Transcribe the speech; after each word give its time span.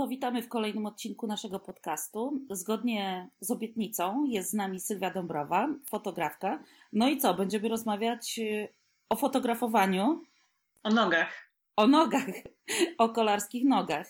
to 0.00 0.08
witamy 0.08 0.42
w 0.42 0.48
kolejnym 0.48 0.86
odcinku 0.86 1.26
naszego 1.26 1.60
podcastu. 1.60 2.40
Zgodnie 2.50 3.28
z 3.40 3.50
obietnicą 3.50 4.24
jest 4.24 4.50
z 4.50 4.54
nami 4.54 4.80
Sylwia 4.80 5.10
Dąbrowa, 5.10 5.68
fotografka. 5.86 6.62
No 6.92 7.08
i 7.08 7.18
co? 7.18 7.34
Będziemy 7.34 7.68
rozmawiać 7.68 8.38
y, 8.38 8.68
o 9.08 9.16
fotografowaniu. 9.16 10.22
O 10.82 10.90
nogach. 10.90 11.50
O 11.76 11.86
nogach, 11.86 12.24
o 12.98 13.08
kolarskich 13.08 13.64
nogach. 13.64 14.06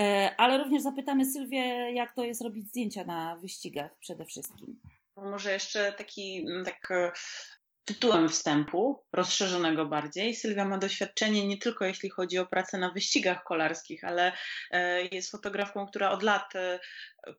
E, 0.00 0.34
ale 0.38 0.58
również 0.58 0.82
zapytamy 0.82 1.24
Sylwię, 1.24 1.92
jak 1.94 2.14
to 2.14 2.24
jest 2.24 2.42
robić 2.42 2.68
zdjęcia 2.68 3.04
na 3.04 3.36
wyścigach 3.36 3.98
przede 3.98 4.24
wszystkim. 4.24 4.80
Może 5.16 5.52
jeszcze 5.52 5.92
taki 5.92 6.46
mm, 6.46 6.64
tak 6.64 6.90
e, 6.90 7.12
tytułem 7.84 8.28
wstępu, 8.28 9.04
rozszerzonego 9.12 9.86
bardziej. 9.86 10.34
Sylwia 10.34 10.64
ma 10.64 10.78
doświadczenie 10.78 11.46
nie 11.46 11.58
tylko 11.58 11.84
jeśli 11.84 12.10
chodzi 12.10 12.38
o 12.38 12.46
pracę 12.46 12.78
na 12.78 12.90
wyścigach 12.90 13.44
kolarskich, 13.44 14.04
ale 14.04 14.32
e, 14.70 15.02
jest 15.02 15.30
fotografką, 15.30 15.86
która 15.86 16.10
od 16.10 16.22
lat 16.22 16.52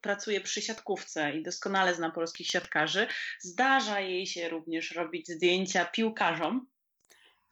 pracuje 0.02 0.42
przy 0.42 0.62
siatkówce 0.62 1.32
i 1.32 1.44
doskonale 1.44 1.96
zna 1.96 2.12
polskich 2.12 2.48
siatkarzy. 2.48 3.08
Zdarza 3.40 4.00
jej 4.00 4.28
się 4.28 4.50
również 4.50 4.92
robić 4.92 5.28
zdjęcia 5.28 5.86
piłkarzom, 5.86 6.68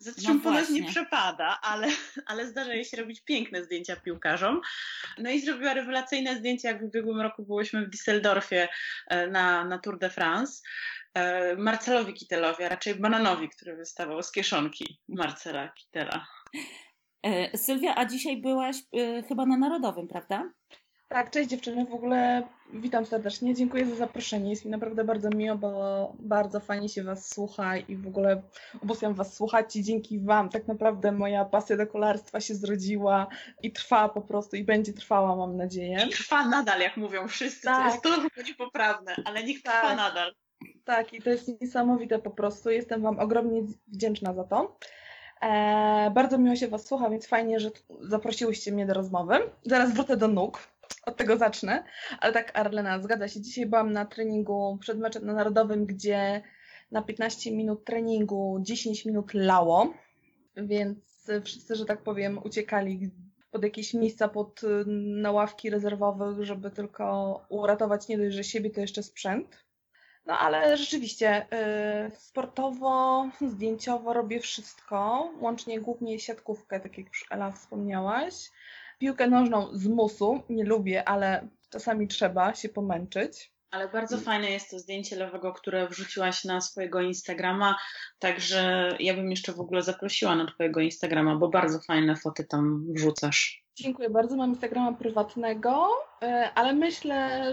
za 0.03 0.11
czym 0.21 0.41
no 0.43 0.69
nie 0.69 0.83
przepada, 0.83 1.59
ale, 1.61 1.87
ale 2.25 2.47
zdarza 2.47 2.73
jej 2.73 2.85
się 2.85 2.97
robić 2.97 3.21
piękne 3.21 3.63
zdjęcia 3.63 3.95
piłkarzom. 3.95 4.61
No 5.17 5.29
i 5.29 5.41
zrobiła 5.41 5.73
rewelacyjne 5.73 6.35
zdjęcia, 6.35 6.69
jak 6.69 6.81
w 6.81 6.83
ubiegłym 6.83 7.21
roku 7.21 7.45
byłyśmy 7.45 7.85
w 7.85 7.89
Düsseldorfie 7.89 8.67
e, 9.07 9.27
na, 9.27 9.65
na 9.65 9.79
Tour 9.79 9.99
de 9.99 10.09
France. 10.09 10.61
E, 11.13 11.55
Marcelowi 11.55 12.13
Kitelowi, 12.13 12.63
a 12.63 12.69
raczej 12.69 12.95
Bananowi, 12.95 13.49
który 13.49 13.75
wystawał 13.75 14.23
z 14.23 14.31
kieszonki 14.31 15.01
Marcela 15.07 15.69
Kitela. 15.69 16.25
E, 17.23 17.57
Sylwia, 17.57 17.95
a 17.95 18.05
dzisiaj 18.05 18.41
byłaś 18.41 18.75
chyba 19.27 19.45
na 19.45 19.57
Narodowym, 19.57 20.07
prawda? 20.07 20.51
Tak, 21.13 21.31
cześć 21.31 21.49
dziewczyny, 21.49 21.85
w 21.85 21.93
ogóle 21.93 22.47
witam 22.73 23.05
serdecznie, 23.05 23.55
dziękuję 23.55 23.85
za 23.85 23.95
zaproszenie, 23.95 24.49
jest 24.49 24.65
mi 24.65 24.71
naprawdę 24.71 25.03
bardzo 25.03 25.29
miło, 25.29 25.55
bo 25.57 26.13
bardzo 26.19 26.59
fajnie 26.59 26.89
się 26.89 27.03
Was 27.03 27.29
słucha 27.29 27.77
i 27.77 27.95
w 27.95 28.07
ogóle 28.07 28.41
obostrzam 28.83 29.13
Was 29.13 29.35
słuchać 29.35 29.75
i 29.75 29.83
dzięki 29.83 30.19
Wam 30.19 30.49
tak 30.49 30.67
naprawdę 30.67 31.11
moja 31.11 31.45
pasja 31.45 31.77
do 31.77 31.87
kolarstwa 31.87 32.39
się 32.39 32.55
zrodziła 32.55 33.27
i 33.63 33.71
trwa 33.71 34.09
po 34.09 34.21
prostu 34.21 34.55
i 34.55 34.63
będzie 34.63 34.93
trwała, 34.93 35.35
mam 35.35 35.57
nadzieję. 35.57 36.05
I 36.07 36.09
trwa 36.09 36.47
nadal, 36.47 36.79
jak 36.79 36.97
mówią 36.97 37.27
wszyscy, 37.27 37.61
tak. 37.61 37.77
to 37.77 37.85
jest 37.85 38.03
trochę 38.03 38.43
niepoprawne, 38.49 39.15
ale 39.25 39.43
niech 39.43 39.61
trwa 39.61 39.81
tak. 39.81 39.97
nadal. 39.97 40.33
Tak, 40.85 41.13
i 41.13 41.21
to 41.21 41.29
jest 41.29 41.61
niesamowite 41.61 42.19
po 42.19 42.31
prostu, 42.31 42.69
jestem 42.69 43.01
Wam 43.01 43.19
ogromnie 43.19 43.61
wdzięczna 43.87 44.33
za 44.33 44.43
to. 44.43 44.77
Eee, 45.41 46.11
bardzo 46.11 46.37
miło 46.37 46.55
się 46.55 46.67
Was 46.67 46.85
słucha, 46.85 47.09
więc 47.09 47.27
fajnie, 47.27 47.59
że 47.59 47.71
zaprosiłyście 48.01 48.71
mnie 48.71 48.85
do 48.85 48.93
rozmowy. 48.93 49.35
Zaraz 49.65 49.93
wrócę 49.93 50.17
do 50.17 50.27
nóg, 50.27 50.59
od 51.05 51.17
tego 51.17 51.37
zacznę. 51.37 51.83
Ale 52.19 52.33
tak, 52.33 52.59
Arlena, 52.59 53.01
zgadza 53.01 53.27
się. 53.27 53.41
Dzisiaj 53.41 53.65
byłam 53.65 53.91
na 53.91 54.05
treningu 54.05 54.77
przed 54.81 54.99
meczem 54.99 55.25
na 55.25 55.33
Narodowym, 55.33 55.85
gdzie 55.85 56.41
na 56.91 57.01
15 57.01 57.51
minut 57.51 57.85
treningu 57.85 58.59
10 58.61 59.05
minut 59.05 59.33
lało, 59.33 59.93
więc 60.57 60.97
wszyscy, 61.43 61.75
że 61.75 61.85
tak 61.85 62.03
powiem, 62.03 62.39
uciekali 62.43 63.11
pod 63.51 63.63
jakieś 63.63 63.93
miejsca, 63.93 64.27
pod 64.27 64.61
na 65.21 65.31
ławki 65.31 65.69
rezerwowych, 65.69 66.45
żeby 66.45 66.71
tylko 66.71 67.45
uratować 67.49 68.07
nie 68.07 68.17
dość, 68.17 68.35
że 68.35 68.43
siebie, 68.43 68.69
to 68.69 68.81
jeszcze 68.81 69.03
sprzęt. 69.03 69.62
No 70.25 70.37
ale 70.39 70.77
rzeczywiście 70.77 71.47
yy, 71.51 72.15
sportowo, 72.15 73.29
zdjęciowo 73.41 74.13
robię 74.13 74.39
wszystko, 74.39 75.29
łącznie 75.39 75.81
głównie 75.81 76.19
siatkówkę, 76.19 76.79
tak 76.79 76.97
jak 76.97 77.07
już 77.07 77.25
Ela 77.31 77.51
wspomniałaś. 77.51 78.51
Piłkę 78.99 79.27
nożną 79.27 79.69
z 79.73 79.87
musu 79.87 80.43
nie 80.49 80.63
lubię, 80.63 81.09
ale 81.09 81.47
czasami 81.69 82.07
trzeba 82.07 82.55
się 82.55 82.69
pomęczyć. 82.69 83.52
Ale 83.73 83.87
bardzo 83.87 84.17
fajne 84.17 84.51
jest 84.51 84.71
to 84.71 84.79
zdjęcie 84.79 85.15
lewego, 85.15 85.53
które 85.53 85.87
wrzuciłaś 85.87 86.43
na 86.45 86.61
swojego 86.61 87.01
Instagrama, 87.01 87.77
także 88.19 88.89
ja 88.99 89.13
bym 89.13 89.31
jeszcze 89.31 89.53
w 89.53 89.59
ogóle 89.59 89.81
zaprosiła 89.81 90.35
na 90.35 90.45
twojego 90.45 90.79
Instagrama, 90.79 91.35
bo 91.35 91.49
bardzo 91.49 91.79
fajne 91.79 92.15
foty 92.15 92.43
tam 92.43 92.85
wrzucasz. 92.89 93.63
Dziękuję 93.75 94.09
bardzo. 94.09 94.35
Mam 94.35 94.49
Instagrama 94.49 94.93
prywatnego, 94.93 95.87
e, 96.21 96.51
ale 96.55 96.73
myślę 96.73 97.51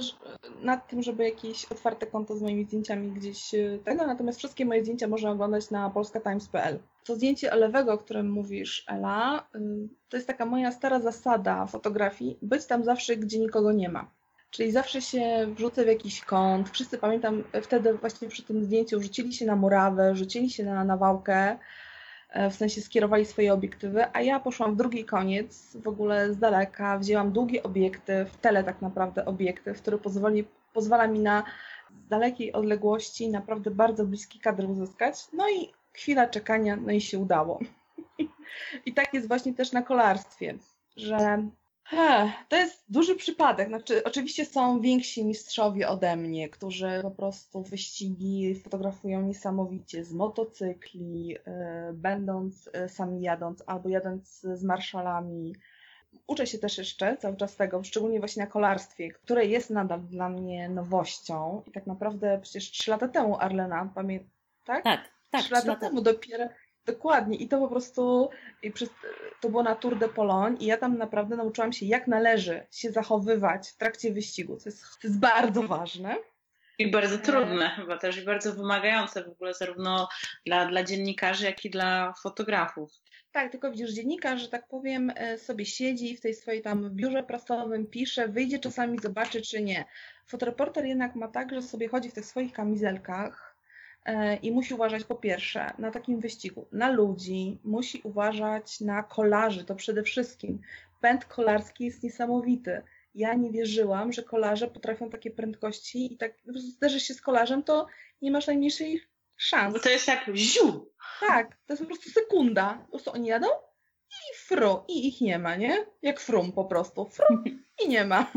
nad 0.62 0.88
tym, 0.88 1.03
żeby 1.03 1.25
jakieś 1.25 1.64
otwarte 1.64 2.06
konto 2.06 2.36
z 2.36 2.42
moimi 2.42 2.64
zdjęciami 2.64 3.12
gdzieś 3.12 3.54
e, 3.54 3.78
tego. 3.84 4.06
Natomiast 4.06 4.38
wszystkie 4.38 4.64
moje 4.64 4.82
zdjęcia 4.82 5.09
można 5.09 5.30
oglądać 5.30 5.70
na 5.70 5.91
polskatimes.pl. 5.91 6.78
To 7.04 7.16
zdjęcie 7.16 7.54
lewego, 7.54 7.92
o 7.92 7.98
którym 7.98 8.30
mówisz, 8.30 8.84
Ela, 8.88 9.48
e, 9.54 9.59
to 10.09 10.16
jest 10.16 10.26
taka 10.26 10.47
moja 10.47 10.72
stara 10.72 11.00
zasada 11.00 11.66
fotografii, 11.66 12.38
być 12.42 12.66
tam 12.66 12.84
zawsze, 12.84 13.16
gdzie 13.16 13.38
nikogo 13.38 13.72
nie 13.72 13.88
ma. 13.88 14.19
Czyli 14.50 14.72
zawsze 14.72 15.02
się 15.02 15.46
wrzucę 15.54 15.84
w 15.84 15.88
jakiś 15.88 16.24
kąt. 16.24 16.70
Wszyscy 16.70 16.98
pamiętam 16.98 17.44
wtedy 17.62 17.94
właśnie 17.94 18.28
przy 18.28 18.42
tym 18.42 18.64
zdjęciu 18.64 19.02
rzucili 19.02 19.32
się 19.32 19.46
na 19.46 19.56
murawę, 19.56 20.16
rzucili 20.16 20.50
się 20.50 20.64
na 20.64 20.84
nawałkę 20.84 21.58
E, 22.30 22.50
w 22.50 22.54
sensie 22.54 22.80
skierowali 22.80 23.26
swoje 23.26 23.52
obiektywy, 23.52 24.04
a 24.12 24.20
ja 24.20 24.40
poszłam 24.40 24.74
w 24.74 24.76
drugi 24.76 25.04
koniec, 25.04 25.76
w 25.76 25.88
ogóle 25.88 26.32
z 26.32 26.38
daleka, 26.38 26.98
wzięłam 26.98 27.32
długi 27.32 27.62
obiektyw, 27.62 28.36
tele 28.36 28.64
tak 28.64 28.82
naprawdę 28.82 29.24
obiektyw, 29.24 29.82
który 29.82 29.98
pozwoli, 29.98 30.44
pozwala 30.72 31.06
mi 31.06 31.20
na 31.20 31.44
z 32.04 32.08
dalekiej 32.08 32.52
odległości 32.52 33.28
naprawdę 33.28 33.70
bardzo 33.70 34.06
bliski 34.06 34.38
kadr 34.38 34.64
uzyskać. 34.64 35.16
No 35.32 35.50
i 35.50 35.72
chwila 35.92 36.26
czekania, 36.26 36.76
no 36.76 36.92
i 36.92 37.00
się 37.00 37.18
udało. 37.18 37.58
I 38.86 38.94
tak 38.94 39.14
jest 39.14 39.28
właśnie 39.28 39.54
też 39.54 39.72
na 39.72 39.82
kolarstwie, 39.82 40.58
że 40.96 41.48
to 42.48 42.56
jest 42.56 42.84
duży 42.88 43.16
przypadek. 43.16 43.68
Znaczy, 43.68 44.04
oczywiście 44.04 44.44
są 44.44 44.80
więksi 44.80 45.24
mistrzowie 45.24 45.88
ode 45.88 46.16
mnie, 46.16 46.48
którzy 46.48 46.98
po 47.02 47.10
prostu 47.10 47.62
wyścigi 47.62 48.60
fotografują 48.64 49.22
niesamowicie 49.22 50.04
z 50.04 50.12
motocykli, 50.12 51.36
e, 51.44 51.90
będąc 51.94 52.70
e, 52.72 52.88
sami 52.88 53.22
jadąc 53.22 53.62
albo 53.66 53.88
jadąc 53.88 54.40
z 54.40 54.62
marszalami. 54.64 55.54
Uczę 56.26 56.46
się 56.46 56.58
też 56.58 56.78
jeszcze 56.78 57.16
cały 57.16 57.36
czas 57.36 57.56
tego, 57.56 57.84
szczególnie 57.84 58.18
właśnie 58.18 58.44
na 58.44 58.50
kolarstwie, 58.50 59.10
które 59.10 59.46
jest 59.46 59.70
nadal 59.70 60.00
dla 60.00 60.28
mnie 60.28 60.68
nowością. 60.68 61.62
I 61.66 61.72
tak 61.72 61.86
naprawdę 61.86 62.38
przecież 62.42 62.70
trzy 62.70 62.90
lata 62.90 63.08
temu 63.08 63.36
Arlena, 63.40 63.90
pamiętasz? 63.94 64.30
Tak, 64.64 64.84
tak. 64.84 65.00
tak 65.30 65.42
trzy 65.42 65.54
lata 65.54 65.76
temu 65.76 66.00
dopiero 66.00 66.48
Dokładnie 66.86 67.36
i 67.36 67.48
to 67.48 67.58
po 67.58 67.68
prostu 67.68 68.30
to 69.41 69.48
było 69.48 69.62
na 69.62 69.74
Tour 69.74 69.98
de 69.98 70.08
Pologne 70.08 70.56
i 70.60 70.66
ja 70.66 70.76
tam 70.76 70.98
naprawdę 70.98 71.36
nauczyłam 71.36 71.72
się, 71.72 71.86
jak 71.86 72.06
należy 72.06 72.66
się 72.70 72.91
zachowywać 72.91 73.68
w 73.68 73.76
trakcie 73.76 74.12
wyścigu, 74.12 74.56
co 74.56 74.68
jest, 74.68 74.82
to 74.82 75.08
jest 75.08 75.20
bardzo 75.20 75.62
ważne. 75.62 76.16
I 76.78 76.91
bardzo 76.91 77.18
trudne 77.18 77.68
chyba 77.68 77.98
też 77.98 78.18
i 78.18 78.24
bardzo 78.24 78.52
wymagające 78.52 79.24
w 79.24 79.28
ogóle 79.28 79.54
zarówno 79.54 80.08
dla, 80.46 80.66
dla 80.66 80.84
dziennikarzy, 80.84 81.44
jak 81.44 81.64
i 81.64 81.70
dla 81.70 82.14
fotografów. 82.22 82.91
Tak, 83.32 83.52
tylko 83.52 83.70
widzisz, 83.70 83.92
dziennikarz, 83.92 84.41
że 84.41 84.48
tak 84.48 84.68
powiem, 84.68 85.12
e, 85.16 85.38
sobie 85.38 85.66
siedzi 85.66 86.16
w 86.16 86.20
tej 86.20 86.34
swojej 86.34 86.62
tam 86.62 86.91
biurze 86.91 87.22
prasowym, 87.22 87.86
pisze, 87.86 88.28
wyjdzie 88.28 88.58
czasami, 88.58 88.98
zobaczy 88.98 89.42
czy 89.42 89.62
nie. 89.62 89.84
Fotoreporter 90.26 90.84
jednak 90.84 91.14
ma 91.14 91.28
tak, 91.28 91.54
że 91.54 91.62
sobie 91.62 91.88
chodzi 91.88 92.10
w 92.10 92.14
tych 92.14 92.26
swoich 92.26 92.52
kamizelkach, 92.52 93.49
E, 93.49 93.49
i 94.42 94.52
musi 94.52 94.74
uważać 94.74 95.04
po 95.04 95.14
pierwsze 95.14 95.72
na 95.78 95.90
takim 95.90 96.20
wyścigu 96.20 96.66
na 96.72 96.90
ludzi, 96.90 97.58
musi 97.64 98.00
uważać 98.04 98.80
na 98.80 99.02
kolarzy, 99.02 99.64
to 99.64 99.74
przede 99.74 100.02
wszystkim. 100.02 100.60
Pęd 101.00 101.24
kolarski 101.24 101.84
jest 101.84 102.02
niesamowity. 102.02 102.82
Ja 103.14 103.34
nie 103.34 103.50
wierzyłam, 103.50 104.12
że 104.12 104.22
kolarze 104.22 104.68
potrafią 104.68 105.10
takie 105.10 105.30
prędkości 105.30 106.14
i 106.14 106.16
tak 106.16 106.32
zderzysz 106.46 107.02
się 107.02 107.14
z 107.14 107.20
kolarzem, 107.20 107.62
to 107.62 107.86
nie 108.22 108.30
masz 108.30 108.46
najmniejszej 108.46 109.00
szans. 109.36 109.74
Bo 109.74 109.80
to 109.80 109.90
jest 109.90 110.08
jak 110.08 110.30
ziu. 110.34 110.90
Tak, 111.20 111.56
to 111.66 111.72
jest 111.72 111.82
po 111.82 111.86
prostu 111.86 112.10
sekunda. 112.10 112.78
Po 112.84 112.90
prostu 112.90 113.12
oni 113.12 113.28
jadą 113.28 113.46
i 114.10 114.36
fru, 114.38 114.84
i 114.88 115.08
ich 115.08 115.20
nie 115.20 115.38
ma, 115.38 115.56
nie? 115.56 115.86
Jak 116.02 116.20
frum 116.20 116.52
po 116.52 116.64
prostu. 116.64 117.08
Frum 117.08 117.44
i 117.84 117.88
nie 117.88 118.04
ma. 118.04 118.32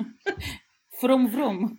Frum, 1.00 1.32
frum. 1.32 1.78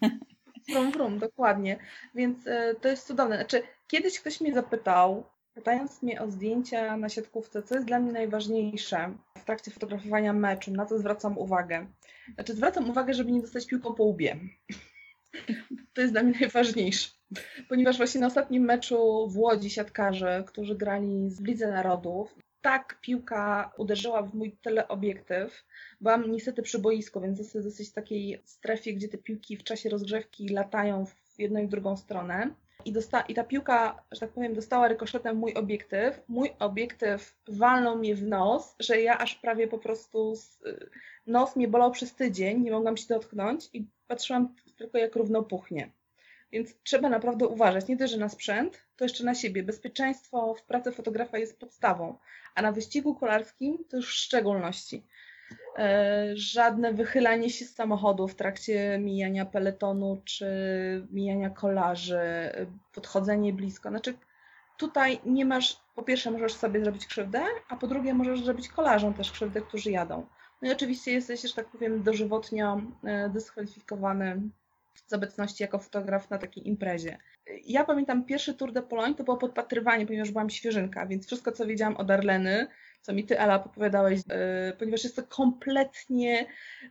Frum, 0.70 0.92
frum, 0.92 1.18
dokładnie. 1.18 1.78
Więc 2.14 2.46
y, 2.46 2.76
to 2.80 2.88
jest 2.88 3.06
cudowne. 3.06 3.36
Znaczy, 3.36 3.62
Kiedyś 3.86 4.20
ktoś 4.20 4.40
mnie 4.40 4.54
zapytał, 4.54 5.24
pytając 5.54 6.02
mnie 6.02 6.22
o 6.22 6.30
zdjęcia 6.30 6.96
na 6.96 7.08
siatkówce, 7.08 7.62
co 7.62 7.74
jest 7.74 7.86
dla 7.86 8.00
mnie 8.00 8.12
najważniejsze 8.12 9.14
w 9.38 9.44
trakcie 9.44 9.70
fotografowania 9.70 10.32
meczu, 10.32 10.72
na 10.72 10.86
co 10.86 10.98
zwracam 10.98 11.38
uwagę. 11.38 11.86
Znaczy 12.34 12.54
zwracam 12.54 12.90
uwagę, 12.90 13.14
żeby 13.14 13.32
nie 13.32 13.40
dostać 13.40 13.66
piłką 13.66 13.94
po 13.94 14.04
łbie. 14.04 14.36
To 15.92 16.00
jest 16.00 16.14
dla 16.14 16.22
mnie 16.22 16.34
najważniejsze. 16.40 17.10
Ponieważ 17.68 17.96
właśnie 17.96 18.20
na 18.20 18.26
ostatnim 18.26 18.64
meczu 18.64 19.28
w 19.28 19.38
Łodzi 19.38 19.70
siatkarzy, 19.70 20.44
którzy 20.46 20.74
grali 20.74 21.30
z 21.30 21.40
Lidze 21.40 21.68
Narodów, 21.70 22.34
tak 22.60 23.00
piłka 23.00 23.72
uderzyła 23.76 24.22
w 24.22 24.34
mój 24.34 24.56
teleobiektyw. 24.62 25.64
Byłam 26.00 26.32
niestety 26.32 26.62
przy 26.62 26.78
boisku, 26.78 27.20
więc 27.20 27.38
dosyć, 27.38 27.64
dosyć 27.64 27.92
takiej 27.92 28.42
strefie, 28.44 28.94
gdzie 28.94 29.08
te 29.08 29.18
piłki 29.18 29.56
w 29.56 29.64
czasie 29.64 29.88
rozgrzewki 29.88 30.48
latają 30.48 31.06
w 31.06 31.38
jedną 31.38 31.60
i 31.60 31.66
w 31.66 31.70
drugą 31.70 31.96
stronę 31.96 32.54
i, 32.84 32.92
dosta- 32.92 33.24
i 33.28 33.34
ta 33.34 33.44
piłka, 33.44 34.02
że 34.12 34.20
tak 34.20 34.30
powiem, 34.30 34.54
dostała 34.54 34.88
rykoszetem 34.88 35.36
mój 35.36 35.54
obiektyw. 35.54 36.20
Mój 36.28 36.50
obiektyw 36.58 37.34
walnął 37.48 37.96
mnie 37.96 38.14
w 38.14 38.22
nos, 38.22 38.74
że 38.80 39.00
ja 39.00 39.18
aż 39.18 39.34
prawie 39.34 39.68
po 39.68 39.78
prostu 39.78 40.34
nos 41.26 41.56
mnie 41.56 41.68
bolał 41.68 41.90
przez 41.90 42.14
tydzień, 42.14 42.60
nie 42.60 42.70
mogłam 42.70 42.96
się 42.96 43.06
dotknąć 43.08 43.68
i 43.72 43.86
patrzyłam 44.06 44.54
tylko 44.76 44.98
jak 44.98 45.16
równo 45.16 45.42
puchnie. 45.42 45.90
Więc 46.52 46.74
trzeba 46.82 47.08
naprawdę 47.08 47.48
uważać, 47.48 47.88
nie 47.88 47.96
tylko 47.96 48.16
na 48.16 48.28
sprzęt, 48.28 48.84
to 48.96 49.04
jeszcze 49.04 49.24
na 49.24 49.34
siebie. 49.34 49.62
Bezpieczeństwo 49.62 50.54
w 50.54 50.62
pracy 50.62 50.92
fotografa 50.92 51.38
jest 51.38 51.58
podstawą, 51.58 52.18
a 52.54 52.62
na 52.62 52.72
wyścigu 52.72 53.14
kolarskim 53.14 53.84
to 53.88 53.96
już 53.96 54.08
w 54.08 54.18
szczególności. 54.18 55.02
E, 55.78 56.26
żadne 56.34 56.92
wychylanie 56.92 57.50
się 57.50 57.64
z 57.64 57.74
samochodu 57.74 58.28
w 58.28 58.34
trakcie 58.34 58.98
mijania 58.98 59.46
peletonu 59.46 60.22
czy 60.24 60.46
mijania 61.10 61.50
kolarzy, 61.50 62.20
podchodzenie 62.92 63.52
blisko. 63.52 63.88
Znaczy, 63.88 64.14
tutaj 64.76 65.20
nie 65.26 65.44
masz, 65.44 65.80
po 65.94 66.02
pierwsze 66.02 66.30
możesz 66.30 66.54
sobie 66.54 66.80
zrobić 66.80 67.06
krzywdę, 67.06 67.44
a 67.68 67.76
po 67.76 67.86
drugie 67.86 68.14
możesz 68.14 68.44
zrobić 68.44 68.68
kolarzom 68.68 69.14
też 69.14 69.32
krzywdę, 69.32 69.60
którzy 69.60 69.90
jadą. 69.90 70.26
No 70.62 70.68
i 70.68 70.72
oczywiście 70.72 71.12
jesteś, 71.12 71.42
że 71.42 71.54
tak 71.54 71.66
powiem, 71.66 72.02
dożywotnio 72.02 72.80
e, 73.04 73.28
dyskwalifikowany 73.28 74.40
z 75.06 75.12
obecności 75.12 75.62
jako 75.62 75.78
fotograf 75.78 76.30
na 76.30 76.38
takiej 76.38 76.68
imprezie. 76.68 77.18
Ja 77.64 77.84
pamiętam 77.84 78.24
pierwszy 78.24 78.54
Tour 78.54 78.72
de 78.72 78.82
Pologne 78.82 79.14
to 79.14 79.24
było 79.24 79.36
podpatrywanie, 79.36 80.06
ponieważ 80.06 80.30
byłam 80.30 80.50
świeżynka, 80.50 81.06
więc 81.06 81.26
wszystko 81.26 81.52
co 81.52 81.66
wiedziałam 81.66 81.96
od 81.96 82.10
Arleny, 82.10 82.66
co 83.02 83.12
mi 83.12 83.24
ty 83.24 83.38
Ela 83.38 83.64
opowiadałeś, 83.64 84.18
yy, 84.18 84.76
ponieważ 84.78 85.04
jest 85.04 85.16
to 85.16 85.22
kompletnie 85.22 86.46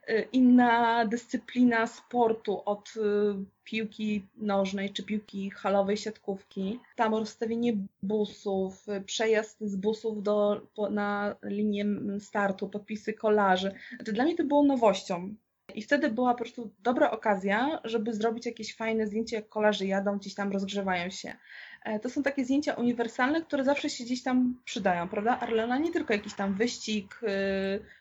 yy, 0.07 0.27
inna 0.31 1.05
dyscyplina 1.05 1.87
sportu 1.87 2.61
od 2.65 2.95
yy, 2.95 3.45
piłki 3.63 4.25
nożnej 4.37 4.93
czy 4.93 5.03
piłki 5.03 5.49
halowej, 5.49 5.97
siatkówki. 5.97 6.79
Tam 6.95 7.15
rozstawienie 7.15 7.73
busów, 8.03 8.85
przejazd 9.05 9.61
z 9.61 9.75
busów 9.75 10.23
do, 10.23 10.61
na 10.91 11.35
linię 11.43 11.85
startu, 12.19 12.69
podpisy 12.69 13.13
kolarzy. 13.13 13.71
Znaczy, 13.95 14.13
dla 14.13 14.23
mnie 14.23 14.35
to 14.35 14.43
było 14.43 14.63
nowością. 14.63 15.35
I 15.75 15.81
wtedy 15.81 16.09
była 16.09 16.31
po 16.31 16.37
prostu 16.37 16.71
dobra 16.79 17.11
okazja, 17.11 17.79
żeby 17.83 18.13
zrobić 18.13 18.45
jakieś 18.45 18.75
fajne 18.75 19.07
zdjęcie, 19.07 19.35
jak 19.35 19.49
kolarzy 19.49 19.87
jadą, 19.87 20.17
gdzieś 20.17 20.35
tam 20.35 20.51
rozgrzewają 20.51 21.09
się. 21.09 21.35
E, 21.83 21.99
to 21.99 22.09
są 22.09 22.23
takie 22.23 22.45
zdjęcia 22.45 22.73
uniwersalne, 22.73 23.41
które 23.41 23.63
zawsze 23.63 23.89
się 23.89 24.03
gdzieś 24.03 24.23
tam 24.23 24.59
przydają, 24.65 25.09
prawda? 25.09 25.39
Arlena 25.39 25.77
nie 25.77 25.91
tylko 25.91 26.13
jakiś 26.13 26.33
tam 26.33 26.53
wyścig 26.53 27.19
y, 27.23 27.27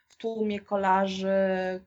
w 0.09 0.17
tłumie 0.17 0.61
kolarzy, 0.61 1.31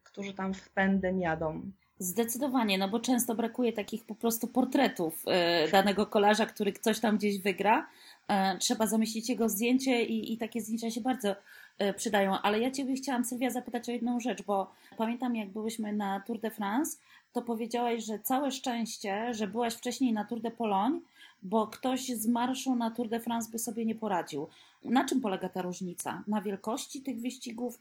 którzy 0.04 0.33
tam 0.33 0.54
w 0.54 0.69
pędem 0.69 1.19
jadą. 1.19 1.72
Zdecydowanie, 2.00 2.77
no 2.77 2.89
bo 2.89 3.00
często 3.00 3.36
brakuje 3.36 3.74
takich 3.74 4.06
po 4.06 4.16
prostu 4.16 4.48
portretów 4.48 5.24
y, 5.68 5.72
danego 5.72 6.06
kolarza, 6.06 6.45
który 6.45 6.74
coś 6.74 7.00
tam 7.00 7.18
gdzieś 7.18 7.42
wygra. 7.42 7.88
E, 8.27 8.57
trzeba 8.57 8.88
zamieścić 8.88 9.30
jego 9.30 9.50
zdjęcie 9.50 10.04
i, 10.04 10.33
i 10.33 10.38
takie 10.38 10.62
zdjęcia 10.62 10.92
się 10.92 11.01
bardzo 11.01 11.36
przydają. 11.95 12.42
Ale 12.42 12.60
ja 12.60 12.72
Ciebie 12.72 12.95
chciałam, 12.95 13.25
Sylwia, 13.25 13.50
zapytać 13.50 13.89
o 13.89 13.92
jedną 13.92 14.19
rzecz, 14.19 14.44
bo 14.44 14.72
pamiętam, 14.98 15.36
jak 15.36 15.50
byłyśmy 15.50 15.94
na 15.94 16.19
Tour 16.19 16.39
de 16.39 16.51
France, 16.51 16.98
to 17.33 17.42
powiedziałaś, 17.42 18.06
że 18.06 18.19
całe 18.19 18.51
szczęście, 18.51 19.33
że 19.33 19.48
byłaś 19.48 19.74
wcześniej 19.74 20.13
na 20.13 20.25
Tour 20.25 20.42
de 20.42 20.51
Pologne, 20.51 21.00
bo 21.44 21.68
ktoś 21.68 22.07
z 22.07 22.27
marszu 22.27 22.75
na 22.75 22.92
Tour 22.92 23.10
de 23.10 23.19
France 23.19 23.51
by 23.51 23.60
sobie 23.60 23.86
nie 23.86 23.95
poradził. 23.95 24.48
Na 24.83 25.06
czym 25.06 25.22
polega 25.22 25.50
ta 25.50 25.62
różnica? 25.62 26.24
Na 26.27 26.42
wielkości 26.42 27.01
tych 27.01 27.22
wyścigów? 27.22 27.80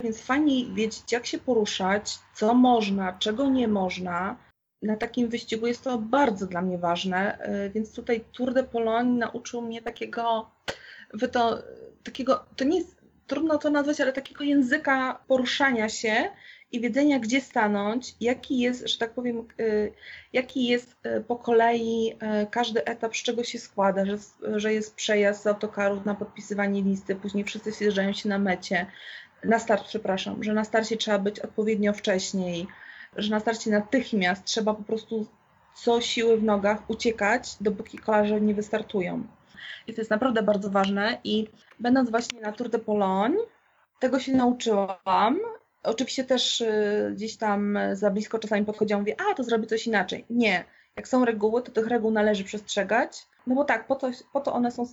Więc 0.00 0.22
fajnie 0.22 0.66
wiedzieć, 0.66 1.12
jak 1.12 1.26
się 1.26 1.38
poruszać, 1.38 2.18
co 2.34 2.54
można, 2.54 3.12
czego 3.12 3.50
nie 3.50 3.68
można. 3.68 4.36
Na 4.82 4.96
takim 4.96 5.28
wyścigu 5.28 5.66
jest 5.66 5.84
to 5.84 5.98
bardzo 5.98 6.46
dla 6.46 6.62
mnie 6.62 6.78
ważne, 6.78 7.38
e, 7.38 7.70
więc 7.70 7.94
tutaj 7.94 8.24
Tour 8.32 8.54
de 8.54 8.64
Pologne 8.64 9.18
nauczył 9.18 9.62
mnie 9.62 9.82
takiego, 9.82 10.50
wy 11.14 11.28
to, 11.28 11.58
takiego, 12.02 12.44
to 12.56 12.64
nie 12.64 12.78
jest 12.78 13.01
trudno 13.26 13.58
to 13.58 13.70
nazwać, 13.70 14.00
ale 14.00 14.12
takiego 14.12 14.44
języka 14.44 15.18
poruszania 15.28 15.88
się 15.88 16.30
i 16.72 16.80
wiedzenia, 16.80 17.18
gdzie 17.18 17.40
stanąć, 17.40 18.14
jaki 18.20 18.58
jest, 18.58 18.88
że 18.88 18.98
tak 18.98 19.12
powiem, 19.12 19.48
y, 19.60 19.92
jaki 20.32 20.66
jest 20.66 20.96
y, 21.06 21.20
po 21.20 21.36
kolei 21.36 22.12
y, 22.12 22.46
każdy 22.50 22.84
etap, 22.84 23.16
z 23.16 23.22
czego 23.22 23.44
się 23.44 23.58
składa, 23.58 24.06
że, 24.06 24.18
że 24.56 24.74
jest 24.74 24.94
przejazd 24.94 25.42
z 25.42 25.46
autokarów 25.46 26.04
na 26.04 26.14
podpisywanie 26.14 26.82
listy, 26.82 27.14
później 27.14 27.44
wszyscy 27.44 27.72
zjeżdżają 27.72 28.12
się 28.12 28.28
na 28.28 28.38
mecie, 28.38 28.86
na 29.44 29.58
start, 29.58 29.84
przepraszam, 29.88 30.44
że 30.44 30.52
na 30.52 30.64
starcie 30.64 30.96
trzeba 30.96 31.18
być 31.18 31.40
odpowiednio 31.40 31.92
wcześniej, 31.92 32.66
że 33.16 33.30
na 33.30 33.40
starcie 33.40 33.70
natychmiast 33.70 34.44
trzeba 34.44 34.74
po 34.74 34.82
prostu 34.82 35.26
co 35.74 36.00
siły 36.00 36.36
w 36.36 36.42
nogach 36.42 36.90
uciekać, 36.90 37.56
dopóki 37.60 37.98
kolarze 37.98 38.40
nie 38.40 38.54
wystartują. 38.54 39.26
I 39.86 39.94
to 39.94 40.00
jest 40.00 40.10
naprawdę 40.10 40.42
bardzo 40.42 40.70
ważne. 40.70 41.18
I 41.24 41.48
będąc 41.80 42.10
właśnie 42.10 42.40
na 42.40 42.52
Tour 42.52 42.68
de 42.68 42.78
Pologne, 42.78 43.38
tego 44.00 44.20
się 44.20 44.32
nauczyłam. 44.32 45.38
Oczywiście 45.82 46.24
też 46.24 46.60
y, 46.60 47.12
gdzieś 47.14 47.36
tam 47.36 47.78
za 47.92 48.10
blisko 48.10 48.38
czasami 48.38 48.66
podchodziłam 48.66 49.00
mówię, 49.00 49.16
a 49.30 49.34
to 49.34 49.44
zrobię 49.44 49.66
coś 49.66 49.86
inaczej. 49.86 50.24
Nie. 50.30 50.64
Jak 50.96 51.08
są 51.08 51.24
reguły, 51.24 51.62
to 51.62 51.72
tych 51.72 51.86
reguł 51.86 52.10
należy 52.10 52.44
przestrzegać. 52.44 53.26
No 53.46 53.54
bo 53.54 53.64
tak, 53.64 53.86
po 53.86 53.94
to, 53.94 54.10
po 54.32 54.40
to 54.40 54.52
one 54.52 54.70
są 54.70 54.84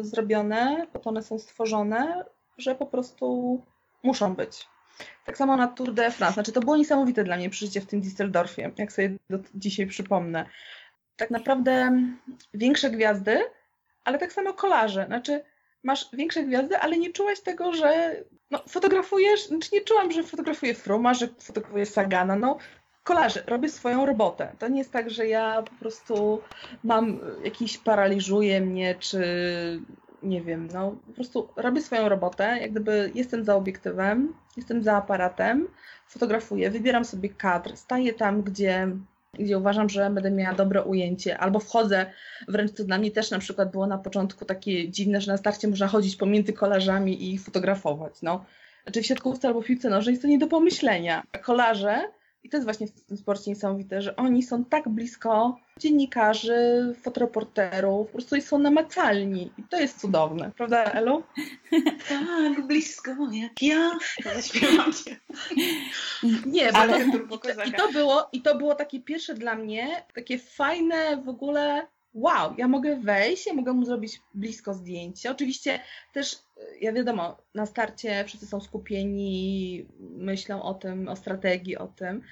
zrobione, 0.00 0.86
po 0.92 0.98
to 0.98 1.10
one 1.10 1.22
są 1.22 1.38
stworzone, 1.38 2.24
że 2.58 2.74
po 2.74 2.86
prostu 2.86 3.60
muszą 4.02 4.34
być. 4.34 4.68
Tak 5.24 5.36
samo 5.36 5.56
na 5.56 5.68
Tour 5.68 5.94
de 5.94 6.10
France. 6.10 6.34
Znaczy, 6.34 6.52
to 6.52 6.60
było 6.60 6.76
niesamowite 6.76 7.24
dla 7.24 7.36
mnie 7.36 7.50
przeżycie 7.50 7.80
w 7.80 7.86
tym 7.86 8.00
Düsseldorfie, 8.02 8.70
jak 8.78 8.92
sobie 8.92 9.16
do, 9.30 9.38
dzisiaj 9.54 9.86
przypomnę. 9.86 10.46
Tak 11.16 11.30
naprawdę 11.30 12.02
większe 12.54 12.90
gwiazdy 12.90 13.38
ale 14.06 14.18
tak 14.18 14.32
samo 14.32 14.54
kolarze. 14.54 15.06
Znaczy, 15.06 15.44
masz 15.82 16.08
większe 16.12 16.42
gwiazdy, 16.42 16.78
ale 16.78 16.98
nie 16.98 17.12
czułaś 17.12 17.40
tego, 17.40 17.72
że 17.72 18.16
no, 18.50 18.62
fotografujesz, 18.68 19.46
znaczy 19.46 19.68
nie 19.72 19.80
czułam, 19.80 20.12
że 20.12 20.22
fotografuję 20.22 20.74
Fruma, 20.74 21.14
że 21.14 21.28
fotografuję 21.38 21.86
Sagana, 21.86 22.36
no 22.36 22.58
kolarze, 23.04 23.42
robię 23.46 23.68
swoją 23.68 24.06
robotę. 24.06 24.52
To 24.58 24.68
nie 24.68 24.78
jest 24.78 24.92
tak, 24.92 25.10
że 25.10 25.26
ja 25.26 25.62
po 25.62 25.74
prostu 25.80 26.42
mam 26.84 27.20
jakiś 27.44 27.78
paraliżuje 27.78 28.60
mnie, 28.60 28.94
czy 28.94 29.20
nie 30.22 30.42
wiem, 30.42 30.68
no 30.74 30.96
po 31.06 31.12
prostu 31.12 31.48
robię 31.56 31.80
swoją 31.80 32.08
robotę, 32.08 32.58
jak 32.60 32.70
gdyby 32.70 33.10
jestem 33.14 33.44
za 33.44 33.54
obiektywem, 33.54 34.34
jestem 34.56 34.82
za 34.82 34.96
aparatem, 34.96 35.68
fotografuję, 36.08 36.70
wybieram 36.70 37.04
sobie 37.04 37.28
kadr, 37.28 37.76
staję 37.76 38.12
tam, 38.12 38.42
gdzie 38.42 38.88
gdzie 39.38 39.58
uważam, 39.58 39.88
że 39.88 40.10
będę 40.10 40.30
miała 40.30 40.54
dobre 40.54 40.82
ujęcie, 40.82 41.38
albo 41.38 41.58
wchodzę, 41.58 42.06
wręcz 42.48 42.72
to 42.72 42.84
dla 42.84 42.98
mnie 42.98 43.10
też 43.10 43.30
na 43.30 43.38
przykład 43.38 43.70
było 43.70 43.86
na 43.86 43.98
początku 43.98 44.44
takie 44.44 44.88
dziwne, 44.90 45.20
że 45.20 45.32
na 45.32 45.38
starcie 45.38 45.68
można 45.68 45.88
chodzić 45.88 46.16
pomiędzy 46.16 46.52
kolarzami 46.52 47.32
i 47.32 47.38
fotografować. 47.38 48.22
No. 48.22 48.44
Znaczy 48.82 49.02
w 49.02 49.06
siatkówce 49.06 49.48
albo 49.48 49.60
w 49.60 49.64
piłce 49.66 49.90
nożnej 49.90 50.12
jest 50.12 50.22
to 50.22 50.28
nie 50.28 50.38
do 50.38 50.46
pomyślenia. 50.46 51.22
Kolarze, 51.42 52.08
i 52.46 52.48
to 52.48 52.56
jest 52.56 52.66
właśnie 52.66 52.86
w 52.86 53.04
tym 53.04 53.16
sporcie 53.16 53.50
niesamowite, 53.50 54.02
że 54.02 54.16
oni 54.16 54.42
są 54.42 54.64
tak 54.64 54.88
blisko 54.88 55.58
dziennikarzy, 55.78 56.94
fotoreporterów, 57.02 58.06
po 58.06 58.12
prostu 58.12 58.40
są 58.40 58.58
namacalni 58.58 59.50
i 59.58 59.62
to 59.62 59.80
jest 59.80 60.00
cudowne, 60.00 60.50
prawda 60.56 60.84
Elu? 60.84 61.22
tak, 62.08 62.66
blisko 62.66 63.10
jak 63.32 63.62
ja, 63.62 63.98
zaśpiewam 64.34 64.92
się. 64.92 65.16
Nie, 66.46 66.72
ale 66.72 67.04
i 67.66 67.72
to 67.72 67.92
było 67.92 68.28
i 68.32 68.42
to 68.42 68.58
było 68.58 68.74
takie 68.74 69.00
pierwsze 69.00 69.34
dla 69.34 69.54
mnie, 69.54 70.04
takie 70.14 70.38
fajne 70.38 71.22
w 71.24 71.28
ogóle 71.28 71.86
wow, 72.14 72.54
ja 72.58 72.68
mogę 72.68 72.96
wejść, 72.96 73.46
ja 73.46 73.54
mogę 73.54 73.72
mu 73.72 73.84
zrobić 73.84 74.20
blisko 74.34 74.74
zdjęcie. 74.74 75.30
Oczywiście 75.30 75.80
też, 76.12 76.38
ja 76.80 76.92
wiadomo, 76.92 77.36
na 77.54 77.66
starcie 77.66 78.24
wszyscy 78.24 78.46
są 78.46 78.60
skupieni, 78.60 79.86
myślą 80.00 80.62
o 80.62 80.74
tym, 80.74 81.08
o 81.08 81.16
strategii, 81.16 81.76
o 81.76 81.86
tym, 81.86 82.22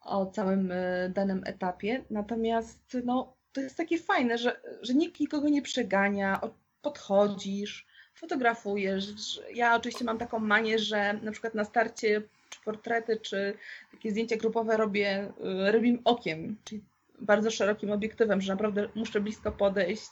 o 0.00 0.26
całym 0.26 0.72
e, 0.72 1.08
danym 1.08 1.42
etapie. 1.46 2.04
Natomiast 2.10 2.96
no, 3.04 3.36
to 3.52 3.60
jest 3.60 3.76
takie 3.76 3.98
fajne, 3.98 4.38
że, 4.38 4.60
że 4.82 4.94
nikt 4.94 5.20
nikogo 5.20 5.48
nie 5.48 5.62
przegania, 5.62 6.40
podchodzisz, 6.82 7.86
fotografujesz. 8.14 9.40
Ja 9.54 9.76
oczywiście 9.76 10.04
mam 10.04 10.18
taką 10.18 10.38
manię, 10.38 10.78
że 10.78 11.12
na 11.22 11.32
przykład 11.32 11.54
na 11.54 11.64
starcie 11.64 12.22
czy 12.50 12.60
portrety, 12.64 13.20
czy 13.20 13.54
takie 13.92 14.10
zdjęcia 14.10 14.36
grupowe 14.36 14.76
robię 14.76 15.08
e, 15.08 15.72
rybim 15.72 16.00
okiem, 16.04 16.56
czyli 16.64 16.84
bardzo 17.20 17.50
szerokim 17.50 17.92
obiektywem, 17.92 18.40
że 18.40 18.52
naprawdę 18.52 18.88
muszę 18.94 19.20
blisko 19.20 19.52
podejść, 19.52 20.10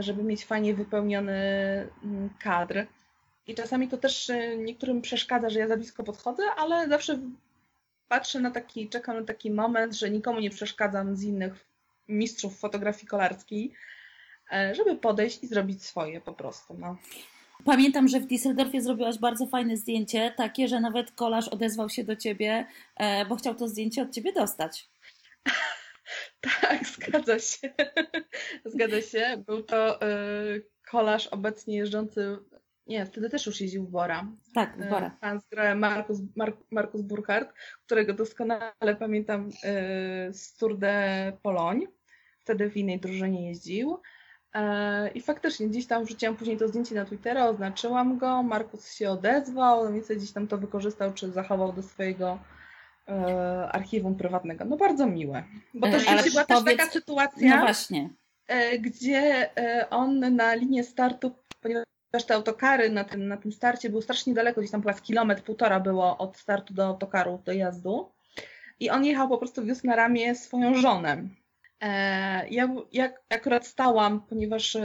żeby 0.00 0.22
mieć 0.22 0.44
fajnie 0.44 0.74
wypełniony 0.74 1.32
mm, 2.04 2.30
kadr. 2.38 2.86
I 3.46 3.54
czasami 3.54 3.88
to 3.88 3.96
też 3.96 4.32
niektórym 4.58 5.02
przeszkadza, 5.02 5.50
że 5.50 5.58
ja 5.58 5.68
za 5.68 5.76
blisko 5.76 6.04
podchodzę, 6.04 6.42
ale 6.56 6.88
zawsze 6.88 7.18
patrzę 8.08 8.40
na 8.40 8.50
taki, 8.50 8.88
czekam 8.88 9.16
na 9.16 9.24
taki 9.24 9.50
moment, 9.50 9.94
że 9.94 10.10
nikomu 10.10 10.40
nie 10.40 10.50
przeszkadzam 10.50 11.16
z 11.16 11.22
innych 11.22 11.66
mistrzów 12.08 12.58
fotografii 12.58 13.06
kolarskiej, 13.06 13.72
e, 14.52 14.74
żeby 14.74 14.96
podejść 14.96 15.42
i 15.42 15.46
zrobić 15.46 15.84
swoje 15.84 16.20
po 16.20 16.32
prostu. 16.32 16.74
No. 16.78 16.96
Pamiętam, 17.64 18.08
że 18.08 18.20
w 18.20 18.26
Düsseldorfie 18.26 18.80
zrobiłaś 18.80 19.18
bardzo 19.18 19.46
fajne 19.46 19.76
zdjęcie, 19.76 20.34
takie, 20.36 20.68
że 20.68 20.80
nawet 20.80 21.10
kolarz 21.10 21.48
odezwał 21.48 21.88
się 21.88 22.04
do 22.04 22.16
ciebie, 22.16 22.66
e, 22.96 23.26
bo 23.26 23.36
chciał 23.36 23.54
to 23.54 23.68
zdjęcie 23.68 24.02
od 24.02 24.10
ciebie 24.10 24.32
dostać. 24.32 24.88
Tak, 26.60 26.86
zgadza 26.86 27.38
się. 27.38 27.72
zgadza 28.74 29.02
się. 29.02 29.42
Był 29.46 29.62
to 29.62 30.02
y, 30.02 30.66
kolarz 30.90 31.26
obecnie 31.26 31.76
jeżdżący. 31.76 32.36
Nie, 32.86 33.06
wtedy 33.06 33.30
też 33.30 33.46
już 33.46 33.60
jeździł 33.60 33.86
w 33.86 33.90
Bora. 33.90 34.26
Tak, 34.54 34.76
w 34.76 34.90
Bora. 34.90 35.16
Pan 35.20 35.40
z 35.40 35.44
Markus, 35.76 36.18
Mark, 36.36 36.56
Markus 36.70 37.02
Burkhardt, 37.02 37.52
którego 37.86 38.14
doskonale 38.14 38.96
pamiętam 38.98 39.48
y, 39.48 39.52
z 40.34 40.56
Tour 40.56 40.78
de 40.78 41.32
Pologne. 41.42 41.86
Wtedy 42.38 42.70
w 42.70 42.76
innej 42.76 43.00
drużynie 43.00 43.48
jeździł. 43.48 44.00
E, 44.54 45.08
I 45.08 45.20
faktycznie 45.20 45.68
gdzieś 45.68 45.86
tam 45.86 46.04
wrzuciłam 46.04 46.36
później 46.36 46.56
to 46.56 46.68
zdjęcie 46.68 46.94
na 46.94 47.04
Twittera, 47.04 47.46
oznaczyłam 47.46 48.18
go, 48.18 48.42
Markus 48.42 48.94
się 48.94 49.10
odezwał, 49.10 49.84
no 49.84 49.92
więc 49.92 50.08
gdzieś 50.08 50.32
tam 50.32 50.48
to 50.48 50.58
wykorzystał, 50.58 51.12
czy 51.12 51.32
zachował 51.32 51.72
do 51.72 51.82
swojego 51.82 52.38
e, 53.08 53.68
archiwum 53.72 54.14
prywatnego. 54.16 54.64
No 54.64 54.76
bardzo 54.76 55.06
miłe. 55.06 55.44
Bo 55.74 55.86
to 55.88 55.96
E, 55.96 56.00
ale 56.08 56.22
była 56.22 56.44
powiedz- 56.44 56.64
też 56.64 56.76
taka 56.76 56.90
sytuacja, 56.90 57.56
No 57.56 57.62
właśnie. 57.62 58.10
e, 58.48 58.78
gdzie 58.78 59.50
e, 59.58 59.90
on 59.90 60.36
na 60.36 60.54
linię 60.54 60.84
startu, 60.84 61.30
ponieważ 61.60 61.84
te 62.26 62.34
autokary 62.34 62.90
na 62.90 63.04
tym, 63.04 63.28
na 63.28 63.36
tym 63.36 63.52
starcie 63.52 63.90
były 63.90 64.02
strasznie 64.02 64.34
daleko, 64.34 64.60
gdzieś 64.60 64.70
tam 64.70 64.80
chyba 64.82 64.92
z 64.92 65.02
kilometr, 65.02 65.42
półtora 65.42 65.80
było 65.80 66.18
od 66.18 66.36
startu 66.36 66.74
do 66.74 66.86
autokarów, 66.86 67.44
do 67.44 67.52
jazdu. 67.52 68.12
I 68.80 68.90
on 68.90 69.04
jechał 69.04 69.28
po 69.28 69.38
prostu, 69.38 69.64
wiózł 69.64 69.86
na 69.86 69.96
ramię 69.96 70.34
swoją 70.34 70.74
żonę. 70.74 71.22
E, 71.84 72.48
Ja, 72.50 72.68
ja 72.92 73.12
akurat 73.30 73.66
stałam, 73.66 74.20
ponieważ 74.20 74.76
e, 74.76 74.82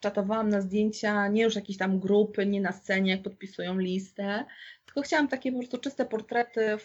czatowałam 0.00 0.48
na 0.48 0.60
zdjęcia, 0.60 1.28
nie 1.28 1.42
już 1.42 1.56
jakieś 1.56 1.76
tam 1.76 2.00
grupy, 2.00 2.46
nie 2.46 2.60
na 2.60 2.72
scenie, 2.72 3.10
jak 3.10 3.22
podpisują 3.22 3.78
listę, 3.78 4.44
tylko 4.84 5.02
chciałam 5.02 5.28
takie 5.28 5.52
po 5.52 5.58
prostu 5.58 5.78
czyste 5.78 6.04
portrety 6.04 6.66
e, 6.70 6.78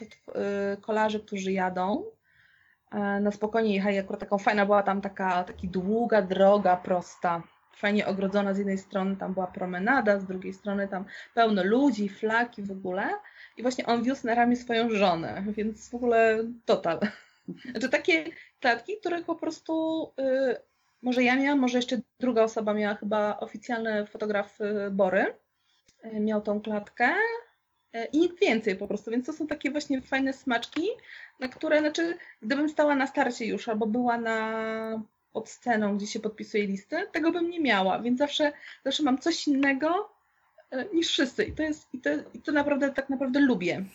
kolarzy, 0.81 1.19
którzy 1.19 1.51
jadą. 1.51 2.03
Na 3.21 3.31
spokojnie 3.31 3.75
jechali, 3.75 3.97
akurat 3.97 4.19
taką 4.19 4.37
fajna 4.37 4.65
była 4.65 4.83
tam 4.83 5.01
taka 5.01 5.43
taki 5.43 5.67
długa 5.67 6.21
droga, 6.21 6.77
prosta, 6.77 7.43
fajnie 7.75 8.07
ogrodzona 8.07 8.53
z 8.53 8.57
jednej 8.57 8.77
strony, 8.77 9.17
tam 9.17 9.33
była 9.33 9.47
promenada, 9.47 10.19
z 10.19 10.25
drugiej 10.25 10.53
strony 10.53 10.87
tam 10.87 11.05
pełno 11.33 11.63
ludzi, 11.63 12.09
flaki 12.09 12.63
w 12.63 12.71
ogóle. 12.71 13.09
I 13.57 13.61
właśnie 13.61 13.85
on 13.85 14.03
wiózł 14.03 14.27
na 14.27 14.35
ramię 14.35 14.55
swoją 14.55 14.89
żonę, 14.89 15.43
więc 15.57 15.89
w 15.89 15.95
ogóle 15.95 16.37
total. 16.65 16.99
Znaczy 17.71 17.89
takie 17.89 18.25
klatki, 18.59 18.97
których 18.97 19.25
po 19.25 19.35
prostu 19.35 20.03
y, 20.19 20.55
może 21.01 21.23
ja 21.23 21.35
miałam, 21.35 21.59
może 21.59 21.77
jeszcze 21.77 21.99
druga 22.19 22.43
osoba 22.43 22.73
miała, 22.73 22.95
chyba 22.95 23.39
oficjalny 23.39 24.05
fotograf 24.05 24.61
y, 24.61 24.91
Bory 24.91 25.25
y, 26.05 26.19
miał 26.19 26.41
tą 26.41 26.61
klatkę 26.61 27.13
y, 27.95 28.05
i 28.13 28.19
nikt 28.19 28.39
więcej 28.39 28.75
po 28.75 28.87
prostu, 28.87 29.11
więc 29.11 29.25
to 29.25 29.33
są 29.33 29.47
takie 29.47 29.71
właśnie 29.71 30.01
fajne 30.01 30.33
smaczki, 30.33 30.87
na 31.39 31.47
które, 31.47 31.79
znaczy 31.79 32.17
gdybym 32.41 32.69
stała 32.69 32.95
na 32.95 33.07
starcie 33.07 33.45
już 33.45 33.69
albo 33.69 33.87
była 33.87 34.17
na 34.17 35.01
pod 35.33 35.49
sceną, 35.49 35.97
gdzie 35.97 36.07
się 36.07 36.19
podpisuje 36.19 36.67
listy, 36.67 37.07
tego 37.11 37.31
bym 37.31 37.49
nie 37.49 37.59
miała, 37.59 37.99
więc 37.99 38.19
zawsze, 38.19 38.51
zawsze 38.85 39.03
mam 39.03 39.17
coś 39.17 39.47
innego 39.47 40.09
y, 40.73 40.89
niż 40.93 41.07
wszyscy 41.07 41.43
i 41.43 41.53
to 41.53 41.63
jest, 41.63 41.93
i 41.93 42.01
to, 42.01 42.09
i 42.33 42.41
to 42.41 42.51
naprawdę, 42.51 42.91
tak 42.91 43.09
naprawdę 43.09 43.39
lubię. 43.39 43.85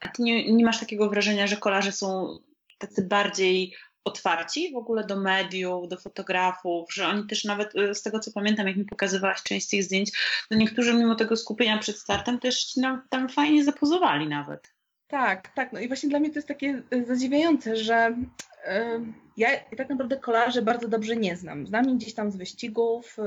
A 0.00 0.08
ty 0.08 0.22
nie, 0.22 0.52
nie 0.52 0.64
masz 0.64 0.80
takiego 0.80 1.10
wrażenia, 1.10 1.46
że 1.46 1.56
kolarze 1.56 1.92
są 1.92 2.38
tacy 2.80 3.02
bardziej 3.02 3.74
otwarci 4.04 4.72
w 4.72 4.76
ogóle 4.76 5.04
do 5.04 5.16
mediów, 5.16 5.88
do 5.88 5.96
fotografów, 5.96 6.94
że 6.94 7.08
oni 7.08 7.26
też 7.26 7.44
nawet 7.44 7.76
y, 7.76 7.94
z 7.94 8.02
tego 8.02 8.18
co 8.18 8.32
pamiętam, 8.32 8.66
jak 8.66 8.76
mi 8.76 8.84
pokazywałaś 8.84 9.42
część 9.42 9.68
tych 9.68 9.84
zdjęć, 9.84 10.10
to 10.48 10.54
niektórzy 10.54 10.94
mimo 10.94 11.14
tego 11.14 11.36
skupienia 11.36 11.78
przed 11.78 11.98
startem 11.98 12.38
też 12.38 12.74
tam 13.10 13.28
fajnie 13.28 13.64
zapozowali 13.64 14.28
nawet. 14.28 14.74
Tak, 15.08 15.48
tak. 15.54 15.72
No 15.72 15.80
i 15.80 15.88
właśnie 15.88 16.08
dla 16.08 16.20
mnie 16.20 16.30
to 16.30 16.38
jest 16.38 16.48
takie 16.48 16.82
y, 16.94 17.04
zadziwiające, 17.04 17.76
że 17.76 18.08
y, 18.08 19.00
ja 19.36 19.48
tak 19.76 19.88
naprawdę 19.88 20.16
kolarzy 20.16 20.62
bardzo 20.62 20.88
dobrze 20.88 21.16
nie 21.16 21.36
znam. 21.36 21.66
Znam 21.66 21.90
ich 21.90 21.96
gdzieś 21.96 22.14
tam 22.14 22.30
z 22.30 22.36
wyścigów. 22.36 23.18
y, 23.18 23.22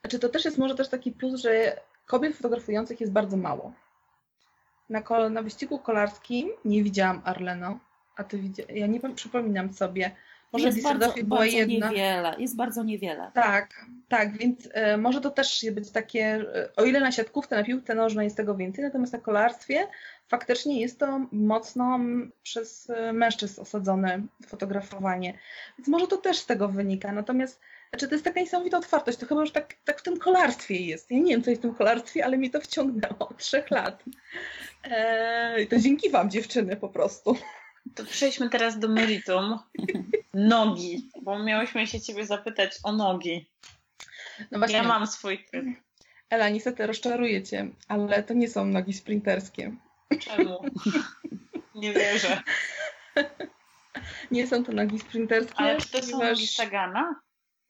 Znaczy 0.00 0.18
to 0.18 0.28
też 0.28 0.44
jest 0.44 0.58
może 0.58 0.74
też 0.74 0.88
taki 0.88 1.12
plus, 1.12 1.40
że 1.40 1.80
kobiet 2.06 2.36
fotografujących 2.36 3.00
jest 3.00 3.12
bardzo 3.12 3.36
mało. 3.36 3.72
Na, 4.88 5.28
na 5.30 5.42
wyścigu 5.42 5.78
kolarskim 5.78 6.50
nie 6.64 6.82
widziałam 6.82 7.22
Arleno, 7.24 7.80
a 8.18 8.24
ty 8.24 8.38
widziałeś? 8.38 8.72
Ja 8.74 8.86
nie 8.86 9.00
przypominam 9.14 9.72
sobie. 9.72 10.10
Może 10.52 10.66
jest 10.66 10.82
bardzo, 10.82 11.12
była 11.24 11.38
bardzo 11.38 11.56
jedna. 11.56 11.90
niewiele. 11.90 12.34
Jest 12.38 12.56
bardzo 12.56 12.84
niewiele. 12.84 13.30
Tak, 13.34 13.86
tak, 14.08 14.38
więc 14.38 14.68
e, 14.72 14.96
może 14.96 15.20
to 15.20 15.30
też 15.30 15.66
być 15.72 15.90
takie, 15.90 16.24
e, 16.24 16.68
o 16.76 16.84
ile 16.84 17.00
na 17.00 17.12
siatkówce, 17.12 17.56
na 17.56 17.64
piłce 17.64 17.94
nożnej 17.94 18.24
jest 18.24 18.36
tego 18.36 18.54
więcej, 18.54 18.84
natomiast 18.84 19.12
na 19.12 19.18
kolarstwie 19.18 19.86
faktycznie 20.28 20.80
jest 20.80 20.98
to 20.98 21.26
mocno 21.32 22.00
przez 22.42 22.90
e, 22.90 23.12
mężczyzn 23.12 23.60
osadzone 23.60 24.22
fotografowanie. 24.46 25.38
Więc 25.78 25.88
może 25.88 26.06
to 26.06 26.16
też 26.16 26.38
z 26.38 26.46
tego 26.46 26.68
wynika. 26.68 27.12
Natomiast 27.12 27.60
znaczy 27.90 28.08
to 28.08 28.14
jest 28.14 28.24
taka 28.24 28.40
niesamowita 28.40 28.78
otwartość. 28.78 29.18
To 29.18 29.26
chyba 29.26 29.40
już 29.40 29.52
tak, 29.52 29.74
tak 29.84 30.00
w 30.00 30.02
tym 30.02 30.18
kolarstwie 30.18 30.76
jest. 30.76 31.10
Ja 31.10 31.18
nie 31.18 31.32
wiem, 31.32 31.42
co 31.42 31.50
jest 31.50 31.62
w 31.62 31.66
tym 31.66 31.74
kolarstwie, 31.74 32.24
ale 32.24 32.36
mnie 32.36 32.50
to 32.50 32.60
wciągnęło 32.60 33.28
od 33.28 33.36
trzech 33.38 33.70
lat. 33.70 34.04
E, 34.82 35.66
to 35.66 35.78
dzięki 35.78 36.10
Wam, 36.10 36.30
dziewczyny, 36.30 36.76
po 36.76 36.88
prostu. 36.88 37.36
To 37.94 38.04
przejdźmy 38.04 38.50
teraz 38.50 38.78
do 38.78 38.88
meritum. 38.88 39.58
Nogi, 40.34 41.10
bo 41.22 41.38
miałyśmy 41.38 41.86
się 41.86 42.00
ciebie 42.00 42.26
zapytać 42.26 42.78
o 42.82 42.92
nogi. 42.92 43.50
No 44.50 44.58
właśnie, 44.58 44.76
Ja 44.76 44.82
mam 44.82 45.06
swój 45.06 45.44
tryb. 45.44 45.66
Ela, 46.30 46.48
niestety 46.48 46.86
rozczaruję 46.86 47.42
Cię, 47.42 47.68
ale 47.88 48.22
to 48.22 48.34
nie 48.34 48.48
są 48.48 48.66
nogi 48.66 48.92
sprinterskie. 48.92 49.76
Czemu? 50.20 50.58
Nie 51.74 51.92
wierzę. 51.92 52.42
Nie 54.30 54.46
są 54.46 54.64
to 54.64 54.72
nogi 54.72 54.98
sprinterskie. 54.98 55.54
Ale 55.56 55.80
czy 55.80 55.90
to 55.90 56.02
są 56.02 56.10
ponieważ- 56.10 56.38
nogi 56.38 56.46
Sagana? 56.46 57.20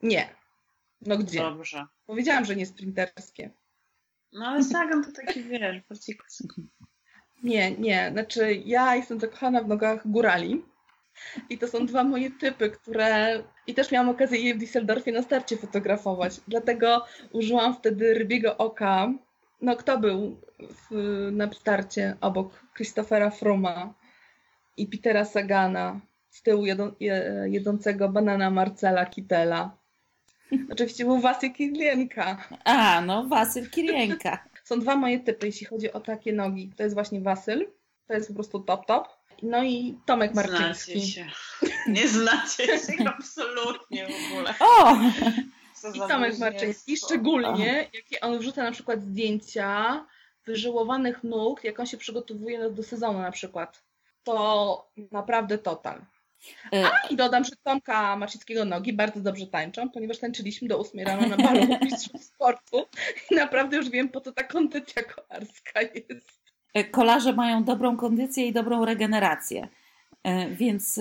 Nie. 0.02 0.34
No 1.00 1.18
gdzie? 1.18 1.38
Dobrze. 1.38 1.86
Powiedziałam, 2.06 2.44
że 2.44 2.56
nie 2.56 2.66
sprinterskie. 2.66 3.50
No 4.32 4.46
ale 4.46 4.64
Sagan 4.64 5.04
to 5.04 5.12
taki, 5.12 5.42
wiesz, 5.42 5.82
bardziej 5.88 6.18
Nie, 7.42 7.70
nie. 7.70 8.08
Znaczy, 8.12 8.62
ja 8.64 8.96
jestem 8.96 9.20
zakochana 9.20 9.62
w 9.62 9.68
nogach 9.68 10.08
górali. 10.10 10.62
I 11.50 11.58
to 11.58 11.68
są 11.68 11.86
dwa 11.86 12.04
moje 12.04 12.30
typy, 12.30 12.70
które. 12.70 13.42
I 13.66 13.74
też 13.74 13.90
miałam 13.92 14.08
okazję 14.08 14.40
je 14.40 14.54
w 14.54 14.58
Düsseldorfie 14.58 15.12
na 15.12 15.22
starcie 15.22 15.56
fotografować. 15.56 16.40
Dlatego 16.48 17.04
użyłam 17.32 17.74
wtedy 17.74 18.14
rybiego 18.14 18.56
oka. 18.56 19.12
No, 19.62 19.76
kto 19.76 19.98
był 19.98 20.40
w, 20.60 21.28
na 21.32 21.52
starcie 21.52 22.16
obok 22.20 22.64
Christophera 22.76 23.30
Fruma 23.30 23.94
i 24.76 24.86
Petera 24.86 25.24
Sagana, 25.24 26.00
z 26.30 26.42
tyłu 26.42 26.64
jedą, 27.46 27.78
banana 28.10 28.50
Marcela 28.50 29.06
Kittela. 29.06 29.76
Oczywiście 30.70 31.04
był 31.04 31.20
Wasyl 31.20 31.52
Kilienka. 31.52 32.48
A, 32.64 33.00
no 33.00 33.28
Wasyl 33.28 33.70
Kirienka. 33.70 34.44
Są 34.68 34.80
dwa 34.80 34.96
moje 34.96 35.20
typy, 35.20 35.46
jeśli 35.46 35.66
chodzi 35.66 35.92
o 35.92 36.00
takie 36.00 36.32
nogi. 36.32 36.72
To 36.76 36.82
jest 36.82 36.94
właśnie 36.94 37.20
Wasyl, 37.20 37.70
to 38.06 38.14
jest 38.14 38.28
po 38.28 38.34
prostu 38.34 38.60
top 38.60 38.86
top. 38.86 39.08
No 39.42 39.64
i 39.64 39.98
Tomek 40.06 40.32
Znacie 40.32 40.50
Marczyński. 40.50 41.08
się. 41.08 41.26
Nie 41.88 42.08
znacie 42.08 42.66
się 42.86 43.04
absolutnie 43.06 44.06
w 44.06 44.32
ogóle. 44.32 44.54
O! 44.60 44.96
I 45.94 45.98
Tomek 45.98 46.38
Marczyński, 46.38 46.96
szczególnie 46.96 47.88
jakie 47.92 48.20
on 48.20 48.38
wrzuca 48.38 48.62
na 48.62 48.72
przykład 48.72 49.02
zdjęcia 49.02 50.06
wyżyłowanych 50.44 51.24
nóg, 51.24 51.64
jak 51.64 51.80
on 51.80 51.86
się 51.86 51.96
przygotowuje 51.96 52.70
do 52.70 52.82
sezonu 52.82 53.18
na 53.18 53.30
przykład. 53.32 53.84
To 54.22 54.90
naprawdę 55.12 55.58
total. 55.58 56.04
Y, 56.74 56.84
I 57.10 57.16
dodam, 57.16 57.44
że 57.44 57.50
Tomka 57.64 58.16
Marcińskiego 58.16 58.64
nogi 58.64 58.92
bardzo 58.92 59.20
dobrze 59.20 59.46
tańczą, 59.46 59.90
ponieważ 59.90 60.18
tańczyliśmy 60.18 60.68
do 60.68 60.80
8 60.80 61.00
rano 61.06 61.26
na 61.28 61.36
balu 61.36 61.66
mistrzów 61.82 62.22
sportu 62.24 62.76
i 63.30 63.34
naprawdę 63.34 63.76
już 63.76 63.90
wiem, 63.90 64.08
po 64.08 64.20
co 64.20 64.32
ta 64.32 64.44
kondycja 64.44 65.02
kolarska 65.02 65.82
jest. 65.82 66.40
y, 66.78 66.84
Kolarze 66.84 67.32
mają 67.32 67.64
dobrą 67.64 67.96
kondycję 67.96 68.46
i 68.46 68.52
dobrą 68.52 68.84
regenerację. 68.84 69.68
Y, 70.26 70.54
Więc 70.54 71.00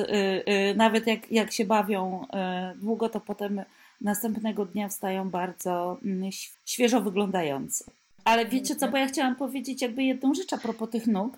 nawet 0.76 1.08
jak, 1.08 1.32
jak 1.32 1.52
się 1.52 1.66
bawią 1.66 2.28
długo, 2.76 3.10
to 3.10 3.20
potem 3.20 3.62
następnego 4.02 4.66
dnia 4.66 4.90
wstają 4.90 5.30
bardzo 5.30 5.98
mm, 6.06 6.30
świeżo 6.66 7.02
wyglądający. 7.02 7.86
Ale 8.26 8.46
wiecie 8.46 8.76
co, 8.76 8.88
bo 8.88 8.98
ja 8.98 9.08
chciałam 9.08 9.36
powiedzieć 9.36 9.82
jakby 9.82 10.04
jedną 10.04 10.34
rzecz 10.34 10.54
a 10.54 10.58
propos 10.58 10.90
tych 10.90 11.08
nóg, 11.08 11.38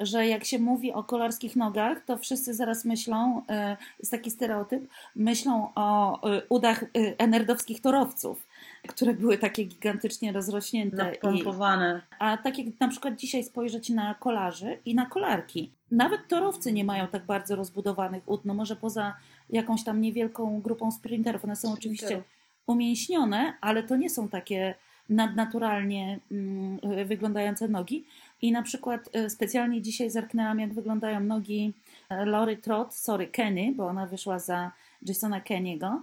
że 0.00 0.26
jak 0.26 0.44
się 0.44 0.58
mówi 0.58 0.92
o 0.92 1.04
kolarskich 1.04 1.56
nogach, 1.56 2.04
to 2.04 2.18
wszyscy 2.18 2.54
zaraz 2.54 2.84
myślą, 2.84 3.38
y, 3.38 3.76
jest 3.98 4.10
taki 4.10 4.30
stereotyp, 4.30 4.88
myślą 5.16 5.68
o 5.74 6.18
y, 6.30 6.42
udach 6.48 6.82
y, 6.82 6.88
enerdowskich 7.18 7.80
torowców, 7.80 8.46
które 8.88 9.14
były 9.14 9.38
takie 9.38 9.64
gigantycznie 9.64 10.32
rozrośnięte. 10.32 11.12
i, 11.14 11.24
Napompowane. 11.24 12.02
a 12.18 12.36
tak 12.36 12.58
jak 12.58 12.66
na 12.80 12.88
przykład 12.88 13.16
dzisiaj 13.16 13.44
spojrzeć 13.44 13.90
na 13.90 14.14
kolarzy 14.14 14.78
i 14.84 14.94
na 14.94 15.06
kolarki. 15.06 15.70
Nawet 15.90 16.28
torowcy 16.28 16.72
nie 16.72 16.84
mają 16.84 17.06
tak 17.06 17.26
bardzo 17.26 17.56
rozbudowanych 17.56 18.28
ud, 18.28 18.44
no 18.44 18.54
może 18.54 18.76
poza 18.76 19.16
jakąś 19.50 19.84
tam 19.84 20.00
niewielką 20.00 20.60
grupą 20.60 20.90
sprinterów. 20.90 21.44
One 21.44 21.56
są 21.56 21.72
oczywiście 21.72 22.22
umięśnione, 22.66 23.54
ale 23.60 23.82
to 23.82 23.96
nie 23.96 24.10
są 24.10 24.28
takie 24.28 24.74
nadnaturalnie 25.08 26.20
mm, 26.32 27.06
wyglądające 27.06 27.68
nogi. 27.68 28.04
I 28.44 28.52
na 28.52 28.62
przykład 28.62 29.10
e, 29.12 29.30
specjalnie 29.30 29.82
dzisiaj 29.82 30.10
zerknęłam, 30.10 30.60
jak 30.60 30.74
wyglądają 30.74 31.20
nogi 31.20 31.72
e, 32.08 32.24
Lory 32.24 32.56
Trot, 32.56 32.94
sorry, 32.94 33.26
Kenny, 33.26 33.72
bo 33.76 33.86
ona 33.86 34.06
wyszła 34.06 34.38
za 34.38 34.72
Jasona 35.02 35.40
Kenny'ego. 35.40 35.98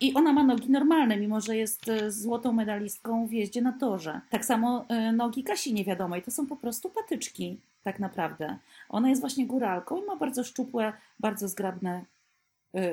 I 0.00 0.14
ona 0.14 0.32
ma 0.32 0.44
nogi 0.44 0.70
normalne, 0.70 1.16
mimo 1.16 1.40
że 1.40 1.56
jest 1.56 1.88
e, 1.88 2.10
złotą 2.10 2.52
medalistką 2.52 3.26
w 3.26 3.32
jeździe 3.32 3.62
na 3.62 3.72
torze. 3.72 4.20
Tak 4.30 4.44
samo 4.44 4.86
nogi 5.12 5.44
Kasi 5.44 5.74
niewiadomej, 5.74 6.22
to 6.22 6.30
są 6.30 6.46
po 6.46 6.56
prostu 6.56 6.90
patyczki, 6.90 7.60
tak 7.82 7.98
naprawdę. 7.98 8.58
Ona 8.88 9.08
jest 9.08 9.20
właśnie 9.20 9.46
góralką 9.46 10.02
i 10.02 10.06
ma 10.06 10.16
bardzo 10.16 10.44
szczupłe, 10.44 10.92
bardzo 11.20 11.48
zgrabne 11.48 12.04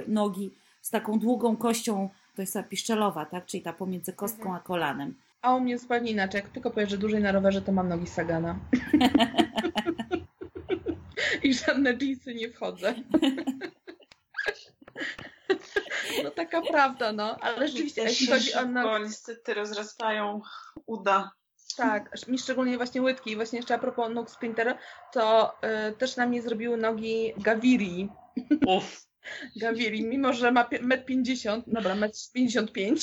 nogi 0.07 0.51
z 0.81 0.89
taką 0.89 1.19
długą 1.19 1.55
kością, 1.57 2.09
to 2.35 2.41
jest 2.41 2.53
ta 2.53 2.63
piszczelowa, 2.63 3.25
tak? 3.25 3.45
czyli 3.45 3.63
ta 3.63 3.73
pomiędzy 3.73 4.13
kostką 4.13 4.41
mhm. 4.41 4.55
a 4.55 4.59
kolanem. 4.59 5.15
A 5.41 5.55
u 5.55 5.59
mnie 5.59 5.77
zupełnie 5.77 6.11
inaczej. 6.11 6.41
Jak 6.41 6.49
tylko 6.49 6.71
pojeżdżę 6.71 6.97
dłużej 6.97 7.21
na 7.21 7.31
rowerze, 7.31 7.61
to 7.61 7.71
mam 7.71 7.89
nogi 7.89 8.07
Sagana. 8.07 8.59
I 11.43 11.53
żadne 11.53 11.97
jeansy 12.01 12.35
nie 12.35 12.49
wchodzę. 12.49 12.93
No 16.23 16.31
taka 16.31 16.61
prawda, 16.61 17.13
no. 17.13 17.37
Ale 17.39 17.67
rzeczywiście, 17.67 18.01
jeśli 18.01 18.27
chodzi 18.27 18.53
o 18.53 18.65
nogi... 18.65 19.03
Niestety 19.03 19.53
rozrastają 19.53 20.41
uda. 20.85 21.31
Tak, 21.77 22.27
mi 22.27 22.39
szczególnie 22.39 22.77
właśnie 22.77 23.01
łydki. 23.01 23.35
Właśnie 23.35 23.59
jeszcze 23.59 23.75
a 23.75 23.79
propos 23.79 24.13
nóg 24.13 24.29
Sprintera, 24.29 24.77
to 25.11 25.53
y, 25.89 25.97
też 25.97 26.15
na 26.15 26.25
mnie 26.25 26.41
zrobiły 26.41 26.77
nogi 26.77 27.33
Gaviri. 27.37 28.09
Uff. 28.67 29.07
Gaviri, 29.61 30.03
mimo 30.03 30.33
że 30.33 30.51
ma 30.51 30.63
1,50 30.63 31.53
m, 31.53 31.63
dobra, 31.67 31.95
1,55 31.95 32.89
m, 32.89 32.95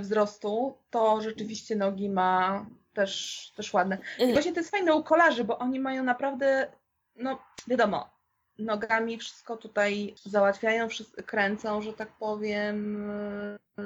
wzrostu, 0.00 0.78
to 0.90 1.20
rzeczywiście 1.20 1.76
nogi 1.76 2.10
ma 2.10 2.66
też, 2.92 3.52
też 3.56 3.74
ładne. 3.74 3.98
I 4.18 4.22
y. 4.22 4.32
właśnie 4.32 4.52
to 4.52 4.60
jest 4.60 4.70
fajne 4.70 4.94
u 4.94 5.04
kolarzy, 5.04 5.44
bo 5.44 5.58
oni 5.58 5.80
mają 5.80 6.02
naprawdę, 6.02 6.72
no 7.16 7.38
wiadomo, 7.66 8.10
nogami 8.58 9.18
wszystko 9.18 9.56
tutaj 9.56 10.14
załatwiają, 10.24 10.88
kręcą, 11.26 11.82
że 11.82 11.92
tak 11.92 12.08
powiem, 12.08 13.08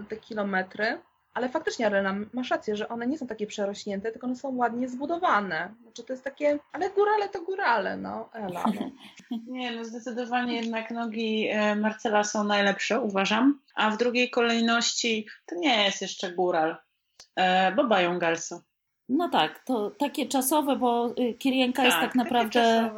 te 0.09 0.17
kilometry. 0.17 1.01
Ale 1.35 1.49
faktycznie, 1.49 1.87
Arena, 1.87 2.15
masz 2.33 2.51
rację, 2.51 2.77
że 2.77 2.89
one 2.89 3.07
nie 3.07 3.19
są 3.19 3.27
takie 3.27 3.47
przerośnięte, 3.47 4.13
tylko 4.13 4.27
one 4.27 4.37
są 4.37 4.57
ładnie 4.57 4.89
zbudowane. 4.89 5.75
Znaczy 5.83 6.05
to 6.05 6.13
jest 6.13 6.25
takie, 6.25 6.59
ale 6.73 6.91
górale 6.91 7.29
to 7.29 7.43
górale, 7.43 7.97
no, 7.97 8.31
Ela. 8.33 8.65
No. 8.75 8.91
Nie, 9.47 9.77
no 9.77 9.85
zdecydowanie 9.85 10.57
jednak 10.57 10.91
nogi 10.91 11.49
e, 11.49 11.77
Marcela 11.77 12.25
są 12.25 12.45
najlepsze, 12.45 13.01
uważam. 13.01 13.61
A 13.75 13.91
w 13.91 13.97
drugiej 13.97 14.31
kolejności 14.31 15.27
to 15.47 15.55
nie 15.57 15.85
jest 15.85 16.03
jeszcze 16.03 16.33
góral, 16.33 16.77
e, 17.37 17.73
bo 17.73 17.85
Bają 17.85 18.19
Galso. 18.19 18.61
No 19.09 19.29
tak, 19.29 19.65
to 19.65 19.91
takie 19.91 20.27
czasowe, 20.27 20.77
bo 20.77 21.15
y, 21.19 21.35
Kirienka 21.35 21.83
tak, 21.83 21.87
jest 21.87 21.99
tak 21.99 22.15
naprawdę 22.15 22.91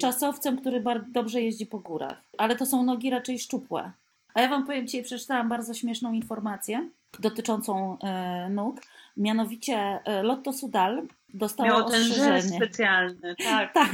czasowcem, 0.00 0.60
który 0.60 0.80
bardzo 0.80 1.06
dobrze 1.08 1.40
jeździ 1.40 1.66
po 1.66 1.78
górach. 1.78 2.22
Ale 2.38 2.56
to 2.56 2.66
są 2.66 2.82
nogi 2.82 3.10
raczej 3.10 3.38
szczupłe. 3.38 3.92
A 4.34 4.40
ja 4.40 4.48
Wam 4.48 4.66
powiem, 4.66 4.86
dzisiaj 4.86 5.02
przeczytałam 5.02 5.48
bardzo 5.48 5.74
śmieszną 5.74 6.12
informację 6.12 6.88
dotyczącą 7.18 7.98
e, 7.98 8.48
nóg. 8.48 8.80
Mianowicie 9.16 9.74
e, 10.04 10.22
Lotto 10.22 10.52
Sudal 10.52 11.02
dostało 11.34 11.68
miał 11.68 11.90
ten 11.90 12.02
żel 12.02 12.42
specjalny, 12.42 13.34
tak. 13.44 13.74
tak. 13.74 13.90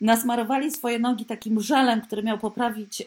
Nasmarowali 0.00 0.70
swoje 0.70 0.98
nogi 0.98 1.24
takim 1.24 1.60
żelem, 1.60 2.00
który 2.00 2.22
miał 2.22 2.38
poprawić 2.38 3.00
e, 3.00 3.04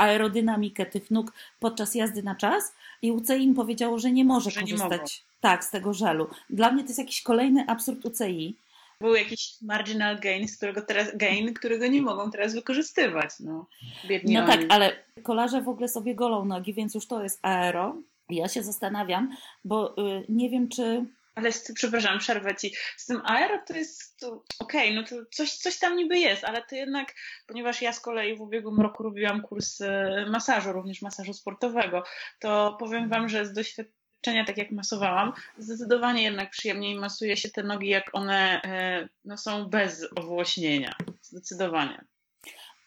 aerodynamikę 0.00 0.86
tych 0.86 1.10
nóg 1.10 1.32
podczas 1.60 1.94
jazdy 1.94 2.22
na 2.22 2.34
czas 2.34 2.74
i 3.02 3.12
UCI 3.12 3.44
im 3.44 3.54
powiedziało, 3.54 3.98
że 3.98 4.12
nie 4.12 4.24
może 4.24 4.50
że 4.50 4.60
korzystać 4.60 5.24
nie 5.24 5.40
tak, 5.40 5.64
z 5.64 5.70
tego 5.70 5.94
żelu. 5.94 6.28
Dla 6.50 6.72
mnie 6.72 6.82
to 6.82 6.88
jest 6.88 6.98
jakiś 6.98 7.22
kolejny 7.22 7.64
absurd 7.66 8.04
UCI 8.04 8.56
był 9.00 9.14
jakiś 9.14 9.62
marginal 9.62 10.20
gain, 10.20 10.48
z 10.48 10.56
którego 10.56 10.82
teraz, 10.82 11.16
gain, 11.16 11.54
którego 11.54 11.86
nie 11.86 12.02
mogą 12.02 12.30
teraz 12.30 12.54
wykorzystywać. 12.54 13.30
No, 13.40 13.66
Biedni 14.08 14.34
no 14.34 14.46
tak, 14.46 14.60
ale 14.68 14.92
kolarze 15.22 15.62
w 15.62 15.68
ogóle 15.68 15.88
sobie 15.88 16.14
golą 16.14 16.44
nogi, 16.44 16.74
więc 16.74 16.94
już 16.94 17.06
to 17.06 17.22
jest 17.22 17.38
aero. 17.42 17.96
Ja 18.30 18.48
się 18.48 18.62
zastanawiam, 18.62 19.36
bo 19.64 19.96
y, 19.98 20.24
nie 20.28 20.50
wiem, 20.50 20.68
czy 20.68 21.06
ale 21.38 21.52
z, 21.52 21.72
przepraszam, 21.74 22.18
przerwę 22.18 22.56
ci. 22.56 22.74
Z 22.96 23.06
tym 23.06 23.20
aero 23.24 23.58
to 23.66 23.76
jest 23.76 24.24
okej, 24.58 24.90
okay, 24.90 24.94
no 24.94 25.02
to 25.08 25.30
coś, 25.30 25.52
coś 25.52 25.78
tam 25.78 25.96
niby 25.96 26.18
jest, 26.18 26.44
ale 26.44 26.62
to 26.62 26.76
jednak, 26.76 27.14
ponieważ 27.46 27.82
ja 27.82 27.92
z 27.92 28.00
kolei 28.00 28.36
w 28.36 28.40
ubiegłym 28.40 28.80
roku 28.80 29.02
robiłam 29.02 29.42
kurs 29.42 29.80
y, 29.80 29.86
masażu, 30.30 30.72
również 30.72 31.02
masażu 31.02 31.32
sportowego, 31.34 32.04
to 32.40 32.76
powiem 32.80 33.08
wam, 33.08 33.28
że 33.28 33.46
z 33.46 33.52
doświadczenia 33.52 34.44
tak 34.46 34.58
jak 34.58 34.70
masowałam, 34.70 35.32
zdecydowanie 35.58 36.22
jednak 36.22 36.50
przyjemniej 36.50 36.94
masuje 36.94 37.36
się 37.36 37.48
te 37.48 37.62
nogi, 37.62 37.88
jak 37.88 38.10
one 38.12 38.62
e, 38.62 39.08
no, 39.24 39.36
są 39.36 39.64
bez 39.64 40.06
owłośnienia. 40.16 40.94
Zdecydowanie. 41.22 42.04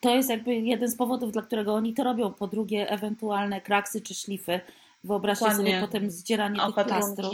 To 0.02 0.16
jest 0.16 0.30
jakby 0.30 0.56
jeden 0.56 0.90
z 0.90 0.98
powodów, 0.98 1.32
dla 1.32 1.42
którego 1.42 1.74
oni 1.74 1.94
to 1.94 2.04
robią. 2.04 2.34
Po 2.34 2.48
drugie, 2.48 2.90
ewentualne 2.90 3.62
kraksy 3.62 4.02
czy 4.02 4.14
szlify. 4.14 4.62
Wyobraźcie 5.04 5.46
Dokładnie. 5.46 5.72
sobie 5.72 5.88
potem 5.88 6.12
zdzieranie 6.12 6.60
tych 6.76 6.86
plastrów. 6.86 7.34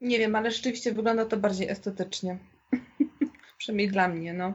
Nie 0.00 0.18
wiem, 0.18 0.36
ale 0.36 0.50
rzeczywiście 0.50 0.92
wygląda 0.92 1.24
to 1.24 1.36
bardziej 1.36 1.68
estetycznie. 1.68 2.38
Przynajmniej 3.58 3.88
dla 3.88 4.08
mnie, 4.08 4.32
no. 4.32 4.52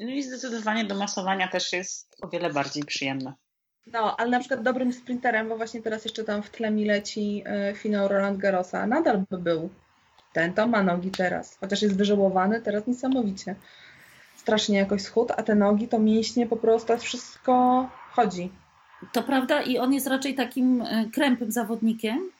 No 0.00 0.10
i 0.10 0.22
zdecydowanie 0.22 0.84
do 0.84 0.94
masowania 0.94 1.48
też 1.48 1.72
jest 1.72 2.16
o 2.22 2.28
wiele 2.28 2.52
bardziej 2.52 2.84
przyjemne. 2.84 3.34
No, 3.86 4.16
ale 4.16 4.30
na 4.30 4.40
przykład 4.40 4.62
dobrym 4.62 4.92
sprinterem, 4.92 5.48
bo 5.48 5.56
właśnie 5.56 5.82
teraz 5.82 6.04
jeszcze 6.04 6.24
tam 6.24 6.42
w 6.42 6.50
tle 6.50 6.70
mi 6.70 6.84
leci 6.84 7.44
y, 7.70 7.74
finał 7.74 8.08
Roland 8.08 8.38
Garrosa, 8.38 8.86
nadal 8.86 9.24
by 9.30 9.38
był. 9.38 9.70
Ten 10.32 10.54
to 10.54 10.66
ma 10.66 10.82
nogi 10.82 11.10
teraz, 11.10 11.56
chociaż 11.56 11.82
jest 11.82 11.96
wyżałowany, 11.96 12.62
teraz 12.62 12.86
niesamowicie. 12.86 13.54
Strasznie 14.36 14.78
jakoś 14.78 15.02
schód, 15.02 15.30
a 15.36 15.42
te 15.42 15.54
nogi 15.54 15.88
to 15.88 15.98
mięśnie 15.98 16.46
po 16.46 16.56
prostu, 16.56 16.98
wszystko 16.98 17.88
chodzi. 18.10 18.50
To 19.12 19.22
prawda 19.22 19.62
i 19.62 19.78
on 19.78 19.92
jest 19.92 20.06
raczej 20.06 20.34
takim 20.34 20.82
e, 20.82 21.04
krępym 21.12 21.52
zawodnikiem, 21.52 22.30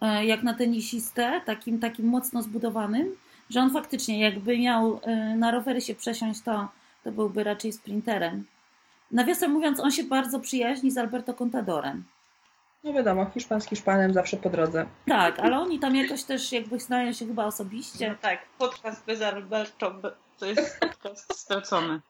e, 0.00 0.26
jak 0.26 0.42
na 0.42 0.54
tenisistę, 0.54 1.40
takim, 1.44 1.78
takim 1.78 2.06
mocno 2.06 2.42
zbudowanym, 2.42 3.16
że 3.50 3.60
on 3.60 3.70
faktycznie 3.70 4.20
jakby 4.20 4.58
miał 4.58 5.00
na 5.36 5.50
rowery 5.50 5.80
się 5.80 5.94
przesiąść, 5.94 6.42
to, 6.42 6.68
to 7.04 7.12
byłby 7.12 7.44
raczej 7.44 7.72
sprinterem. 7.72 8.44
Nawiasem 9.10 9.50
mówiąc, 9.50 9.80
on 9.80 9.90
się 9.90 10.04
bardzo 10.04 10.40
przyjaźni 10.40 10.90
z 10.90 10.98
Alberto 10.98 11.34
Contadorem. 11.34 12.04
No 12.84 12.92
wiadomo, 12.92 13.26
Hiszpan 13.34 13.60
z 13.60 13.68
Hiszpanem 13.68 14.12
zawsze 14.12 14.36
po 14.36 14.50
drodze. 14.50 14.86
Tak, 15.06 15.38
ale 15.38 15.58
oni 15.58 15.78
tam 15.78 15.96
jakoś 15.96 16.24
też 16.24 16.52
jakby 16.52 16.78
znają 16.78 17.12
się 17.12 17.26
chyba 17.26 17.44
osobiście. 17.44 18.08
No 18.08 18.14
tak, 18.20 18.38
podcast 18.58 19.06
bez 19.06 19.22
Alberto 19.22 19.92
to 20.38 20.46
jest 20.46 20.80
podcast 20.80 21.38
stracony. 21.38 22.00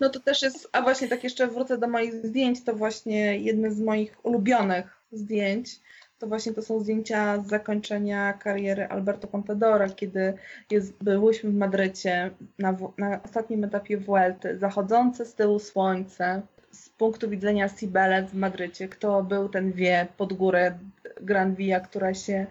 No 0.00 0.08
to 0.08 0.20
też 0.20 0.42
jest, 0.42 0.68
a 0.72 0.82
właśnie 0.82 1.08
tak 1.08 1.24
jeszcze 1.24 1.46
wrócę 1.46 1.78
do 1.78 1.88
moich 1.88 2.26
zdjęć, 2.26 2.64
to 2.64 2.74
właśnie 2.74 3.38
jedne 3.38 3.70
z 3.70 3.80
moich 3.80 4.16
ulubionych 4.22 5.00
zdjęć 5.12 5.80
to 6.20 6.26
właśnie 6.26 6.52
to 6.52 6.62
są 6.62 6.80
zdjęcia 6.80 7.38
z 7.38 7.46
zakończenia 7.46 8.32
kariery 8.32 8.86
Alberto 8.88 9.28
Contadora, 9.28 9.88
kiedy 9.88 10.34
jest, 10.70 11.04
byłyśmy 11.04 11.50
w 11.50 11.54
Madrycie 11.54 12.30
na, 12.58 12.76
na 12.98 13.22
ostatnim 13.22 13.64
etapie 13.64 13.96
Vuelty, 13.96 14.58
zachodzące 14.58 15.26
z 15.26 15.34
tyłu 15.34 15.58
słońce, 15.58 16.42
z 16.70 16.88
punktu 16.88 17.30
widzenia 17.30 17.68
Sibele 17.68 18.22
w 18.22 18.34
Madrycie, 18.34 18.88
kto 18.88 19.22
był, 19.22 19.48
ten 19.48 19.72
wie, 19.72 20.06
pod 20.16 20.32
górę 20.32 20.78
Gran 21.20 21.54
Via, 21.54 21.80
która 21.80 22.14
się 22.14 22.46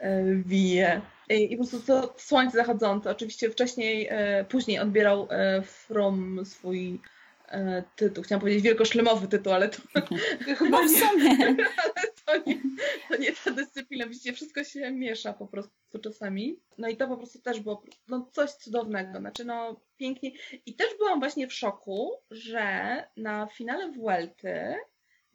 y, 0.00 0.42
wije. 0.46 1.00
I, 1.30 1.56
po 1.56 1.64
prostu 1.64 1.86
to 1.86 2.14
słońce 2.16 2.56
zachodzące. 2.56 3.10
Oczywiście 3.10 3.50
wcześniej, 3.50 4.08
y, 4.40 4.44
później 4.44 4.78
odbierał 4.78 5.28
y, 5.58 5.62
From 5.62 6.46
swój 6.46 7.00
E, 7.54 7.82
tytuł. 7.96 8.24
Chciałam 8.24 8.40
powiedzieć 8.40 8.62
wielkoszlemowy 8.62 9.28
tytuł, 9.28 9.52
ale 9.52 9.68
to 9.68 9.82
chyba 10.58 10.84
nie. 10.84 11.06
ale 11.84 12.12
to 12.26 12.36
nie, 12.46 12.60
to 13.08 13.16
nie 13.16 13.32
ta 13.32 13.50
dyscyplina. 13.50 14.06
Widzicie, 14.06 14.32
wszystko 14.32 14.64
się 14.64 14.90
miesza 14.90 15.32
po 15.32 15.46
prostu 15.46 15.98
czasami. 16.02 16.60
No 16.78 16.88
i 16.88 16.96
to 16.96 17.08
po 17.08 17.16
prostu 17.16 17.40
też 17.40 17.60
było 17.60 17.82
no, 18.08 18.28
coś 18.32 18.50
cudownego. 18.50 19.18
Znaczy, 19.18 19.44
no 19.44 19.80
pięknie. 19.96 20.30
I 20.66 20.74
też 20.74 20.88
byłam 20.98 21.20
właśnie 21.20 21.48
w 21.48 21.52
szoku, 21.52 22.12
że 22.30 22.96
na 23.16 23.46
finale 23.46 23.92
Vuelty 23.92 24.74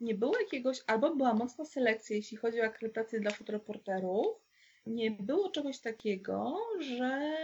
nie 0.00 0.14
było 0.14 0.38
jakiegoś, 0.38 0.78
albo 0.86 1.16
była 1.16 1.34
mocna 1.34 1.64
selekcja, 1.64 2.16
jeśli 2.16 2.36
chodzi 2.36 2.60
o 2.60 2.64
akredytację 2.64 3.20
dla 3.20 3.30
fotoreporterów, 3.30 4.36
nie 4.86 5.10
było 5.10 5.50
czegoś 5.50 5.80
takiego, 5.80 6.56
że 6.80 7.36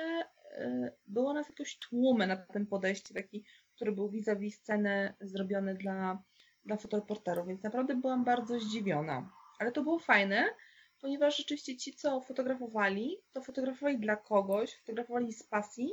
e, 0.50 0.92
było 1.06 1.32
nas 1.32 1.48
jakoś 1.48 1.78
tłumy 1.78 2.26
na 2.26 2.36
tym 2.36 2.66
podejście, 2.66 3.14
taki 3.14 3.44
który 3.76 3.92
był 3.92 4.08
vis-a-vis 4.08 4.58
sceny 4.58 5.14
zrobiony 5.20 5.74
dla, 5.74 6.22
dla 6.64 6.76
fotoreporterów, 6.76 7.48
więc 7.48 7.62
naprawdę 7.62 7.94
byłam 7.94 8.24
bardzo 8.24 8.60
zdziwiona. 8.60 9.30
Ale 9.58 9.72
to 9.72 9.82
było 9.82 9.98
fajne, 9.98 10.44
ponieważ 11.00 11.36
rzeczywiście 11.36 11.76
ci, 11.76 11.92
co 11.92 12.20
fotografowali, 12.20 13.16
to 13.32 13.42
fotografowali 13.42 13.98
dla 13.98 14.16
kogoś, 14.16 14.76
fotografowali 14.76 15.32
z 15.32 15.42
pasji, 15.42 15.90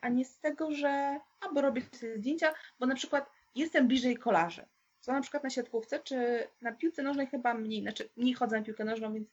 a 0.00 0.08
nie 0.08 0.24
z 0.24 0.40
tego, 0.40 0.72
że 0.72 1.20
aby 1.40 1.62
robię 1.62 1.82
sobie 1.92 2.18
zdjęcia, 2.18 2.54
bo 2.80 2.86
na 2.86 2.94
przykład 2.94 3.30
jestem 3.54 3.88
bliżej 3.88 4.16
kolarzy. 4.16 4.66
Co 5.00 5.12
na 5.12 5.20
przykład 5.20 5.44
na 5.44 5.50
siatkówce, 5.50 6.00
czy 6.00 6.48
na 6.62 6.72
piłce 6.72 7.02
nożnej 7.02 7.26
chyba 7.26 7.54
mniej, 7.54 7.82
znaczy 7.82 8.08
mniej 8.16 8.34
chodzę 8.34 8.58
na 8.58 8.64
piłkę 8.64 8.84
nożną, 8.84 9.14
więc 9.14 9.28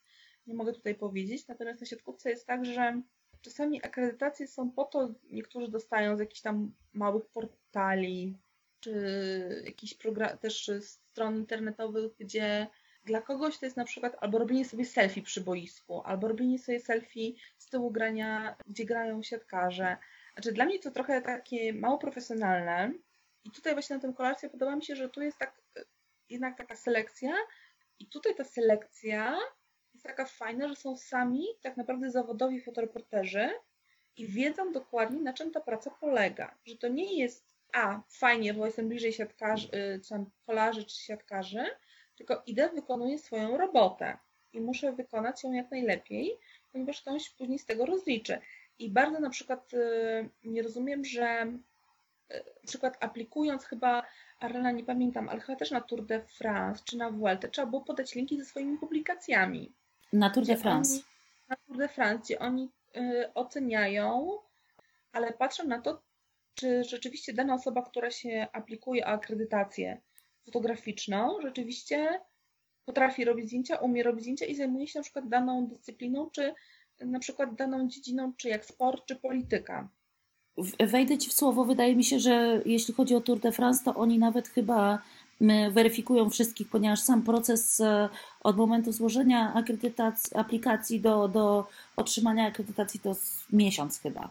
nie 0.48 0.54
mogę 0.54 0.74
tutaj 0.74 0.96
powiedzieć. 0.96 1.48
Natomiast 1.48 1.82
na 1.82 1.86
siatkówce 1.88 2.30
jest 2.30 2.48
tak, 2.48 2.66
że 2.66 3.02
czasami 3.42 3.86
akredytacje 3.86 4.48
są 4.48 4.72
po 4.72 4.86
to, 4.86 5.14
niektórzy 5.30 5.72
dostają 5.72 6.18
z 6.18 6.20
jakichś 6.20 6.42
tam 6.42 6.74
małych 6.94 7.26
portali, 7.26 8.38
czy 8.80 9.64
jakichś 9.66 9.96
też 10.42 10.72
stron 10.82 11.38
internetowych, 11.38 12.12
gdzie 12.20 12.68
dla 13.06 13.22
kogoś 13.22 13.58
to 13.58 13.66
jest 13.66 13.78
na 13.78 13.86
przykład 13.86 14.16
albo 14.20 14.40
robienie 14.40 14.66
sobie 14.66 14.86
selfie 14.86 15.22
przy 15.22 15.42
boisku, 15.42 16.02
albo 16.02 16.28
robienie 16.28 16.60
sobie 16.60 16.80
selfie 16.80 17.34
z 17.58 17.70
tyłu 17.70 17.92
grania, 17.92 18.56
gdzie 18.68 18.86
grają 18.86 19.24
siatkarze. 19.24 19.98
Znaczy 20.34 20.52
dla 20.52 20.66
mnie 20.66 20.80
to 20.80 20.92
trochę 20.92 21.22
takie 21.22 21.74
mało 21.74 21.98
profesjonalne 21.98 22.94
i 23.44 23.52
tutaj 23.52 23.74
właśnie 23.74 23.96
na 23.96 24.02
tym 24.02 24.14
kolarstwie 24.14 24.50
podoba 24.50 24.76
mi 24.76 24.86
się, 24.86 24.96
że 24.96 25.10
tu 25.10 25.22
jest 25.22 25.38
tak 25.38 25.62
jednak 26.30 26.58
taka 26.58 26.76
selekcja 26.76 27.34
i 28.00 28.08
tutaj 28.08 28.36
ta 28.36 28.44
selekcja 28.44 29.38
taka 30.04 30.26
fajna, 30.26 30.68
że 30.68 30.76
są 30.76 30.98
sami 30.98 31.46
tak 31.62 31.78
naprawdę 31.78 32.12
zawodowi 32.12 32.62
fotoreporterzy 32.62 33.50
i 34.18 34.28
wiedzą 34.28 34.72
dokładnie 34.72 35.20
na 35.20 35.34
czym 35.34 35.52
ta 35.52 35.62
praca 35.62 35.92
polega, 36.02 36.56
że 36.66 36.78
to 36.78 36.88
nie 36.88 37.20
jest 37.20 37.54
a, 37.74 38.02
fajnie, 38.10 38.54
bo 38.54 38.66
jestem 38.66 38.90
bliżej 38.90 39.14
siatkarzy, 39.14 39.68
y, 39.68 40.00
czy 40.04 40.10
tam 40.10 40.26
kolarzy 40.46 40.86
czy 40.86 40.96
siatkarzy, 40.96 41.66
tylko 42.18 42.44
idę, 42.46 42.70
wykonuję 42.70 43.20
swoją 43.20 43.58
robotę 43.58 44.18
i 44.54 44.62
muszę 44.62 44.92
wykonać 44.92 45.44
ją 45.44 45.54
jak 45.54 45.72
najlepiej, 45.72 46.38
ponieważ 46.72 47.02
ktoś 47.02 47.30
później 47.30 47.60
z 47.60 47.66
tego 47.66 47.86
rozliczy. 47.86 48.40
I 48.80 48.90
bardzo 48.90 49.20
na 49.20 49.30
przykład 49.30 49.74
y, 49.74 50.30
nie 50.44 50.64
rozumiem, 50.64 51.06
że 51.06 51.42
y, 52.32 52.44
na 52.64 52.68
przykład 52.68 52.98
aplikując 53.00 53.66
chyba 53.66 54.04
Arena, 54.40 54.72
nie 54.72 54.84
pamiętam, 54.84 55.30
ale 55.30 55.40
chyba 55.40 55.58
też 55.58 55.72
na 55.72 55.82
Tour 55.82 56.06
de 56.06 56.22
France 56.22 56.84
czy 56.86 56.98
na 56.98 57.10
Vuelta 57.10 57.48
trzeba 57.48 57.68
było 57.68 57.82
podać 57.82 58.16
linki 58.16 58.38
ze 58.38 58.46
swoimi 58.46 58.78
publikacjami. 58.78 59.74
Na 60.14 60.30
Tour 60.30 60.46
de 60.46 60.56
France. 60.56 60.94
Oni, 60.94 61.04
na 61.50 61.56
Tour 61.56 61.78
de 61.78 61.88
France, 61.88 62.20
gdzie 62.24 62.40
oni 62.40 62.70
y, 62.98 63.34
oceniają, 63.34 64.38
ale 65.12 65.34
patrzą 65.34 65.64
na 65.64 65.82
to, 65.82 66.02
czy 66.56 66.84
rzeczywiście 66.84 67.34
dana 67.34 67.54
osoba, 67.54 67.82
która 67.82 68.12
się 68.12 68.48
aplikuje 68.54 69.06
o 69.06 69.08
akredytację 69.08 70.02
fotograficzną, 70.46 71.42
rzeczywiście 71.42 72.22
potrafi 72.86 73.26
robić 73.26 73.48
zdjęcia, 73.48 73.76
umie 73.76 74.04
robić 74.04 74.24
zdjęcia 74.24 74.46
i 74.46 74.56
zajmuje 74.56 74.88
się 74.88 75.00
na 75.00 75.04
przykład 75.04 75.30
daną 75.30 75.68
dyscypliną, 75.68 76.30
czy 76.30 76.54
na 77.02 77.20
przykład 77.20 77.56
daną 77.56 77.88
dziedziną, 77.88 78.34
czy 78.38 78.50
jak 78.50 78.66
sport, 78.66 79.06
czy 79.06 79.16
polityka. 79.16 79.90
Wejdę 80.80 81.18
Ci 81.18 81.30
w 81.30 81.34
słowo, 81.34 81.66
wydaje 81.66 81.96
mi 81.96 82.04
się, 82.04 82.20
że 82.20 82.62
jeśli 82.66 82.94
chodzi 82.94 83.16
o 83.16 83.22
Tour 83.22 83.40
de 83.40 83.52
France, 83.52 83.84
to 83.86 83.96
oni 83.96 84.20
nawet 84.20 84.48
chyba 84.48 85.02
weryfikują 85.72 86.30
wszystkich, 86.30 86.70
ponieważ 86.70 87.00
sam 87.00 87.22
proces 87.22 87.82
e, 87.82 88.10
od 88.44 88.58
momentu 88.58 88.92
złożenia 88.92 89.54
akredytacji, 89.54 90.38
aplikacji 90.38 91.00
do, 91.00 91.28
do 91.28 91.68
otrzymania 91.96 92.48
akredytacji 92.48 93.00
to 93.00 93.16
miesiąc 93.52 94.00
chyba. 94.00 94.30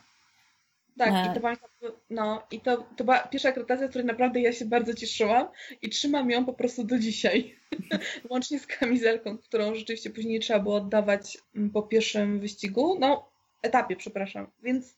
Tak, 0.98 1.26
i 1.26 1.30
e. 1.30 1.34
to 1.34 1.40
pamiętam, 1.40 1.70
no 2.10 2.42
i 2.50 2.60
to, 2.60 2.84
to 2.96 3.04
była 3.04 3.18
pierwsza 3.18 3.48
akredytacja, 3.48 3.86
z 3.86 3.90
której 3.90 4.06
naprawdę 4.06 4.40
ja 4.40 4.52
się 4.52 4.64
bardzo 4.64 4.94
cieszyłam 4.94 5.46
i 5.82 5.88
trzymam 5.88 6.30
ją 6.30 6.44
po 6.44 6.52
prostu 6.52 6.84
do 6.84 6.98
dzisiaj. 6.98 7.54
Łącznie 8.30 8.58
z 8.58 8.66
kamizelką, 8.66 9.38
którą 9.38 9.74
rzeczywiście 9.74 10.10
później 10.10 10.40
trzeba 10.40 10.60
było 10.60 10.74
oddawać 10.76 11.38
mm, 11.56 11.70
po 11.70 11.82
pierwszym 11.82 12.40
wyścigu, 12.40 12.96
no 13.00 13.28
etapie, 13.62 13.96
przepraszam. 13.96 14.46
Więc 14.62 14.96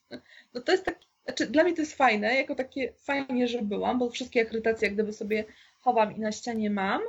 no 0.54 0.60
to 0.60 0.72
jest 0.72 0.84
taki, 0.84 1.06
znaczy 1.24 1.46
dla 1.46 1.64
mnie 1.64 1.74
to 1.74 1.82
jest 1.82 1.96
fajne, 1.96 2.34
jako 2.34 2.54
takie 2.54 2.92
fajnie, 2.96 3.48
że 3.48 3.62
byłam, 3.62 3.98
bo 3.98 4.10
wszystkie 4.10 4.42
akredytacje 4.42 4.88
jak 4.88 4.94
gdyby 4.94 5.12
sobie 5.12 5.44
chowam 5.84 6.16
i 6.16 6.20
na 6.20 6.32
ścianie 6.32 6.70
mam, 6.70 7.02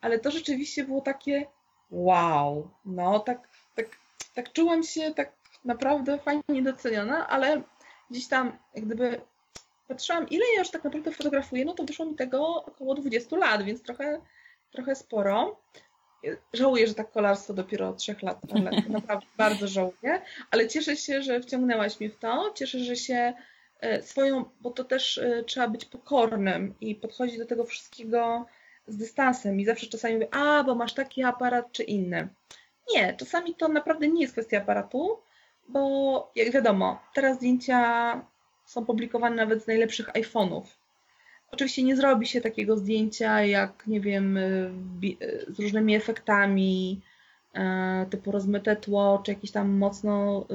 ale 0.00 0.18
to 0.18 0.30
rzeczywiście 0.30 0.84
było 0.84 1.00
takie 1.00 1.46
wow, 1.90 2.70
no 2.84 3.20
tak, 3.20 3.48
tak, 3.74 3.86
tak 4.34 4.52
czułam 4.52 4.82
się 4.82 5.14
tak 5.14 5.32
naprawdę 5.64 6.18
fajnie 6.18 6.62
doceniona, 6.62 7.28
ale 7.28 7.62
gdzieś 8.10 8.28
tam 8.28 8.58
jak 8.74 8.84
gdyby 8.84 9.20
patrzyłam, 9.88 10.28
ile 10.28 10.44
ja 10.54 10.58
już 10.58 10.70
tak 10.70 10.84
naprawdę 10.84 11.12
fotografuję, 11.12 11.64
no 11.64 11.74
to 11.74 11.84
wyszło 11.84 12.06
mi 12.06 12.14
tego 12.14 12.64
około 12.64 12.94
20 12.94 13.36
lat, 13.36 13.62
więc 13.62 13.82
trochę, 13.82 14.20
trochę 14.72 14.94
sporo. 14.94 15.60
Żałuję, 16.52 16.86
że 16.86 16.94
tak 16.94 17.10
kolarstwo 17.10 17.54
dopiero 17.54 17.88
od 17.88 17.96
3 17.96 18.16
lat, 18.22 18.38
naprawdę 18.88 19.26
bardzo 19.36 19.68
żałuję, 19.68 20.22
ale 20.50 20.68
cieszę 20.68 20.96
się, 20.96 21.22
że 21.22 21.40
wciągnęłaś 21.40 22.00
mnie 22.00 22.10
w 22.10 22.18
to, 22.18 22.52
cieszę, 22.54 22.78
że 22.78 22.96
się 22.96 23.34
swoją, 24.02 24.44
bo 24.60 24.70
to 24.70 24.84
też 24.84 25.18
e, 25.18 25.44
trzeba 25.44 25.68
być 25.68 25.84
pokornym 25.84 26.74
i 26.80 26.94
podchodzić 26.94 27.38
do 27.38 27.46
tego 27.46 27.64
wszystkiego 27.64 28.46
z 28.86 28.96
dystansem 28.96 29.60
i 29.60 29.64
zawsze 29.64 29.86
czasami 29.86 30.14
mówię, 30.14 30.34
a, 30.34 30.64
bo 30.64 30.74
masz 30.74 30.94
taki 30.94 31.22
aparat 31.22 31.72
czy 31.72 31.82
inny. 31.82 32.28
Nie, 32.94 33.14
czasami 33.14 33.54
to 33.54 33.68
naprawdę 33.68 34.08
nie 34.08 34.20
jest 34.20 34.32
kwestia 34.32 34.58
aparatu, 34.58 35.18
bo 35.68 36.32
jak 36.34 36.50
wiadomo, 36.52 37.00
teraz 37.14 37.36
zdjęcia 37.36 38.20
są 38.64 38.84
publikowane 38.84 39.36
nawet 39.36 39.64
z 39.64 39.66
najlepszych 39.66 40.08
iPhone'ów. 40.08 40.62
Oczywiście 41.50 41.82
nie 41.82 41.96
zrobi 41.96 42.26
się 42.26 42.40
takiego 42.40 42.76
zdjęcia 42.76 43.44
jak, 43.44 43.86
nie 43.86 44.00
wiem, 44.00 44.36
y, 44.36 44.70
z 45.48 45.60
różnymi 45.60 45.94
efektami, 45.96 47.00
typu 48.10 48.30
rozmyte 48.32 48.76
tło, 48.76 49.22
czy 49.24 49.30
jakieś 49.30 49.50
tam 49.50 49.70
mocno 49.70 50.46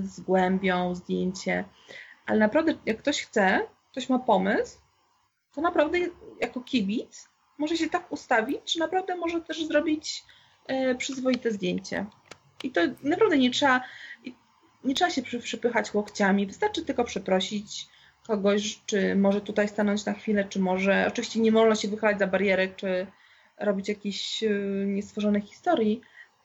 z 0.00 0.20
głębią 0.20 0.94
zdjęcie. 0.94 1.64
Ale 2.26 2.38
naprawdę, 2.38 2.74
jak 2.86 2.98
ktoś 2.98 3.22
chce, 3.22 3.60
ktoś 3.90 4.08
ma 4.08 4.18
pomysł, 4.18 4.78
to 5.54 5.60
naprawdę 5.60 5.98
jako 6.40 6.60
kibic 6.60 7.28
może 7.58 7.76
się 7.76 7.90
tak 7.90 8.12
ustawić, 8.12 8.72
że 8.72 8.80
naprawdę 8.80 9.16
może 9.16 9.40
też 9.40 9.66
zrobić 9.66 10.24
przyzwoite 10.98 11.50
zdjęcie. 11.50 12.06
I 12.62 12.70
to 12.70 12.80
naprawdę 13.02 13.38
nie 13.38 13.50
trzeba, 13.50 13.80
nie 14.84 14.94
trzeba 14.94 15.10
się 15.10 15.22
przypychać 15.22 15.94
łokciami, 15.94 16.46
wystarczy 16.46 16.84
tylko 16.84 17.04
przeprosić 17.04 17.88
kogoś, 18.26 18.80
czy 18.86 19.16
może 19.16 19.40
tutaj 19.40 19.68
stanąć 19.68 20.04
na 20.04 20.12
chwilę, 20.12 20.44
czy 20.44 20.60
może, 20.60 21.04
oczywiście 21.08 21.40
nie 21.40 21.52
można 21.52 21.74
się 21.74 21.88
wychylać 21.88 22.18
za 22.18 22.26
barierek, 22.26 22.76
czy 22.76 23.06
robić 23.58 23.88
jakichś 23.88 24.42
y, 24.42 24.84
niestworzonych 24.86 25.44
historii, 25.44 26.00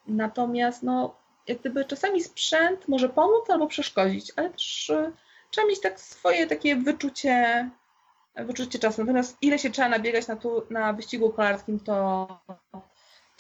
natomiast 0.08 0.84
no, 0.84 1.16
jak 1.48 1.60
gdyby 1.60 1.86
czasami 1.86 2.24
sprzęt 2.24 2.88
może 2.88 3.10
pomóc 3.10 3.50
albo 3.50 3.68
przeszkodzić, 3.68 4.32
ale 4.36 4.50
też 4.50 4.90
y, 4.90 5.12
trzeba 5.52 5.68
mieć 5.68 5.82
tak 5.82 6.00
swoje 6.00 6.48
takie 6.48 6.76
wyczucie, 6.76 7.70
wyczucie 8.36 8.80
czasu. 8.80 9.02
Natomiast 9.02 9.38
ile 9.42 9.60
się 9.60 9.70
trzeba 9.70 9.90
nabiegać 9.90 10.28
na, 10.28 10.36
tu, 10.36 10.64
na 10.70 10.94
wyścigu 10.94 11.30
kolarskim, 11.30 11.80
to 11.80 12.28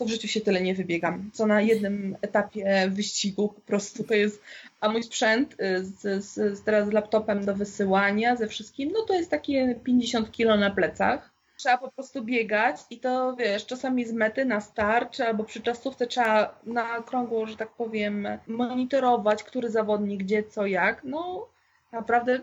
to 0.01 0.05
w 0.05 0.09
życiu 0.09 0.27
się 0.27 0.41
tyle 0.41 0.61
nie 0.61 0.75
wybiegam, 0.75 1.29
co 1.33 1.45
na 1.45 1.61
jednym 1.61 2.17
etapie 2.21 2.89
wyścigu 2.89 3.49
po 3.49 3.61
prostu 3.61 4.03
to 4.03 4.13
jest, 4.13 4.41
a 4.79 4.89
mój 4.89 5.03
sprzęt 5.03 5.53
y, 5.53 5.85
z, 5.85 6.25
z, 6.25 6.57
z 6.57 6.63
teraz 6.63 6.89
z 6.89 6.91
laptopem 6.91 7.45
do 7.45 7.55
wysyłania, 7.55 8.35
ze 8.35 8.47
wszystkim, 8.47 8.91
no 8.93 9.01
to 9.01 9.13
jest 9.13 9.31
takie 9.31 9.75
50 9.83 10.31
kilo 10.31 10.57
na 10.57 10.69
plecach. 10.69 11.31
Trzeba 11.57 11.77
po 11.77 11.91
prostu 11.91 12.23
biegać 12.23 12.75
i 12.89 12.99
to 12.99 13.35
wiesz, 13.35 13.65
czasami 13.65 14.05
z 14.05 14.13
mety 14.13 14.45
na 14.45 14.61
start, 14.61 15.21
albo 15.21 15.43
przy 15.43 15.61
czasówce 15.61 16.07
trzeba 16.07 16.59
na 16.63 16.97
okrągło, 16.97 17.47
że 17.47 17.57
tak 17.57 17.69
powiem, 17.69 18.27
monitorować, 18.47 19.43
który 19.43 19.69
zawodnik 19.69 20.23
gdzie, 20.23 20.43
co, 20.43 20.65
jak. 20.65 21.03
No 21.03 21.47
naprawdę 21.91 22.41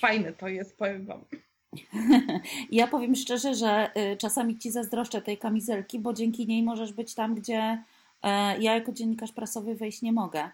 fajne 0.00 0.32
to 0.32 0.48
jest, 0.48 0.76
powiem 0.76 1.06
Wam. 1.06 1.20
Ja 2.70 2.86
powiem 2.86 3.14
szczerze, 3.14 3.54
że 3.54 3.90
y, 4.12 4.16
czasami 4.16 4.58
ci 4.58 4.70
zazdroszczę 4.70 5.22
tej 5.22 5.38
kamizelki, 5.38 5.98
bo 5.98 6.12
dzięki 6.12 6.46
niej 6.46 6.62
możesz 6.62 6.92
być 6.92 7.14
tam, 7.14 7.34
gdzie 7.34 7.82
e, 8.22 8.58
ja 8.58 8.74
jako 8.74 8.92
dziennikarz 8.92 9.32
prasowy 9.32 9.74
wejść 9.74 10.02
nie 10.02 10.12
mogę. 10.12 10.50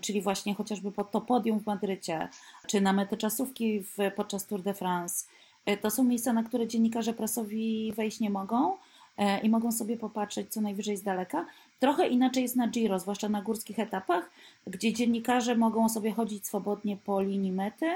Czyli 0.00 0.22
właśnie 0.22 0.54
chociażby 0.54 0.92
pod 0.92 1.10
to 1.10 1.20
podium 1.20 1.60
w 1.60 1.66
Madrycie, 1.66 2.28
czy 2.66 2.80
na 2.80 2.92
metę 2.92 3.16
czasówki 3.16 3.80
w, 3.80 3.96
podczas 4.16 4.46
Tour 4.46 4.62
de 4.62 4.74
France. 4.74 5.26
E, 5.66 5.76
to 5.76 5.90
są 5.90 6.04
miejsca, 6.04 6.32
na 6.32 6.42
które 6.42 6.66
dziennikarze 6.66 7.14
prasowi 7.14 7.92
wejść 7.96 8.20
nie 8.20 8.30
mogą 8.30 8.76
e, 9.18 9.40
i 9.40 9.48
mogą 9.48 9.72
sobie 9.72 9.96
popatrzeć 9.96 10.52
co 10.52 10.60
najwyżej 10.60 10.96
z 10.96 11.02
daleka. 11.02 11.46
Trochę 11.82 12.08
inaczej 12.08 12.42
jest 12.42 12.56
na 12.56 12.68
Giro, 12.68 12.98
zwłaszcza 12.98 13.28
na 13.28 13.42
górskich 13.42 13.78
etapach, 13.78 14.30
gdzie 14.66 14.92
dziennikarze 14.92 15.56
mogą 15.56 15.88
sobie 15.88 16.12
chodzić 16.12 16.46
swobodnie 16.46 16.96
po 16.96 17.22
linii 17.22 17.52
mety, 17.52 17.86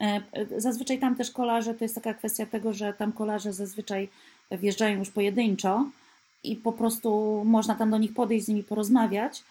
E, 0.00 0.20
zazwyczaj 0.56 0.98
tam 0.98 1.16
też 1.16 1.30
kolarze, 1.30 1.74
to 1.74 1.84
jest 1.84 1.94
taka 1.94 2.14
kwestia 2.14 2.46
tego, 2.46 2.72
że 2.72 2.92
tam 2.92 3.12
kolarze 3.12 3.52
zazwyczaj 3.52 4.08
wjeżdżają 4.50 4.98
już 4.98 5.10
pojedynczo 5.10 5.90
i 6.44 6.56
po 6.56 6.72
prostu 6.72 7.42
można 7.44 7.74
tam 7.74 7.90
do 7.90 7.98
nich 7.98 8.14
podejść, 8.14 8.44
z 8.44 8.48
nimi 8.48 8.64
porozmawiać. 8.64 9.42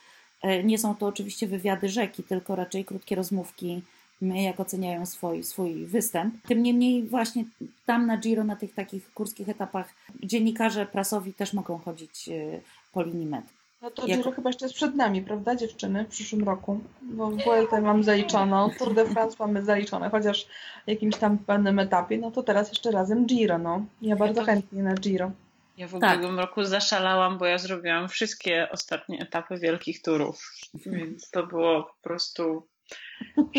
E, 0.41 0.63
nie 0.63 0.77
są 0.77 0.95
to 0.95 1.07
oczywiście 1.07 1.47
wywiady 1.47 1.89
rzeki, 1.89 2.23
tylko 2.23 2.55
raczej 2.55 2.85
krótkie 2.85 3.15
rozmówki, 3.15 3.81
jak 4.21 4.59
oceniają 4.59 5.05
swój, 5.05 5.43
swój 5.43 5.85
występ. 5.85 6.35
Tym 6.47 6.63
niemniej 6.63 7.03
właśnie 7.03 7.43
tam 7.85 8.05
na 8.05 8.17
Giro, 8.17 8.43
na 8.43 8.55
tych 8.55 8.73
takich 8.73 9.11
górskich 9.15 9.49
etapach 9.49 9.93
dziennikarze 10.23 10.85
prasowi 10.85 11.33
też 11.33 11.53
mogą 11.53 11.77
chodzić 11.77 12.29
e, 12.29 12.59
po 12.93 13.03
linii 13.03 13.25
mety. 13.25 13.58
No 13.81 13.91
to 13.91 14.07
Jak... 14.07 14.35
chyba 14.35 14.49
jeszcze 14.49 14.65
jest 14.65 14.75
przed 14.75 14.95
nami, 14.95 15.21
prawda 15.21 15.55
dziewczyny, 15.55 16.05
w 16.05 16.07
przyszłym 16.07 16.43
roku? 16.43 16.79
Bo 17.01 17.29
Vuelta 17.31 17.81
mam 17.81 18.03
zaliczoną, 18.03 18.69
Tour 18.79 18.93
de 18.93 19.05
France 19.05 19.35
mamy 19.39 19.65
zaliczone, 19.65 20.09
chociaż 20.09 20.45
w 20.85 20.87
jakimś 20.87 21.15
tam 21.15 21.37
pewnym 21.37 21.79
etapie, 21.79 22.17
no 22.17 22.31
to 22.31 22.43
teraz 22.43 22.69
jeszcze 22.69 22.91
razem 22.91 23.25
Giro, 23.25 23.57
no. 23.57 23.85
Ja 24.01 24.15
bardzo 24.15 24.41
ja 24.41 24.45
to... 24.45 24.51
chętnie 24.51 24.83
na 24.83 24.93
Giro. 24.93 25.31
Ja 25.77 25.87
w 25.87 25.99
tak. 25.99 26.17
ubiegłym 26.17 26.39
roku 26.39 26.63
zaszalałam, 26.63 27.37
bo 27.37 27.45
ja 27.45 27.57
zrobiłam 27.57 28.09
wszystkie 28.09 28.67
ostatnie 28.71 29.19
etapy 29.19 29.57
wielkich 29.57 30.01
turów, 30.01 30.51
więc 30.85 31.29
to 31.29 31.47
było 31.47 31.83
po 31.83 31.95
prostu 32.01 32.67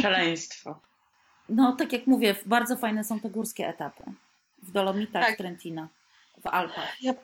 Szaleństwo. 0.02 0.80
No, 1.48 1.76
tak 1.78 1.92
jak 1.92 2.06
mówię, 2.06 2.34
bardzo 2.46 2.76
fajne 2.76 3.04
są 3.04 3.20
te 3.20 3.30
górskie 3.30 3.68
etapy. 3.68 4.04
W 4.62 4.72
Dolomitach, 4.72 5.26
Tak. 5.26 5.34
w 5.34 5.38
Trentino, 5.38 5.88
w 6.42 6.46
Alpach. 6.46 6.96
Ja... 7.02 7.14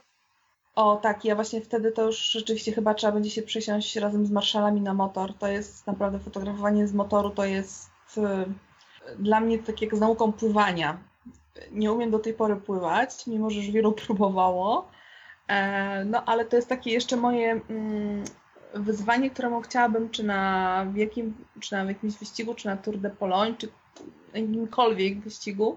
O 0.77 0.97
tak, 0.97 1.25
ja 1.25 1.35
właśnie 1.35 1.61
wtedy 1.61 1.93
to 1.93 2.03
już 2.03 2.31
rzeczywiście 2.31 2.73
chyba 2.73 2.95
trzeba 2.95 3.13
będzie 3.13 3.31
się 3.31 3.43
przesiąść 3.43 3.97
razem 3.97 4.27
z 4.27 4.31
marszalami 4.31 4.81
na 4.81 4.95
motor. 4.95 5.35
To 5.35 5.49
jest 5.49 5.87
naprawdę 5.87 6.19
fotografowanie 6.19 6.87
z 6.87 6.93
motoru, 6.93 7.31
to 7.31 7.45
jest 7.45 7.91
y, 8.19 8.23
dla 9.19 9.41
mnie 9.41 9.59
tak 9.59 9.83
jak 9.83 9.97
z 9.97 10.01
nauką 10.01 10.33
pływania. 10.33 10.99
Nie 11.73 11.93
umiem 11.93 12.11
do 12.11 12.19
tej 12.19 12.35
pory 12.35 12.57
pływać, 12.57 13.27
mimo 13.27 13.51
że 13.51 13.57
już 13.57 13.71
wielu 13.71 13.93
próbowało. 14.07 14.89
E, 15.49 16.05
no 16.05 16.25
ale 16.25 16.45
to 16.45 16.57
jest 16.57 16.69
takie 16.69 16.91
jeszcze 16.91 17.17
moje 17.17 17.61
mm, 17.71 18.25
wyzwanie, 18.75 19.31
któremu 19.31 19.61
chciałabym 19.61 20.11
czy 20.11 20.25
na 20.25 20.87
wielkim, 20.93 21.35
czy 21.61 21.75
na 21.75 21.85
jakimś 21.85 22.15
wyścigu, 22.15 22.55
czy 22.55 22.67
na 22.67 22.77
Tour 22.77 22.99
de 22.99 23.11
Pologne, 23.11 23.55
czy 23.59 23.69
jakimkolwiek 24.35 25.21
wyścigu 25.21 25.77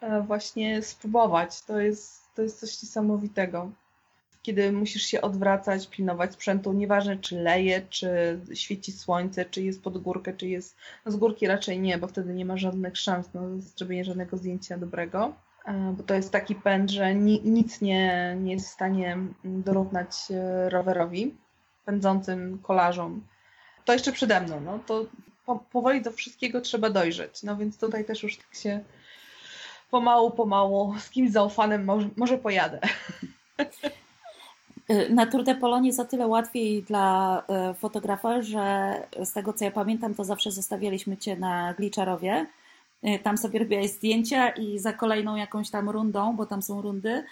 e, 0.00 0.22
właśnie 0.22 0.82
spróbować. 0.82 1.62
To 1.62 1.80
jest, 1.80 2.34
to 2.34 2.42
jest 2.42 2.60
coś 2.60 2.82
niesamowitego. 2.82 3.70
Kiedy 4.46 4.72
musisz 4.72 5.02
się 5.02 5.20
odwracać, 5.20 5.88
pilnować 5.88 6.32
sprzętu, 6.32 6.72
nieważne 6.72 7.16
czy 7.16 7.40
leje, 7.40 7.82
czy 7.90 8.40
świeci 8.54 8.92
słońce, 8.92 9.44
czy 9.44 9.62
jest 9.62 9.82
pod 9.82 9.98
górkę, 9.98 10.32
czy 10.32 10.48
jest 10.48 10.76
no 11.06 11.12
z 11.12 11.16
górki 11.16 11.46
raczej 11.46 11.80
nie, 11.80 11.98
bo 11.98 12.06
wtedy 12.06 12.34
nie 12.34 12.44
ma 12.44 12.56
żadnych 12.56 12.96
szans 12.96 13.34
na 13.34 13.40
zrobienie 13.58 14.04
żadnego 14.04 14.36
zdjęcia 14.36 14.78
dobrego. 14.78 15.34
E, 15.64 15.94
Bo 15.96 16.02
to 16.02 16.14
jest 16.14 16.32
taki 16.32 16.54
pęd, 16.54 16.90
że 16.90 17.14
ni, 17.14 17.42
nic 17.44 17.80
nie, 17.80 18.36
nie 18.40 18.52
jest 18.52 18.68
w 18.68 18.72
stanie 18.72 19.12
mm, 19.12 19.34
dorównać 19.44 20.10
e, 20.30 20.70
rowerowi 20.70 21.34
pędzącym 21.84 22.58
kolarzom. 22.58 23.26
To 23.84 23.92
jeszcze 23.92 24.12
przede 24.12 24.40
mną. 24.40 24.60
No, 24.60 24.78
to 24.86 25.06
po, 25.46 25.58
powoli 25.58 26.02
do 26.02 26.12
wszystkiego 26.12 26.60
trzeba 26.60 26.90
dojrzeć. 26.90 27.42
No 27.42 27.56
więc 27.56 27.78
tutaj 27.78 28.04
też 28.04 28.22
już 28.22 28.36
tak 28.36 28.54
się 28.54 28.80
pomału, 29.90 30.30
pomału 30.30 30.94
z 30.98 31.10
kimś 31.10 31.30
zaufanym 31.30 31.84
może, 31.84 32.08
może 32.16 32.38
pojadę. 32.38 32.80
Y, 34.90 35.10
Na 35.10 35.26
Tour 35.26 35.44
de 35.44 35.54
Pologne 35.54 35.86
jest 35.86 36.00
o 36.00 36.04
tyle 36.04 36.26
łatwiej 36.26 36.82
dla 36.82 37.42
y, 37.70 37.74
fotografa, 37.74 38.42
że 38.42 38.94
z 39.24 39.32
tego 39.32 39.52
co 39.52 39.64
ja 39.64 39.70
pamiętam, 39.70 40.14
to 40.14 40.24
zawsze 40.24 40.50
zostawialiśmy 40.50 41.16
Cię 41.16 41.36
na 41.36 41.74
Gliczarowie. 41.74 42.46
Y, 43.04 43.18
Tam 43.18 43.38
sobie 43.38 43.58
robiłaś 43.58 43.90
zdjęcia 43.90 44.48
i 44.48 44.78
za 44.78 44.92
kolejną 44.92 45.36
jakąś 45.36 45.70
tam 45.70 45.90
rundą, 45.90 46.36
bo 46.36 46.46
tam 46.46 46.62
są 46.62 46.82
rundy, 46.82 47.24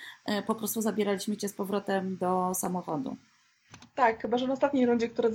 po 0.46 0.54
prostu 0.54 0.80
zabieraliśmy 0.80 1.36
Cię 1.36 1.48
z 1.48 1.52
powrotem 1.52 2.16
do 2.16 2.52
samochodu. 2.54 3.16
Tak, 3.94 4.22
chyba 4.22 4.38
że 4.38 4.46
na 4.46 4.52
ostatniej 4.52 4.86
rundzie, 4.86 5.08
która 5.08 5.28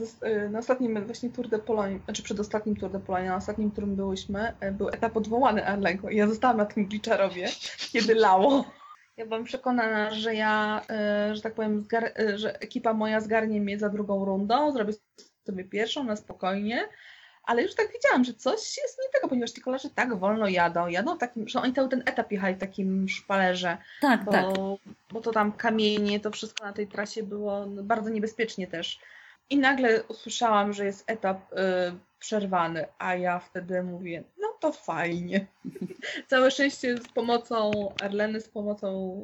na 0.49 0.59
ostatnim 0.59 1.05
właśnie 1.05 1.29
Tour 1.29 1.47
de 1.47 1.59
Pologne, 1.59 1.99
znaczy 2.05 2.23
przedostatnim 2.23 2.75
Tour 2.75 2.91
de 2.91 2.99
Pologne, 2.99 3.29
na 3.29 3.35
ostatnim, 3.35 3.71
którym 3.71 3.95
byłyśmy, 3.95 4.53
był 4.71 4.89
etap 4.89 5.17
odwołany 5.17 5.67
Arlenko 5.67 6.09
i 6.09 6.15
ja 6.15 6.27
zostałam 6.27 6.57
na 6.57 6.65
tym 6.65 6.85
Gliczarowie, 6.85 7.49
kiedy 7.91 8.15
lało. 8.15 8.65
Ja 9.19 9.25
byłam 9.25 9.43
przekonana, 9.43 10.11
że 10.11 10.35
ja, 10.35 10.81
y, 11.31 11.35
że 11.35 11.41
tak 11.41 11.53
powiem, 11.53 11.87
y, 12.19 12.37
że 12.37 12.59
ekipa 12.59 12.93
moja 12.93 13.21
zgarnie 13.21 13.61
mnie 13.61 13.79
za 13.79 13.89
drugą 13.89 14.25
rundą, 14.25 14.71
zrobię 14.71 14.93
sobie 15.45 15.63
pierwszą 15.63 16.03
na 16.03 16.15
spokojnie, 16.15 16.87
ale 17.43 17.63
już 17.63 17.75
tak 17.75 17.87
widziałam, 17.93 18.23
że 18.23 18.33
coś 18.33 18.59
jest 18.77 18.99
nie 19.03 19.09
tego, 19.13 19.27
ponieważ 19.27 19.51
ci 19.51 19.61
kolarze 19.61 19.89
tak 19.89 20.15
wolno 20.15 20.47
jadą, 20.47 20.87
jadą 20.87 21.15
w 21.15 21.19
takim, 21.19 21.47
że 21.47 21.61
oni 21.61 21.73
cały 21.73 21.89
ten 21.89 22.03
etap 22.05 22.31
jechali 22.31 22.55
w 22.55 22.59
takim 22.59 23.09
szpalerze, 23.09 23.77
Tak, 24.01 24.23
bo, 24.23 24.31
tak. 24.31 24.45
bo 25.11 25.21
to 25.21 25.31
tam 25.31 25.51
kamienie, 25.51 26.19
to 26.19 26.31
wszystko 26.31 26.65
na 26.65 26.73
tej 26.73 26.87
trasie 26.87 27.23
było 27.23 27.65
no, 27.65 27.83
bardzo 27.83 28.09
niebezpiecznie 28.09 28.67
też. 28.67 28.99
I 29.49 29.57
nagle 29.57 30.03
usłyszałam, 30.03 30.73
że 30.73 30.85
jest 30.85 31.11
etap 31.11 31.53
y, 31.53 31.55
przerwany, 32.19 32.85
a 32.99 33.15
ja 33.15 33.39
wtedy 33.39 33.83
mówię, 33.83 34.23
no 34.41 34.47
to 34.59 34.71
fajnie. 34.71 35.45
Całe 36.27 36.51
szczęście 36.51 36.97
z 36.97 37.07
pomocą 37.07 37.71
Arleny, 38.01 38.41
z 38.41 38.49
pomocą 38.49 39.19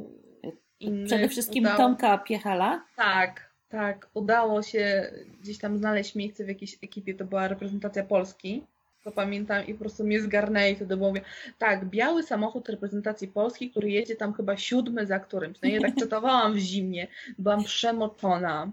innych. 0.79 1.07
Przede 1.07 1.29
wszystkim 1.29 1.63
udało- 1.63 1.77
Tomka 1.77 2.17
Piechala. 2.17 2.85
Tak, 2.95 3.49
tak. 3.69 4.07
Udało 4.13 4.63
się 4.63 5.11
gdzieś 5.41 5.57
tam 5.57 5.77
znaleźć 5.77 6.15
miejsce 6.15 6.45
w 6.45 6.47
jakiejś 6.47 6.77
ekipie, 6.83 7.13
to 7.13 7.25
była 7.25 7.47
reprezentacja 7.47 8.03
Polski. 8.03 8.63
To 9.03 9.11
pamiętam 9.11 9.67
i 9.67 9.73
po 9.73 9.79
prostu 9.79 10.03
mnie 10.03 10.21
zgarnęli 10.21 10.75
wtedy, 10.75 10.97
bo 10.97 11.07
mówię, 11.07 11.21
tak, 11.57 11.85
biały 11.85 12.23
samochód 12.23 12.69
reprezentacji 12.69 13.27
Polski, 13.27 13.71
który 13.71 13.89
jedzie 13.91 14.15
tam 14.15 14.33
chyba 14.33 14.57
siódmy 14.57 15.05
za 15.05 15.19
którymś. 15.19 15.57
No 15.63 15.69
i 15.69 15.73
ja 15.73 15.81
tak 15.81 15.95
czytowałam 16.03 16.53
w 16.53 16.57
zimnie, 16.57 17.07
byłam 17.37 17.63
przemoczona. 17.63 18.71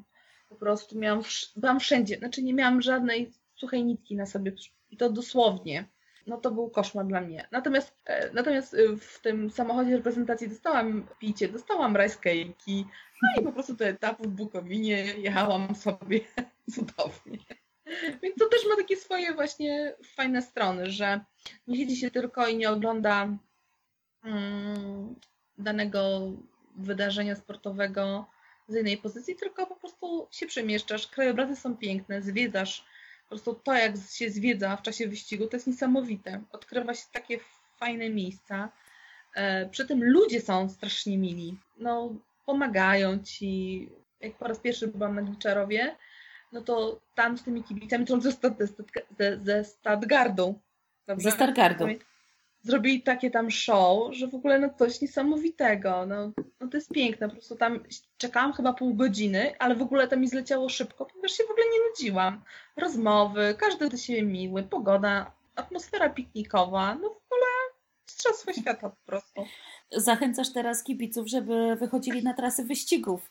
Prostu 0.62 0.98
miałam, 0.98 1.22
byłam 1.56 1.80
wszędzie, 1.80 2.16
znaczy 2.16 2.42
nie 2.42 2.54
miałam 2.54 2.82
żadnej 2.82 3.32
suchej 3.56 3.84
nitki 3.84 4.16
na 4.16 4.26
sobie 4.26 4.52
i 4.90 4.96
to 4.96 5.10
dosłownie. 5.10 5.88
No 6.26 6.36
to 6.36 6.50
był 6.50 6.70
koszmar 6.70 7.06
dla 7.06 7.20
mnie. 7.20 7.48
Natomiast, 7.50 7.96
e, 8.04 8.32
natomiast 8.32 8.74
e, 8.74 8.96
w 8.96 9.20
tym 9.20 9.50
samochodzie 9.50 9.96
reprezentacji 9.96 10.48
dostałam 10.48 11.06
picie, 11.18 11.48
dostałam 11.48 11.96
rice 11.96 12.18
cake'i, 12.18 12.84
no 13.22 13.40
i 13.40 13.44
po 13.44 13.52
prostu 13.52 13.74
do 13.74 13.84
etapu 13.84 14.22
w 14.22 14.28
Bukowinie 14.28 14.96
jechałam 15.04 15.74
sobie 15.74 16.20
cudownie. 16.74 17.38
Więc 18.22 18.36
to 18.38 18.48
też 18.48 18.66
ma 18.68 18.76
takie 18.76 18.96
swoje 18.96 19.34
właśnie 19.34 19.94
fajne 20.04 20.42
strony, 20.42 20.90
że 20.90 21.20
nie 21.66 21.76
siedzi 21.76 21.96
się 21.96 22.10
tylko 22.10 22.46
i 22.46 22.56
nie 22.56 22.70
ogląda 22.70 23.28
mm, 24.24 25.14
danego 25.58 26.32
wydarzenia 26.76 27.36
sportowego 27.36 28.26
z 28.72 28.76
innej 28.76 28.98
pozycji, 28.98 29.36
tylko 29.36 29.66
po 29.66 29.76
prostu 29.76 30.28
się 30.30 30.46
przemieszczasz. 30.46 31.06
Krajobrazy 31.06 31.56
są 31.56 31.76
piękne, 31.76 32.22
zwiedzasz. 32.22 32.84
Po 33.22 33.28
prostu 33.28 33.54
to, 33.54 33.74
jak 33.74 33.92
się 34.10 34.30
zwiedza 34.30 34.76
w 34.76 34.82
czasie 34.82 35.08
wyścigu, 35.08 35.46
to 35.46 35.56
jest 35.56 35.66
niesamowite. 35.66 36.42
Odkrywa 36.52 36.94
się 36.94 37.04
takie 37.12 37.38
fajne 37.78 38.10
miejsca. 38.10 38.72
E, 39.34 39.68
Przy 39.68 39.86
tym 39.86 40.04
ludzie 40.04 40.40
są 40.40 40.68
strasznie 40.68 41.18
mili. 41.18 41.58
No, 41.78 42.14
pomagają 42.46 43.18
ci. 43.22 43.88
Jak 44.20 44.34
po 44.38 44.48
raz 44.48 44.58
pierwszy 44.58 44.88
byłam 44.88 45.14
na 45.14 45.22
Gliczarowie, 45.22 45.96
no 46.52 46.60
to 46.60 47.00
tam 47.14 47.38
z 47.38 47.42
tymi 47.42 47.64
kibicami, 47.64 48.06
to 48.06 48.20
ze, 48.20 48.30
ze, 49.18 49.38
ze, 49.44 49.64
Stadgardu. 49.64 50.60
Dobrze? 51.06 51.30
Ze 51.30 51.36
Stargardu. 51.36 51.86
Zrobili 52.62 53.02
takie 53.02 53.30
tam 53.30 53.50
show, 53.50 54.14
że 54.14 54.26
w 54.26 54.34
ogóle 54.34 54.58
no 54.58 54.70
coś 54.78 55.00
niesamowitego. 55.00 56.06
No, 56.06 56.32
no 56.60 56.68
to 56.68 56.76
jest 56.76 56.90
piękne. 56.90 57.28
Po 57.28 57.34
prostu 57.34 57.56
tam 57.56 57.80
czekałam 58.18 58.52
chyba 58.52 58.72
pół 58.72 58.94
godziny, 58.94 59.58
ale 59.58 59.74
w 59.74 59.82
ogóle 59.82 60.08
to 60.08 60.16
mi 60.16 60.28
zleciało 60.28 60.68
szybko, 60.68 61.06
ponieważ 61.06 61.32
się 61.32 61.44
w 61.44 61.50
ogóle 61.50 61.66
nie 61.72 61.88
nudziłam. 61.88 62.42
Rozmowy, 62.76 63.54
każdy 63.58 63.88
do 63.88 63.96
siebie 63.96 64.22
miły, 64.22 64.62
pogoda, 64.62 65.32
atmosfera 65.56 66.10
piknikowa, 66.10 66.94
no 66.94 67.00
w 67.00 67.32
ogóle 67.32 67.46
mistrzostwo 68.08 68.52
świata 68.52 68.90
po 68.90 69.06
prostu. 69.06 69.44
Zachęcasz 69.90 70.52
teraz 70.52 70.82
kibiców, 70.82 71.28
żeby 71.28 71.76
wychodzili 71.76 72.22
na 72.22 72.34
trasy 72.34 72.64
wyścigów. 72.64 73.30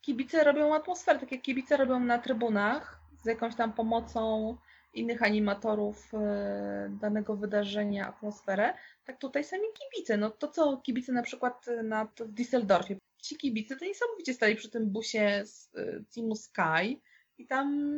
kibice 0.00 0.44
robią 0.44 0.74
atmosferę, 0.74 1.18
tak 1.18 1.32
jak 1.32 1.42
kibice 1.42 1.76
robią 1.76 2.00
na 2.00 2.18
trybunach 2.18 3.00
z 3.22 3.26
jakąś 3.26 3.54
tam 3.54 3.72
pomocą 3.72 4.56
innych 4.94 5.22
animatorów 5.22 6.14
e, 6.14 6.90
danego 7.00 7.36
wydarzenia, 7.36 8.08
atmosferę, 8.08 8.74
tak 9.04 9.18
tutaj 9.18 9.44
sami 9.44 9.62
kibice. 9.74 10.16
No 10.16 10.30
to 10.30 10.48
co 10.48 10.76
kibice 10.76 11.12
na 11.12 11.22
przykład 11.22 11.66
na, 11.84 12.04
w 12.04 12.34
Düsseldorfie, 12.34 12.96
ci 13.22 13.36
kibice 13.36 13.76
to 13.76 13.84
niesamowicie 13.84 14.34
stali 14.34 14.56
przy 14.56 14.70
tym 14.70 14.90
busie 14.90 15.42
z 15.44 15.70
e, 15.76 16.00
Teamu 16.14 16.36
Sky 16.36 17.00
i 17.38 17.46
tam... 17.46 17.96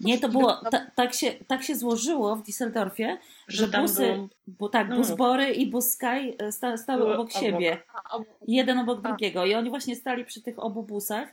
Nie, 0.00 0.18
to 0.18 0.28
było, 0.28 0.60
ta, 0.70 0.90
tak, 0.94 1.14
się, 1.14 1.32
tak 1.46 1.62
się 1.62 1.76
złożyło 1.76 2.36
w 2.36 2.42
Düsseldorfie, 2.42 3.16
że 3.48 3.66
Że 3.66 3.80
busy, 3.80 4.12
było- 4.12 4.28
bo 4.46 4.68
tak, 4.68 4.88
No 4.88 4.96
bus. 4.96 5.10
Bory 5.10 5.50
i 5.52 5.66
bus 5.70 5.90
Sky 5.90 6.36
e, 6.38 6.52
sta, 6.52 6.76
stały 6.76 7.02
obok 7.04 7.18
obok. 7.20 7.32
siebie. 7.32 7.82
A, 7.94 8.16
a, 8.16 8.20
Jeden 8.48 8.78
obok 8.78 8.98
A. 9.02 9.08
drugiego. 9.08 9.46
I 9.46 9.54
oni 9.54 9.70
właśnie 9.70 9.96
stali 9.96 10.24
przy 10.24 10.42
tych 10.42 10.58
obu 10.58 10.82
busach. 10.82 11.28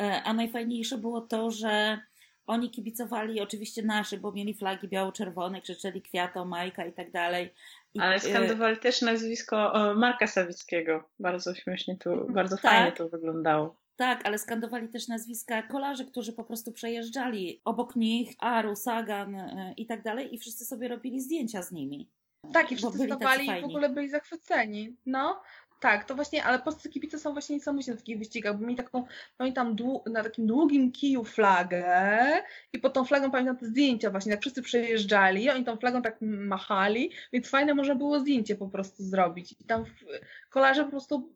E, 0.00 0.22
A 0.22 0.32
najfajniejsze 0.32 0.98
było 0.98 1.20
to, 1.20 1.50
że 1.50 1.98
oni 2.46 2.70
kibicowali 2.70 3.40
oczywiście 3.40 3.82
naszy, 3.82 4.18
bo 4.18 4.32
mieli 4.32 4.54
flagi 4.54 4.88
biało-czerwone, 4.88 5.60
krzyczeli 5.60 6.02
kwiato, 6.02 6.44
Majka 6.44 6.86
i 6.86 6.92
tak 6.92 7.10
dalej. 7.10 7.54
I, 7.94 8.00
Ale 8.00 8.14
e, 8.14 8.20
skandowali 8.20 8.76
też 8.76 9.02
nazwisko 9.02 9.90
e, 9.90 9.94
Marka 9.94 10.26
Sawickiego. 10.26 11.08
Bardzo 11.18 11.54
śmiesznie 11.54 11.96
tu, 11.96 12.26
bardzo 12.28 12.56
Tak. 12.56 12.62
fajnie 12.62 12.92
to 12.92 13.08
wyglądało. 13.08 13.76
Tak, 13.96 14.26
ale 14.26 14.38
skandowali 14.38 14.88
też 14.88 15.08
nazwiska 15.08 15.62
kolarzy, 15.62 16.04
którzy 16.04 16.32
po 16.32 16.44
prostu 16.44 16.72
przejeżdżali 16.72 17.60
obok 17.64 17.96
nich, 17.96 18.34
Aru, 18.38 18.76
Sagan 18.76 19.34
e, 19.34 19.74
i 19.76 19.86
tak 19.86 20.02
dalej, 20.02 20.34
i 20.34 20.38
wszyscy 20.38 20.64
sobie 20.64 20.88
robili 20.88 21.20
zdjęcia 21.20 21.62
z 21.62 21.72
nimi. 21.72 22.10
Tak, 22.52 22.72
i 22.72 22.76
wszyscy 22.76 23.06
stawali 23.06 23.46
i 23.46 23.60
w 23.60 23.64
ogóle 23.64 23.88
byli 23.88 24.08
zachwyceni. 24.08 24.96
No, 25.06 25.42
tak, 25.84 26.04
to 26.04 26.14
właśnie, 26.14 26.44
ale 26.44 26.58
polscy 26.58 26.88
kibice 26.88 27.18
są 27.18 27.32
właśnie 27.32 27.56
niesamowici 27.56 27.90
na 27.90 27.96
takich 27.96 28.18
wyścigach, 28.18 28.56
bo 28.58 28.62
mieli 28.62 28.76
taką, 28.76 29.04
oni 29.38 29.52
tam 29.52 29.76
dłu- 29.76 30.10
na 30.10 30.22
takim 30.22 30.46
długim 30.46 30.92
kiju 30.92 31.24
flagę 31.24 31.84
i 32.72 32.78
pod 32.78 32.92
tą 32.92 33.04
flagą 33.04 33.30
pamiętam 33.30 33.56
te 33.56 33.66
zdjęcia 33.66 34.10
właśnie, 34.10 34.32
tak 34.32 34.40
wszyscy 34.40 34.62
przejeżdżali, 34.62 35.50
oni 35.50 35.64
tą 35.64 35.76
flagą 35.76 36.02
tak 36.02 36.16
machali, 36.20 37.10
więc 37.32 37.48
fajne 37.48 37.74
można 37.74 37.94
było 37.94 38.20
zdjęcie 38.20 38.56
po 38.56 38.68
prostu 38.68 39.02
zrobić. 39.02 39.52
I 39.52 39.64
tam 39.64 39.84
kolarze 40.50 40.84
po 40.84 40.90
prostu 40.90 41.32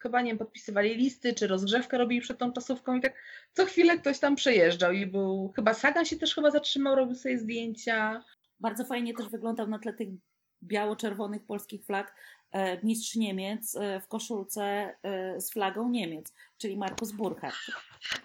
chyba 0.00 0.20
nie 0.20 0.30
wiem, 0.30 0.38
podpisywali 0.38 0.94
listy, 0.94 1.34
czy 1.34 1.46
rozgrzewkę 1.46 1.98
robili 1.98 2.20
przed 2.20 2.38
tą 2.38 2.52
czasówką 2.52 2.96
i 2.96 3.00
tak 3.00 3.14
co 3.52 3.64
chwilę 3.64 3.98
ktoś 3.98 4.18
tam 4.18 4.36
przejeżdżał 4.36 4.92
i 4.92 5.06
był, 5.06 5.52
chyba 5.56 5.74
Sagan 5.74 6.04
się 6.04 6.16
też 6.16 6.34
chyba 6.34 6.50
zatrzymał, 6.50 6.94
robił 6.94 7.14
sobie 7.14 7.38
zdjęcia. 7.38 8.24
Bardzo 8.60 8.84
fajnie 8.84 9.14
też 9.14 9.28
wyglądał 9.28 9.66
na 9.68 9.78
tle 9.78 9.92
tych 9.92 10.08
biało-czerwonych 10.62 11.46
polskich 11.46 11.84
flag 11.84 12.14
mistrz 12.82 13.16
Niemiec 13.16 13.76
e, 13.76 14.00
w 14.00 14.08
koszulce 14.08 14.62
e, 15.02 15.40
z 15.40 15.52
flagą 15.52 15.88
Niemiec, 15.88 16.34
czyli 16.58 16.76
Markus 16.76 17.12
Burkhardt. 17.12 17.58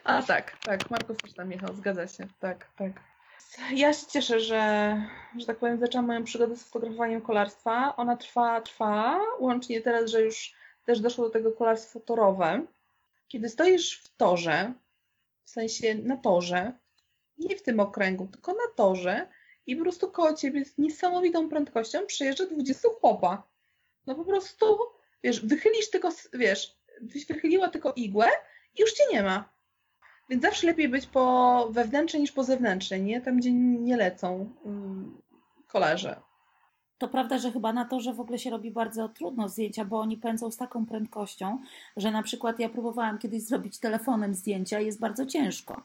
A 0.03 0.23
tak, 0.23 0.57
tak, 0.65 0.89
Markus 0.89 1.17
też 1.17 1.33
tam 1.33 1.51
jechał, 1.51 1.75
zgadza 1.75 2.07
się, 2.07 2.27
tak, 2.39 2.71
tak. 2.75 2.91
Ja 3.73 3.93
się 3.93 4.05
cieszę, 4.07 4.39
że, 4.39 4.95
że 5.37 5.45
tak 5.45 5.57
powiem, 5.57 5.79
zaczęłam 5.79 6.05
moją 6.07 6.23
przygodę 6.23 6.55
z 6.55 6.63
fotografowaniem 6.63 7.21
kolarstwa. 7.21 7.95
Ona 7.95 8.17
trwa, 8.17 8.61
trwa, 8.61 9.19
łącznie 9.39 9.81
teraz, 9.81 10.11
że 10.11 10.21
już 10.21 10.53
też 10.85 10.99
doszło 10.99 11.25
do 11.25 11.31
tego 11.31 11.51
kolarstwo 11.51 11.99
torowe. 11.99 12.65
Kiedy 13.27 13.49
stoisz 13.49 13.99
w 14.03 14.15
torze, 14.15 14.73
w 15.43 15.49
sensie 15.49 15.95
na 15.95 16.17
torze, 16.17 16.73
nie 17.37 17.55
w 17.55 17.63
tym 17.63 17.79
okręgu, 17.79 18.27
tylko 18.27 18.51
na 18.51 18.73
torze 18.75 19.27
i 19.67 19.75
po 19.75 19.81
prostu 19.81 20.11
koło 20.11 20.33
ciebie 20.33 20.65
z 20.65 20.77
niesamowitą 20.77 21.49
prędkością 21.49 22.05
przejeżdża 22.05 22.45
20 22.45 22.89
chłopa. 23.01 23.47
No 24.07 24.15
po 24.15 24.25
prostu, 24.25 24.65
wiesz, 25.23 25.45
wychylisz 25.45 25.89
tylko, 25.89 26.09
wiesz, 26.33 26.77
wychyliła 27.29 27.69
tylko 27.69 27.93
igłę 27.93 28.27
i 28.77 28.81
już 28.81 28.93
cię 28.93 29.03
nie 29.11 29.23
ma. 29.23 29.49
Więc 30.29 30.41
zawsze 30.41 30.67
lepiej 30.67 30.89
być 30.89 31.07
po 31.07 31.67
wewnętrznej 31.71 32.21
niż 32.21 32.31
po 32.31 32.43
zewnętrznej, 32.43 33.01
nie? 33.01 33.21
Tam, 33.21 33.37
gdzie 33.37 33.51
nie 33.51 33.97
lecą 33.97 34.49
um, 34.63 35.21
kolarze. 35.67 36.21
To 36.97 37.07
prawda, 37.07 37.37
że 37.37 37.51
chyba 37.51 37.73
na 37.73 37.85
to, 37.85 37.99
że 37.99 38.13
w 38.13 38.19
ogóle 38.19 38.39
się 38.39 38.49
robi 38.49 38.71
bardzo 38.71 39.09
trudno 39.09 39.49
zdjęcia, 39.49 39.85
bo 39.85 39.99
oni 39.99 40.17
pędzą 40.17 40.51
z 40.51 40.57
taką 40.57 40.85
prędkością, 40.85 41.59
że 41.97 42.11
na 42.11 42.23
przykład 42.23 42.59
ja 42.59 42.69
próbowałam 42.69 43.17
kiedyś 43.17 43.43
zrobić 43.43 43.79
telefonem 43.79 44.33
zdjęcia 44.33 44.79
i 44.79 44.85
jest 44.85 44.99
bardzo 44.99 45.25
ciężko. 45.25 45.83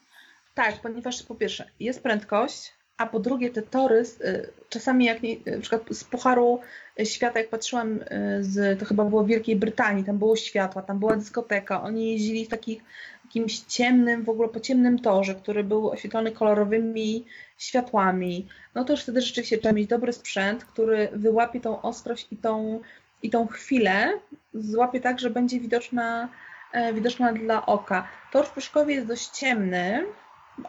Tak, 0.54 0.80
ponieważ 0.80 1.22
po 1.22 1.34
pierwsze 1.34 1.70
jest 1.80 2.02
prędkość, 2.02 2.72
a 2.96 3.06
po 3.06 3.20
drugie 3.20 3.50
te 3.50 3.62
tory, 3.62 4.02
y, 4.20 4.48
czasami 4.68 5.04
jak 5.04 5.22
nie, 5.22 5.36
na 5.46 5.60
przykład 5.60 5.82
z 5.90 6.04
Pucharu 6.04 6.60
Świata, 7.04 7.38
jak 7.38 7.48
patrzyłam, 7.48 8.00
y, 8.00 8.04
z, 8.40 8.80
to 8.80 8.84
chyba 8.84 9.04
było 9.04 9.24
w 9.24 9.26
Wielkiej 9.26 9.56
Brytanii, 9.56 10.04
tam 10.04 10.18
było 10.18 10.36
światła, 10.36 10.82
tam 10.82 10.98
była 10.98 11.16
dyskoteka, 11.16 11.82
oni 11.82 12.12
jeździli 12.12 12.46
w 12.46 12.48
takich, 12.48 12.82
jakimś 13.24 13.58
ciemnym, 13.58 14.24
w 14.24 14.28
ogóle 14.28 14.48
po 14.48 14.60
ciemnym 14.60 14.98
torze, 14.98 15.34
który 15.34 15.64
był 15.64 15.90
oświetlony 15.90 16.32
kolorowymi 16.32 17.24
światłami, 17.58 18.48
no 18.74 18.84
to 18.84 18.92
już 18.92 19.02
wtedy 19.02 19.20
rzeczywiście 19.20 19.58
trzeba 19.58 19.74
mieć 19.74 19.88
dobry 19.88 20.12
sprzęt, 20.12 20.64
który 20.64 21.08
wyłapie 21.12 21.60
tą 21.60 21.82
ostrość 21.82 22.26
i 22.30 22.36
tą, 22.36 22.80
i 23.22 23.30
tą 23.30 23.46
chwilę, 23.46 24.12
złapie 24.54 25.00
tak, 25.00 25.20
że 25.20 25.30
będzie 25.30 25.60
widoczna, 25.60 26.28
e, 26.72 26.92
widoczna 26.92 27.32
dla 27.32 27.66
oka. 27.66 28.08
Tor 28.32 28.46
w 28.46 28.50
Pruszkowie 28.50 28.94
jest 28.94 29.06
dość 29.06 29.28
ciemny, 29.28 30.04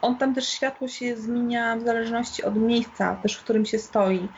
on 0.02 0.18
tam 0.18 0.34
też 0.34 0.48
światło 0.48 0.88
się 0.88 1.16
zmienia 1.16 1.76
w 1.76 1.82
zależności 1.82 2.44
od 2.44 2.56
miejsca, 2.56 3.16
też 3.22 3.36
w 3.36 3.44
którym 3.44 3.66
się 3.66 3.78
stoi. 3.78 4.28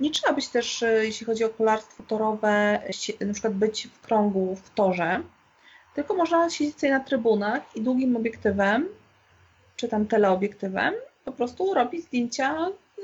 Nie 0.00 0.10
trzeba 0.10 0.34
być 0.34 0.48
też, 0.48 0.82
e, 0.82 1.04
jeśli 1.04 1.26
chodzi 1.26 1.44
o 1.44 1.48
kolarstwo 1.48 2.02
torowe, 2.02 2.80
na 3.20 3.32
przykład 3.32 3.54
być 3.54 3.88
w 3.92 4.00
krągu 4.00 4.56
w 4.56 4.70
torze, 4.70 5.22
tylko 5.94 6.14
można 6.14 6.50
siedzieć 6.50 6.80
sobie 6.80 6.92
na 6.92 7.00
trybunach 7.00 7.62
i 7.76 7.80
długim 7.80 8.16
obiektywem, 8.16 8.88
czy 9.76 9.88
tam 9.88 10.06
teleobiektywem, 10.06 10.94
po 11.24 11.32
prostu 11.32 11.74
robić 11.74 12.04
zdjęcia 12.04 12.68
e, 12.68 13.02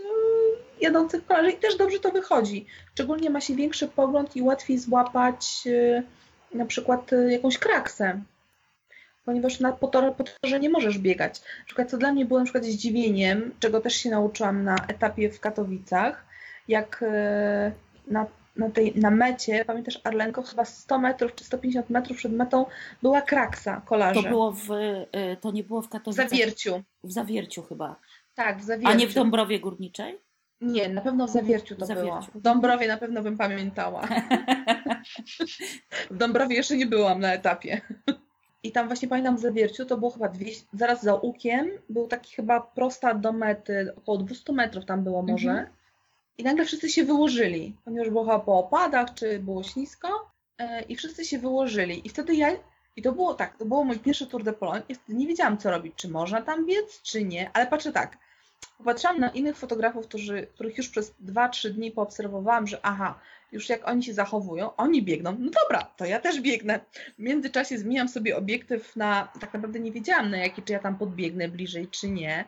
jadących 0.81 1.27
kolarzy 1.27 1.51
i 1.51 1.57
też 1.57 1.77
dobrze 1.77 1.99
to 1.99 2.11
wychodzi. 2.11 2.67
Szczególnie 2.95 3.31
ma 3.31 3.41
się 3.41 3.55
większy 3.55 3.89
pogląd 3.89 4.37
i 4.37 4.43
łatwiej 4.43 4.79
złapać 4.79 5.65
e, 5.67 6.03
na 6.55 6.67
przykład 6.67 7.11
jakąś 7.29 7.59
kraksę 7.59 8.21
ponieważ 9.31 9.61
na 9.61 9.73
potorze 9.73 10.61
nie 10.61 10.71
możesz 10.71 10.99
biegać. 10.99 11.41
Na 11.41 11.65
przykład, 11.67 11.91
co 11.91 11.99
dla 11.99 12.13
mnie 12.13 12.25
było 12.25 12.41
na 12.41 12.45
przykład 12.45 12.65
zdziwieniem, 12.65 13.55
czego 13.61 13.81
też 13.81 13.95
się 13.95 14.11
nauczyłam 14.11 14.65
na 14.65 14.77
etapie 14.89 15.31
w 15.31 15.41
Katowicach, 15.41 16.27
jak 16.69 17.05
e, 17.07 17.73
na, 18.07 18.27
na, 18.57 18.71
tej, 18.71 18.93
na 18.97 19.11
mecie, 19.11 19.65
pamiętasz 19.65 20.01
Arlenko, 20.05 20.43
chyba 20.43 20.65
100 20.65 20.99
metrów 20.99 21.35
czy 21.35 21.45
150 21.45 21.91
metrów 21.91 22.17
przed 22.17 22.33
metą 22.33 22.67
była 23.03 23.23
kraksa 23.23 23.83
kolarzy. 23.85 24.23
To 24.23 24.29
było 24.29 24.53
w, 24.53 24.71
e, 25.13 25.37
to 25.37 25.51
nie 25.51 25.65
było 25.65 25.83
w 25.83 25.89
Katowicach. 25.89 26.27
W 26.27 26.31
Zawierciu. 26.31 26.83
W 27.05 27.13
Zawierciu 27.13 27.63
chyba. 27.63 27.97
Tak, 28.35 28.59
w 28.59 28.65
Zawierciu. 28.65 28.93
A 28.93 28.95
nie 28.95 29.07
w 29.07 29.15
Dąbrowie 29.15 29.61
Górniczej? 29.61 30.19
Nie, 30.61 30.89
na 30.89 31.01
pewno 31.01 31.27
w 31.27 31.31
Zawierciu 31.31 31.77
to 31.77 31.87
Zawierciu. 31.87 32.11
było. 32.11 32.23
W 32.35 32.41
Dąbrowie 32.41 32.89
na 32.89 32.97
pewno 32.97 33.23
bym 33.23 33.39
pamiętała. 33.39 34.03
w 36.11 36.17
Dąbrowie 36.17 36.57
jeszcze 36.57 36.77
nie 36.77 36.87
byłam 36.87 37.21
na 37.21 37.35
etapie. 37.35 37.81
I 38.63 38.73
tam 38.73 38.87
właśnie 38.87 39.09
pamiętam 39.09 39.37
w 39.37 39.41
Zawierciu, 39.41 39.87
to 39.87 39.99
było 39.99 40.11
chyba 40.11 40.29
200, 40.29 40.67
zaraz 40.73 41.03
za 41.03 41.15
Ukiem, 41.15 41.71
był 41.89 42.07
taki 42.09 42.35
chyba 42.35 42.61
prosta 42.61 43.15
do 43.15 43.33
mety, 43.33 43.93
około 43.97 44.19
200 44.19 44.53
metrów 44.53 44.85
tam 44.85 45.05
było 45.05 45.23
może. 45.23 45.51
Mhm. 45.51 45.69
I 46.39 46.45
nagle 46.45 46.65
wszyscy 46.65 46.89
się 46.89 47.05
wyłożyli, 47.05 47.77
ponieważ 47.85 48.11
było 48.11 48.25
chyba 48.25 48.39
po 48.39 48.59
opadach, 48.59 49.15
czy 49.15 49.39
było 49.39 49.63
ślisko 49.63 50.31
yy, 50.59 50.67
i 50.89 50.97
wszyscy 50.97 51.25
się 51.25 51.39
wyłożyli. 51.39 52.07
I 52.07 52.09
wtedy 52.09 52.35
ja, 52.35 52.49
i 52.97 53.03
to 53.03 53.13
było 53.13 53.35
tak, 53.35 53.59
to 53.59 53.65
było 53.65 53.85
mój 53.85 53.99
pierwszy 53.99 54.27
Tour 54.27 54.45
de 54.45 54.53
Pologne 54.53 54.83
i 54.89 54.95
wtedy 54.95 55.19
nie 55.19 55.27
wiedziałam 55.27 55.59
co 55.59 55.71
robić, 55.71 55.95
czy 55.97 56.09
można 56.09 56.43
tam 56.43 56.67
biec, 56.67 57.03
czy 57.03 57.25
nie, 57.25 57.51
ale 57.53 57.67
patrzę 57.67 57.93
tak, 57.93 58.19
popatrzyłam 58.79 59.21
na 59.21 59.31
innych 59.31 59.57
fotografów, 59.57 60.07
którzy, 60.07 60.47
których 60.55 60.79
już 60.79 60.89
przez 60.89 61.15
2-3 61.25 61.71
dni 61.71 61.91
poobserwowałam, 61.91 62.67
że 62.67 62.81
aha, 62.83 63.21
już 63.53 63.69
jak 63.69 63.89
oni 63.89 64.03
się 64.03 64.15
zachowują, 64.15 64.77
oni 64.77 65.03
biegną, 65.03 65.37
no 65.39 65.51
dobra, 65.63 65.85
to 65.97 66.05
ja 66.05 66.21
też 66.21 66.41
biegnę. 66.41 66.81
W 67.19 67.23
międzyczasie 67.23 67.79
zmieniam 67.79 68.09
sobie 68.09 68.37
obiektyw 68.37 68.97
na, 68.97 69.33
tak 69.41 69.55
naprawdę 69.55 69.81
nie 69.81 69.93
wiedziałam 69.93 70.31
na 70.31 70.37
jaki, 70.37 70.63
czy 70.63 70.73
ja 70.73 70.79
tam 70.79 70.99
podbiegnę 70.99 71.49
bliżej, 71.49 71.89
czy 71.89 72.11
nie, 72.11 72.45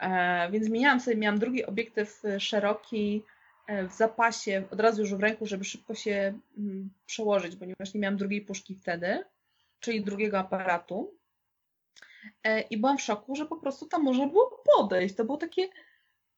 e, 0.00 0.50
więc 0.50 0.66
zmieniałam 0.66 1.00
sobie, 1.00 1.16
miałam 1.16 1.38
drugi 1.38 1.64
obiektyw 1.66 2.24
e, 2.24 2.40
szeroki 2.40 3.22
e, 3.66 3.88
w 3.88 3.92
zapasie, 3.92 4.62
od 4.70 4.80
razu 4.80 5.00
już 5.00 5.14
w 5.14 5.20
ręku, 5.20 5.46
żeby 5.46 5.64
szybko 5.64 5.94
się 5.94 6.38
mm, 6.58 6.90
przełożyć, 7.06 7.56
ponieważ 7.56 7.94
nie 7.94 8.00
miałam 8.00 8.16
drugiej 8.16 8.40
puszki 8.40 8.74
wtedy, 8.74 9.24
czyli 9.80 10.04
drugiego 10.04 10.38
aparatu. 10.38 11.14
I 12.70 12.78
byłam 12.78 12.98
w 12.98 13.02
szoku, 13.02 13.36
że 13.36 13.46
po 13.46 13.56
prostu 13.56 13.86
tam 13.86 14.02
można 14.02 14.26
było 14.26 14.62
podejść. 14.76 15.14
To 15.14 15.24
było 15.24 15.38
takie, 15.38 15.68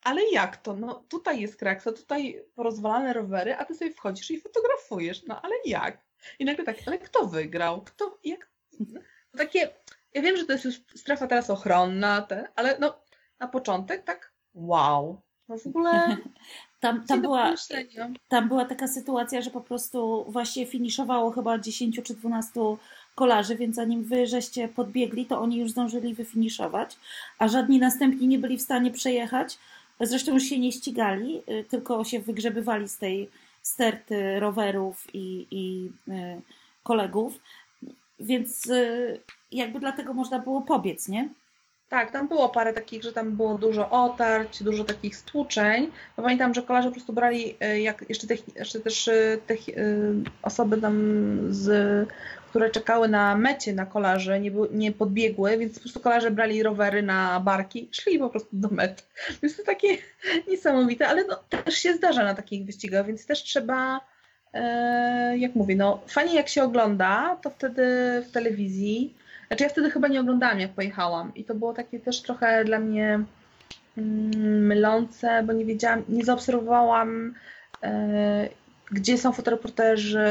ale 0.02 0.22
jak 0.32 0.56
to? 0.56 0.76
No 0.76 0.94
tutaj 1.08 1.40
jest 1.40 1.56
kraksa, 1.56 1.92
tutaj 1.92 2.44
porozwalane 2.54 3.12
rowery, 3.12 3.54
a 3.54 3.64
ty 3.64 3.74
sobie 3.74 3.92
wchodzisz 3.92 4.30
i 4.30 4.40
fotografujesz. 4.40 5.26
No 5.26 5.42
ale 5.42 5.54
jak? 5.64 6.06
I 6.38 6.44
nagle 6.44 6.64
tak, 6.64 6.76
ale 6.86 6.98
kto 6.98 7.26
wygrał? 7.26 7.82
Kto, 7.82 8.18
jak? 8.24 8.50
No, 8.80 9.00
takie, 9.36 9.70
ja 10.14 10.22
wiem, 10.22 10.36
że 10.36 10.44
to 10.44 10.52
jest 10.52 10.64
już 10.64 10.80
strefa 10.94 11.26
teraz 11.26 11.50
ochronna, 11.50 12.22
te, 12.22 12.48
ale 12.56 12.78
no 12.78 12.94
na 13.38 13.48
początek 13.48 14.04
tak 14.04 14.32
wow. 14.54 15.20
No 15.48 15.58
w 15.58 15.66
ogóle 15.66 16.16
tam, 16.80 17.06
tam, 17.06 17.22
była, 17.22 17.54
tam 18.28 18.48
była 18.48 18.64
taka 18.64 18.88
sytuacja, 18.88 19.42
że 19.42 19.50
po 19.50 19.60
prostu 19.60 20.26
właśnie 20.28 20.66
finiszowało 20.66 21.30
chyba 21.30 21.58
10 21.58 22.00
czy 22.02 22.14
12 22.14 22.60
kolarzy, 23.16 23.56
więc 23.56 23.76
zanim 23.76 24.04
wy 24.04 24.26
żeście 24.26 24.68
podbiegli, 24.68 25.26
to 25.26 25.40
oni 25.40 25.56
już 25.56 25.70
zdążyli 25.70 26.14
wyfiniszować, 26.14 26.96
a 27.38 27.48
żadni 27.48 27.78
następni 27.78 28.28
nie 28.28 28.38
byli 28.38 28.58
w 28.58 28.62
stanie 28.62 28.90
przejechać, 28.90 29.58
Zresztą 30.00 30.34
już 30.34 30.42
się 30.42 30.58
nie 30.58 30.72
ścigali, 30.72 31.42
y, 31.50 31.64
tylko 31.64 32.04
się 32.04 32.20
wygrzebywali 32.20 32.88
z 32.88 32.98
tej 32.98 33.30
sterty 33.62 34.40
rowerów 34.40 35.14
i, 35.14 35.46
i 35.50 35.90
y, 36.08 36.40
kolegów. 36.82 37.40
Więc 38.20 38.66
y, 38.66 39.20
jakby 39.52 39.80
dlatego 39.80 40.14
można 40.14 40.38
było 40.38 40.62
pobiec, 40.62 41.08
nie? 41.08 41.28
Tak, 41.88 42.10
tam 42.10 42.28
było 42.28 42.48
parę 42.48 42.72
takich, 42.72 43.02
że 43.02 43.12
tam 43.12 43.32
było 43.32 43.58
dużo 43.58 43.90
otarć, 43.90 44.62
dużo 44.62 44.84
takich 44.84 45.16
stłuczeń. 45.16 45.90
Bo 46.16 46.22
pamiętam, 46.22 46.54
że 46.54 46.62
kolarze 46.62 46.88
po 46.88 46.94
prostu 46.94 47.12
brali, 47.12 47.56
jak 47.82 48.04
jeszcze, 48.08 48.26
te, 48.26 48.34
jeszcze 48.56 48.80
też 48.80 49.10
te 49.46 49.54
osoby 50.42 50.80
tam 50.80 50.94
z 51.50 52.08
które 52.56 52.70
czekały 52.70 53.08
na 53.08 53.36
mecie 53.36 53.72
na 53.72 53.86
kolarze, 53.86 54.40
nie, 54.40 54.50
nie 54.72 54.92
podbiegły, 54.92 55.58
więc 55.58 55.74
po 55.74 55.80
prostu 55.80 56.00
kolarze 56.00 56.30
brali 56.30 56.62
rowery 56.62 57.02
na 57.02 57.40
barki, 57.40 57.88
szli 57.92 58.18
po 58.18 58.30
prostu 58.30 58.48
do 58.52 58.68
mety. 58.68 59.02
Więc 59.42 59.56
to 59.56 59.62
takie 59.62 59.88
niesamowite, 60.50 61.08
ale 61.08 61.24
no, 61.24 61.36
też 61.50 61.74
się 61.74 61.94
zdarza 61.94 62.24
na 62.24 62.34
takich 62.34 62.66
wyścigach, 62.66 63.06
więc 63.06 63.26
też 63.26 63.42
trzeba, 63.42 64.00
e, 64.54 65.38
jak 65.38 65.54
mówię, 65.54 65.76
no 65.76 66.00
fajnie 66.06 66.34
jak 66.34 66.48
się 66.48 66.62
ogląda, 66.62 67.38
to 67.42 67.50
wtedy 67.50 67.82
w 68.28 68.32
telewizji, 68.32 69.14
znaczy 69.48 69.64
ja 69.64 69.68
wtedy 69.70 69.90
chyba 69.90 70.08
nie 70.08 70.20
oglądałam 70.20 70.60
jak 70.60 70.72
pojechałam 70.72 71.34
i 71.34 71.44
to 71.44 71.54
było 71.54 71.72
takie 71.74 72.00
też 72.00 72.22
trochę 72.22 72.64
dla 72.64 72.78
mnie 72.78 73.20
mm, 73.98 74.66
mylące, 74.66 75.42
bo 75.42 75.52
nie 75.52 75.64
wiedziałam, 75.64 76.02
nie 76.08 76.24
zaobserwowałam 76.24 77.34
e, 77.82 78.48
gdzie 78.90 79.18
są 79.18 79.32
fotoreporterzy, 79.32 80.28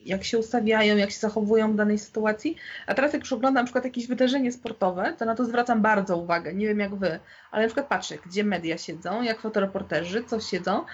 jak 0.00 0.24
się 0.24 0.38
ustawiają, 0.38 0.96
jak 0.96 1.10
się 1.10 1.18
zachowują 1.18 1.72
w 1.72 1.76
danej 1.76 1.98
sytuacji. 1.98 2.56
A 2.86 2.94
teraz 2.94 3.12
jak 3.12 3.22
już 3.22 3.32
oglądam 3.32 3.62
na 3.62 3.64
przykład 3.64 3.84
jakieś 3.84 4.06
wydarzenie 4.06 4.52
sportowe, 4.52 5.14
to 5.18 5.24
na 5.24 5.34
to 5.34 5.44
zwracam 5.44 5.82
bardzo 5.82 6.16
uwagę. 6.16 6.54
Nie 6.54 6.66
wiem 6.66 6.78
jak 6.78 6.94
wy, 6.94 7.18
ale 7.50 7.62
na 7.62 7.68
przykład 7.68 7.86
patrzę, 7.86 8.14
gdzie 8.26 8.44
media 8.44 8.78
siedzą, 8.78 9.22
jak 9.22 9.40
fotoreporterzy, 9.40 10.24
co 10.24 10.40
siedzą, 10.40 10.84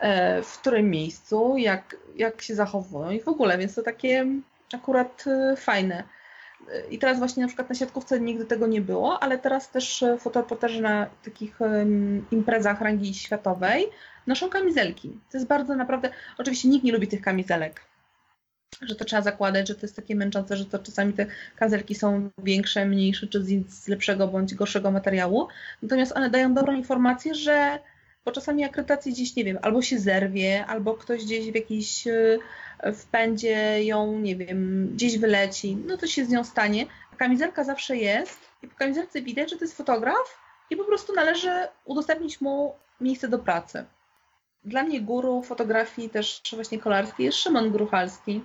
e, 0.00 0.42
w 0.42 0.58
którym 0.58 0.90
miejscu, 0.90 1.56
jak, 1.56 1.96
jak 2.16 2.42
się 2.42 2.54
zachowują 2.54 3.10
i 3.10 3.20
w 3.20 3.28
ogóle, 3.28 3.58
więc 3.58 3.74
to 3.74 3.82
takie 3.82 4.26
akurat 4.74 5.24
y, 5.26 5.56
fajne. 5.56 6.04
I 6.90 6.98
teraz 6.98 7.18
właśnie 7.18 7.42
na 7.42 7.46
przykład 7.46 7.68
na 7.68 7.74
siatkówce 7.74 8.20
nigdy 8.20 8.44
tego 8.44 8.66
nie 8.66 8.80
było, 8.80 9.22
ale 9.22 9.38
teraz 9.38 9.70
też 9.70 10.04
fotoreporterzy 10.18 10.82
na 10.82 11.06
takich 11.24 11.58
imprezach 12.30 12.80
rangi 12.80 13.14
światowej 13.14 13.86
noszą 14.26 14.48
kamizelki. 14.48 15.18
To 15.30 15.38
jest 15.38 15.46
bardzo 15.46 15.76
naprawdę, 15.76 16.10
oczywiście 16.38 16.68
nikt 16.68 16.84
nie 16.84 16.92
lubi 16.92 17.08
tych 17.08 17.20
kamizelek, 17.20 17.80
że 18.82 18.94
to 18.94 19.04
trzeba 19.04 19.22
zakładać, 19.22 19.68
że 19.68 19.74
to 19.74 19.80
jest 19.82 19.96
takie 19.96 20.16
męczące, 20.16 20.56
że 20.56 20.64
to 20.64 20.78
czasami 20.78 21.12
te 21.12 21.26
kamizelki 21.56 21.94
są 21.94 22.30
większe, 22.38 22.86
mniejsze, 22.86 23.26
czy 23.26 23.44
z 23.68 23.88
lepszego 23.88 24.28
bądź 24.28 24.54
gorszego 24.54 24.90
materiału. 24.90 25.48
Natomiast 25.82 26.16
one 26.16 26.30
dają 26.30 26.54
dobrą 26.54 26.72
informację, 26.72 27.34
że 27.34 27.78
bo 28.24 28.32
czasami 28.32 28.64
akredytacja 28.64 29.12
gdzieś, 29.12 29.36
nie 29.36 29.44
wiem, 29.44 29.58
albo 29.62 29.82
się 29.82 29.98
zerwie, 29.98 30.66
albo 30.66 30.94
ktoś 30.94 31.24
gdzieś 31.24 31.50
w 31.50 31.54
jakiejś 31.54 32.06
y, 32.06 32.38
wpędzie 32.94 33.84
ją, 33.84 34.18
nie 34.18 34.36
wiem, 34.36 34.88
gdzieś 34.94 35.18
wyleci, 35.18 35.76
no 35.86 35.96
to 35.96 36.06
się 36.06 36.24
z 36.24 36.28
nią 36.28 36.44
stanie. 36.44 36.86
A 37.12 37.16
kamizelka 37.16 37.64
zawsze 37.64 37.96
jest 37.96 38.38
i 38.62 38.68
po 38.68 38.76
kamizelce 38.76 39.22
widać, 39.22 39.50
że 39.50 39.56
to 39.56 39.64
jest 39.64 39.76
fotograf 39.76 40.38
i 40.70 40.76
po 40.76 40.84
prostu 40.84 41.14
należy 41.14 41.50
udostępnić 41.84 42.40
mu 42.40 42.74
miejsce 43.00 43.28
do 43.28 43.38
pracy. 43.38 43.84
Dla 44.64 44.82
mnie 44.82 45.00
guru 45.00 45.42
fotografii 45.42 46.10
też 46.10 46.42
właśnie 46.52 46.78
kolarskiej 46.78 47.26
jest 47.26 47.38
Szymon 47.38 47.70
Gruchalski, 47.70 48.40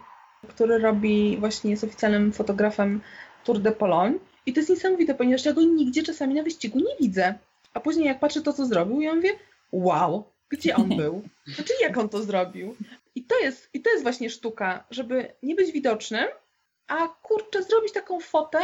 który 0.48 0.78
robi 0.78 1.38
właśnie, 1.40 1.72
jest 1.72 1.84
oficjalnym 1.84 2.34
fotografem 2.34 3.02
Tour 3.44 3.60
de 3.60 3.72
Pologne 3.72 4.20
i 4.46 4.54
to 4.54 4.60
jest 4.60 4.70
niesamowite, 4.70 5.16
ponieważ 5.16 5.46
ja 5.46 5.54
go 5.54 5.62
nigdzie 5.62 6.04
czasami 6.04 6.34
na 6.36 6.44
wyścigu 6.44 6.80
nie 6.80 6.96
widzę. 7.02 7.34
A 7.74 7.80
później 7.80 8.06
jak 8.06 8.20
patrzę 8.20 8.42
to, 8.42 8.54
co 8.54 8.66
zrobił, 8.66 9.02
ja 9.02 9.16
mówię, 9.16 9.30
wow, 9.72 10.32
gdzie 10.50 10.76
on 10.76 10.90
był? 10.98 11.24
Znaczy 11.48 11.74
jak 11.82 11.98
on 11.98 12.10
to 12.10 12.24
zrobił? 12.24 12.76
I 13.16 13.24
to 13.24 13.40
jest, 13.40 13.70
i 13.74 13.82
to 13.82 13.90
jest 13.90 14.04
właśnie 14.04 14.30
sztuka, 14.30 14.84
żeby 14.92 15.34
nie 15.44 15.56
być 15.56 15.72
widocznym, 15.72 16.28
a 16.88 17.08
kurczę, 17.08 17.64
zrobić 17.64 17.94
taką 17.94 18.20
fotę 18.20 18.60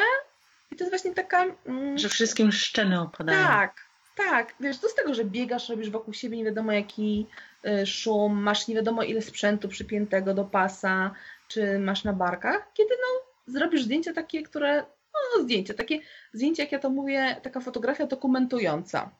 i 0.72 0.76
to 0.76 0.84
jest 0.84 0.91
właśnie 0.91 1.14
taka... 1.14 1.45
Mm, 1.66 1.97
że 1.97 2.10
wszystkim 2.10 2.51
szczeny 2.51 3.01
opadają. 3.01 3.47
Tak, 3.47 3.86
tak. 4.16 4.56
Wiesz, 4.60 4.78
to 4.78 4.89
z 4.89 4.95
tego, 4.95 5.14
że 5.14 5.26
biegasz, 5.26 5.70
robisz 5.70 5.89
wokół 5.89 6.14
siebie 6.14 6.38
nie 6.38 6.43
wiadomo 6.43 6.72
jaki 6.72 7.28
y, 7.66 7.86
szum, 7.86 8.41
masz 8.41 8.68
nie 8.68 8.76
wiadomo 8.76 9.03
ile 9.03 9.22
sprzętu 9.22 9.70
przypiętego 9.70 10.34
do 10.34 10.45
pasa, 10.45 11.12
czy 11.47 11.80
masz 11.80 12.03
na 12.03 12.14
barkach, 12.14 12.74
kiedy 12.74 12.93
no 13.01 13.34
zrobisz 13.53 13.84
zdjęcia 13.84 14.14
takie, 14.14 14.43
które, 14.43 14.86
no 15.14 15.43
zdjęcia, 15.43 15.74
takie 15.74 15.99
zdjęcia, 16.34 16.64
jak 16.64 16.72
ja 16.72 16.80
to 16.80 16.89
mówię, 16.89 17.36
taka 17.43 17.60
fotografia 17.60 18.06
dokumentująca. 18.06 19.12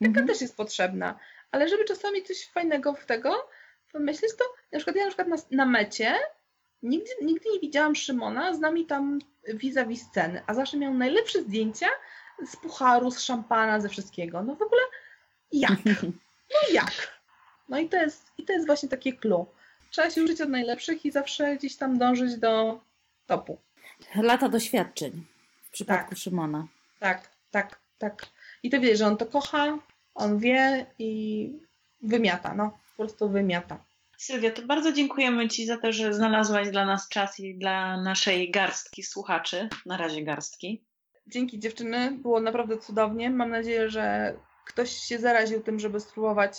Taka 0.00 0.08
mhm. 0.08 0.26
też 0.26 0.40
jest 0.40 0.56
potrzebna, 0.56 1.18
ale 1.54 1.68
żeby 1.68 1.84
czasami 1.84 2.22
coś 2.22 2.46
fajnego 2.46 2.94
w 2.94 3.06
tego 3.06 3.48
pomyśleć, 3.92 4.32
to 4.38 4.44
na 4.72 4.78
przykład 4.78 4.96
ja 4.96 5.04
na 5.04 5.08
przykład 5.08 5.28
na, 5.28 5.36
na 5.50 5.66
mecie 5.66 6.14
nigdy, 6.82 7.10
nigdy 7.22 7.50
nie 7.52 7.60
widziałam 7.60 7.94
Szymona 7.94 8.54
z 8.54 8.60
nami 8.60 8.86
tam 8.86 9.18
vis-a-vis 9.54 10.02
sceny, 10.02 10.42
a 10.46 10.54
zawsze 10.54 10.76
miał 10.76 10.94
najlepsze 10.94 11.42
zdjęcia 11.42 11.86
z 12.46 12.56
pucharu, 12.56 13.10
z 13.10 13.20
szampana, 13.20 13.80
ze 13.80 13.88
wszystkiego. 13.88 14.42
No 14.42 14.54
w 14.54 14.62
ogóle 14.62 14.82
jak? 15.52 15.78
No 16.50 16.72
jak? 16.72 17.20
No 17.68 17.78
i 17.78 17.88
to 17.88 17.96
jest, 17.96 18.32
i 18.38 18.44
to 18.44 18.52
jest 18.52 18.66
właśnie 18.66 18.88
takie 18.88 19.12
clue. 19.12 19.46
Trzeba 19.90 20.10
się 20.10 20.24
uczyć 20.24 20.40
od 20.40 20.48
najlepszych 20.48 21.04
i 21.04 21.10
zawsze 21.10 21.56
gdzieś 21.56 21.76
tam 21.76 21.98
dążyć 21.98 22.36
do 22.36 22.80
topu. 23.26 23.58
Lata 24.14 24.48
doświadczeń 24.48 25.26
w 25.62 25.70
przypadku 25.70 26.10
tak. 26.10 26.18
Szymona. 26.18 26.66
Tak, 27.00 27.30
tak, 27.50 27.78
tak. 27.98 28.26
I 28.62 28.70
to 28.70 28.80
wie, 28.80 28.96
że 28.96 29.06
on 29.06 29.16
to 29.16 29.26
kocha, 29.26 29.78
on 30.14 30.38
wie 30.38 30.86
i 30.98 31.52
wymiata, 32.02 32.54
no, 32.54 32.70
po 32.70 33.02
prostu 33.02 33.28
wymiata. 33.28 33.84
Sylwia, 34.18 34.50
to 34.50 34.62
bardzo 34.62 34.92
dziękujemy 34.92 35.48
Ci 35.48 35.66
za 35.66 35.78
to, 35.78 35.92
że 35.92 36.14
znalazłaś 36.14 36.70
dla 36.70 36.86
nas 36.86 37.08
czas 37.08 37.40
i 37.40 37.54
dla 37.54 37.96
naszej 38.02 38.50
garstki 38.50 39.02
słuchaczy, 39.02 39.68
na 39.86 39.96
razie 39.96 40.22
garstki. 40.22 40.82
Dzięki 41.26 41.58
dziewczyny, 41.58 42.10
było 42.10 42.40
naprawdę 42.40 42.78
cudownie. 42.78 43.30
Mam 43.30 43.50
nadzieję, 43.50 43.90
że 43.90 44.34
ktoś 44.64 44.90
się 44.90 45.18
zaraził 45.18 45.62
tym, 45.62 45.80
żeby 45.80 46.00
spróbować 46.00 46.58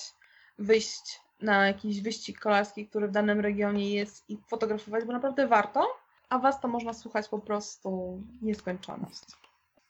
wyjść 0.59 1.19
na 1.41 1.67
jakiś 1.67 2.01
wyścig 2.01 2.39
kolarski, 2.39 2.87
który 2.87 3.07
w 3.07 3.11
danym 3.11 3.39
regionie 3.39 3.95
jest 3.95 4.29
i 4.29 4.37
fotografować, 4.47 5.05
bo 5.05 5.13
naprawdę 5.13 5.47
warto, 5.47 5.87
a 6.29 6.39
Was 6.39 6.61
to 6.61 6.67
można 6.67 6.93
słuchać 6.93 7.27
po 7.27 7.39
prostu 7.39 8.21
nieskończoność. 8.41 9.23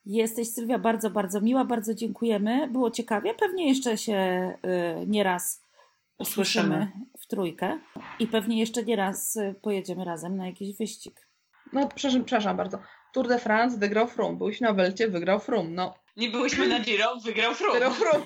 Jesteś 0.06 0.50
Sylwia 0.50 0.80
bardzo, 0.80 1.10
bardzo 1.10 1.42
miła, 1.42 1.66
bardzo 1.66 1.94
dziękujemy. 1.94 2.68
Było 2.68 2.92
ciekawie, 2.92 3.34
pewnie 3.34 3.68
jeszcze 3.68 3.98
się 3.98 4.18
y, 5.02 5.08
nieraz 5.08 5.66
usłyszymy 6.18 6.92
w 7.20 7.28
trójkę 7.28 7.80
i 8.20 8.28
pewnie 8.28 8.60
jeszcze 8.60 8.84
nieraz 8.84 9.36
y, 9.36 9.56
pojedziemy 9.62 10.06
razem 10.06 10.38
na 10.38 10.46
jakiś 10.48 10.78
wyścig. 10.78 11.30
No, 11.74 11.90
przepraszam 11.96 12.58
bardzo. 12.58 12.80
Tour 13.14 13.28
de 13.28 13.40
France 13.40 13.78
wygrał 13.78 14.08
Frum. 14.08 14.38
Byliśmy 14.38 14.68
na 14.68 14.74
Welcie, 14.74 15.08
wygrał 15.08 15.40
Frum. 15.40 15.76
No. 15.76 15.94
Nie 16.18 16.30
byłyśmy 16.30 16.68
na 16.68 16.80
Giro, 16.80 17.20
wygrał 17.20 17.54
Frum. 17.54 17.74
Wygrał 17.74 17.92
Frum. 17.94 18.24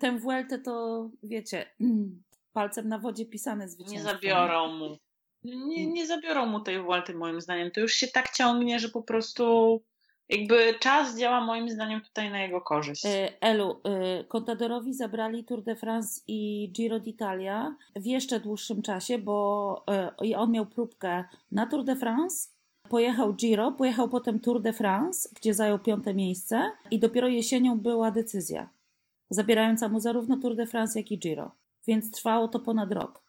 Ten 0.00 0.18
Vuelta 0.18 0.58
to, 0.58 1.08
wiecie, 1.22 1.66
palcem 2.52 2.88
na 2.88 2.98
wodzie 2.98 3.26
pisane 3.26 3.68
zwycięstwo. 3.68 4.08
Nie 4.08 4.14
zabiorą 4.14 4.72
mu. 4.72 4.98
Nie, 5.44 5.86
nie 5.86 6.06
zabiorą 6.06 6.46
mu 6.46 6.60
tej 6.60 6.82
Vuelty 6.82 7.14
moim 7.14 7.40
zdaniem. 7.40 7.70
To 7.70 7.80
już 7.80 7.92
się 7.92 8.08
tak 8.08 8.30
ciągnie, 8.30 8.78
że 8.78 8.88
po 8.88 9.02
prostu 9.02 9.82
jakby 10.30 10.74
czas 10.78 11.18
działa 11.18 11.40
moim 11.40 11.70
zdaniem 11.70 12.00
tutaj 12.00 12.30
na 12.30 12.42
jego 12.42 12.60
korzyść. 12.60 13.06
E, 13.06 13.42
Elu, 13.42 13.80
e, 13.84 14.24
Contadorowi 14.24 14.94
zabrali 14.94 15.44
Tour 15.44 15.62
de 15.62 15.76
France 15.76 16.20
i 16.28 16.70
Giro 16.72 17.00
d'Italia 17.00 17.74
w 17.96 18.06
jeszcze 18.06 18.40
dłuższym 18.40 18.82
czasie, 18.82 19.18
bo 19.18 19.84
e, 19.90 20.36
on 20.36 20.50
miał 20.50 20.66
próbkę 20.66 21.24
na 21.52 21.66
Tour 21.66 21.84
de 21.84 21.96
France, 21.96 22.48
pojechał 22.88 23.34
Giro, 23.34 23.72
pojechał 23.72 24.08
potem 24.08 24.40
Tour 24.40 24.62
de 24.62 24.72
France, 24.72 25.28
gdzie 25.36 25.54
zajął 25.54 25.78
piąte 25.78 26.14
miejsce 26.14 26.70
i 26.90 26.98
dopiero 26.98 27.28
jesienią 27.28 27.78
była 27.78 28.10
decyzja 28.10 28.68
zabierająca 29.30 29.88
mu 29.88 30.00
zarówno 30.00 30.36
Tour 30.36 30.56
de 30.56 30.66
France, 30.66 30.98
jak 30.98 31.10
i 31.10 31.18
Giro. 31.18 31.50
Więc 31.86 32.10
trwało 32.10 32.48
to 32.48 32.60
ponad 32.60 32.92
rok. 32.92 33.22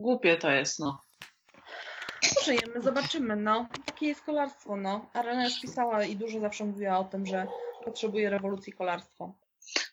Głupie 0.00 0.36
to 0.36 0.50
jest, 0.50 0.78
no. 0.78 1.02
Żyjemy, 2.44 2.82
zobaczymy, 2.82 3.36
no. 3.36 3.68
Takie 3.86 4.06
jest 4.06 4.20
kolarstwo, 4.20 4.76
no. 4.76 5.10
Arena 5.12 5.44
już 5.44 5.60
pisała 5.60 6.04
i 6.04 6.16
dużo 6.16 6.40
zawsze 6.40 6.64
mówiła 6.64 6.98
o 6.98 7.04
tym, 7.04 7.26
że 7.26 7.46
potrzebuje 7.84 8.30
rewolucji 8.30 8.72
kolarstwo. 8.72 9.34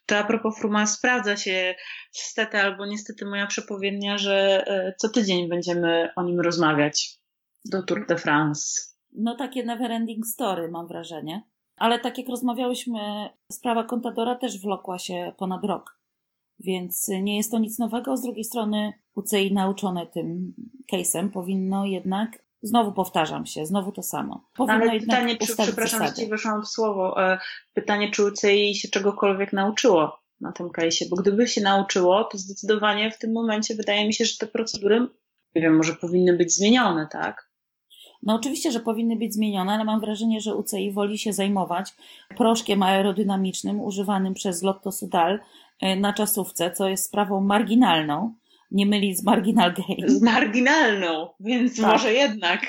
To 0.06 0.18
a 0.18 0.24
propos 0.24 0.60
Fruma, 0.60 0.88
sprawdza 0.88 1.38
się 1.38 1.76
niestety 2.16 2.58
albo 2.58 2.86
niestety 2.86 3.26
moja 3.26 3.48
przepowiednia, 3.48 4.18
że 4.18 4.64
e, 4.68 4.94
co 4.98 5.10
tydzień 5.10 5.50
będziemy 5.50 6.10
o 6.16 6.24
nim 6.24 6.40
rozmawiać 6.40 7.20
do 7.66 7.84
Tour 7.84 8.06
de 8.08 8.18
France. 8.18 8.82
No 9.12 9.36
takie 9.36 9.64
never 9.64 9.92
ending 9.92 10.26
story 10.26 10.72
mam 10.72 10.88
wrażenie. 10.88 11.44
Ale 11.78 12.00
tak 12.00 12.18
jak 12.18 12.30
rozmawiałyśmy, 12.30 13.00
sprawa 13.52 13.84
Contadora 13.84 14.36
też 14.36 14.62
wlokła 14.62 15.00
się 15.00 15.34
ponad 15.38 15.64
rok. 15.64 15.97
Więc 16.60 17.08
nie 17.08 17.38
jest 17.38 17.52
to 17.52 17.60
nic 17.60 17.80
nowego. 17.80 18.18
Z 18.18 18.22
drugiej 18.22 18.44
strony 18.44 18.94
UCI 19.16 19.54
nauczone 19.54 20.08
tym 20.08 20.54
case'em 20.94 21.30
powinno 21.30 21.86
jednak, 21.86 22.44
znowu 22.62 22.92
powtarzam 22.92 23.46
się, 23.46 23.66
znowu 23.66 23.92
to 23.92 24.04
samo. 24.04 24.50
Powinno 24.56 24.74
Ale 24.74 25.00
pytanie, 25.00 25.38
czy, 25.38 25.56
przepraszam, 25.58 26.08
że 26.08 26.14
ci 26.14 26.28
weszłam 26.28 26.64
w 26.64 26.68
słowo, 26.68 27.24
e, 27.24 27.40
pytanie, 27.74 28.12
czy 28.12 28.26
UCI 28.26 28.76
się 28.76 28.88
czegokolwiek 28.88 29.54
nauczyło 29.54 30.20
na 30.42 30.52
tym 30.52 30.68
case'ie, 30.68 31.10
bo 31.10 31.16
gdyby 31.16 31.48
się 31.48 31.62
nauczyło, 31.62 32.24
to 32.24 32.38
zdecydowanie 32.38 33.12
w 33.12 33.18
tym 33.18 33.32
momencie 33.32 33.76
wydaje 33.76 34.08
mi 34.08 34.14
się, 34.14 34.26
że 34.26 34.38
te 34.38 34.48
procedury, 34.48 35.08
nie 35.56 35.62
wiem, 35.62 35.78
może 35.78 35.96
powinny 35.96 36.38
być 36.38 36.56
zmienione, 36.56 37.08
tak? 37.12 37.48
No 38.24 38.36
oczywiście, 38.36 38.72
że 38.72 38.80
powinny 38.80 39.16
być 39.16 39.34
zmienione, 39.34 39.74
ale 39.74 39.84
mam 39.84 40.00
wrażenie, 40.00 40.42
że 40.42 40.56
UCI 40.56 40.92
woli 40.92 41.18
się 41.18 41.34
zajmować 41.34 41.94
proszkiem 42.38 42.84
aerodynamicznym 42.84 43.82
używanym 43.82 44.34
przez 44.34 44.64
Lotto 44.64 44.92
Sudal 44.92 45.40
na 45.82 46.14
czasówce, 46.14 46.72
co 46.72 46.90
jest 46.90 47.06
sprawą 47.06 47.42
marginalną. 47.42 48.34
Nie 48.72 48.86
mylić 48.86 49.18
z 49.18 49.24
Marginal 49.24 49.74
Game. 49.74 50.10
Z 50.10 50.22
marginalną, 50.22 51.30
więc 51.40 51.78
tak. 51.78 51.86
może 51.86 52.14
jednak. 52.14 52.62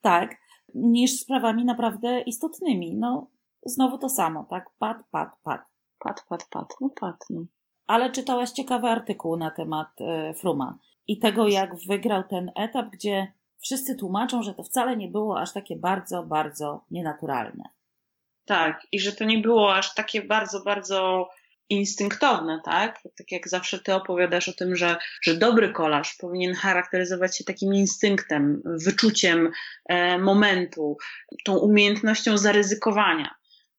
Tak, 0.00 0.36
niż 0.74 1.20
sprawami 1.20 1.64
naprawdę 1.64 2.20
istotnymi. 2.20 2.94
No, 2.94 3.30
znowu 3.66 3.98
to 3.98 4.08
samo, 4.08 4.46
tak? 4.50 4.70
Pad, 4.78 4.96
pad, 5.10 5.28
pad. 5.42 5.60
Pad, 5.98 6.24
pad, 6.28 6.46
pad, 6.50 6.74
no 6.80 6.90
pad, 7.00 7.16
no. 7.30 7.44
Ale 7.86 8.10
czytałaś 8.10 8.50
ciekawy 8.50 8.88
artykuł 8.88 9.36
na 9.36 9.50
temat 9.50 9.88
e, 10.00 10.34
Fruma 10.34 10.78
i 11.06 11.18
tego, 11.18 11.48
jak 11.48 11.76
wygrał 11.88 12.22
ten 12.22 12.50
etap, 12.54 12.90
gdzie 12.90 13.32
wszyscy 13.58 13.96
tłumaczą, 13.96 14.42
że 14.42 14.54
to 14.54 14.62
wcale 14.62 14.96
nie 14.96 15.08
było 15.08 15.40
aż 15.40 15.52
takie 15.52 15.76
bardzo, 15.76 16.22
bardzo 16.22 16.84
nienaturalne. 16.90 17.64
Tak, 18.44 18.86
i 18.92 19.00
że 19.00 19.12
to 19.12 19.24
nie 19.24 19.38
było 19.38 19.74
aż 19.74 19.94
takie 19.94 20.22
bardzo, 20.22 20.60
bardzo 20.60 21.28
instynktowne, 21.72 22.60
tak? 22.64 23.02
Tak 23.18 23.32
jak 23.32 23.48
zawsze 23.48 23.78
ty 23.78 23.94
opowiadasz 23.94 24.48
o 24.48 24.52
tym, 24.52 24.76
że, 24.76 24.96
że 25.22 25.34
dobry 25.34 25.72
kolarz 25.72 26.14
powinien 26.14 26.54
charakteryzować 26.54 27.38
się 27.38 27.44
takim 27.44 27.74
instynktem, 27.74 28.62
wyczuciem 28.64 29.50
e, 29.88 30.18
momentu, 30.18 30.96
tą 31.44 31.56
umiejętnością 31.56 32.38
zaryzykowania. 32.38 33.34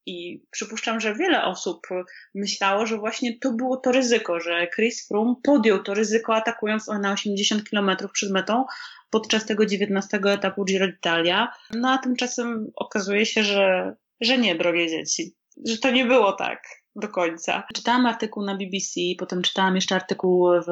I 0.05 0.43
przypuszczam, 0.51 0.99
że 0.99 1.15
wiele 1.15 1.43
osób 1.43 1.87
myślało, 2.35 2.85
że 2.85 2.97
właśnie 2.97 3.39
to 3.39 3.51
było 3.51 3.77
to 3.77 3.91
ryzyko, 3.91 4.39
że 4.39 4.67
Chris 4.75 5.07
Froome 5.07 5.35
podjął 5.43 5.83
to 5.83 5.93
ryzyko 5.93 6.35
atakując 6.35 6.87
na 6.87 7.13
80 7.13 7.69
km 7.69 7.91
przed 8.13 8.31
metą 8.31 8.65
podczas 9.09 9.45
tego 9.45 9.65
19 9.65 10.19
etapu 10.27 10.65
Giro 10.65 10.87
d'Italia. 10.87 11.47
No 11.71 11.91
a 11.91 11.97
tymczasem 11.97 12.71
okazuje 12.75 13.25
się, 13.25 13.43
że, 13.43 13.95
że 14.21 14.37
nie, 14.37 14.55
drogie 14.55 14.89
dzieci, 14.89 15.35
że 15.65 15.77
to 15.77 15.91
nie 15.91 16.05
było 16.05 16.31
tak 16.31 16.82
do 16.95 17.07
końca. 17.07 17.63
Czytałam 17.73 18.05
artykuł 18.05 18.43
na 18.43 18.55
BBC, 18.55 18.99
potem 19.19 19.41
czytałam 19.41 19.75
jeszcze 19.75 19.95
artykuł 19.95 20.49
w, 20.61 20.67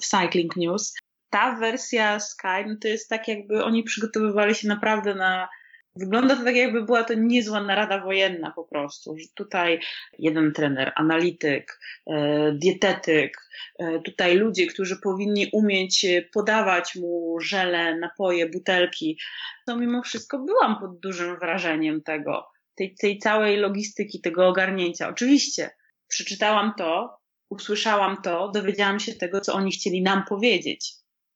w 0.00 0.06
Cycling 0.06 0.56
News. 0.56 0.94
Ta 1.30 1.56
wersja 1.56 2.20
Sky, 2.20 2.64
no 2.66 2.74
to 2.80 2.88
jest 2.88 3.08
tak 3.08 3.28
jakby 3.28 3.64
oni 3.64 3.82
przygotowywali 3.82 4.54
się 4.54 4.68
naprawdę 4.68 5.14
na 5.14 5.48
Wygląda 5.96 6.36
to 6.36 6.44
tak, 6.44 6.56
jakby 6.56 6.82
była 6.82 7.04
to 7.04 7.14
niezła 7.14 7.62
narada 7.62 8.00
wojenna 8.00 8.50
po 8.50 8.64
prostu, 8.64 9.18
że 9.18 9.24
tutaj 9.34 9.80
jeden 10.18 10.52
trener, 10.52 10.92
analityk, 10.96 11.80
e, 12.06 12.52
dietetyk, 12.52 13.48
e, 13.78 14.00
tutaj 14.00 14.36
ludzie, 14.36 14.66
którzy 14.66 14.96
powinni 14.96 15.50
umieć 15.52 16.06
podawać 16.32 16.96
mu 16.96 17.40
żele, 17.40 17.98
napoje, 17.98 18.48
butelki. 18.48 19.18
To 19.66 19.76
mimo 19.76 20.02
wszystko 20.02 20.38
byłam 20.38 20.80
pod 20.80 21.00
dużym 21.00 21.38
wrażeniem 21.38 22.02
tego, 22.02 22.46
tej, 22.80 22.94
tej 22.94 23.18
całej 23.18 23.56
logistyki, 23.56 24.20
tego 24.20 24.48
ogarnięcia. 24.48 25.08
Oczywiście 25.08 25.70
przeczytałam 26.08 26.72
to, 26.78 27.18
usłyszałam 27.48 28.22
to, 28.22 28.48
dowiedziałam 28.48 29.00
się 29.00 29.14
tego, 29.14 29.40
co 29.40 29.54
oni 29.54 29.72
chcieli 29.72 30.02
nam 30.02 30.24
powiedzieć. 30.28 30.92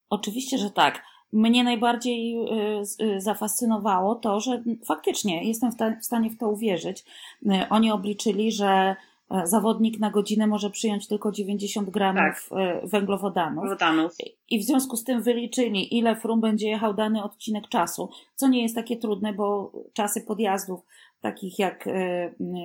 Oczywiście, 0.09 0.57
że 0.57 0.71
tak. 0.71 1.01
Mnie 1.33 1.63
najbardziej 1.63 2.35
y, 2.35 3.05
y, 3.05 3.21
zafascynowało 3.21 4.15
to, 4.15 4.39
że 4.39 4.63
faktycznie 4.85 5.47
jestem 5.47 5.71
w 6.01 6.05
stanie 6.05 6.29
w 6.29 6.37
to 6.37 6.49
uwierzyć. 6.49 7.03
Y, 7.45 7.69
oni 7.69 7.91
obliczyli, 7.91 8.51
że 8.51 8.95
zawodnik 9.43 9.99
na 9.99 10.11
godzinę 10.11 10.47
może 10.47 10.69
przyjąć 10.69 11.07
tylko 11.07 11.31
90 11.31 11.89
gramów 11.89 12.49
tak. 12.49 12.89
węglowodanów. 12.89 13.55
Węglowodanów. 13.55 14.13
I 14.49 14.59
w 14.59 14.63
związku 14.63 14.97
z 14.97 15.03
tym 15.03 15.21
wyliczyli, 15.21 15.97
ile 15.97 16.15
frum 16.15 16.41
będzie 16.41 16.69
jechał 16.69 16.93
dany 16.93 17.23
odcinek 17.23 17.69
czasu, 17.69 18.09
co 18.35 18.47
nie 18.47 18.61
jest 18.61 18.75
takie 18.75 18.97
trudne, 18.97 19.33
bo 19.33 19.71
czasy 19.93 20.21
podjazdów, 20.21 20.79
takich 21.25 21.59
jak 21.59 21.89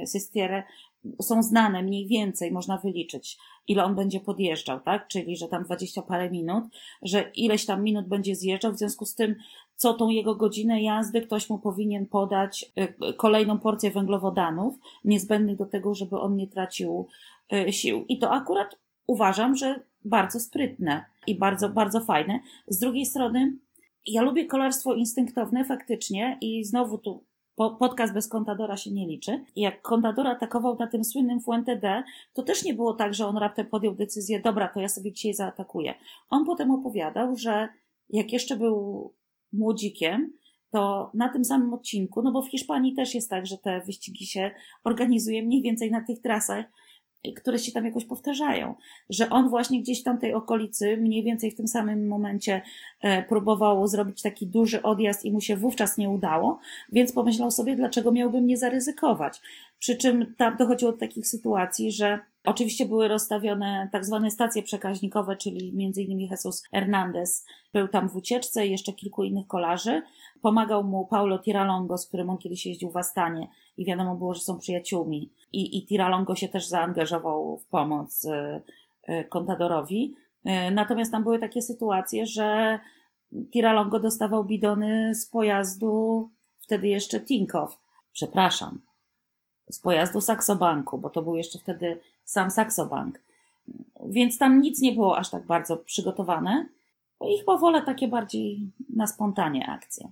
Systiere, 0.06 0.62
są 1.22 1.42
znane 1.42 1.82
mniej 1.82 2.06
więcej, 2.06 2.52
można 2.52 2.78
wyliczyć, 2.78 3.38
ile 3.68 3.84
on 3.84 3.94
będzie 3.94 4.20
podjeżdżał, 4.20 4.80
tak? 4.80 5.08
Czyli, 5.08 5.36
że 5.36 5.48
tam 5.48 5.64
dwadzieścia 5.64 6.02
parę 6.02 6.30
minut, 6.30 6.64
że 7.02 7.30
ileś 7.34 7.66
tam 7.66 7.82
minut 7.82 8.08
będzie 8.08 8.34
zjeżdżał, 8.34 8.72
w 8.72 8.78
związku 8.78 9.04
z 9.04 9.14
tym, 9.14 9.34
co 9.76 9.94
tą 9.94 10.08
jego 10.08 10.34
godzinę 10.34 10.82
jazdy 10.82 11.20
ktoś 11.20 11.50
mu 11.50 11.58
powinien 11.58 12.06
podać 12.06 12.72
y, 13.08 13.14
kolejną 13.14 13.58
porcję 13.58 13.90
węglowodanów, 13.90 14.74
niezbędnych 15.04 15.56
do 15.56 15.66
tego, 15.66 15.94
żeby 15.94 16.18
on 16.18 16.36
nie 16.36 16.46
tracił 16.46 17.06
y, 17.52 17.72
sił. 17.72 18.04
I 18.08 18.18
to 18.18 18.30
akurat 18.30 18.76
uważam, 19.06 19.56
że 19.56 19.80
bardzo 20.04 20.40
sprytne 20.40 21.04
i 21.26 21.34
bardzo, 21.34 21.68
bardzo 21.68 22.00
fajne. 22.00 22.40
Z 22.68 22.78
drugiej 22.78 23.06
strony, 23.06 23.56
ja 24.06 24.22
lubię 24.22 24.46
kolarstwo 24.46 24.94
instynktowne 24.94 25.64
faktycznie 25.64 26.38
i 26.40 26.64
znowu 26.64 26.98
tu 26.98 27.24
podcast 27.78 28.14
bez 28.14 28.28
kontadora 28.28 28.76
się 28.76 28.90
nie 28.90 29.06
liczy. 29.06 29.44
I 29.56 29.60
jak 29.60 29.82
kontador 29.82 30.26
atakował 30.26 30.76
na 30.78 30.86
tym 30.86 31.04
słynnym 31.04 31.40
Fuente 31.40 31.76
D, 31.76 32.02
to 32.32 32.42
też 32.42 32.64
nie 32.64 32.74
było 32.74 32.94
tak, 32.94 33.14
że 33.14 33.26
on 33.26 33.36
raptem 33.36 33.66
podjął 33.66 33.94
decyzję, 33.94 34.40
dobra, 34.40 34.68
to 34.68 34.80
ja 34.80 34.88
sobie 34.88 35.12
dzisiaj 35.12 35.34
zaatakuję. 35.34 35.94
On 36.30 36.44
potem 36.44 36.70
opowiadał, 36.70 37.36
że 37.36 37.68
jak 38.08 38.32
jeszcze 38.32 38.56
był 38.56 39.12
młodzikiem, 39.52 40.32
to 40.70 41.10
na 41.14 41.28
tym 41.28 41.44
samym 41.44 41.74
odcinku, 41.74 42.22
no 42.22 42.32
bo 42.32 42.42
w 42.42 42.50
Hiszpanii 42.50 42.94
też 42.94 43.14
jest 43.14 43.30
tak, 43.30 43.46
że 43.46 43.58
te 43.58 43.80
wyścigi 43.80 44.26
się 44.26 44.50
organizuje 44.84 45.42
mniej 45.42 45.62
więcej 45.62 45.90
na 45.90 46.04
tych 46.04 46.20
trasach, 46.20 46.64
które 47.36 47.58
się 47.58 47.72
tam 47.72 47.84
jakoś 47.84 48.04
powtarzają, 48.04 48.74
że 49.10 49.30
on 49.30 49.48
właśnie 49.48 49.80
gdzieś 49.80 50.02
tam 50.02 50.18
tej 50.18 50.34
okolicy, 50.34 50.96
mniej 50.96 51.22
więcej 51.22 51.50
w 51.50 51.56
tym 51.56 51.68
samym 51.68 52.08
momencie 52.08 52.62
e, 53.00 53.22
próbował 53.22 53.86
zrobić 53.86 54.22
taki 54.22 54.46
duży 54.46 54.82
odjazd 54.82 55.24
i 55.24 55.32
mu 55.32 55.40
się 55.40 55.56
wówczas 55.56 55.98
nie 55.98 56.10
udało, 56.10 56.58
więc 56.92 57.12
pomyślał 57.12 57.50
sobie, 57.50 57.76
dlaczego 57.76 58.12
miałbym 58.12 58.46
nie 58.46 58.56
zaryzykować. 58.56 59.40
Przy 59.78 59.96
czym 59.96 60.34
tam 60.34 60.56
dochodziło 60.56 60.92
do 60.92 60.98
takich 60.98 61.26
sytuacji, 61.26 61.92
że 61.92 62.18
Oczywiście 62.44 62.86
były 62.86 63.08
rozstawione 63.08 63.88
tak 63.92 64.04
zwane 64.04 64.30
stacje 64.30 64.62
przekaźnikowe, 64.62 65.36
czyli 65.36 65.68
innymi 65.68 66.28
Jesus 66.30 66.62
Hernandez 66.70 67.46
był 67.72 67.88
tam 67.88 68.08
w 68.08 68.16
ucieczce 68.16 68.66
i 68.66 68.70
jeszcze 68.70 68.92
kilku 68.92 69.24
innych 69.24 69.46
kolarzy. 69.46 70.02
Pomagał 70.42 70.84
mu 70.84 71.06
Paulo 71.06 71.38
Tiralongo, 71.38 71.98
z 71.98 72.06
którym 72.06 72.30
on 72.30 72.38
kiedyś 72.38 72.66
jeździł 72.66 72.90
w 72.90 72.96
Astanie 72.96 73.48
i 73.76 73.84
wiadomo 73.84 74.16
było, 74.16 74.34
że 74.34 74.40
są 74.40 74.58
przyjaciółmi. 74.58 75.32
I, 75.52 75.78
i 75.78 75.86
Tiralongo 75.86 76.34
się 76.34 76.48
też 76.48 76.66
zaangażował 76.66 77.58
w 77.58 77.66
pomoc 77.66 78.26
Contadorowi. 79.28 80.14
Y, 80.46 80.50
y, 80.50 80.70
natomiast 80.70 81.12
tam 81.12 81.22
były 81.22 81.38
takie 81.38 81.62
sytuacje, 81.62 82.26
że 82.26 82.78
Tiralongo 83.52 84.00
dostawał 84.00 84.44
bidony 84.44 85.14
z 85.14 85.26
pojazdu 85.26 86.28
wtedy 86.60 86.88
jeszcze 86.88 87.20
Tinkow. 87.20 87.78
Przepraszam. 88.12 88.89
Z 89.70 89.78
pojazdu 89.78 90.20
Saxobanku, 90.20 90.98
bo 90.98 91.10
to 91.10 91.22
był 91.22 91.36
jeszcze 91.36 91.58
wtedy 91.58 92.00
sam 92.24 92.50
Saxobank. 92.50 93.20
Więc 94.06 94.38
tam 94.38 94.60
nic 94.60 94.80
nie 94.80 94.92
było 94.92 95.18
aż 95.18 95.30
tak 95.30 95.46
bardzo 95.46 95.76
przygotowane. 95.76 96.68
Bo 97.20 97.28
ich 97.28 97.44
powolę 97.44 97.82
takie 97.82 98.08
bardziej 98.08 98.60
na 98.96 99.06
spontanie 99.06 99.66
akcje. 99.70 100.10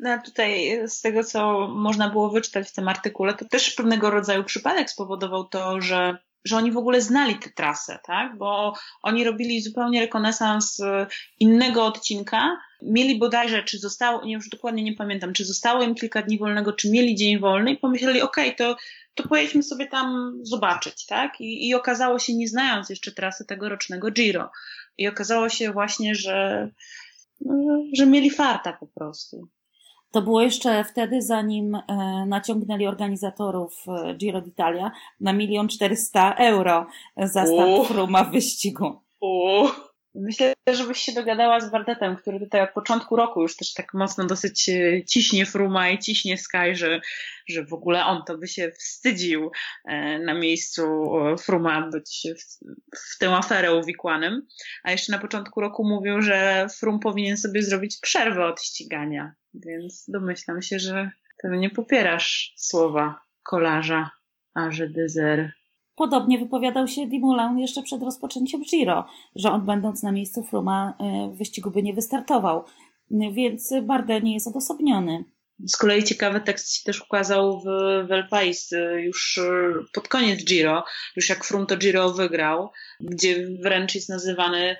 No 0.00 0.22
tutaj 0.24 0.80
z 0.88 1.00
tego, 1.00 1.24
co 1.24 1.68
można 1.68 2.10
było 2.10 2.30
wyczytać 2.30 2.68
w 2.68 2.72
tym 2.72 2.88
artykule, 2.88 3.34
to 3.34 3.44
też 3.44 3.70
pewnego 3.70 4.10
rodzaju 4.10 4.44
przypadek 4.44 4.90
spowodował 4.90 5.44
to, 5.44 5.80
że 5.80 6.18
że 6.44 6.56
oni 6.56 6.72
w 6.72 6.76
ogóle 6.76 7.00
znali 7.00 7.38
tę 7.38 7.50
trasę, 7.50 7.98
tak? 8.04 8.38
Bo 8.38 8.74
oni 9.02 9.24
robili 9.24 9.62
zupełnie 9.62 10.00
rekonesans 10.00 10.80
y, 10.80 11.06
innego 11.40 11.86
odcinka. 11.86 12.56
Mieli 12.82 13.18
bodajże, 13.18 13.62
czy 13.62 13.78
zostało, 13.78 14.24
nie 14.24 14.34
już 14.34 14.48
dokładnie 14.48 14.82
nie 14.82 14.94
pamiętam, 14.94 15.32
czy 15.32 15.44
zostało 15.44 15.82
im 15.82 15.94
kilka 15.94 16.22
dni 16.22 16.38
wolnego, 16.38 16.72
czy 16.72 16.90
mieli 16.90 17.14
dzień 17.14 17.38
wolny 17.38 17.72
i 17.72 17.76
pomyśleli, 17.76 18.22
okej, 18.22 18.54
okay, 18.54 18.56
to, 18.56 18.76
to 19.14 19.28
pojedźmy 19.28 19.62
sobie 19.62 19.86
tam 19.86 20.38
zobaczyć, 20.42 21.06
tak? 21.06 21.40
I, 21.40 21.68
I 21.68 21.74
okazało 21.74 22.18
się, 22.18 22.34
nie 22.34 22.48
znając 22.48 22.90
jeszcze 22.90 23.12
trasy 23.12 23.44
tegorocznego 23.44 24.10
Giro, 24.10 24.50
i 24.98 25.08
okazało 25.08 25.48
się 25.48 25.72
właśnie, 25.72 26.14
że, 26.14 26.68
no, 27.40 27.84
że 27.96 28.06
mieli 28.06 28.30
farta 28.30 28.72
po 28.72 28.86
prostu. 28.86 29.48
To 30.12 30.22
było 30.22 30.42
jeszcze 30.42 30.84
wtedy, 30.84 31.22
zanim 31.22 31.74
e, 31.74 31.82
naciągnęli 32.26 32.86
organizatorów 32.86 33.84
e, 33.88 34.14
Giro 34.14 34.40
d'Italia 34.40 34.90
na 35.20 35.32
milion 35.32 35.68
czterysta 35.68 36.34
euro 36.34 36.86
za 37.16 37.46
start 37.46 37.86
Fruma 37.88 38.24
w 38.24 38.32
wyścigu. 38.32 39.00
Myślę, 40.14 40.52
żebyś 40.72 40.98
się 40.98 41.12
dogadała 41.12 41.60
z 41.60 41.70
Bardetem, 41.70 42.16
który 42.16 42.40
tutaj 42.40 42.60
od 42.60 42.70
początku 42.70 43.16
roku 43.16 43.42
już 43.42 43.56
też 43.56 43.72
tak 43.72 43.94
mocno 43.94 44.26
dosyć 44.26 44.68
e, 44.68 45.04
ciśnie 45.04 45.46
Fruma 45.46 45.90
i 45.90 45.98
ciśnie 45.98 46.38
Sky, 46.38 46.74
że, 46.74 47.00
że 47.48 47.64
w 47.64 47.72
ogóle 47.72 48.04
on 48.04 48.22
to 48.26 48.38
by 48.38 48.48
się 48.48 48.72
wstydził 48.78 49.50
na 50.24 50.34
miejscu 50.34 50.82
Fruma 51.38 51.90
być 51.90 52.26
w, 52.38 52.58
w 53.14 53.18
tę 53.18 53.36
aferę 53.36 53.74
uwikłanym. 53.74 54.46
A 54.84 54.90
jeszcze 54.90 55.12
na 55.12 55.18
początku 55.18 55.60
roku 55.60 55.88
mówił, 55.88 56.22
że 56.22 56.66
Frum 56.78 57.00
powinien 57.00 57.36
sobie 57.36 57.62
zrobić 57.62 57.98
przerwę 58.02 58.46
od 58.46 58.62
ścigania. 58.62 59.34
Więc 59.54 60.04
domyślam 60.08 60.62
się, 60.62 60.78
że 60.78 61.10
pewnie 61.42 61.70
popierasz 61.70 62.54
słowa 62.56 63.20
kolarza 63.42 64.10
Arze 64.54 64.88
Dezer. 64.88 65.52
Podobnie 65.96 66.38
wypowiadał 66.38 66.88
się 66.88 67.06
Dimulan 67.06 67.58
jeszcze 67.58 67.82
przed 67.82 68.02
rozpoczęciem 68.02 68.62
Giro, 68.62 69.04
że 69.36 69.50
on 69.50 69.66
będąc 69.66 70.02
na 70.02 70.12
miejscu 70.12 70.42
Fruma 70.42 70.94
w 71.32 71.36
wyścigu 71.36 71.70
by 71.70 71.82
nie 71.82 71.94
wystartował. 71.94 72.64
Więc 73.10 73.74
Bardet 73.82 74.24
nie 74.24 74.34
jest 74.34 74.46
odosobniony. 74.46 75.24
Z 75.66 75.76
kolei 75.76 76.04
ciekawy 76.04 76.40
tekst 76.40 76.74
się 76.74 76.84
też 76.84 77.02
ukazał 77.02 77.60
w, 77.60 77.64
w 78.08 78.12
El 78.12 78.28
Pais 78.28 78.70
już 78.96 79.40
pod 79.92 80.08
koniec 80.08 80.44
Giro, 80.44 80.84
już 81.16 81.28
jak 81.28 81.44
Frum 81.44 81.66
to 81.66 81.76
Giro 81.76 82.10
wygrał, 82.10 82.70
gdzie 83.00 83.48
wręcz 83.62 83.94
jest 83.94 84.08
nazywany 84.08 84.76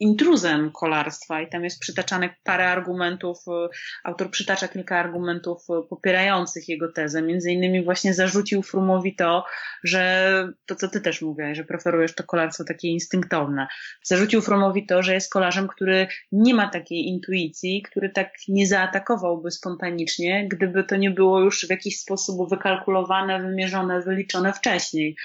intruzem 0.00 0.70
kolarstwa 0.72 1.40
i 1.40 1.48
tam 1.48 1.64
jest 1.64 1.80
przytaczane 1.80 2.34
parę 2.44 2.68
argumentów, 2.68 3.38
y, 3.48 3.68
autor 4.04 4.30
przytacza 4.30 4.68
kilka 4.68 4.98
argumentów 4.98 5.62
y, 5.70 5.88
popierających 5.88 6.68
jego 6.68 6.92
tezę. 6.92 7.22
Między 7.22 7.52
innymi 7.52 7.84
właśnie 7.84 8.14
zarzucił 8.14 8.62
Frumowi 8.62 9.16
to, 9.16 9.44
że 9.84 10.52
to 10.66 10.74
co 10.74 10.88
ty 10.88 11.00
też 11.00 11.22
mówiłaś, 11.22 11.56
że 11.56 11.64
preferujesz 11.64 12.14
to 12.14 12.24
kolarstwo 12.24 12.64
takie 12.64 12.88
instynktowne. 12.88 13.66
Zarzucił 14.04 14.40
Frumowi 14.40 14.86
to, 14.86 15.02
że 15.02 15.14
jest 15.14 15.32
kolarzem, 15.32 15.68
który 15.68 16.06
nie 16.32 16.54
ma 16.54 16.68
takiej 16.68 17.06
intuicji, 17.06 17.82
który 17.82 18.10
tak 18.10 18.32
nie 18.48 18.66
zaatakowałby 18.66 19.50
spontanicznie, 19.50 20.48
gdyby 20.48 20.84
to 20.84 20.96
nie 20.96 21.10
było 21.10 21.40
już 21.40 21.66
w 21.66 21.70
jakiś 21.70 22.00
sposób 22.00 22.50
wykalkulowane, 22.50 23.42
wymierzone, 23.42 24.00
wyliczone 24.00 24.52
wcześniej. 24.52 25.16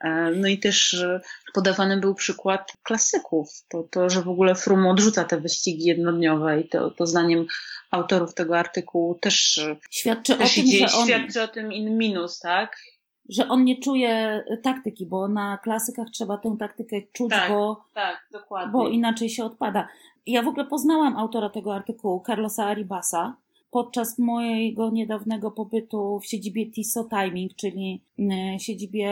E, 0.00 0.30
no 0.30 0.48
i 0.48 0.58
też 0.58 0.94
e, 0.94 1.20
podawany 1.54 2.00
był 2.00 2.14
przykład 2.14 2.72
klasyków. 2.82 3.64
To, 3.68 3.82
to 3.82 4.10
że 4.10 4.22
w 4.22 4.28
ogóle 4.28 4.54
Frum 4.54 4.86
odrzuca 4.86 5.24
te 5.24 5.40
wyścigi 5.40 5.84
jednodniowe 5.84 6.60
i 6.60 6.68
to, 6.68 6.90
to 6.90 7.06
zdaniem 7.06 7.46
autorów 7.90 8.34
tego 8.34 8.58
artykułu 8.58 9.14
też 9.14 9.60
świadczy 9.90 10.36
też 10.36 10.58
o 10.58 10.62
tym, 10.62 10.88
że 10.88 10.96
on... 10.96 11.06
świadczy 11.06 11.42
o 11.42 11.48
tym 11.48 11.72
in 11.72 11.98
minus, 11.98 12.38
tak? 12.38 12.76
że 13.28 13.48
on 13.48 13.64
nie 13.64 13.80
czuje 13.80 14.44
taktyki, 14.62 15.06
bo 15.06 15.28
na 15.28 15.58
klasykach 15.58 16.10
trzeba 16.10 16.38
tę 16.38 16.56
taktykę 16.58 16.96
czuć, 17.12 17.30
tak, 17.30 17.50
bo, 17.50 17.84
tak, 17.94 18.28
dokładnie. 18.32 18.72
bo 18.72 18.88
inaczej 18.88 19.30
się 19.30 19.44
odpada. 19.44 19.88
Ja 20.26 20.42
w 20.42 20.48
ogóle 20.48 20.66
poznałam 20.66 21.16
autora 21.16 21.50
tego 21.50 21.74
artykułu, 21.74 22.22
Carlosa 22.26 22.64
Aribasa, 22.64 23.36
podczas 23.70 24.18
mojego 24.18 24.90
niedawnego 24.90 25.50
pobytu 25.50 26.20
w 26.20 26.26
siedzibie 26.26 26.70
Tissot 26.70 27.08
Timing, 27.10 27.56
czyli 27.56 28.02
mm, 28.18 28.58
siedzibie 28.58 29.10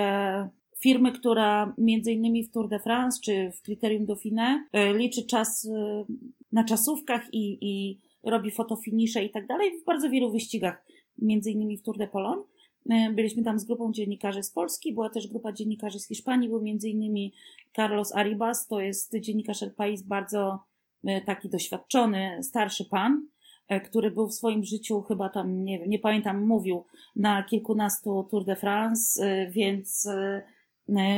firmy, 0.84 1.12
która 1.12 1.74
między 1.78 2.12
innymi 2.12 2.44
w 2.44 2.50
Tour 2.50 2.68
de 2.68 2.78
France 2.78 3.20
czy 3.24 3.50
w 3.50 3.62
Criterium 3.62 4.06
Dauphiné 4.06 4.64
y, 4.76 4.98
liczy 4.98 5.26
czas 5.26 5.64
y, 5.64 5.70
na 6.52 6.64
czasówkach 6.64 7.34
i, 7.34 7.58
i 7.60 8.00
robi 8.22 8.50
fotofinisze 8.50 9.24
i 9.24 9.30
tak 9.30 9.46
dalej 9.46 9.80
w 9.80 9.84
bardzo 9.84 10.10
wielu 10.10 10.32
wyścigach, 10.32 10.86
między 11.18 11.50
innymi 11.50 11.78
w 11.78 11.82
Tour 11.82 11.98
de 11.98 12.08
Pologne. 12.08 12.44
Y, 12.92 13.12
byliśmy 13.14 13.42
tam 13.42 13.58
z 13.58 13.64
grupą 13.64 13.92
dziennikarzy 13.92 14.42
z 14.42 14.50
Polski, 14.50 14.94
była 14.94 15.10
też 15.10 15.28
grupa 15.28 15.52
dziennikarzy 15.52 15.98
z 15.98 16.08
Hiszpanii, 16.08 16.48
był 16.48 16.62
między 16.62 16.88
innymi 16.88 17.32
Carlos 17.76 18.14
Arribas, 18.14 18.66
to 18.66 18.80
jest 18.80 19.16
dziennikarz 19.20 19.62
El 19.62 19.74
País, 19.74 20.02
bardzo 20.02 20.58
taki 21.26 21.48
doświadczony, 21.48 22.38
starszy 22.42 22.84
pan, 22.84 23.26
który 23.84 24.10
był 24.10 24.28
w 24.28 24.34
swoim 24.34 24.64
życiu 24.64 25.02
chyba 25.02 25.28
tam, 25.28 25.64
nie, 25.64 25.88
nie 25.88 25.98
pamiętam, 25.98 26.46
mówił 26.46 26.84
na 27.16 27.42
kilkunastu 27.42 28.26
Tour 28.30 28.44
de 28.44 28.56
France, 28.56 29.22
więc 29.50 30.08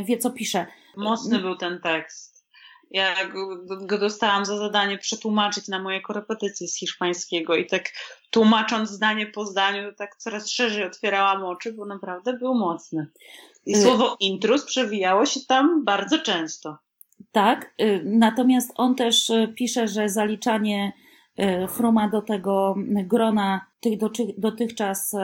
wie 0.04 0.18
co 0.18 0.30
pisze. 0.30 0.66
Mocny 0.96 1.38
był 1.38 1.56
ten 1.56 1.80
tekst. 1.80 2.36
Ja 2.90 3.26
go, 3.28 3.56
go 3.80 3.98
dostałam 3.98 4.44
za 4.44 4.58
zadanie 4.58 4.98
przetłumaczyć 4.98 5.68
na 5.68 5.82
moje 5.82 6.00
korepetycje 6.00 6.68
z 6.68 6.78
hiszpańskiego 6.78 7.56
i 7.56 7.66
tak 7.66 7.92
tłumacząc 8.30 8.90
zdanie 8.90 9.26
po 9.26 9.46
zdaniu, 9.46 9.92
tak 9.92 10.16
coraz 10.16 10.50
szerzej 10.50 10.84
otwierałam 10.84 11.44
oczy, 11.44 11.72
bo 11.72 11.86
naprawdę 11.86 12.32
był 12.32 12.54
mocny. 12.54 13.06
I 13.66 13.76
y- 13.76 13.82
słowo 13.82 14.16
intrus 14.20 14.64
przewijało 14.64 15.26
się 15.26 15.40
tam 15.48 15.84
bardzo 15.84 16.18
często. 16.18 16.78
Tak, 17.32 17.74
y, 17.80 18.02
natomiast 18.04 18.72
on 18.74 18.94
też 18.94 19.30
y, 19.30 19.52
pisze, 19.56 19.88
że 19.88 20.08
zaliczanie 20.08 20.92
Fruma 21.68 22.08
do 22.08 22.22
tego 22.22 22.74
grona 22.88 23.66
tych 23.80 23.98
dotychczas 24.38 25.16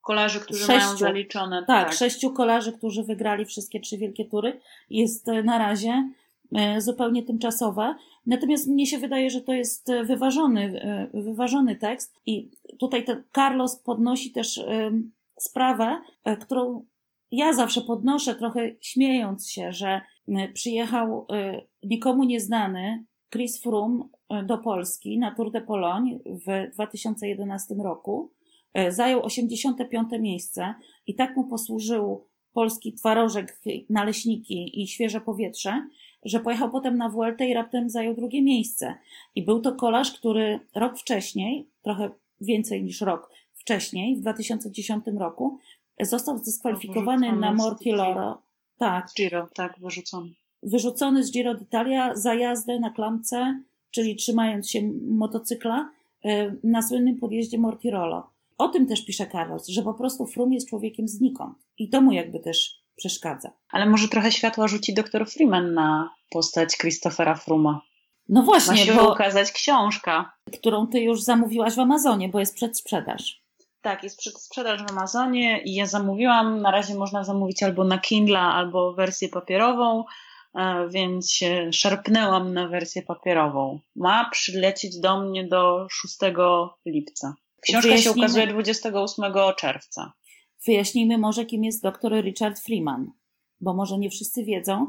kolarzy, 0.00 0.40
którzy 0.40 0.64
sześciu, 0.64 0.86
mają 0.86 0.96
zaliczone. 0.96 1.64
Tak, 1.66 1.86
tak, 1.86 1.92
sześciu 1.92 2.30
kolarzy, 2.30 2.72
którzy 2.72 3.02
wygrali 3.02 3.44
wszystkie 3.44 3.80
trzy 3.80 3.98
wielkie 3.98 4.24
tury, 4.24 4.60
jest 4.90 5.26
na 5.44 5.58
razie 5.58 6.08
E, 6.54 6.80
zupełnie 6.80 7.22
tymczasowe. 7.22 7.94
Natomiast 8.26 8.68
mnie 8.68 8.86
się 8.86 8.98
wydaje, 8.98 9.30
że 9.30 9.40
to 9.40 9.52
jest 9.52 9.92
wyważony, 10.04 10.80
e, 10.82 11.22
wyważony 11.22 11.76
tekst 11.76 12.20
i 12.26 12.50
tutaj 12.78 13.04
ten 13.04 13.22
Carlos 13.34 13.76
podnosi 13.76 14.32
też 14.32 14.58
e, 14.58 14.90
sprawę, 15.38 16.00
którą 16.40 16.84
ja 17.30 17.52
zawsze 17.52 17.80
podnoszę, 17.80 18.34
trochę 18.34 18.70
śmiejąc 18.80 19.50
się, 19.50 19.72
że 19.72 20.00
przyjechał 20.54 21.26
nikomu 21.82 22.24
nieznany 22.24 23.04
Chris 23.32 23.62
Froome 23.62 24.04
do 24.46 24.58
Polski 24.58 25.18
na 25.18 25.34
Tour 25.34 25.50
de 25.50 25.60
Pologne 25.60 26.18
w 26.26 26.74
2011 26.74 27.74
roku. 27.74 28.30
Zajął 28.88 29.22
85. 29.22 30.08
miejsce 30.20 30.74
i 31.06 31.14
tak 31.14 31.36
mu 31.36 31.44
posłużył 31.44 32.24
polski 32.52 32.92
twarożek, 32.92 33.62
naleśniki 33.90 34.82
i 34.82 34.88
świeże 34.88 35.20
powietrze, 35.20 35.86
że 36.24 36.40
pojechał 36.40 36.70
potem 36.70 36.96
na 36.96 37.08
Vueltę 37.08 37.46
i 37.46 37.54
raptem 37.54 37.90
zajął 37.90 38.14
drugie 38.14 38.42
miejsce. 38.42 38.94
I 39.34 39.44
był 39.44 39.60
to 39.60 39.74
kolarz, 39.74 40.12
który 40.18 40.60
rok 40.74 40.98
wcześniej, 40.98 41.68
trochę 41.82 42.10
więcej 42.40 42.84
niż 42.84 43.00
rok 43.00 43.30
wcześniej, 43.54 44.16
w 44.16 44.20
2010 44.20 45.04
roku, 45.18 45.58
został 46.00 46.38
zdyskwalifikowany 46.38 47.32
na 47.32 47.52
Mortilloro. 47.52 48.42
Tak. 48.78 49.08
Giro, 49.16 49.48
tak, 49.54 49.78
wyrzucony. 49.80 50.30
Wyrzucony 50.62 51.24
z 51.24 51.32
Giro 51.32 51.54
d'Italia 51.54 52.16
za 52.16 52.34
jazdę 52.34 52.78
na 52.78 52.90
klamce, 52.90 53.60
czyli 53.94 54.16
trzymając 54.16 54.70
się 54.70 54.92
motocykla 55.08 55.90
y, 56.24 56.28
na 56.64 56.82
słynnym 56.82 57.18
podjeździe 57.18 57.58
Mortirolo. 57.58 58.30
O 58.58 58.68
tym 58.68 58.86
też 58.86 59.04
pisze 59.04 59.26
Carlos, 59.26 59.68
że 59.68 59.82
po 59.82 59.94
prostu 59.94 60.26
Frum 60.26 60.52
jest 60.52 60.68
człowiekiem 60.68 61.08
znikąd. 61.08 61.58
I 61.78 61.88
to 61.88 62.00
mu 62.00 62.12
jakby 62.12 62.40
też 62.40 62.84
przeszkadza. 62.96 63.50
Ale 63.70 63.86
może 63.86 64.08
trochę 64.08 64.32
światła 64.32 64.68
rzuci 64.68 64.94
doktor 64.94 65.30
Freeman 65.30 65.74
na 65.74 66.10
postać 66.30 66.76
Christophera 66.76 67.34
Fruma. 67.34 67.80
No 68.28 68.42
właśnie, 68.42 68.72
Ma 68.72 68.78
się 68.78 68.94
bo, 68.94 69.12
ukazać 69.12 69.52
książka. 69.52 70.32
Którą 70.52 70.86
ty 70.86 71.00
już 71.00 71.22
zamówiłaś 71.22 71.74
w 71.74 71.78
Amazonie, 71.78 72.28
bo 72.28 72.40
jest 72.40 72.54
przedsprzedaż. 72.54 73.42
Tak, 73.82 74.02
jest 74.02 74.18
przedsprzedaż 74.18 74.82
w 74.82 74.90
Amazonie 74.90 75.62
i 75.64 75.74
ja 75.74 75.86
zamówiłam. 75.86 76.62
Na 76.62 76.70
razie 76.70 76.94
można 76.94 77.24
zamówić 77.24 77.62
albo 77.62 77.84
na 77.84 77.98
Kindle, 77.98 78.40
albo 78.40 78.92
wersję 78.92 79.28
papierową, 79.28 80.00
e, 80.00 80.04
więc 80.90 81.32
się 81.32 81.72
szarpnęłam 81.72 82.54
na 82.54 82.68
wersję 82.68 83.02
papierową. 83.02 83.80
Ma 83.96 84.30
przylecieć 84.30 85.00
do 85.00 85.20
mnie 85.20 85.48
do 85.48 85.86
6 85.90 86.18
lipca. 86.86 87.34
Książka 87.60 87.96
się 87.96 88.12
ukazuje 88.12 88.46
28 88.46 89.24
czerwca. 89.56 90.12
Wyjaśnijmy 90.66 91.18
może, 91.18 91.44
kim 91.44 91.64
jest 91.64 91.82
dr 91.82 92.22
Richard 92.24 92.60
Freeman, 92.60 93.10
bo 93.60 93.74
może 93.74 93.98
nie 93.98 94.10
wszyscy 94.10 94.44
wiedzą. 94.44 94.86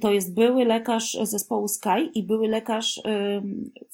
To 0.00 0.12
jest 0.12 0.34
były 0.34 0.64
lekarz 0.64 1.16
zespołu 1.22 1.68
Sky 1.68 2.10
i 2.14 2.22
były 2.22 2.48
lekarz 2.48 3.00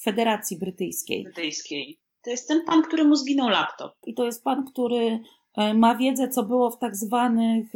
Federacji 0.02 0.58
Brytyjskiej. 0.58 1.24
Brytyjskiej. 1.24 1.98
To 2.22 2.30
jest 2.30 2.48
ten 2.48 2.64
pan, 2.64 2.82
któremu 2.82 3.16
zginął 3.16 3.48
laptop. 3.48 3.92
I 4.06 4.14
to 4.14 4.24
jest 4.24 4.44
pan, 4.44 4.64
który 4.72 5.20
e, 5.56 5.74
ma 5.74 5.96
wiedzę, 5.96 6.28
co 6.28 6.42
było 6.42 6.70
w 6.70 6.78
tak 6.78 6.96
zwanych... 6.96 7.66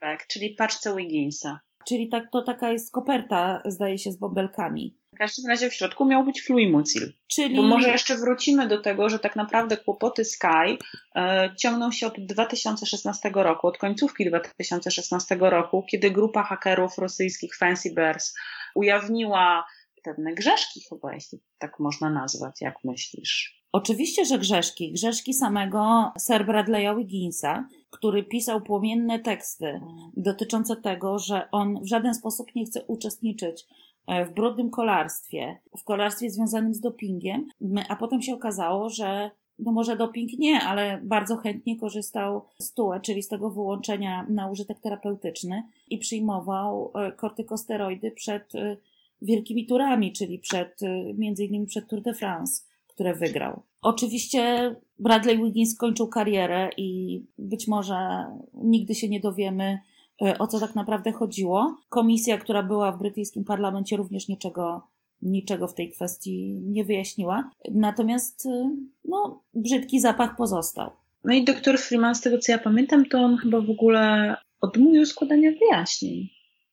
Bag, 0.00 0.26
czyli 0.26 0.50
paczce 0.50 0.96
Wigginsa. 0.96 1.60
Czyli 1.88 2.08
tak, 2.08 2.30
to 2.32 2.42
taka 2.42 2.72
jest 2.72 2.92
koperta, 2.92 3.62
zdaje 3.64 3.98
się, 3.98 4.12
z 4.12 4.16
bobelkami. 4.16 4.96
W 5.14 5.18
każdym 5.18 5.50
razie 5.50 5.70
w 5.70 5.74
środku 5.74 6.04
miał 6.04 6.24
być 6.24 6.42
fluimucil. 6.42 7.12
Czyli... 7.26 7.56
Bo 7.56 7.62
może 7.62 7.88
jeszcze 7.88 8.16
wrócimy 8.16 8.68
do 8.68 8.82
tego, 8.82 9.08
że 9.08 9.18
tak 9.18 9.36
naprawdę 9.36 9.76
kłopoty 9.76 10.24
Sky 10.24 10.78
e, 11.16 11.54
ciągną 11.58 11.92
się 11.92 12.06
od 12.06 12.14
2016 12.26 13.30
roku, 13.34 13.66
od 13.66 13.78
końcówki 13.78 14.30
2016 14.30 15.36
roku, 15.40 15.84
kiedy 15.90 16.10
grupa 16.10 16.42
hakerów 16.42 16.98
rosyjskich 16.98 17.56
Fancy 17.56 17.94
Bears 17.94 18.34
ujawniła 18.74 19.64
pewne 20.04 20.34
grzeszki 20.34 20.80
chyba, 20.88 21.14
jeśli 21.14 21.38
tak 21.58 21.80
można 21.80 22.10
nazwać, 22.10 22.60
jak 22.60 22.74
myślisz? 22.84 23.64
Oczywiście, 23.72 24.24
że 24.24 24.38
grzeszki. 24.38 24.92
Grzeszki 24.92 25.34
samego 25.34 26.12
Sir 26.26 26.46
Bradley'a 26.46 26.96
Wigginsa, 26.96 27.68
który 27.94 28.22
pisał 28.22 28.60
płomienne 28.60 29.18
teksty 29.18 29.66
mm. 29.66 29.82
dotyczące 30.16 30.76
tego, 30.76 31.18
że 31.18 31.50
on 31.50 31.80
w 31.80 31.86
żaden 31.86 32.14
sposób 32.14 32.54
nie 32.54 32.64
chce 32.64 32.84
uczestniczyć 32.86 33.66
E, 34.06 34.24
w 34.24 34.34
brudnym 34.34 34.70
kolarstwie, 34.70 35.58
w 35.78 35.84
kolarstwie 35.84 36.30
związanym 36.30 36.74
z 36.74 36.80
dopingiem, 36.80 37.48
a 37.88 37.96
potem 37.96 38.22
się 38.22 38.34
okazało, 38.34 38.90
że 38.90 39.30
no 39.58 39.72
może 39.72 39.96
doping 39.96 40.30
nie, 40.38 40.60
ale 40.60 41.00
bardzo 41.02 41.36
chętnie 41.36 41.78
korzystał 41.78 42.44
z 42.58 42.72
TUE, 42.72 43.00
czyli 43.02 43.22
z 43.22 43.28
tego 43.28 43.50
wyłączenia 43.50 44.26
na 44.28 44.50
użytek 44.50 44.80
terapeutyczny 44.80 45.62
i 45.90 45.98
przyjmował 45.98 46.90
e, 46.94 47.12
kortykosteroidy 47.12 48.10
przed 48.10 48.54
e, 48.54 48.76
wielkimi 49.22 49.66
turami, 49.66 50.12
czyli 50.12 50.38
przed, 50.38 50.80
między 51.14 51.44
innymi 51.44 51.66
przed 51.66 51.88
Tour 51.88 52.02
de 52.02 52.14
France, 52.14 52.64
które 52.94 53.14
wygrał. 53.14 53.62
Oczywiście 53.82 54.74
Bradley 54.98 55.38
Wiggins 55.38 55.74
skończył 55.74 56.08
karierę 56.08 56.70
i 56.76 57.20
być 57.38 57.68
może 57.68 58.24
nigdy 58.54 58.94
się 58.94 59.08
nie 59.08 59.20
dowiemy, 59.20 59.78
E, 60.22 60.38
o 60.38 60.46
co 60.46 60.60
tak 60.60 60.74
naprawdę 60.74 61.12
chodziło. 61.12 61.76
Komisja, 61.88 62.38
która 62.38 62.62
była 62.62 62.92
w 62.92 62.98
brytyjskim 62.98 63.44
parlamencie, 63.44 63.96
również 63.96 64.28
niczego, 64.28 64.86
niczego 65.22 65.68
w 65.68 65.74
tej 65.74 65.90
kwestii 65.90 66.60
nie 66.64 66.84
wyjaśniła. 66.84 67.50
Natomiast 67.70 68.46
e, 68.46 68.76
no, 69.04 69.42
brzydki 69.54 70.00
zapach 70.00 70.36
pozostał. 70.36 70.90
No 71.24 71.34
i 71.34 71.44
doktor 71.44 71.78
Freeman, 71.78 72.14
z 72.14 72.20
tego 72.20 72.38
co 72.38 72.52
ja 72.52 72.58
pamiętam, 72.58 73.06
to 73.06 73.18
on 73.18 73.36
chyba 73.36 73.60
w 73.60 73.70
ogóle 73.70 74.36
odmówił 74.60 75.06
składania 75.06 75.50
wyjaśnień, 75.60 76.28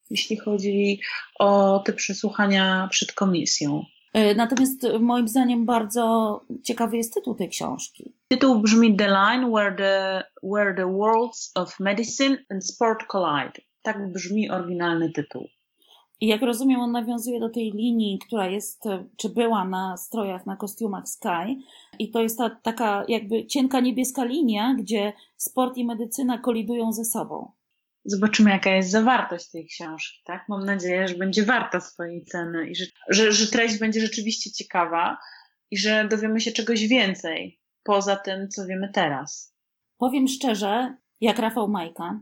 jeśli 0.09 0.37
chodzi 0.37 0.99
o 1.39 1.79
te 1.79 1.93
przesłuchania 1.93 2.87
przed 2.91 3.11
komisją. 3.11 3.85
E, 4.13 4.35
natomiast 4.35 4.87
moim 4.99 5.27
zdaniem 5.27 5.65
bardzo 5.65 6.41
ciekawy 6.63 6.97
jest 6.97 7.13
tytuł 7.13 7.35
tej 7.35 7.49
książki. 7.49 8.13
Tytuł 8.27 8.59
brzmi 8.59 8.95
The 8.95 9.07
Line 9.07 9.51
Where 9.51 9.75
the, 9.75 10.23
where 10.43 10.75
the 10.75 10.85
Worlds 10.85 11.51
of 11.55 11.79
Medicine 11.79 12.37
and 12.49 12.65
Sport 12.65 13.07
Collide. 13.07 13.61
Tak 13.81 14.11
brzmi 14.11 14.49
oryginalny 14.49 15.11
tytuł. 15.11 15.47
I 16.21 16.27
jak 16.27 16.41
rozumiem, 16.41 16.79
on 16.79 16.91
nawiązuje 16.91 17.39
do 17.39 17.49
tej 17.49 17.71
linii, 17.71 18.19
która 18.19 18.47
jest, 18.47 18.83
czy 19.17 19.29
była 19.29 19.65
na 19.65 19.97
strojach, 19.97 20.45
na 20.45 20.55
kostiumach 20.55 21.07
Sky. 21.07 21.57
I 21.99 22.11
to 22.11 22.21
jest 22.21 22.37
ta 22.37 22.49
taka 22.49 23.05
jakby 23.07 23.45
cienka 23.45 23.79
niebieska 23.79 24.23
linia, 24.23 24.75
gdzie 24.79 25.13
sport 25.37 25.77
i 25.77 25.85
medycyna 25.85 26.37
kolidują 26.37 26.93
ze 26.93 27.05
sobą. 27.05 27.51
Zobaczymy, 28.05 28.49
jaka 28.49 28.69
jest 28.69 28.91
zawartość 28.91 29.51
tej 29.51 29.65
książki, 29.65 30.21
tak? 30.25 30.45
Mam 30.49 30.65
nadzieję, 30.65 31.07
że 31.07 31.15
będzie 31.15 31.43
warta 31.43 31.79
swojej 31.79 32.25
ceny 32.25 32.69
i 32.69 32.75
że, 32.75 32.85
że, 33.09 33.31
że 33.31 33.47
treść 33.47 33.79
będzie 33.79 34.01
rzeczywiście 34.01 34.51
ciekawa. 34.51 35.17
i 35.71 35.77
że 35.77 36.07
dowiemy 36.07 36.41
się 36.41 36.51
czegoś 36.51 36.87
więcej 36.87 37.59
poza 37.83 38.15
tym, 38.15 38.49
co 38.49 38.67
wiemy 38.67 38.89
teraz. 38.93 39.55
Powiem 39.97 40.27
szczerze, 40.27 40.97
jak 41.21 41.39
Rafał 41.39 41.67
Majka, 41.67 42.21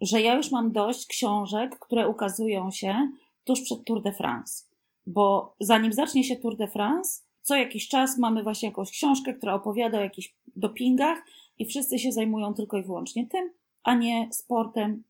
że 0.00 0.20
ja 0.20 0.34
już 0.34 0.50
mam 0.50 0.72
dość 0.72 1.06
książek, 1.06 1.78
które 1.78 2.08
ukazują 2.08 2.70
się 2.70 3.10
tuż 3.44 3.62
przed 3.62 3.84
Tour 3.84 4.02
de 4.02 4.12
France. 4.12 4.64
Bo 5.06 5.54
zanim 5.60 5.92
zacznie 5.92 6.24
się 6.24 6.36
Tour 6.36 6.56
de 6.56 6.68
France, 6.68 7.22
co 7.42 7.56
jakiś 7.56 7.88
czas 7.88 8.18
mamy 8.18 8.42
właśnie 8.42 8.68
jakąś 8.68 8.90
książkę, 8.90 9.34
która 9.34 9.54
opowiada 9.54 9.98
o 9.98 10.02
jakichś 10.02 10.34
dopingach 10.56 11.18
i 11.58 11.66
wszyscy 11.66 11.98
się 11.98 12.12
zajmują 12.12 12.54
tylko 12.54 12.78
i 12.78 12.82
wyłącznie 12.82 13.26
tym, 13.26 13.50
a 13.82 13.94
nie 13.94 14.28
sportem 14.32 15.02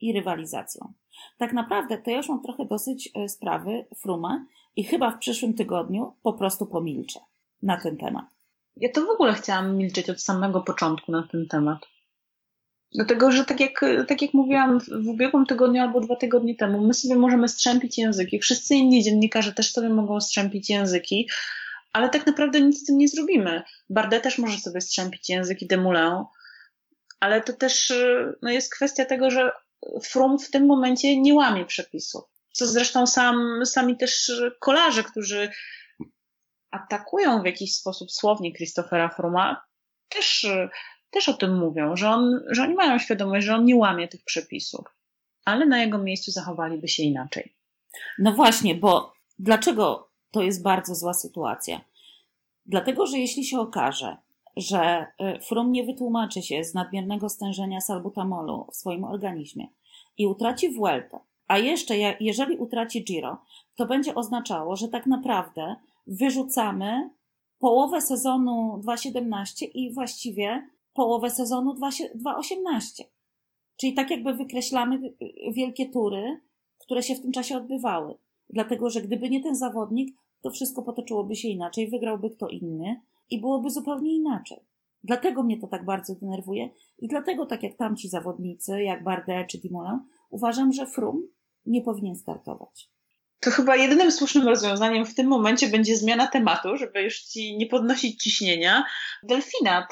i 0.00 0.12
rywalizacją. 0.12 0.92
Tak 1.38 1.52
naprawdę 1.52 1.98
to 1.98 2.10
ja 2.10 2.16
już 2.16 2.28
mam 2.28 2.42
trochę 2.42 2.64
dosyć 2.64 3.10
e, 3.14 3.28
sprawy 3.28 3.86
Fruma 3.96 4.46
i 4.76 4.84
chyba 4.84 5.10
w 5.10 5.18
przyszłym 5.18 5.54
tygodniu 5.54 6.12
po 6.22 6.32
prostu 6.32 6.66
pomilczę 6.66 7.20
na 7.62 7.80
ten 7.80 7.96
temat. 7.96 8.24
Ja 8.76 8.88
to 8.92 9.06
w 9.06 9.10
ogóle 9.10 9.34
chciałam 9.34 9.76
milczeć 9.76 10.10
od 10.10 10.22
samego 10.22 10.60
początku 10.60 11.12
na 11.12 11.28
ten 11.32 11.48
temat. 11.48 11.78
Dlatego, 12.94 13.30
że 13.32 13.44
tak 13.44 13.60
jak, 13.60 13.84
tak 14.08 14.22
jak 14.22 14.34
mówiłam 14.34 14.80
w 14.80 15.08
ubiegłym 15.08 15.46
tygodniu 15.46 15.82
albo 15.82 16.00
dwa 16.00 16.16
tygodnie 16.16 16.56
temu, 16.56 16.86
my 16.86 16.94
sobie 16.94 17.16
możemy 17.16 17.48
strzępić 17.48 17.98
języki, 17.98 18.38
wszyscy 18.38 18.74
inni 18.74 19.02
dziennikarze 19.02 19.52
też 19.52 19.72
sobie 19.72 19.88
mogą 19.88 20.20
strzępić 20.20 20.70
języki, 20.70 21.28
ale 21.92 22.08
tak 22.08 22.26
naprawdę 22.26 22.60
nic 22.60 22.80
z 22.82 22.84
tym 22.84 22.98
nie 22.98 23.08
zrobimy. 23.08 23.62
Bardet 23.90 24.22
też 24.22 24.38
może 24.38 24.58
sobie 24.58 24.80
strzępić 24.80 25.28
języki 25.28 25.66
Demulę, 25.66 26.24
ale 27.20 27.40
to 27.40 27.52
też 27.52 27.92
no, 28.42 28.50
jest 28.50 28.74
kwestia 28.74 29.04
tego, 29.04 29.30
że 29.30 29.52
Frum 30.02 30.38
w 30.38 30.50
tym 30.50 30.66
momencie 30.66 31.20
nie 31.20 31.34
łamie 31.34 31.64
przepisów. 31.64 32.24
Co 32.52 32.66
zresztą 32.66 33.06
sam, 33.06 33.66
sami 33.66 33.96
też 33.96 34.32
kolarze, 34.60 35.04
którzy 35.04 35.50
atakują 36.70 37.42
w 37.42 37.46
jakiś 37.46 37.74
sposób 37.74 38.12
słownie 38.12 38.52
Christophera 38.52 39.08
Fruma, 39.08 39.64
też, 40.08 40.46
też 41.10 41.28
o 41.28 41.32
tym 41.32 41.58
mówią, 41.58 41.96
że, 41.96 42.08
on, 42.08 42.40
że 42.50 42.62
oni 42.62 42.74
mają 42.74 42.98
świadomość, 42.98 43.46
że 43.46 43.54
on 43.54 43.64
nie 43.64 43.76
łamie 43.76 44.08
tych 44.08 44.24
przepisów, 44.24 44.84
ale 45.44 45.66
na 45.66 45.82
jego 45.82 45.98
miejscu 45.98 46.30
zachowaliby 46.30 46.88
się 46.88 47.02
inaczej. 47.02 47.56
No 48.18 48.32
właśnie, 48.32 48.74
bo 48.74 49.14
dlaczego 49.38 50.10
to 50.30 50.42
jest 50.42 50.62
bardzo 50.62 50.94
zła 50.94 51.14
sytuacja? 51.14 51.80
Dlatego, 52.66 53.06
że 53.06 53.18
jeśli 53.18 53.44
się 53.44 53.60
okaże, 53.60 54.16
że 54.56 55.06
y, 55.36 55.40
Frum 55.40 55.72
nie 55.72 55.84
wytłumaczy 55.84 56.42
się 56.42 56.64
z 56.64 56.74
nadmiernego 56.74 57.28
stężenia 57.28 57.80
salbutamolu 57.80 58.66
w 58.72 58.76
swoim 58.76 59.04
organizmie 59.04 59.68
i 60.18 60.26
utraci 60.26 60.70
Vuelta, 60.70 61.20
a 61.48 61.58
jeszcze 61.58 61.94
jeżeli 62.20 62.56
utraci 62.56 63.04
Giro, 63.04 63.38
to 63.76 63.86
będzie 63.86 64.14
oznaczało, 64.14 64.76
że 64.76 64.88
tak 64.88 65.06
naprawdę 65.06 65.76
wyrzucamy 66.06 67.10
połowę 67.58 68.00
sezonu 68.00 68.80
2.17 68.84 69.66
i 69.74 69.92
właściwie 69.92 70.68
połowę 70.94 71.30
sezonu 71.30 71.74
2.18. 71.74 73.02
Czyli 73.76 73.94
tak 73.94 74.10
jakby 74.10 74.34
wykreślamy 74.34 75.14
wielkie 75.52 75.86
tury, 75.88 76.40
które 76.78 77.02
się 77.02 77.14
w 77.14 77.20
tym 77.20 77.32
czasie 77.32 77.56
odbywały. 77.56 78.14
Dlatego, 78.50 78.90
że 78.90 79.02
gdyby 79.02 79.30
nie 79.30 79.42
ten 79.42 79.56
zawodnik, 79.56 80.16
to 80.40 80.50
wszystko 80.50 80.82
potoczyłoby 80.82 81.36
się 81.36 81.48
inaczej, 81.48 81.88
wygrałby 81.88 82.30
kto 82.30 82.48
inny 82.48 83.00
i 83.30 83.40
byłoby 83.40 83.70
zupełnie 83.70 84.14
inaczej. 84.14 84.58
Dlatego 85.04 85.42
mnie 85.42 85.60
to 85.60 85.66
tak 85.66 85.84
bardzo 85.84 86.14
denerwuje 86.14 86.70
i 86.98 87.08
dlatego, 87.08 87.46
tak 87.46 87.62
jak 87.62 87.76
tamci 87.76 88.08
zawodnicy, 88.08 88.82
jak 88.82 89.04
Bardet 89.04 89.48
czy 89.48 89.58
Dumoulin, 89.58 90.00
uważam, 90.30 90.72
że 90.72 90.86
Frum 90.86 91.28
nie 91.66 91.82
powinien 91.82 92.16
startować. 92.16 92.90
To 93.40 93.50
chyba 93.50 93.76
jedynym 93.76 94.12
słusznym 94.12 94.48
rozwiązaniem 94.48 95.06
w 95.06 95.14
tym 95.14 95.26
momencie 95.26 95.68
będzie 95.68 95.96
zmiana 95.96 96.26
tematu, 96.26 96.76
żeby 96.76 97.02
już 97.02 97.20
ci 97.20 97.56
nie 97.56 97.66
podnosić 97.66 98.22
ciśnienia. 98.22 98.84
Delfinat 99.22 99.86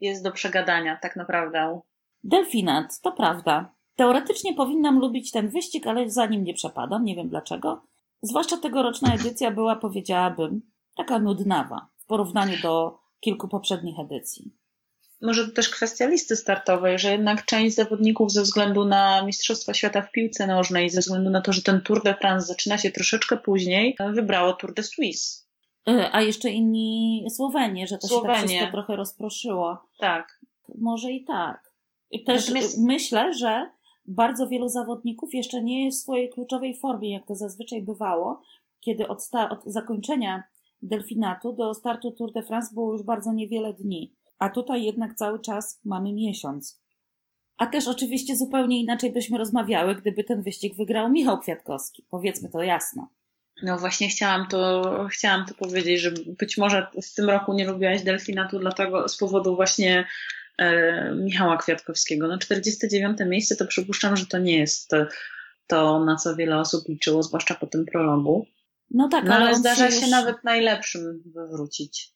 jest 0.00 0.24
do 0.24 0.32
przegadania, 0.32 0.98
tak 1.02 1.16
naprawdę. 1.16 1.80
Delfinat, 2.24 3.00
to 3.00 3.12
prawda. 3.12 3.74
Teoretycznie 3.96 4.54
powinnam 4.54 4.98
lubić 4.98 5.30
ten 5.30 5.48
wyścig, 5.48 5.86
ale 5.86 6.10
za 6.10 6.26
nim 6.26 6.44
nie 6.44 6.54
przepadam, 6.54 7.04
nie 7.04 7.16
wiem 7.16 7.28
dlaczego. 7.28 7.82
Zwłaszcza 8.22 8.56
tegoroczna 8.56 9.14
edycja 9.14 9.50
była, 9.50 9.76
powiedziałabym, 9.76 10.62
taka 10.96 11.18
nudnawa 11.18 11.88
porównaniu 12.08 12.62
do 12.62 12.98
kilku 13.20 13.48
poprzednich 13.48 14.00
edycji. 14.00 14.52
Może 15.22 15.48
to 15.48 15.52
też 15.52 15.68
kwestia 15.68 16.06
listy 16.06 16.36
startowej, 16.36 16.98
że 16.98 17.12
jednak 17.12 17.44
część 17.44 17.76
zawodników 17.76 18.32
ze 18.32 18.42
względu 18.42 18.84
na 18.84 19.22
Mistrzostwa 19.22 19.74
Świata 19.74 20.02
w 20.02 20.10
piłce 20.10 20.46
nożnej, 20.46 20.90
ze 20.90 21.00
względu 21.00 21.30
na 21.30 21.40
to, 21.40 21.52
że 21.52 21.62
ten 21.62 21.80
Tour 21.80 22.02
de 22.02 22.14
France 22.14 22.46
zaczyna 22.46 22.78
się 22.78 22.90
troszeczkę 22.90 23.36
później, 23.36 23.96
wybrało 24.14 24.52
Tour 24.52 24.74
de 24.74 24.82
Suisse. 24.82 25.48
E, 25.88 26.10
a 26.12 26.22
jeszcze 26.22 26.50
inni 26.50 27.26
Słowenie, 27.36 27.86
że 27.86 27.98
to 27.98 28.08
Słowenie. 28.08 28.34
się 28.34 28.40
tak 28.40 28.48
wszystko 28.48 28.72
trochę 28.72 28.96
rozproszyło. 28.96 29.78
Tak. 29.98 30.40
Może 30.78 31.10
i 31.10 31.24
tak. 31.24 31.72
I 32.10 32.24
też 32.24 32.48
Natomiast... 32.48 32.78
myślę, 32.78 33.34
że 33.34 33.70
bardzo 34.06 34.48
wielu 34.48 34.68
zawodników 34.68 35.34
jeszcze 35.34 35.62
nie 35.62 35.84
jest 35.84 35.98
w 35.98 36.02
swojej 36.02 36.30
kluczowej 36.30 36.76
formie, 36.76 37.12
jak 37.12 37.26
to 37.26 37.34
zazwyczaj 37.34 37.82
bywało, 37.82 38.42
kiedy 38.80 39.08
od, 39.08 39.18
od 39.50 39.64
zakończenia 39.64 40.42
delfinatu 40.82 41.52
do 41.52 41.74
startu 41.74 42.12
Tour 42.12 42.32
de 42.32 42.42
France 42.42 42.74
było 42.74 42.92
już 42.92 43.02
bardzo 43.02 43.32
niewiele 43.32 43.74
dni, 43.74 44.14
a 44.38 44.48
tutaj 44.48 44.84
jednak 44.84 45.14
cały 45.14 45.40
czas 45.40 45.80
mamy 45.84 46.12
miesiąc. 46.12 46.80
A 47.56 47.66
też 47.66 47.88
oczywiście 47.88 48.36
zupełnie 48.36 48.80
inaczej 48.80 49.12
byśmy 49.12 49.38
rozmawiały, 49.38 49.94
gdyby 49.94 50.24
ten 50.24 50.42
wyścig 50.42 50.76
wygrał 50.76 51.10
Michał 51.10 51.38
Kwiatkowski. 51.40 52.06
Powiedzmy 52.10 52.48
to 52.48 52.62
jasno. 52.62 53.08
No 53.62 53.78
właśnie 53.78 54.08
chciałam 54.08 54.46
to, 54.46 54.82
chciałam 55.10 55.46
to 55.46 55.54
powiedzieć, 55.54 56.00
że 56.00 56.10
być 56.38 56.58
może 56.58 56.86
w 57.02 57.14
tym 57.14 57.30
roku 57.30 57.52
nie 57.52 57.66
lubiłaś 57.66 58.02
delfinatu 58.02 58.58
dlatego 58.58 59.08
z 59.08 59.16
powodu 59.16 59.56
właśnie 59.56 60.06
E, 60.58 61.14
Michała 61.14 61.56
Kwiatkowskiego. 61.56 62.28
No 62.28 62.38
49 62.38 63.18
miejsce 63.26 63.56
to 63.56 63.66
przypuszczam, 63.66 64.16
że 64.16 64.26
to 64.26 64.38
nie 64.38 64.58
jest 64.58 64.90
to, 65.66 66.04
na 66.04 66.16
co 66.16 66.36
wiele 66.36 66.58
osób 66.58 66.88
liczyło, 66.88 67.22
zwłaszcza 67.22 67.54
po 67.54 67.66
tym 67.66 67.86
prologu. 67.86 68.46
No 68.90 69.08
tak, 69.08 69.24
no, 69.24 69.34
ale, 69.34 69.44
ale 69.44 69.54
zdarza 69.54 69.90
się 69.90 70.00
już... 70.00 70.10
nawet 70.10 70.44
najlepszym 70.44 71.22
wywrócić. 71.34 72.14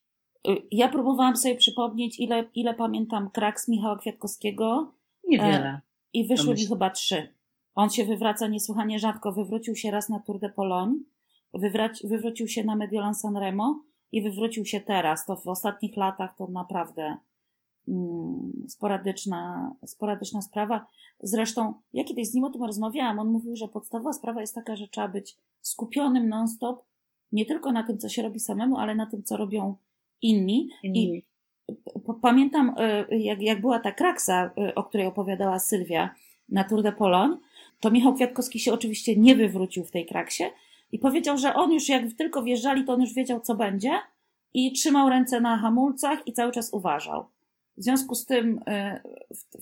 Y, 0.48 0.56
ja 0.70 0.88
próbowałam 0.88 1.36
sobie 1.36 1.56
przypomnieć, 1.56 2.20
ile, 2.20 2.44
ile 2.54 2.74
pamiętam 2.74 3.30
kraks 3.30 3.68
Michała 3.68 3.98
Kwiatkowskiego. 3.98 4.94
Niewiele. 5.28 5.68
E, 5.68 5.80
I 6.12 6.28
wyszły 6.28 6.54
mi 6.54 6.66
chyba 6.66 6.90
trzy. 6.90 7.34
On 7.74 7.90
się 7.90 8.04
wywraca 8.04 8.46
niesłychanie 8.46 8.98
rzadko. 8.98 9.32
Wywrócił 9.32 9.76
się 9.76 9.90
raz 9.90 10.08
na 10.08 10.20
Tour 10.20 10.40
de 10.40 10.48
Pologne, 10.48 10.98
wywrócił 12.04 12.48
się 12.48 12.64
na 12.64 12.76
Mediolan 12.76 13.14
Sanremo 13.14 13.84
i 14.12 14.22
wywrócił 14.22 14.64
się 14.64 14.80
teraz. 14.80 15.26
To 15.26 15.36
w 15.36 15.48
ostatnich 15.48 15.96
latach 15.96 16.36
to 16.36 16.46
naprawdę 16.46 17.16
sporadyczna, 18.68 19.72
sporadyczna 19.86 20.42
sprawa. 20.42 20.86
Zresztą 21.22 21.74
ja 21.92 22.04
kiedyś 22.04 22.28
z 22.28 22.34
nim 22.34 22.44
o 22.44 22.50
tym 22.50 22.62
rozmawiałam. 22.62 23.18
On 23.18 23.28
mówił, 23.28 23.56
że 23.56 23.68
podstawowa 23.68 24.12
sprawa 24.12 24.40
jest 24.40 24.54
taka, 24.54 24.76
że 24.76 24.88
trzeba 24.88 25.08
być 25.08 25.36
skupionym 25.60 26.28
non-stop 26.28 26.84
nie 27.32 27.46
tylko 27.46 27.72
na 27.72 27.82
tym, 27.82 27.98
co 27.98 28.08
się 28.08 28.22
robi 28.22 28.40
samemu, 28.40 28.78
ale 28.78 28.94
na 28.94 29.06
tym, 29.06 29.22
co 29.22 29.36
robią 29.36 29.76
inni. 30.22 30.68
inni. 30.82 31.16
I 31.16 31.24
pamiętam, 32.22 32.74
e, 32.78 33.18
jak, 33.18 33.42
jak 33.42 33.60
była 33.60 33.78
ta 33.78 33.92
kraksa, 33.92 34.50
e, 34.58 34.74
o 34.74 34.84
której 34.84 35.06
opowiadała 35.06 35.58
Sylwia 35.58 36.14
na 36.48 36.64
Tour 36.64 36.82
de 36.82 36.92
Pologne, 36.92 37.38
to 37.80 37.90
Michał 37.90 38.14
Kwiatkowski 38.14 38.60
się 38.60 38.72
oczywiście 38.72 39.16
nie 39.16 39.36
wywrócił 39.36 39.84
w 39.84 39.90
tej 39.90 40.06
kraksie 40.06 40.44
i 40.92 40.98
powiedział, 40.98 41.38
że 41.38 41.54
on 41.54 41.72
już 41.72 41.88
jak 41.88 42.02
tylko 42.12 42.42
wjeżdżali, 42.42 42.84
to 42.84 42.92
on 42.92 43.00
już 43.00 43.14
wiedział, 43.14 43.40
co 43.40 43.54
będzie 43.54 43.90
i 44.54 44.72
trzymał 44.72 45.08
ręce 45.08 45.40
na 45.40 45.56
hamulcach 45.58 46.26
i 46.26 46.32
cały 46.32 46.52
czas 46.52 46.72
uważał. 46.72 47.24
W 47.76 47.82
związku 47.82 48.14
z 48.14 48.26
tym 48.26 48.60
e, 48.66 49.00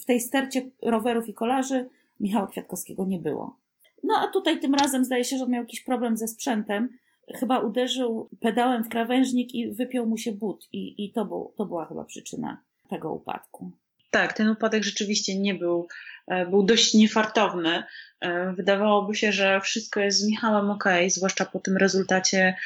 w 0.00 0.04
tej 0.04 0.20
stercie 0.20 0.70
rowerów 0.82 1.28
i 1.28 1.34
kolarzy 1.34 1.88
Michała 2.20 2.46
Kwiatkowskiego 2.46 3.04
nie 3.04 3.18
było. 3.18 3.60
No 4.02 4.14
a 4.18 4.26
tutaj 4.26 4.60
tym 4.60 4.74
razem 4.74 5.04
zdaje 5.04 5.24
się, 5.24 5.38
że 5.38 5.44
on 5.44 5.50
miał 5.50 5.62
jakiś 5.62 5.80
problem 5.80 6.16
ze 6.16 6.28
sprzętem. 6.28 6.88
Chyba 7.34 7.58
uderzył 7.58 8.28
pedałem 8.40 8.84
w 8.84 8.88
krawężnik 8.88 9.54
i 9.54 9.72
wypiął 9.72 10.06
mu 10.06 10.16
się 10.16 10.32
but 10.32 10.68
i, 10.72 11.04
i 11.04 11.12
to, 11.12 11.24
był, 11.24 11.54
to 11.56 11.66
była 11.66 11.86
chyba 11.86 12.04
przyczyna 12.04 12.62
tego 12.88 13.12
upadku. 13.12 13.72
Tak, 14.10 14.32
ten 14.32 14.48
upadek 14.48 14.84
rzeczywiście 14.84 15.38
nie 15.38 15.54
był, 15.54 15.88
e, 16.26 16.46
był 16.46 16.62
dość 16.62 16.94
niefartowny. 16.94 17.82
E, 18.20 18.52
wydawałoby 18.52 19.14
się, 19.14 19.32
że 19.32 19.60
wszystko 19.60 20.00
jest 20.00 20.18
z 20.18 20.28
Michałem 20.28 20.70
ok, 20.70 20.84
zwłaszcza 21.08 21.44
po 21.44 21.58
tym 21.60 21.76
rezultacie 21.76 22.56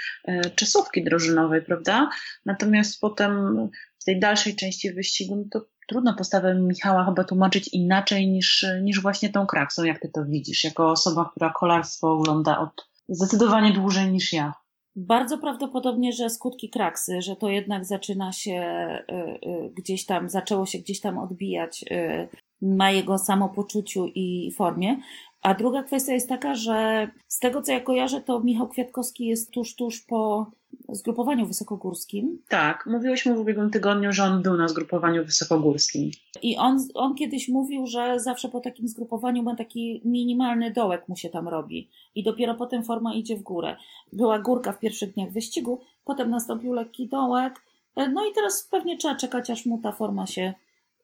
czasówki 0.55 1.05
drożynowej, 1.05 1.63
prawda? 1.63 2.11
Natomiast 2.47 3.01
potem 3.01 3.57
tej 4.05 4.21
dalszej 4.21 4.57
części 4.57 4.93
wyścigu, 4.93 5.37
no 5.37 5.45
to 5.53 5.67
trudno 5.89 6.15
postawę 6.15 6.55
Michała 6.55 7.05
chyba 7.05 7.25
tłumaczyć 7.25 7.69
inaczej 7.73 8.29
niż, 8.29 8.67
niż 8.83 9.03
właśnie 9.03 9.29
tą 9.29 9.47
kraksą, 9.47 9.85
jak 9.85 10.01
ty 10.01 10.09
to 10.09 10.25
widzisz, 10.25 10.65
jako 10.65 10.91
osoba, 10.91 11.31
która 11.31 11.51
kolarstwo 11.51 12.13
ogląda 12.13 12.59
od 12.59 12.89
zdecydowanie 13.09 13.73
dłużej 13.73 14.13
niż 14.13 14.33
ja. 14.33 14.55
Bardzo 14.97 15.39
prawdopodobnie, 15.39 16.13
że 16.13 16.31
skutki 16.31 16.71
kraksy, 16.71 17.23
że 17.23 17.37
to 17.37 17.49
jednak 17.49 17.85
zaczyna 17.85 18.33
się 18.33 18.89
y, 19.11 19.15
y, 19.49 19.71
gdzieś 19.75 20.07
tam, 20.07 20.31
zaczęło 20.31 20.67
się 20.67 20.79
gdzieś 20.79 21.01
tam 21.01 21.19
odbijać 21.19 21.85
y, 21.91 22.29
na 22.63 22.91
jego 22.91 23.19
samopoczuciu 23.19 24.07
i 24.15 24.53
formie. 24.57 24.97
A 25.43 25.55
druga 25.55 25.83
kwestia 25.83 26.13
jest 26.13 26.29
taka, 26.29 26.55
że 26.55 27.09
z 27.29 27.39
tego 27.39 27.63
co 27.63 27.73
ja 27.73 27.81
kojarzę, 27.81 28.21
to 28.21 28.41
Michał 28.41 28.69
Kwiatkowski 28.69 29.27
jest 29.27 29.51
tuż, 29.51 29.77
tuż 29.77 30.01
po 30.01 30.51
zgrupowaniu 30.89 31.47
wysokogórskim. 31.47 32.43
Tak, 32.49 32.87
mówiłyśmy 32.87 33.35
w 33.35 33.41
ubiegłym 33.41 33.71
tygodniu, 33.71 34.13
że 34.13 34.25
on 34.25 34.43
był 34.43 34.57
na 34.57 34.69
zgrupowaniu 34.69 35.25
wysokogórskim. 35.25 36.11
I 36.43 36.57
on, 36.57 36.79
on 36.95 37.15
kiedyś 37.15 37.49
mówił, 37.49 37.87
że 37.87 38.21
zawsze 38.21 38.49
po 38.49 38.61
takim 38.61 38.89
zgrupowaniu 38.89 39.43
ma 39.43 39.57
taki 39.57 40.01
minimalny 40.05 40.71
dołek 40.71 41.09
mu 41.09 41.17
się 41.17 41.29
tam 41.29 41.49
robi. 41.49 41.91
I 42.15 42.23
dopiero 42.23 42.55
potem 42.55 42.85
forma 42.85 43.15
idzie 43.15 43.37
w 43.37 43.43
górę. 43.43 43.77
Była 44.13 44.39
górka 44.39 44.73
w 44.73 44.79
pierwszych 44.79 45.15
dniach 45.15 45.33
wyścigu, 45.33 45.81
potem 46.05 46.31
nastąpił 46.31 46.73
lekki 46.73 47.09
dołek. 47.09 47.63
No 47.97 48.27
i 48.31 48.35
teraz 48.35 48.69
pewnie 48.71 48.99
trzeba 48.99 49.15
czekać, 49.15 49.51
aż 49.51 49.67
mu 49.67 49.79
ta 49.79 49.93
forma 49.93 50.27
się 50.27 50.55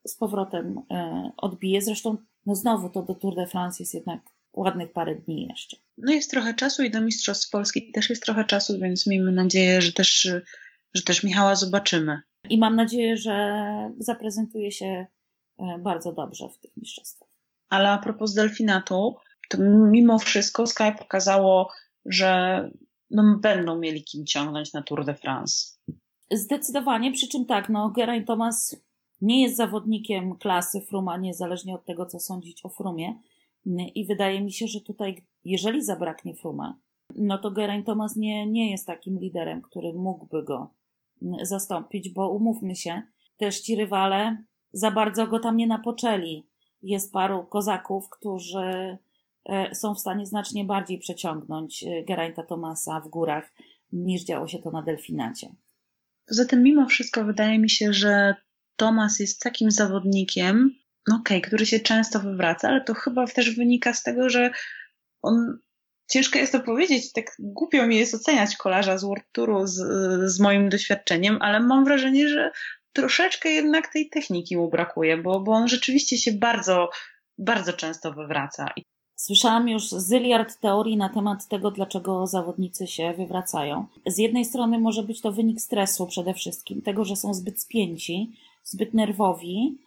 z 0.07 0.16
powrotem 0.16 0.83
e, 0.91 1.31
odbije. 1.37 1.83
Zresztą, 1.83 2.16
no 2.47 2.55
znowu 2.55 2.89
to 2.89 3.03
do 3.03 3.14
Tour 3.14 3.35
de 3.35 3.47
France 3.47 3.83
jest 3.83 3.95
jednak 3.95 4.20
ładnych 4.53 4.92
parę 4.92 5.14
dni 5.14 5.48
jeszcze. 5.51 5.76
No 5.98 6.12
jest 6.12 6.30
trochę 6.30 6.55
czasu 6.55 6.82
i 6.82 6.90
do 6.90 7.01
Mistrzostw 7.01 7.51
Polski 7.51 7.92
też 7.92 8.11
jest 8.11 8.22
trochę 8.22 8.44
czasu, 8.44 8.78
więc 8.78 9.07
miejmy 9.07 9.32
nadzieję, 9.32 9.82
że 9.82 9.92
też, 9.92 10.28
że 10.94 11.03
też 11.03 11.22
Michała 11.22 11.55
zobaczymy. 11.55 12.20
I 12.51 12.59
mam 12.59 12.76
nadzieję, 12.76 13.16
że 13.16 13.64
zaprezentuje 13.98 14.72
się 14.72 15.07
e, 15.59 15.78
bardzo 15.78 16.12
dobrze 16.12 16.48
w 16.48 16.59
tych 16.59 16.76
mistrzostwach. 16.76 17.28
Ale 17.68 17.90
a 17.90 17.98
propos 17.98 18.34
delfinatu, 18.34 19.16
to 19.48 19.59
mimo 19.90 20.18
wszystko 20.18 20.66
Sky 20.66 20.92
pokazało, 20.98 21.70
że 22.05 22.70
no, 23.11 23.38
będą 23.40 23.78
mieli 23.78 24.05
kim 24.05 24.26
ciągnąć 24.26 24.72
na 24.72 24.82
Tour 24.82 25.05
de 25.05 25.14
France. 25.14 25.76
Zdecydowanie, 26.30 27.12
przy 27.12 27.28
czym 27.28 27.46
tak, 27.46 27.68
no 27.68 27.90
Geraint 27.90 28.26
Thomas 28.26 28.76
nie 29.20 29.42
jest 29.42 29.57
zawodnikiem 29.57 30.36
klasy 30.36 30.80
Fruma, 30.80 31.16
niezależnie 31.16 31.74
od 31.74 31.84
tego, 31.84 32.07
co 32.07 32.20
sądzić 32.20 32.64
o 32.64 32.68
Frumie. 32.68 33.14
I 33.66 34.06
wydaje 34.06 34.40
mi 34.40 34.52
się, 34.52 34.66
że 34.66 34.80
tutaj, 34.80 35.26
jeżeli 35.44 35.84
zabraknie 35.84 36.34
Fruma, 36.34 36.78
no 37.16 37.38
to 37.38 37.50
Geraint 37.50 37.86
Thomas 37.86 38.16
nie, 38.16 38.46
nie 38.46 38.70
jest 38.70 38.86
takim 38.86 39.18
liderem, 39.18 39.62
który 39.62 39.92
mógłby 39.92 40.42
go 40.44 40.74
zastąpić, 41.42 42.12
bo 42.12 42.30
umówmy 42.30 42.76
się, 42.76 43.02
też 43.36 43.61
ci 43.61 43.76
rywale 43.76 44.44
za 44.72 44.90
bardzo 44.90 45.26
go 45.26 45.38
tam 45.38 45.56
nie 45.56 45.66
napoczęli. 45.66 46.46
Jest 46.82 47.12
paru 47.12 47.44
kozaków, 47.44 48.08
którzy 48.11 48.98
e, 49.44 49.74
są 49.74 49.94
w 49.94 50.00
stanie 50.00 50.26
znacznie 50.26 50.64
bardziej 50.64 50.98
przeciągnąć 50.98 51.84
e, 51.84 52.04
Gerainta 52.04 52.42
Thomasa 52.42 53.00
w 53.00 53.08
górach, 53.08 53.52
niż 53.92 54.24
działo 54.24 54.48
się 54.48 54.58
to 54.58 54.70
na 54.70 54.82
Delfinacie. 54.82 55.54
Poza 56.28 56.44
tym, 56.44 56.62
mimo 56.62 56.86
wszystko, 56.86 57.24
wydaje 57.24 57.58
mi 57.58 57.70
się, 57.70 57.92
że 57.92 58.34
Thomas 58.76 59.20
jest 59.20 59.40
takim 59.40 59.70
zawodnikiem, 59.70 60.74
okay, 61.14 61.40
który 61.40 61.66
się 61.66 61.80
często 61.80 62.20
wywraca, 62.20 62.68
ale 62.68 62.84
to 62.84 62.94
chyba 62.94 63.26
też 63.26 63.57
wynika 63.57 63.94
z 63.94 64.03
tego, 64.03 64.30
że 64.30 64.51
on 65.22 65.59
ciężko 66.11 66.38
jest 66.38 66.53
to 66.53 66.61
powiedzieć, 66.61 67.12
tak 67.12 67.24
głupio 67.38 67.86
mi 67.86 67.96
jest 67.96 68.14
oceniać 68.14 68.57
kolarza 68.57 68.98
z 68.98 69.05
World 69.05 69.24
Touru 69.32 69.66
z, 69.66 69.76
z 70.30 70.40
moim 70.40 70.68
doświadczeniem, 70.68 71.38
ale 71.40 71.61
mam 71.61 71.84
wrażenie, 71.84 72.28
że 72.28 72.51
troszeczkę 72.92 73.48
jednak 73.48 73.92
tej 73.92 74.09
techniki 74.09 74.57
mu 74.57 74.68
brakuje, 74.68 75.16
bo, 75.16 75.40
bo 75.40 75.53
on 75.53 75.68
rzeczywiście 75.68 76.18
się 76.18 76.32
bardzo, 76.32 76.90
bardzo 77.38 77.72
często 77.72 78.12
wywraca. 78.12 78.66
Słyszałam 79.16 79.68
już 79.68 79.88
zyliard 79.88 80.61
teorii 80.61 80.96
na 80.96 81.09
temat 81.09 81.48
tego, 81.48 81.70
dlaczego 81.70 82.26
zawodnicy 82.26 82.86
się 82.86 83.14
wywracają. 83.16 83.86
Z 84.07 84.18
jednej 84.18 84.44
strony 84.44 84.78
może 84.78 85.03
być 85.03 85.20
to 85.20 85.32
wynik 85.32 85.61
stresu 85.61 86.07
przede 86.07 86.34
wszystkim, 86.34 86.82
tego, 86.82 87.05
że 87.05 87.16
są 87.16 87.34
zbyt 87.34 87.61
spięci, 87.61 88.32
zbyt 88.64 88.94
nerwowi, 88.94 89.78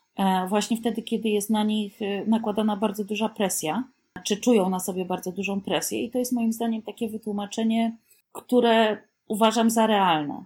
właśnie 0.48 0.78
wtedy, 0.78 1.02
kiedy 1.02 1.30
jest 1.30 1.50
na 1.50 1.64
nich 1.64 2.02
e, 2.02 2.26
nakładana 2.26 2.76
bardzo 2.76 3.04
duża 3.04 3.30
presja, 3.30 3.84
czy 4.24 4.38
czują 4.38 4.70
na 4.70 4.80
sobie 4.80 5.06
bardzo 5.06 5.32
dużą 5.32 5.62
presję. 5.62 6.04
I 6.04 6.12
to 6.12 6.20
jest 6.20 6.32
moim 6.32 6.54
zdaniem 6.54 6.82
takie 6.82 7.10
wytłumaczenie, 7.10 7.98
które 8.32 8.98
uważam 9.28 9.70
za 9.70 9.88
realne. 9.88 10.44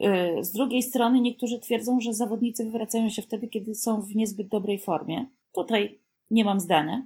E, 0.00 0.44
z 0.44 0.52
drugiej 0.52 0.82
strony 0.82 1.20
niektórzy 1.20 1.58
twierdzą, 1.58 2.00
że 2.00 2.14
zawodnicy 2.14 2.64
wywracają 2.64 3.08
się 3.10 3.22
wtedy, 3.22 3.48
kiedy 3.48 3.74
są 3.74 4.00
w 4.00 4.16
niezbyt 4.16 4.48
dobrej 4.48 4.78
formie. 4.78 5.26
Tutaj 5.54 5.98
nie 6.30 6.44
mam 6.44 6.60
zdania. 6.60 7.02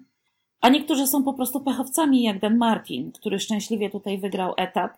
A 0.61 0.69
niektórzy 0.69 1.07
są 1.07 1.23
po 1.23 1.33
prostu 1.33 1.61
pechowcami, 1.61 2.23
jak 2.23 2.39
Dan 2.39 2.57
Martin, 2.57 3.13
który 3.13 3.39
szczęśliwie 3.39 3.91
tutaj 3.91 4.19
wygrał 4.19 4.55
etap, 4.57 4.93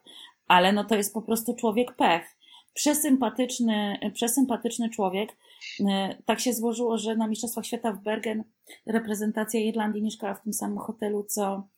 ale 0.48 0.72
no 0.72 0.84
to 0.84 0.94
jest 0.94 1.14
po 1.14 1.22
prostu 1.22 1.54
człowiek 1.54 1.92
pech 1.92 2.36
przesympatyczny, 2.74 3.98
przesympatyczny 4.14 4.90
człowiek. 4.90 5.36
E, 5.80 6.16
tak 6.24 6.40
się 6.40 6.52
złożyło, 6.52 6.98
że 6.98 7.16
na 7.16 7.26
Mistrzostwach 7.26 7.66
Świata 7.66 7.92
w 7.92 8.02
Bergen 8.02 8.44
reprezentacja 8.86 9.60
Irlandii 9.60 10.02
mieszkała 10.02 10.34
w 10.34 10.42
tym 10.42 10.52
samym 10.52 10.78
hotelu, 10.78 11.24
co 11.24 11.68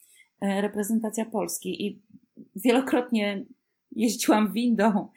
e, 0.40 0.60
reprezentacja 0.60 1.24
Polski 1.24 1.86
i 1.86 2.02
wielokrotnie 2.56 3.44
jeździłam 3.92 4.52
windą 4.52 5.08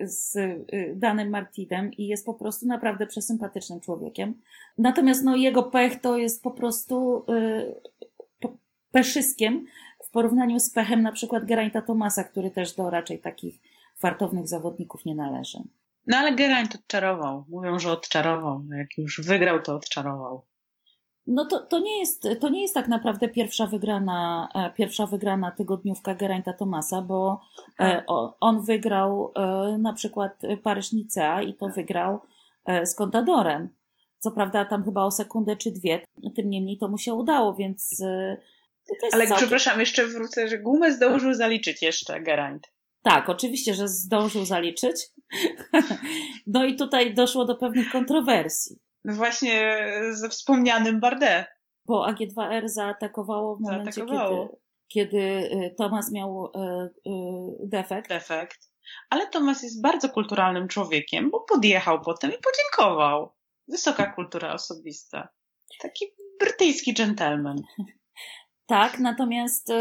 z 0.00 0.36
e, 0.36 0.64
Danem 0.94 1.30
Martinem 1.30 1.92
i 1.92 2.06
jest 2.06 2.26
po 2.26 2.34
prostu 2.34 2.66
naprawdę 2.66 3.06
przesympatycznym 3.06 3.80
człowiekiem. 3.80 4.40
Natomiast 4.78 5.24
no, 5.24 5.36
jego 5.36 5.62
pech 5.62 6.00
to 6.00 6.16
jest 6.18 6.42
po 6.42 6.50
prostu 6.50 7.24
peszyskiem 8.92 9.66
w 10.04 10.10
porównaniu 10.10 10.60
z 10.60 10.70
pechem 10.70 11.02
na 11.02 11.12
przykład 11.12 11.44
Geraint'a 11.44 11.82
Tomasa, 11.82 12.24
który 12.24 12.50
też 12.50 12.74
do 12.74 12.90
raczej 12.90 13.18
takich 13.18 13.60
fartownych 13.98 14.48
zawodników 14.48 15.04
nie 15.04 15.14
należy. 15.14 15.58
No 16.06 16.16
ale 16.16 16.34
Geraint 16.34 16.74
odczarował. 16.74 17.44
Mówią, 17.48 17.78
że 17.78 17.92
odczarował. 17.92 18.64
Jak 18.78 18.98
już 18.98 19.20
wygrał, 19.20 19.62
to 19.62 19.74
odczarował. 19.74 20.46
No 21.26 21.44
to, 21.44 21.66
to, 21.66 21.78
nie 21.78 21.98
jest, 21.98 22.28
to 22.40 22.48
nie 22.48 22.62
jest 22.62 22.74
tak 22.74 22.88
naprawdę 22.88 23.28
pierwsza 23.28 23.66
wygrana, 23.66 24.48
e, 24.54 24.70
pierwsza 24.70 25.06
wygrana 25.06 25.50
tygodniówka 25.50 26.14
Geraint'a 26.14 26.54
Tomasa, 26.54 27.02
bo 27.02 27.40
e, 27.80 28.04
on 28.40 28.62
wygrał 28.64 29.32
e, 29.34 29.78
na 29.78 29.92
przykład 29.92 30.42
Paryż-Nicea 30.62 31.42
i 31.42 31.54
to 31.54 31.68
wygrał 31.68 32.20
z 32.84 32.94
Contadorem. 32.94 33.68
Co 34.18 34.30
prawda 34.30 34.64
tam 34.64 34.84
chyba 34.84 35.04
o 35.04 35.10
sekundę 35.10 35.56
czy 35.56 35.70
dwie, 35.70 36.00
tym 36.36 36.50
niemniej 36.50 36.78
to 36.78 36.88
mu 36.88 36.98
się 36.98 37.14
udało, 37.14 37.54
więc... 37.54 38.02
Ale 39.12 39.26
całkiem... 39.26 39.36
przepraszam, 39.36 39.80
jeszcze 39.80 40.06
wrócę, 40.06 40.48
że 40.48 40.58
gumę 40.58 40.92
zdążył 40.92 41.34
zaliczyć 41.34 41.82
jeszcze 41.82 42.20
Geraint. 42.20 42.72
Tak, 43.06 43.28
oczywiście, 43.28 43.74
że 43.74 43.88
zdążył 43.88 44.44
zaliczyć. 44.44 44.96
No 46.46 46.64
i 46.64 46.76
tutaj 46.76 47.14
doszło 47.14 47.44
do 47.44 47.56
pewnych 47.56 47.90
kontrowersji. 47.92 48.76
No 49.04 49.14
właśnie 49.14 49.78
ze 50.10 50.28
wspomnianym 50.28 51.00
Bardet. 51.00 51.46
Bo 51.86 52.06
AG2R 52.06 52.68
zaatakowało 52.68 53.56
w 53.56 53.60
momencie, 53.60 53.92
zaatakowało. 53.92 54.46
kiedy, 54.88 55.10
kiedy 55.10 55.18
y, 55.18 55.74
Tomas 55.78 56.12
miał 56.12 56.46
y, 56.46 57.10
y, 57.10 57.68
defekt. 57.68 58.08
Defekt. 58.08 58.58
Ale 59.10 59.26
Tomas 59.26 59.62
jest 59.62 59.82
bardzo 59.82 60.08
kulturalnym 60.08 60.68
człowiekiem, 60.68 61.30
bo 61.30 61.40
podjechał 61.40 62.00
potem 62.00 62.30
i 62.30 62.38
podziękował. 62.38 63.32
Wysoka 63.68 64.12
kultura 64.12 64.54
osobista. 64.54 65.28
Taki 65.82 66.04
brytyjski 66.40 66.94
gentleman. 66.94 67.56
Tak, 68.68 68.98
natomiast 68.98 69.72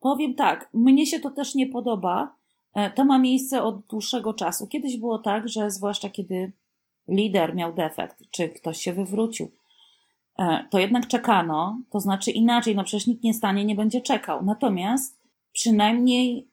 Powiem 0.00 0.34
tak, 0.34 0.68
mnie 0.74 1.06
się 1.06 1.20
to 1.20 1.30
też 1.30 1.54
nie 1.54 1.66
podoba. 1.66 2.34
E, 2.74 2.90
to 2.90 3.04
ma 3.04 3.18
miejsce 3.18 3.62
od 3.62 3.86
dłuższego 3.86 4.34
czasu. 4.34 4.66
Kiedyś 4.66 4.96
było 4.96 5.18
tak, 5.18 5.48
że 5.48 5.70
zwłaszcza 5.70 6.10
kiedy 6.10 6.52
lider 7.08 7.54
miał 7.54 7.72
defekt, 7.72 8.22
czy 8.30 8.48
ktoś 8.48 8.82
się 8.82 8.92
wywrócił, 8.92 9.50
e, 10.38 10.64
to 10.70 10.78
jednak 10.78 11.06
czekano, 11.06 11.78
to 11.90 12.00
znaczy 12.00 12.30
inaczej, 12.30 12.74
no 12.76 12.84
przecież 12.84 13.06
nikt 13.06 13.22
nie 13.22 13.34
stanie, 13.34 13.64
nie 13.64 13.74
będzie 13.74 14.00
czekał. 14.00 14.44
Natomiast 14.44 15.20
przynajmniej 15.52 16.48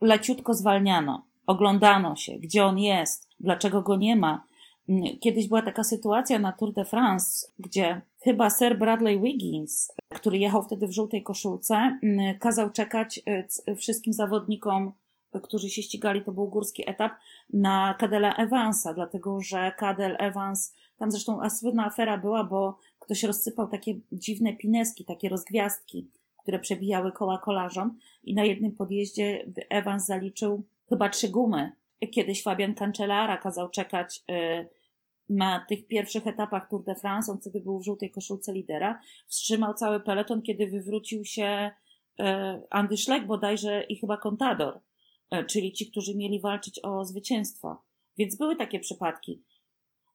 leciutko 0.00 0.54
zwalniano, 0.54 1.22
oglądano 1.46 2.16
się, 2.16 2.38
gdzie 2.38 2.64
on 2.64 2.78
jest, 2.78 3.28
dlaczego 3.40 3.82
go 3.82 3.96
nie 3.96 4.16
ma. 4.16 4.44
Mm, 4.88 5.18
kiedyś 5.18 5.48
była 5.48 5.62
taka 5.62 5.84
sytuacja 5.84 6.38
na 6.38 6.52
Tour 6.52 6.72
de 6.72 6.84
France, 6.84 7.52
gdzie 7.58 8.00
chyba 8.26 8.50
Sir 8.50 8.78
Bradley 8.78 9.20
Wiggins, 9.20 9.92
który 10.14 10.38
jechał 10.38 10.62
wtedy 10.62 10.86
w 10.86 10.92
żółtej 10.92 11.22
koszulce, 11.22 11.98
mm, 12.02 12.38
kazał 12.38 12.70
czekać 12.70 13.20
y, 13.68 13.76
wszystkim 13.76 14.12
zawodnikom, 14.12 14.92
którzy 15.42 15.70
się 15.70 15.82
ścigali, 15.82 16.24
to 16.24 16.32
był 16.32 16.48
górski 16.48 16.90
etap, 16.90 17.12
na 17.52 17.94
Cadela 18.00 18.34
Evansa, 18.34 18.94
dlatego 18.94 19.40
że 19.40 19.72
Cadel 19.78 20.16
Evans, 20.18 20.74
tam 20.98 21.10
zresztą 21.10 21.50
słynna 21.50 21.86
afera 21.86 22.18
była, 22.18 22.44
bo 22.44 22.78
ktoś 22.98 23.22
rozsypał 23.22 23.68
takie 23.68 23.94
dziwne 24.12 24.52
pineski, 24.52 25.04
takie 25.04 25.28
rozgwiazdki, 25.28 26.10
które 26.42 26.58
przebijały 26.58 27.12
koła 27.12 27.38
kolarzom 27.38 27.98
i 28.24 28.34
na 28.34 28.44
jednym 28.44 28.72
podjeździe 28.72 29.46
Evans 29.70 30.06
zaliczył 30.06 30.62
chyba 30.88 31.08
trzy 31.08 31.28
gumy. 31.28 31.72
Kiedyś 32.10 32.42
Fabian 32.42 32.74
Cancellara 32.74 33.36
kazał 33.36 33.68
czekać 33.68 34.24
y, 34.30 34.68
na 35.28 35.64
tych 35.68 35.86
pierwszych 35.86 36.26
etapach 36.26 36.68
Tour 36.68 36.84
de 36.84 36.94
France, 36.94 37.32
on 37.32 37.38
wtedy 37.38 37.60
był 37.60 37.78
w 37.78 37.84
żółtej 37.84 38.10
koszulce 38.10 38.52
lidera, 38.52 39.00
wstrzymał 39.26 39.74
cały 39.74 40.00
peleton, 40.00 40.42
kiedy 40.42 40.66
wywrócił 40.66 41.24
się 41.24 41.70
e, 42.20 42.62
Andy 42.70 42.96
Schleck 42.96 43.26
bodajże 43.26 43.82
i 43.82 43.96
chyba 43.96 44.16
Contador, 44.16 44.80
e, 45.30 45.44
czyli 45.44 45.72
ci, 45.72 45.90
którzy 45.90 46.16
mieli 46.16 46.40
walczyć 46.40 46.80
o 46.82 47.04
zwycięstwo. 47.04 47.82
Więc 48.18 48.36
były 48.36 48.56
takie 48.56 48.80
przypadki. 48.80 49.42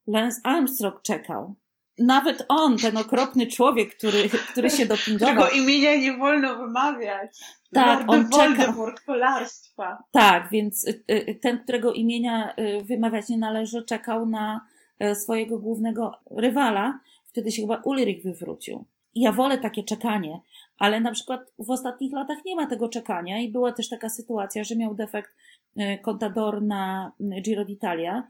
Lance 0.07 0.41
Armstrong 0.43 1.01
czekał. 1.01 1.55
nawet 1.97 2.45
on, 2.49 2.77
ten 2.77 2.97
okropny 2.97 3.47
człowiek, 3.47 3.95
który, 3.95 4.29
który 4.51 4.69
się 4.69 4.85
dopingował. 4.85 5.35
Którego 5.35 5.63
imienia 5.63 5.95
nie 5.95 6.17
wolno 6.17 6.57
wymawiać. 6.57 7.39
Tak, 7.73 8.07
Lord 8.07 8.09
on 8.09 8.29
Voldemort 8.29 9.01
kolarstwa. 9.01 10.03
Tak, 10.11 10.49
więc 10.51 10.87
y, 10.87 11.03
y, 11.11 11.39
ten, 11.41 11.59
którego 11.63 11.93
imienia 11.93 12.55
y, 12.59 12.83
wymawiać 12.83 13.29
nie 13.29 13.37
należy, 13.37 13.85
czekał 13.85 14.25
na 14.25 14.61
swojego 15.13 15.59
głównego 15.59 16.11
rywala. 16.31 16.99
Wtedy 17.25 17.51
się 17.51 17.61
chyba 17.61 17.81
Ulrich 17.85 18.23
wywrócił. 18.23 18.85
Ja 19.15 19.31
wolę 19.31 19.57
takie 19.57 19.83
czekanie, 19.83 20.41
ale 20.77 20.99
na 20.99 21.11
przykład 21.11 21.53
w 21.59 21.69
ostatnich 21.69 22.13
latach 22.13 22.37
nie 22.45 22.55
ma 22.55 22.67
tego 22.67 22.89
czekania 22.89 23.39
i 23.39 23.51
była 23.51 23.71
też 23.71 23.89
taka 23.89 24.09
sytuacja, 24.09 24.63
że 24.63 24.75
miał 24.75 24.95
defekt 24.95 25.31
Contador 26.01 26.61
na 26.61 27.11
Giro 27.41 27.65
d'Italia 27.65 28.21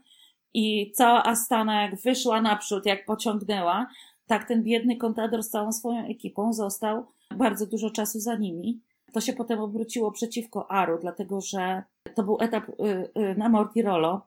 i 0.54 0.92
cała 0.92 1.24
Astana 1.24 1.82
jak 1.82 2.00
wyszła 2.00 2.42
naprzód, 2.42 2.86
jak 2.86 3.04
pociągnęła, 3.04 3.86
tak 4.26 4.48
ten 4.48 4.62
biedny 4.62 4.96
Contador 4.96 5.42
z 5.42 5.50
całą 5.50 5.72
swoją 5.72 6.06
ekipą 6.06 6.52
został 6.52 7.06
bardzo 7.36 7.66
dużo 7.66 7.90
czasu 7.90 8.20
za 8.20 8.36
nimi. 8.36 8.80
To 9.12 9.20
się 9.20 9.32
potem 9.32 9.60
obróciło 9.60 10.12
przeciwko 10.12 10.70
Aru, 10.70 10.98
dlatego 11.00 11.40
że 11.40 11.82
to 12.14 12.22
był 12.22 12.38
etap 12.40 12.68
y, 12.68 12.72
y, 13.20 13.34
na 13.36 13.48
Mortirolo, 13.48 14.26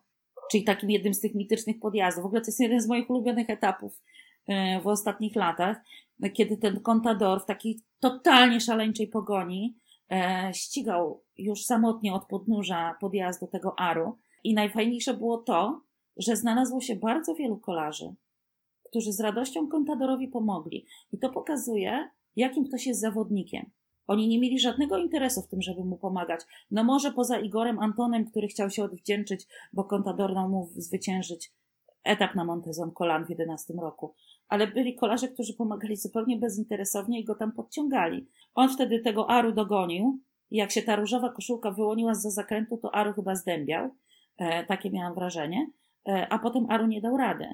czyli 0.52 0.64
takim 0.64 0.92
jednym 0.92 1.14
z 1.14 1.20
tych 1.20 1.36
mitycznych 1.36 1.80
podjazdów. 1.80 2.24
W 2.24 2.26
ogóle 2.26 2.42
to 2.42 2.48
jest 2.48 2.60
jeden 2.60 2.82
z 2.82 2.88
moich 2.88 3.10
ulubionych 3.10 3.50
etapów 3.50 4.02
y, 4.50 4.54
w 4.82 4.88
ostatnich 4.88 5.36
latach, 5.36 5.78
kiedy 6.34 6.58
ten 6.58 6.80
Contador 6.80 7.44
w 7.44 7.46
takiej 7.46 7.82
totalnie 8.00 8.60
szaleńczej 8.60 9.08
pogoni 9.08 9.78
e, 10.12 10.52
ścigał 10.54 11.24
już 11.38 11.64
samotnie 11.64 12.14
od 12.14 12.26
podnóża 12.26 12.96
podjazdu 13.00 13.48
tego 13.48 13.80
Aru. 13.80 14.18
I 14.44 14.54
najfajniejsze 14.54 15.14
było 15.14 15.38
to, 15.38 15.82
że 16.18 16.36
znalazło 16.36 16.82
się 16.82 16.96
bardzo 16.96 17.36
wielu 17.36 17.58
kolarzy, 17.58 18.16
którzy 18.84 19.12
z 19.12 19.20
radością 19.20 19.68
Contadorowi 19.68 20.28
pomogli. 20.28 20.86
I 21.12 21.18
to 21.18 21.30
pokazuje, 21.30 22.10
jakim 22.36 22.66
ktoś 22.68 22.88
jest 22.88 23.02
zawodnikiem. 23.02 23.70
Oni 24.08 24.28
nie 24.28 24.40
mieli 24.40 24.60
żadnego 24.60 24.98
interesu 24.98 25.42
w 25.42 25.48
tym, 25.48 25.62
żeby 25.62 25.84
mu 25.84 25.98
pomagać. 25.98 26.42
No 26.72 26.84
może 26.84 27.12
poza 27.12 27.40
Igorem 27.40 27.80
Antonem, 27.80 28.26
który 28.26 28.48
chciał 28.48 28.70
się 28.70 28.84
odwdzięczyć, 28.84 29.48
bo 29.74 29.84
Contador 29.84 30.34
dał 30.34 30.50
mu 30.50 30.70
zwyciężyć 30.76 31.52
etap 32.06 32.36
na 32.36 32.46
Montezon 32.46 32.92
Colan 32.92 33.26
w 33.26 33.30
11 33.30 33.74
roku. 33.82 34.14
Ale 34.48 34.68
byli 34.68 34.96
kolarze, 34.96 35.28
którzy 35.28 35.54
pomagali 35.54 35.98
zupełnie 35.98 36.38
bezinteresownie 36.38 37.20
i 37.20 37.24
go 37.24 37.36
tam 37.36 37.52
podciągali. 37.52 38.28
On 38.56 38.70
wtedy 38.70 39.00
tego 39.00 39.30
Aru 39.30 39.52
dogonił 39.52 40.20
i 40.52 40.58
jak 40.58 40.72
się 40.72 40.82
ta 40.82 40.96
różowa 40.96 41.30
koszulka 41.30 41.72
wyłoniła 41.72 42.14
za 42.14 42.30
zakrętu, 42.30 42.78
to 42.78 42.96
Aru 42.96 43.14
chyba 43.14 43.36
zdębiał. 43.36 43.90
E, 44.38 44.66
takie 44.66 44.92
miałam 44.92 45.16
wrażenie. 45.16 45.68
E, 46.08 46.28
a 46.30 46.40
potem 46.40 46.66
Aru 46.70 46.88
nie 46.88 47.02
dał 47.02 47.18
rady. 47.18 47.48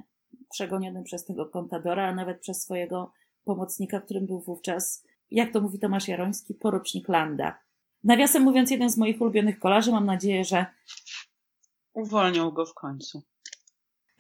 Przegoniony 0.50 1.04
przez 1.04 1.26
tego 1.26 1.46
Contadora, 1.46 2.08
a 2.08 2.16
nawet 2.16 2.40
przez 2.40 2.62
swojego 2.62 3.12
pomocnika, 3.44 4.02
którym 4.02 4.26
był 4.26 4.42
wówczas 4.42 5.06
jak 5.32 5.54
to 5.54 5.62
mówi 5.62 5.80
Tomasz 5.80 6.08
Jaroński, 6.08 6.54
porucznik 6.54 7.10
Landa. 7.10 7.60
Nawiasem 8.04 8.44
mówiąc, 8.44 8.72
jeden 8.72 8.90
z 8.90 8.98
moich 8.98 9.22
ulubionych 9.22 9.60
kolarzy, 9.60 9.92
mam 9.92 10.06
nadzieję, 10.06 10.44
że. 10.44 10.66
Uwolnią 11.94 12.52
go 12.52 12.66
w 12.66 12.74
końcu. 12.74 13.24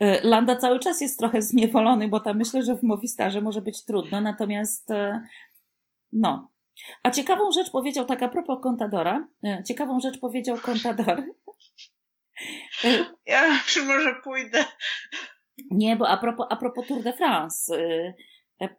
Y, 0.01 0.19
Landa 0.23 0.55
cały 0.55 0.79
czas 0.79 1.01
jest 1.01 1.19
trochę 1.19 1.41
zniewolony, 1.41 2.07
bo 2.07 2.19
tam 2.19 2.37
myślę, 2.37 2.63
że 2.63 2.75
w 2.75 2.83
Movistarze 2.83 3.41
może 3.41 3.61
być 3.61 3.85
trudno, 3.85 4.21
natomiast 4.21 4.91
y, 4.91 5.19
no. 6.11 6.51
A 7.03 7.11
ciekawą 7.11 7.51
rzecz 7.51 7.71
powiedział, 7.71 8.05
tak 8.05 8.23
a 8.23 8.29
propos 8.29 8.59
Contadora, 8.63 9.27
y, 9.45 9.63
ciekawą 9.63 9.99
rzecz 9.99 10.19
powiedział 10.19 10.57
Contador. 10.57 11.23
Ja 13.25 13.59
może 13.87 14.15
pójdę. 14.23 14.65
Nie, 15.71 15.95
bo 15.95 16.07
a 16.07 16.17
propos, 16.17 16.47
a 16.49 16.55
propos 16.55 16.87
Tour 16.87 17.03
de 17.03 17.13
France, 17.13 17.77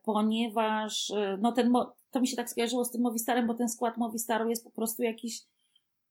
ponieważ 0.04 1.12
no 1.38 1.52
ten, 1.52 1.72
to 2.12 2.20
mi 2.20 2.26
się 2.26 2.36
tak 2.36 2.50
skojarzyło 2.50 2.84
z 2.84 2.90
tym 2.90 3.02
Movistarem, 3.02 3.46
bo 3.46 3.54
ten 3.54 3.68
skład 3.68 3.96
Movistaru 3.96 4.48
jest 4.50 4.64
po 4.64 4.70
prostu 4.70 5.02
jakiś 5.02 5.42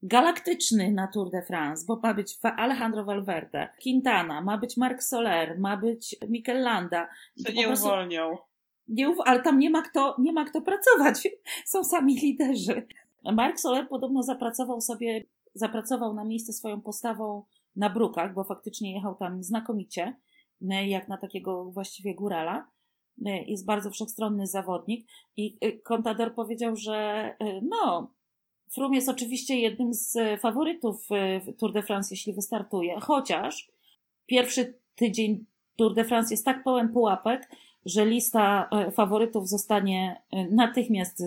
galaktyczny 0.03 0.91
na 0.91 1.07
Tour 1.07 1.31
de 1.31 1.41
France, 1.41 1.85
bo 1.87 1.99
ma 2.03 2.13
być 2.13 2.39
Alejandro 2.43 3.05
Valverde, 3.05 3.69
Quintana, 3.83 4.41
ma 4.41 4.57
być 4.57 4.77
Marc 4.77 5.03
Soler, 5.03 5.59
ma 5.59 5.77
być 5.77 6.15
Mikel 6.29 6.61
Landa. 6.61 7.09
To 7.45 7.51
nie 7.51 7.67
prostu, 7.67 7.85
uwolnią. 7.85 8.37
Nie 8.87 9.09
uw 9.09 9.21
ale 9.25 9.41
tam 9.41 9.59
nie 9.59 9.69
ma, 9.69 9.81
kto, 9.81 10.15
nie 10.19 10.33
ma 10.33 10.45
kto 10.45 10.61
pracować. 10.61 11.27
Są 11.65 11.83
sami 11.83 12.15
liderzy. 12.15 12.87
Marc 13.33 13.61
Soler 13.61 13.87
podobno 13.87 14.23
zapracował 14.23 14.81
sobie, 14.81 15.23
zapracował 15.53 16.13
na 16.13 16.23
miejsce 16.23 16.53
swoją 16.53 16.81
postawą 16.81 17.43
na 17.75 17.89
brukach, 17.89 18.33
bo 18.33 18.43
faktycznie 18.43 18.93
jechał 18.93 19.15
tam 19.15 19.43
znakomicie, 19.43 20.15
jak 20.61 21.07
na 21.07 21.17
takiego 21.17 21.65
właściwie 21.65 22.15
górala. 22.15 22.67
Y, 23.27 23.45
jest 23.47 23.65
bardzo 23.65 23.91
wszechstronny 23.91 24.47
zawodnik 24.47 25.07
i 25.37 25.57
y, 25.65 25.79
Contador 25.83 26.33
powiedział, 26.33 26.75
że 26.75 27.29
y, 27.43 27.61
no, 27.69 28.13
Frum 28.73 28.93
jest 28.93 29.09
oczywiście 29.09 29.59
jednym 29.59 29.93
z 29.93 30.41
faworytów 30.41 31.07
Tour 31.57 31.73
de 31.73 31.83
France, 31.83 32.13
jeśli 32.13 32.33
wystartuje, 32.33 32.99
chociaż 32.99 33.71
pierwszy 34.25 34.79
tydzień 34.95 35.45
Tour 35.75 35.93
de 35.93 36.05
France 36.05 36.33
jest 36.33 36.45
tak 36.45 36.63
pełen 36.63 36.93
pułapek, 36.93 37.51
że 37.85 38.05
lista 38.05 38.69
faworytów 38.93 39.49
zostanie 39.49 40.21
natychmiast 40.51 41.23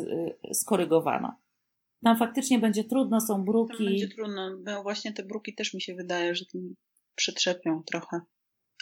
skorygowana. 0.53 1.37
Tam 2.05 2.19
faktycznie 2.19 2.59
będzie 2.59 2.85
trudno, 2.85 3.21
są 3.21 3.45
bruki. 3.45 3.77
Tam 3.77 3.87
będzie 3.87 4.09
trudno, 4.09 4.57
bo 4.57 4.83
właśnie 4.83 5.13
te 5.13 5.23
bruki 5.23 5.55
też 5.55 5.75
mi 5.75 5.81
się 5.81 5.95
wydaje, 5.95 6.35
że 6.35 6.47
tym 6.47 6.75
trochę. 7.87 8.21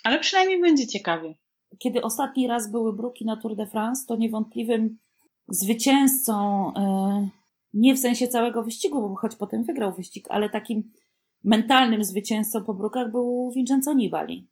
Ale 0.04 0.20
przynajmniej 0.20 0.60
będzie 0.60 0.86
ciekawie 0.86 1.34
kiedy 1.78 2.02
ostatni 2.02 2.46
raz 2.46 2.70
były 2.70 2.92
bruki 2.92 3.24
na 3.24 3.36
Tour 3.36 3.56
de 3.56 3.66
France, 3.66 4.04
to 4.08 4.16
niewątpliwym 4.16 4.98
zwycięzcą, 5.48 6.66
e, 6.76 7.28
nie 7.74 7.94
w 7.94 7.98
sensie 7.98 8.28
całego 8.28 8.62
wyścigu, 8.62 9.08
bo 9.08 9.16
choć 9.16 9.36
potem 9.36 9.64
wygrał 9.64 9.94
wyścig, 9.94 10.26
ale 10.30 10.50
takim 10.50 10.92
mentalnym 11.44 12.04
zwycięzcą 12.04 12.64
po 12.64 12.74
brukach 12.74 13.10
był 13.10 13.52
Vincenzo 13.56 13.94
Nibali. 13.94 14.48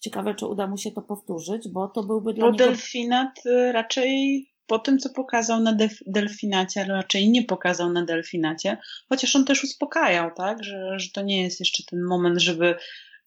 Ciekawe, 0.00 0.34
czy 0.34 0.46
uda 0.46 0.66
mu 0.66 0.78
się 0.78 0.90
to 0.90 1.02
powtórzyć, 1.02 1.68
bo 1.68 1.88
to 1.88 2.02
byłby 2.02 2.34
dla 2.34 2.46
bo 2.46 2.52
niego... 2.52 2.64
Delfinat 2.64 3.46
y, 3.46 3.72
raczej 3.72 4.46
po 4.66 4.78
tym, 4.78 4.98
co 4.98 5.10
pokazał 5.10 5.60
na 5.60 5.76
Delfinacie, 6.06 6.80
ale 6.80 6.94
raczej 6.94 7.30
nie 7.30 7.42
pokazał 7.42 7.92
na 7.92 8.04
Delfinacie, 8.04 8.76
chociaż 9.08 9.36
on 9.36 9.44
też 9.44 9.64
uspokajał, 9.64 10.30
tak, 10.36 10.64
że, 10.64 10.98
że 10.98 11.10
to 11.10 11.22
nie 11.22 11.42
jest 11.42 11.60
jeszcze 11.60 11.82
ten 11.90 12.02
moment, 12.02 12.38
żeby 12.38 12.74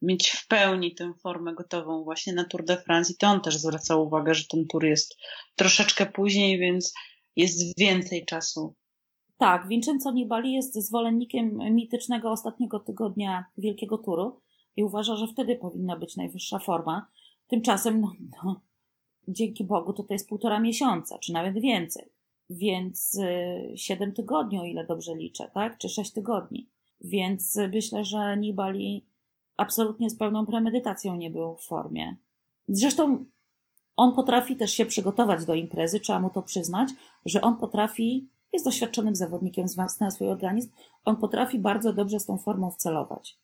mieć 0.02 0.30
w 0.30 0.48
pełni 0.48 0.96
tę 0.96 1.14
formę 1.24 1.54
gotową 1.54 2.04
właśnie 2.04 2.34
na 2.34 2.46
Tour 2.46 2.66
de 2.66 2.78
France 2.78 3.14
i 3.14 3.16
to 3.16 3.28
on 3.28 3.42
też 3.42 3.58
zwraca 3.58 3.96
uwagę, 3.96 4.34
że 4.34 4.44
ten 4.46 4.68
tour 4.68 4.86
jest 4.86 5.16
troszeczkę 5.56 6.06
później, 6.06 6.60
więc 6.60 6.94
jest 7.36 7.80
więcej 7.80 8.26
czasu. 8.26 8.76
Tak, 9.38 9.68
Vincenzo 9.68 10.12
Nibali 10.12 10.54
jest 10.54 10.76
zwolennikiem 10.76 11.58
mitycznego 11.72 12.32
ostatniego 12.32 12.80
tygodnia 12.80 13.46
Wielkiego 13.58 13.98
Turu 13.98 14.42
i 14.76 14.84
uważa, 14.84 15.16
że 15.16 15.28
wtedy 15.28 15.56
powinna 15.56 15.98
być 15.98 16.16
najwyższa 16.16 16.60
forma. 16.60 17.08
Tymczasem, 17.48 18.02
no, 18.02 18.12
no 18.44 18.62
dzięki 19.28 19.64
Bogu, 19.64 19.94
to 19.94 20.04
to 20.04 20.14
jest 20.14 20.30
półtora 20.30 20.60
miesiąca, 20.60 21.20
czy 21.20 21.34
nawet 21.34 21.60
więcej. 21.60 22.06
Więc 22.50 23.16
y, 23.16 23.78
siedem 23.78 24.14
tygodni, 24.14 24.60
o 24.60 24.64
ile 24.64 24.86
dobrze 24.86 25.16
liczę, 25.16 25.52
tak? 25.54 25.78
Czy 25.78 25.90
sześć 25.90 26.12
tygodni. 26.12 26.70
Więc 27.02 27.58
y, 27.58 27.68
myślę, 27.68 28.04
że 28.04 28.38
Nibali 28.38 29.06
absolutnie 29.58 30.10
z 30.10 30.18
pełną 30.18 30.46
premedytacją 30.46 31.16
nie 31.16 31.30
był 31.30 31.56
w 31.56 31.66
formie. 31.66 32.16
Zresztą 32.68 33.26
on 33.98 34.16
potrafi 34.16 34.56
też 34.56 34.72
się 34.72 34.86
przygotować 34.86 35.46
do 35.46 35.54
imprezy, 35.54 36.00
trzeba 36.00 36.20
mu 36.20 36.30
to 36.30 36.42
przyznać, 36.42 36.90
że 37.26 37.42
on 37.42 37.58
potrafi, 37.58 38.30
jest 38.54 38.66
doświadczonym 38.66 39.16
zawodnikiem, 39.16 39.68
zna 39.68 40.12
swój 40.12 40.28
organizm, 40.28 40.72
on 41.06 41.16
potrafi 41.16 41.60
bardzo 41.60 41.94
dobrze 41.94 42.20
z 42.20 42.26
tą 42.26 42.38
formą 42.38 42.72
wcelować. 42.72 43.38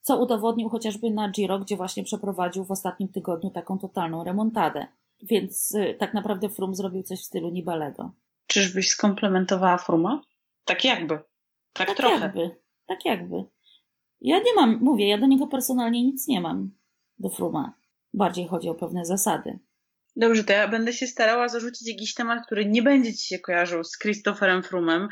Co 0.00 0.22
udowodnił 0.22 0.68
chociażby 0.68 1.10
na 1.10 1.28
Giro, 1.28 1.58
gdzie 1.58 1.76
właśnie 1.76 2.04
przeprowadził 2.04 2.64
w 2.64 2.70
ostatnim 2.70 3.08
tygodniu 3.08 3.50
taką 3.50 3.78
totalną 3.78 4.24
remontadę. 4.24 4.86
Więc 5.22 5.74
y, 5.74 5.96
tak 5.98 6.14
naprawdę 6.14 6.48
Frum 6.48 6.74
zrobił 6.74 7.02
coś 7.02 7.20
w 7.20 7.24
stylu 7.24 7.50
Nibalego. 7.50 8.12
Czyżbyś 8.46 8.88
skomplementowała 8.88 9.78
Fruma? 9.78 10.22
Tak 10.64 10.84
jakby. 10.84 11.18
Tak, 11.72 11.86
tak 11.86 11.96
trochę. 11.96 12.20
Jakby. 12.20 12.50
Tak 12.86 13.04
jakby. 13.04 13.44
Ja 14.20 14.38
nie 14.38 14.54
mam, 14.56 14.78
mówię, 14.82 15.08
ja 15.08 15.18
do 15.18 15.26
niego 15.26 15.46
personalnie 15.46 16.04
nic 16.04 16.28
nie 16.28 16.40
mam, 16.40 16.70
do 17.18 17.28
Fruma. 17.28 17.74
Bardziej 18.14 18.48
chodzi 18.48 18.68
o 18.68 18.74
pewne 18.74 19.04
zasady. 19.04 19.58
Dobrze, 20.16 20.44
to 20.44 20.52
ja 20.52 20.68
będę 20.68 20.92
się 20.92 21.06
starała 21.06 21.48
zarzucić 21.48 21.88
jakiś 21.88 22.14
temat, 22.14 22.46
który 22.46 22.66
nie 22.66 22.82
będzie 22.82 23.14
ci 23.14 23.26
się 23.26 23.38
kojarzył 23.38 23.84
z 23.84 23.98
Christopherem 23.98 24.62
Frumem, 24.62 25.08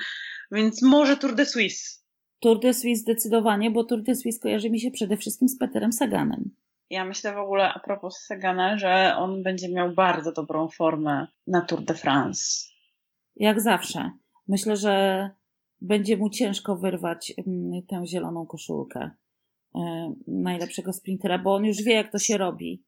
więc 0.52 0.82
może 0.82 1.16
Tour 1.16 1.34
de 1.34 1.46
Suisse. 1.46 1.98
Tour 2.40 2.60
de 2.60 2.74
Suisse 2.74 3.00
zdecydowanie, 3.00 3.70
bo 3.70 3.84
Tour 3.84 4.02
de 4.02 4.14
Suisse 4.14 4.40
kojarzy 4.40 4.70
mi 4.70 4.80
się 4.80 4.90
przede 4.90 5.16
wszystkim 5.16 5.48
z 5.48 5.58
Peterem 5.58 5.92
Saganem. 5.92 6.50
Ja 6.90 7.04
myślę 7.04 7.34
w 7.34 7.38
ogóle 7.38 7.72
a 7.74 7.78
propos 7.78 8.18
Sagana, 8.18 8.78
że 8.78 9.14
on 9.16 9.42
będzie 9.42 9.68
miał 9.68 9.94
bardzo 9.94 10.32
dobrą 10.32 10.68
formę 10.68 11.26
na 11.46 11.60
Tour 11.60 11.82
de 11.82 11.94
France. 11.94 12.68
Jak 13.36 13.60
zawsze. 13.60 14.10
Myślę, 14.48 14.76
że 14.76 15.30
będzie 15.80 16.16
mu 16.16 16.30
ciężko 16.30 16.76
wyrwać 16.76 17.32
mm, 17.46 17.82
tę 17.88 18.06
zieloną 18.06 18.46
koszulkę 18.46 19.10
e, 19.74 20.14
najlepszego 20.26 20.92
sprintera, 20.92 21.38
bo 21.38 21.54
on 21.54 21.64
już 21.64 21.82
wie, 21.82 21.94
jak 21.94 22.12
to 22.12 22.18
się 22.18 22.36
robi. 22.36 22.84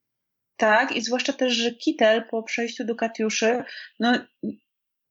Tak, 0.57 0.97
i 0.97 1.01
zwłaszcza 1.01 1.33
też, 1.33 1.53
że 1.53 1.71
Kittel 1.71 2.25
po 2.31 2.43
przejściu 2.43 2.85
do 2.85 2.95
Katiuszy, 2.95 3.65
no 4.01 4.13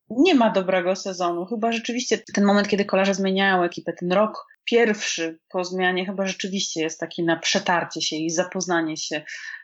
nie 0.10 0.36
ma 0.36 0.50
dobrego 0.50 0.96
sezonu. 0.96 1.46
Chyba 1.46 1.72
rzeczywiście 1.72 2.18
ten 2.34 2.46
moment, 2.46 2.68
kiedy 2.68 2.86
kolarze 2.86 3.14
zmieniają 3.14 3.64
ekipę, 3.64 3.94
ten 3.94 4.12
rok 4.12 4.46
pierwszy 4.64 5.40
po 5.50 5.64
zmianie 5.64 6.06
chyba 6.06 6.26
rzeczywiście 6.26 6.82
jest 6.82 7.00
taki 7.00 7.24
na 7.24 7.40
przetarcie 7.40 8.02
się 8.02 8.16
i 8.16 8.30
zapoznanie 8.30 8.98
się 8.98 9.22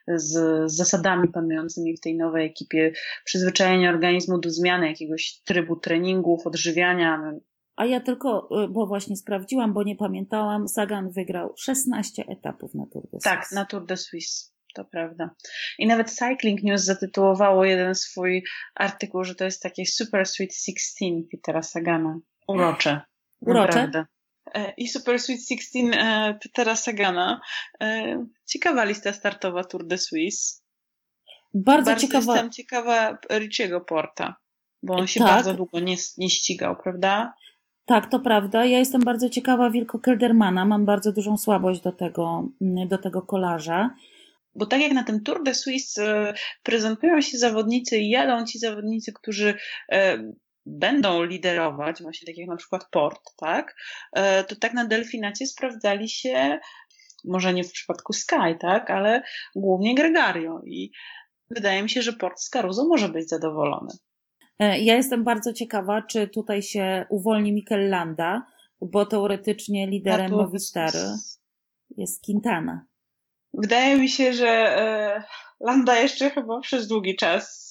z, 0.07 0.61
zasadami 0.72 1.28
panującymi 1.28 1.97
w 1.97 2.01
tej 2.01 2.18
nowej 2.18 2.45
ekipie, 2.45 2.91
przyzwyczajenie 3.26 3.89
organizmu 3.89 4.39
do 4.39 4.49
zmiany 4.49 4.88
jakiegoś 4.88 5.41
trybu 5.45 5.76
treningów, 5.76 6.47
odżywiania. 6.47 7.34
A 7.76 7.86
ja 7.86 8.00
tylko, 8.00 8.50
y, 8.64 8.68
bo 8.68 8.88
właśnie 8.88 9.16
sprawdziłam, 9.16 9.74
bo 9.74 9.84
nie 9.84 9.96
pamiętałam, 9.96 10.68
Sagan 10.68 11.12
wygrał 11.12 11.54
16 11.58 12.26
etapów 12.28 12.74
na 12.74 12.86
Tour 12.86 13.04
de 13.04 13.10
Suisse. 13.10 13.30
Tak, 13.30 13.52
na 13.52 13.66
Tour 13.66 13.86
de 13.86 13.98
Suisse. 13.98 14.56
To 14.74 14.86
prawda. 14.86 15.30
I 15.80 15.88
nawet 15.88 16.12
Cycling 16.12 16.64
News 16.64 16.82
zatytułowało 16.82 17.66
jeden 17.66 17.96
swój 17.96 18.44
artykuł, 18.76 19.24
że 19.24 19.36
to 19.36 19.46
jest 19.46 19.62
takie 19.62 19.86
Super 19.86 20.26
Sweet 20.26 20.56
16 20.56 21.06
Petera 21.32 21.62
Sagana. 21.62 22.20
Urocze. 22.48 23.02
Urocze? 23.42 23.68
Naprawdę. 23.68 24.06
E, 24.54 24.74
I 24.78 24.88
Super 24.88 25.20
Sweet 25.20 25.40
16 25.48 25.80
e, 25.80 26.40
Petera 26.44 26.76
Sagana. 26.76 27.42
E, 27.82 28.26
ciekawa 28.46 28.84
lista 28.84 29.14
startowa 29.14 29.64
Tour 29.64 29.88
de 29.88 29.98
Suisse. 29.98 30.62
Bardzo, 31.54 31.92
bardzo 31.92 32.08
ciekawa. 32.08 32.34
jestem 32.34 32.52
ciekawa 32.52 33.18
Richiego 33.32 33.82
Porta, 33.82 34.36
bo 34.84 34.94
on 34.94 35.08
się 35.08 35.20
Tak. 35.20 35.30
bardzo 35.30 35.54
długo 35.54 35.80
nie, 35.80 35.96
nie 36.18 36.30
ścigał, 36.30 36.76
prawda? 36.84 37.34
Tak, 37.86 38.10
to 38.10 38.20
prawda. 38.20 38.66
Ja 38.66 38.80
jestem 38.80 39.02
bardzo 39.02 39.30
ciekawa 39.30 39.70
Wilko 39.70 40.00
Keldermana. 40.00 40.66
Mam 40.66 40.86
bardzo 40.86 41.12
dużą 41.12 41.38
słabość 41.38 41.82
do 41.82 41.92
tego, 41.92 42.50
mm, 42.62 42.88
do 42.88 42.98
tego 42.98 43.22
kolarza. 43.22 43.96
Bo 44.56 44.66
tak 44.66 44.82
jak 44.82 44.92
na 44.92 45.04
tym 45.04 45.24
Tour 45.24 45.44
de 45.44 45.54
Suisse 45.54 45.98
e, 45.98 46.34
prezentują 46.64 47.22
się 47.22 47.38
zawodnicy 47.38 47.98
i 47.98 48.10
jadą 48.10 48.46
ci 48.46 48.60
zawodnicy, 48.60 49.14
którzy 49.14 49.54
e, 49.92 50.18
będą 50.66 51.24
liderować, 51.24 52.02
właśnie 52.02 52.26
tak 52.26 52.38
jak 52.38 52.48
na 52.48 52.56
przykład 52.56 52.90
Port, 52.92 53.22
tak? 53.38 53.76
E, 54.14 54.44
to 54.44 54.56
tak 54.56 54.74
na 54.74 54.86
Delfinacie 54.86 55.48
sprawdzali 55.48 56.10
się, 56.10 56.60
może 57.26 57.54
nie 57.54 57.64
w 57.64 57.72
przypadku 57.72 58.14
Sky, 58.14 58.58
tak? 58.60 58.90
Ale 58.90 59.24
głównie 59.56 59.96
Gregario 59.96 60.62
i 60.66 60.92
wydaje 61.50 61.84
mi 61.84 61.90
się, 61.90 62.02
że 62.02 62.14
Port 62.14 62.40
z 62.40 62.50
Caruso 62.50 62.86
może 62.88 63.10
być 63.10 63.30
zadowolony. 63.30 63.94
E, 64.60 64.80
Ja 64.80 64.95
jestem 64.95 65.24
bardzo 65.24 65.53
ciekawa, 65.53 66.01
czy 66.01 66.28
tutaj 66.28 66.62
się 66.62 67.06
uwolni 67.10 67.53
Mikel 67.53 67.89
Landa, 67.89 68.45
bo 68.82 69.06
teoretycznie 69.06 69.88
liderem 69.88 70.32
Movistary 70.32 70.91
Suisse. 70.99 71.39
jest 71.97 72.26
Quintana. 72.26 72.86
Wydaje 73.53 73.97
mi 73.97 74.10
się, 74.10 74.34
że 74.34 74.47
e, 74.49 75.24
Landa 75.60 75.95
jeszcze 75.99 76.30
chyba 76.30 76.60
przez 76.60 76.88
długi 76.88 77.16
czas 77.16 77.66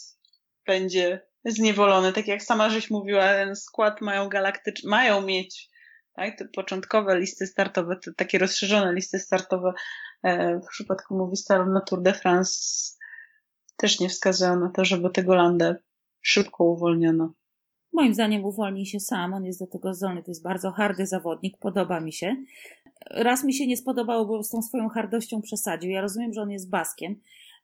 będzie 0.66 1.20
zniewolony. 1.44 2.12
Tak 2.12 2.28
jak 2.28 2.42
sama 2.42 2.70
żeś 2.70 2.90
mówiła, 2.90 3.22
ten 3.22 3.56
skład 3.56 4.00
mają 4.00 4.28
galaktyczny, 4.28 4.90
mają 4.90 5.22
mieć 5.22 5.70
tak, 6.12 6.38
te 6.38 6.48
początkowe 6.48 7.18
listy 7.18 7.46
startowe, 7.46 7.96
te 7.96 8.12
takie 8.14 8.38
rozszerzone 8.38 8.92
listy 8.92 9.18
startowe 9.18 9.72
e, 10.22 10.58
w 10.58 10.66
przypadku 10.66 11.16
Movistaru 11.16 11.72
na 11.72 11.80
Tour 11.80 12.02
de 12.02 12.12
France 12.14 12.54
też 13.76 14.00
nie 14.00 14.08
wskazują 14.08 14.60
na 14.60 14.70
to, 14.70 14.84
żeby 14.84 15.10
tego 15.10 15.34
Landę 15.34 15.76
szybko 16.24 16.64
uwolniono. 16.64 17.32
Moim 17.92 18.14
zdaniem 18.14 18.44
uwolni 18.44 18.86
się 18.86 19.00
sam, 19.00 19.34
on 19.34 19.44
jest 19.44 19.60
do 19.60 19.66
tego 19.66 19.94
zdolny, 19.94 20.22
to 20.22 20.30
jest 20.30 20.42
bardzo 20.42 20.70
hardy 20.70 21.06
zawodnik, 21.06 21.58
podoba 21.58 22.00
mi 22.00 22.12
się. 22.12 22.36
Raz 23.10 23.44
mi 23.44 23.54
się 23.54 23.66
nie 23.66 23.76
spodobało, 23.76 24.26
bo 24.26 24.42
z 24.42 24.50
tą 24.50 24.62
swoją 24.62 24.88
hardością 24.88 25.42
przesadził. 25.42 25.90
Ja 25.90 26.00
rozumiem, 26.00 26.32
że 26.32 26.42
on 26.42 26.50
jest 26.50 26.70
baskiem, 26.70 27.20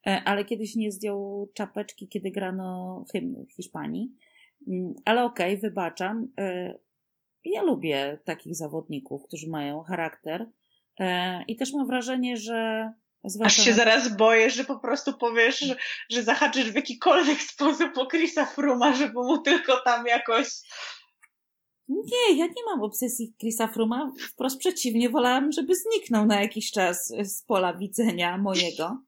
e, 0.06 0.22
ale 0.24 0.44
kiedyś 0.44 0.76
nie 0.76 0.92
zdjął 0.92 1.48
czapeczki, 1.54 2.08
kiedy 2.08 2.30
grano 2.30 3.04
hymn 3.12 3.46
Hiszpanii. 3.56 4.12
Mm, 4.68 4.94
Ale 5.04 5.24
okej, 5.24 5.58
wybaczam. 5.58 6.28
E, 6.38 6.74
Ja 7.44 7.62
lubię 7.62 8.18
takich 8.24 8.56
zawodników, 8.56 9.24
którzy 9.24 9.50
mają 9.50 9.82
charakter 9.82 10.46
E, 11.00 11.42
i 11.48 11.56
też 11.56 11.72
mam 11.72 11.86
wrażenie, 11.86 12.36
że 12.36 12.92
Aż 13.44 13.56
się 13.56 13.72
zaraz 13.72 14.16
boję, 14.16 14.50
że 14.50 14.64
po 14.64 14.78
prostu 14.78 15.12
powiesz, 15.12 15.58
że, 15.58 15.76
że 16.10 16.22
zahaczysz 16.22 16.70
w 16.70 16.74
jakikolwiek 16.74 17.42
sposób 17.52 17.98
o 17.98 18.06
Chrisa 18.06 18.46
Fruma, 18.46 18.94
żeby 18.94 19.14
mu 19.14 19.38
tylko 19.38 19.80
tam 19.84 20.06
jakoś 20.06 20.46
Nie, 21.88 22.38
ja 22.38 22.46
nie 22.46 22.64
mam 22.66 22.82
obsesji 22.82 23.34
Chrisa 23.40 23.68
Fruma. 23.68 24.12
Wprost 24.30 24.58
przeciwnie, 24.58 25.10
wolałam, 25.10 25.52
żeby 25.52 25.74
zniknął 25.74 26.26
na 26.26 26.40
jakiś 26.40 26.70
czas 26.70 27.12
z 27.24 27.42
pola 27.42 27.74
widzenia 27.74 28.38
mojego. 28.38 29.02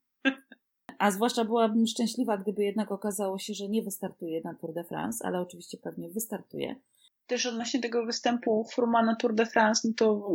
A 0.98 1.10
zwłaszcza 1.10 1.44
byłabym 1.44 1.86
szczęśliwa, 1.86 2.38
gdyby 2.38 2.64
jednak 2.64 2.92
okazało 2.92 3.38
się, 3.38 3.54
że 3.54 3.68
nie 3.68 3.82
wystartuje 3.82 4.40
na 4.44 4.54
Tour 4.54 4.74
de 4.74 4.84
France, 4.84 5.26
ale 5.26 5.40
oczywiście 5.40 5.78
pewnie 5.78 6.10
wystartuje. 6.10 6.76
Też 7.26 7.46
odnośnie 7.46 7.80
tego 7.80 8.06
występu 8.06 8.66
Fruma 8.74 9.02
na 9.02 9.16
Tour 9.16 9.34
de 9.34 9.46
France, 9.46 9.88
no 9.88 9.94
to 9.96 10.28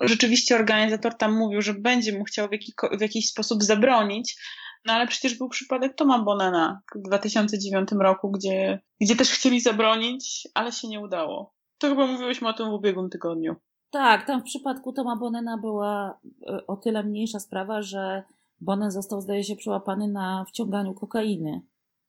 rzeczywiście 0.00 0.54
organizator 0.54 1.16
tam 1.16 1.36
mówił, 1.36 1.62
że 1.62 1.74
będzie 1.74 2.18
mu 2.18 2.24
chciał 2.24 2.48
w, 2.48 2.52
jaki, 2.52 2.72
w 2.98 3.00
jakiś 3.00 3.26
sposób 3.26 3.62
zabronić, 3.62 4.36
no 4.84 4.92
ale 4.92 5.06
przecież 5.06 5.38
był 5.38 5.48
przypadek 5.48 5.94
Toma 5.94 6.18
Bonena 6.18 6.80
w 6.94 7.02
2009 7.02 7.88
roku, 8.00 8.30
gdzie, 8.30 8.80
gdzie 9.00 9.16
też 9.16 9.30
chcieli 9.30 9.60
zabronić, 9.60 10.48
ale 10.54 10.72
się 10.72 10.88
nie 10.88 11.00
udało. 11.00 11.54
To 11.78 11.88
chyba 11.88 12.06
mówiłyśmy 12.06 12.48
o 12.48 12.52
tym 12.52 12.70
w 12.70 12.72
ubiegłym 12.72 13.10
tygodniu. 13.10 13.56
Tak, 13.90 14.26
tam 14.26 14.40
w 14.40 14.44
przypadku 14.44 14.92
Toma 14.92 15.16
Bonena 15.16 15.58
była 15.58 16.20
e, 16.48 16.66
o 16.66 16.76
tyle 16.76 17.04
mniejsza 17.04 17.40
sprawa, 17.40 17.82
że 17.82 18.22
Bonen 18.60 18.90
został, 18.90 19.20
zdaje 19.20 19.44
się, 19.44 19.56
przyłapany 19.56 20.08
na 20.08 20.44
wciąganiu 20.48 20.94
kokainy. 20.94 21.60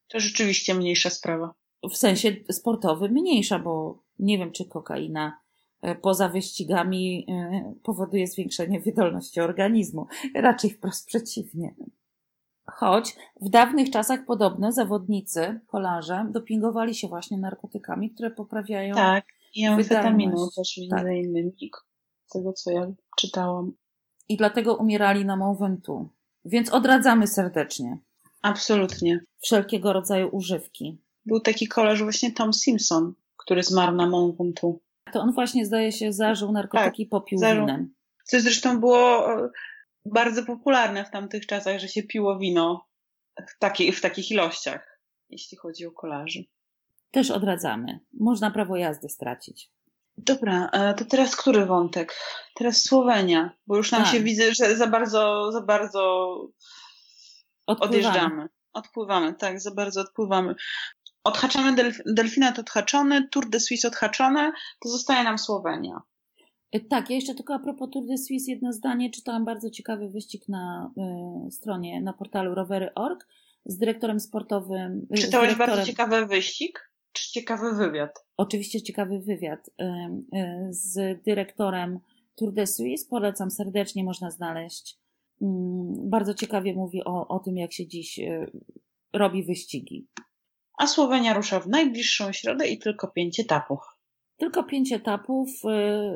To 0.07 0.19
rzeczywiście 0.19 0.73
mniejsza 0.73 1.09
sprawa. 1.09 1.53
W 1.89 1.97
sensie 1.97 2.35
sportowym 2.51 3.11
mniejsza, 3.11 3.59
bo 3.59 4.03
nie 4.19 4.37
wiem, 4.37 4.51
czy 4.51 4.65
kokaina 4.65 5.39
e, 5.81 5.95
poza 5.95 6.29
wyścigami 6.29 7.25
e, 7.29 7.73
powoduje 7.83 8.27
zwiększenie 8.27 8.79
wydolności 8.79 9.41
organizmu. 9.41 10.07
Raczej 10.35 10.69
wprost 10.69 11.07
przeciwnie. 11.07 11.75
Choć 12.65 13.15
w 13.41 13.49
dawnych 13.49 13.89
czasach 13.89 14.25
podobne 14.25 14.71
zawodnicy, 14.71 15.59
kolarze, 15.67 16.27
dopingowali 16.31 16.95
się 16.95 17.07
właśnie 17.07 17.37
narkotykami, 17.37 18.11
które 18.11 18.31
poprawiają. 18.31 18.95
Tak, 18.95 19.25
i 19.55 19.65
amfetaminą 19.65 20.47
też 20.55 20.77
między 20.77 20.95
Tak. 20.95 21.15
innymi, 21.15 21.51
z 22.25 22.33
tego 22.33 22.53
co 22.53 22.71
ja 22.71 22.91
czytałam. 23.17 23.71
I 24.29 24.37
dlatego 24.37 24.75
umierali 24.75 25.25
na 25.25 25.35
Mont 25.35 25.59
Ventoux. 25.59 26.09
Więc 26.45 26.73
odradzamy 26.73 27.27
serdecznie 27.27 27.97
Absolutnie. 28.41 29.19
wszelkiego 29.39 29.93
rodzaju 29.93 30.29
używki. 30.31 31.01
Był 31.25 31.39
taki 31.39 31.67
kolarz 31.67 32.03
właśnie 32.03 32.31
Tom 32.31 32.53
Simpson, 32.53 33.13
który 33.37 33.63
zmarł 33.63 33.95
na 33.95 34.09
Ventoux. 34.39 34.79
To 35.13 35.19
on 35.21 35.33
właśnie 35.33 35.65
zdaje 35.65 35.91
się 35.91 36.13
zażył 36.13 36.51
narkotyki, 36.51 37.05
popił 37.05 37.37
zażył. 37.37 37.65
winem. 37.65 37.93
Co 38.23 38.39
zresztą 38.39 38.79
było 38.79 39.33
e, 39.33 39.49
bardzo 40.05 40.45
popularne 40.45 41.05
w 41.05 41.09
tamtych 41.09 41.45
czasach, 41.45 41.79
że 41.79 41.87
się 41.87 42.03
piło 42.03 42.39
wino 42.39 42.87
w, 43.49 43.59
taki, 43.59 43.91
w 43.91 44.01
takich 44.01 44.31
ilościach, 44.31 44.99
jeśli 45.29 45.57
chodzi 45.57 45.85
o 45.85 45.91
kolarzy. 45.91 46.43
Też 47.11 47.31
odradzamy. 47.31 47.99
Można 48.13 48.51
prawo 48.51 48.75
jazdy 48.77 49.09
stracić. 49.09 49.71
Dobra, 50.17 50.69
e, 50.73 50.93
to 50.93 51.05
teraz 51.05 51.35
który 51.35 51.65
wątek? 51.65 52.15
Teraz 52.55 52.83
Słowenia, 52.83 53.51
bo 53.67 53.77
już 53.77 53.91
nam 53.91 54.03
Tak. 54.03 54.11
się 54.11 54.19
widzę, 54.19 54.53
że 54.53 54.75
za 54.75 54.87
bardzo, 54.87 55.51
za 55.51 55.61
bardzo 55.61 56.31
Odpływamy. 57.67 57.97
odjeżdżamy. 57.97 58.49
Odpływamy, 58.73 59.33
tak, 59.33 59.61
za 59.61 59.71
bardzo 59.71 60.01
odpływamy. 60.01 60.55
Odhaczamy 61.23 61.75
delf, 61.75 61.97
Delfinat 62.05 62.59
odhaczony, 62.59 63.27
Tour 63.29 63.49
de 63.49 63.59
Suisse 63.59 63.87
odhaczone, 63.87 64.51
to 64.83 64.89
zostaje 64.89 65.23
nam 65.23 65.37
Słowenia. 65.37 66.01
Y, 66.75 66.79
Tak, 66.89 67.09
ja 67.09 67.15
jeszcze 67.15 67.35
tylko 67.35 67.53
a 67.53 67.59
propos 67.59 67.89
Tour 67.93 68.05
de 68.07 68.17
Suisse 68.17 68.51
jedno 68.51 68.73
zdanie. 68.73 69.09
Czytałam 69.09 69.45
bardzo 69.45 69.69
ciekawy 69.69 70.09
wyścig 70.09 70.49
na 70.49 70.91
y, 71.47 71.51
stronie, 71.51 72.01
na 72.01 72.13
portalu 72.13 72.55
rowery.org 72.55 73.27
z 73.65 73.77
dyrektorem 73.77 74.19
sportowym. 74.19 75.07
y, 75.15 75.17
Czytałeś 75.17 75.47
dyrektorem, 75.47 75.57
bardzo 75.57 75.85
ciekawy 75.91 76.25
wyścig, 76.25 76.91
czy 77.11 77.31
ciekawy 77.31 77.75
wywiad? 77.75 78.11
Oczywiście 78.37 78.81
ciekawy 78.81 79.19
wywiad 79.19 79.67
y, 79.67 79.83
y, 80.37 80.67
z 80.69 81.23
dyrektorem 81.23 81.99
Tour 82.35 82.53
de 82.53 82.67
Suisse. 82.67 83.07
Polecam 83.09 83.51
serdecznie, 83.51 84.03
można 84.03 84.31
znaleźć. 84.31 84.97
Mm, 85.41 86.09
Bardzo 86.09 86.33
ciekawie 86.33 86.73
mówi 86.73 87.03
o, 87.05 87.27
o 87.27 87.39
tym, 87.39 87.57
jak 87.57 87.73
się 87.73 87.87
dziś 87.87 88.19
y, 88.19 88.51
robi 89.13 89.43
wyścigi. 89.43 90.07
A 90.81 90.87
Słowenia 90.87 91.33
rusza 91.33 91.59
w 91.59 91.67
najbliższą 91.67 92.31
środę 92.31 92.67
i 92.67 92.79
tylko 92.79 93.07
pięć 93.07 93.39
etapów. 93.39 93.79
Tylko 94.37 94.63
pięć 94.63 94.91
etapów. 94.93 95.49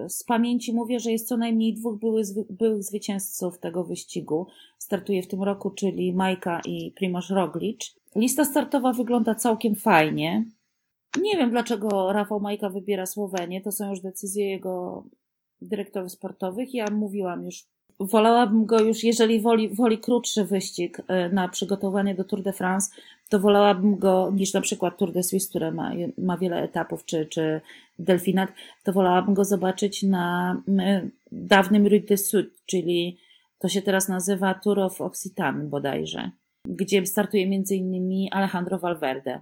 y, 0.06 0.10
Z 0.10 0.24
pamięci 0.24 0.74
mówię, 0.74 1.00
że 1.00 1.12
jest 1.12 1.28
co 1.28 1.38
najmniej 1.38 1.74
dwóch 1.74 2.00
byłych, 2.00 2.26
byłych 2.50 2.84
zwycięzców 2.84 3.60
tego 3.60 3.84
wyścigu. 3.84 4.48
Startuje 4.78 5.24
w 5.24 5.28
tym 5.28 5.44
roku, 5.44 5.70
czyli 5.72 6.14
Majka 6.14 6.62
i 6.66 6.92
Primoz 6.96 7.30
Roglic. 7.30 7.96
Lista 8.16 8.46
startowa 8.46 8.94
wygląda 8.94 9.36
całkiem 9.36 9.76
fajnie. 9.76 10.46
Nie 11.22 11.38
wiem, 11.38 11.50
dlaczego 11.52 12.14
Rafał 12.14 12.40
Majka 12.40 12.70
wybiera 12.70 13.06
Słowenię. 13.06 13.62
To 13.62 13.72
są 13.72 13.90
już 13.90 14.00
decyzje 14.00 14.50
jego 14.50 15.04
dyrektorów 15.62 16.12
sportowych. 16.12 16.74
Ja 16.74 16.86
mówiłam 16.92 17.46
już 17.46 17.66
wolałabym 18.00 18.66
go 18.66 18.80
już, 18.80 19.04
jeżeli 19.04 19.42
woli, 19.42 19.70
woli 19.70 19.98
krótszy 19.98 20.46
wyścig 20.46 21.02
e, 21.08 21.30
na 21.30 21.50
przygotowanie 21.50 22.16
do 22.16 22.24
Tour 22.24 22.42
de 22.44 22.54
France, 22.54 22.92
to 23.30 23.40
wolałabym 23.40 23.98
go 23.98 24.32
niż 24.36 24.54
na 24.54 24.62
przykład 24.62 24.98
Tour 24.98 25.12
de 25.12 25.24
Suisse, 25.24 25.50
które 25.50 25.72
ma, 25.72 25.92
ma 26.18 26.38
wiele 26.38 26.62
etapów, 26.62 27.06
czy, 27.06 27.26
czy 27.26 27.62
Delfinat, 28.00 28.50
to 28.84 28.94
wolałabym 28.94 29.34
go 29.34 29.46
zobaczyć 29.46 30.04
na 30.04 30.62
dawnym 31.32 31.88
Rue 31.88 32.00
de 32.08 32.18
Sud, 32.18 32.48
czyli 32.66 33.18
to 33.60 33.70
się 33.70 33.82
teraz 33.82 34.08
nazywa 34.08 34.54
Tour 34.54 34.80
of 34.80 35.02
Occitane 35.02 35.64
bodajże, 35.64 36.32
gdzie 36.66 37.06
startuje 37.06 37.48
między 37.48 37.76
innymi 37.76 38.32
Alejandro 38.32 38.80
Valverde. 38.80 39.40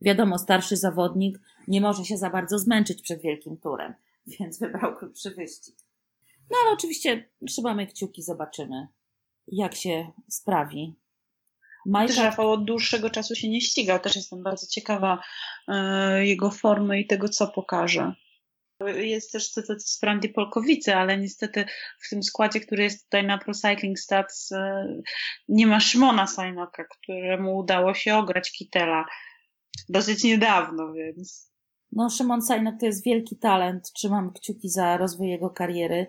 Wiadomo, 0.00 0.38
starszy 0.38 0.76
zawodnik 0.76 1.40
nie 1.68 1.80
może 1.80 2.04
się 2.04 2.16
za 2.16 2.30
bardzo 2.30 2.58
zmęczyć 2.58 3.02
przed 3.02 3.22
wielkim 3.22 3.56
turem, 3.56 3.94
więc 4.40 4.58
wybrał 4.58 4.96
krótszy 4.96 5.30
wyścig. 5.30 5.76
No 6.50 6.56
ale 6.62 6.74
oczywiście 6.74 7.28
trzymamy 7.46 7.86
kciuki, 7.86 8.22
zobaczymy, 8.22 8.88
jak 9.48 9.74
się 9.74 10.06
sprawi. 10.28 10.94
Majka... 11.86 12.22
Rafał 12.22 12.50
od 12.50 12.64
dłuższego 12.64 13.10
czasu 13.10 13.34
się 13.34 13.48
nie 13.48 13.60
ścigał. 13.60 13.98
Też 13.98 14.16
jestem 14.16 14.42
bardzo 14.42 14.66
ciekawa 14.66 15.22
e, 15.68 16.26
jego 16.26 16.50
formy 16.50 17.00
i 17.00 17.06
tego, 17.06 17.28
co 17.28 17.48
pokaże. 17.48 18.12
Jest 18.96 19.32
też 19.32 19.50
cytat 19.50 19.82
z 19.82 20.00
Frandy 20.00 20.28
Polkowicy, 20.28 20.94
ale 20.94 21.18
niestety 21.18 21.64
w 22.00 22.10
tym 22.10 22.22
składzie, 22.22 22.60
który 22.60 22.82
jest 22.82 23.04
tutaj 23.04 23.26
na 23.26 23.38
Pro 23.38 23.54
Cycling 23.54 23.98
Stats, 23.98 24.52
e, 24.52 24.86
nie 25.48 25.66
ma 25.66 25.80
Szymona 25.80 26.26
Sajnoka, 26.26 26.84
któremu 26.84 27.58
udało 27.58 27.94
się 27.94 28.16
ograć 28.16 28.52
Kitela 28.52 29.04
dosyć 29.88 30.24
niedawno, 30.24 30.92
więc. 30.92 31.52
No, 31.92 32.10
Szymon 32.10 32.42
Sajnok 32.42 32.74
to 32.80 32.86
jest 32.86 33.04
wielki 33.04 33.36
talent. 33.36 33.92
Trzymam 33.92 34.32
kciuki 34.32 34.68
za 34.68 34.96
rozwój 34.96 35.28
jego 35.28 35.50
kariery. 35.50 36.06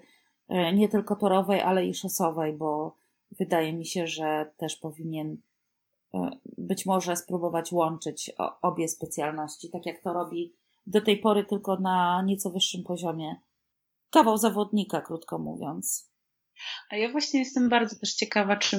E, 0.50 0.74
nie 0.74 0.90
tylko 0.90 1.16
torowej, 1.16 1.62
ale 1.62 1.86
i 1.86 1.94
szosowej, 1.94 2.54
bo 2.54 2.98
wydaje 3.40 3.74
mi 3.74 3.86
się, 3.86 4.08
że 4.08 4.52
też 4.58 4.76
powinien 4.76 5.38
być 6.58 6.86
może 6.86 7.16
spróbować 7.16 7.72
łączyć 7.72 8.32
obie 8.62 8.88
specjalności, 8.88 9.70
tak 9.70 9.86
jak 9.86 10.02
to 10.02 10.14
robi 10.14 10.54
do 10.88 11.02
tej 11.02 11.18
pory 11.18 11.46
tylko 11.46 11.80
na 11.80 12.24
nieco 12.26 12.50
wyższym 12.50 12.84
poziomie. 12.84 13.36
Kawał 14.10 14.38
zawodnika, 14.38 15.02
krótko 15.02 15.40
mówiąc. 15.40 16.12
A 16.90 16.96
ja 16.96 17.12
właśnie 17.12 17.40
jestem 17.40 17.70
bardzo 17.70 18.00
też 18.00 18.14
ciekawa, 18.14 18.58
czy 18.58 18.78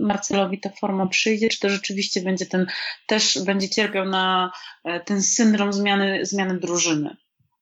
Marcelowi 0.00 0.60
ta 0.60 0.70
forma 0.70 1.06
przyjdzie, 1.06 1.48
czy 1.48 1.60
to 1.60 1.68
rzeczywiście 1.68 2.20
będzie 2.20 2.46
ten, 2.46 2.66
też 3.06 3.44
będzie 3.44 3.68
cierpiał 3.68 4.04
na 4.04 4.52
e, 4.84 5.00
ten 5.00 5.22
syndrom 5.22 5.72
zmiany, 5.72 6.26
zmiany 6.26 6.58
drużyny 6.58 7.16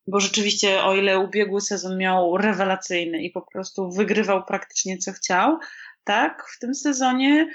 bo 0.06 0.20
rzeczywiście 0.20 0.85
o 0.85 0.94
ile 0.94 1.18
ubiegły 1.18 1.60
sezon 1.60 1.98
miał 1.98 2.36
rewelacyjny 2.36 3.22
i 3.22 3.31
po 3.31 3.43
prostu 3.43 3.90
wygrywał 3.90 4.44
praktycznie 4.44 4.98
co 4.98 5.12
chciał, 5.12 5.59
tak, 6.05 6.47
w 6.56 6.59
tym 6.59 6.74
sezonie 6.74 7.48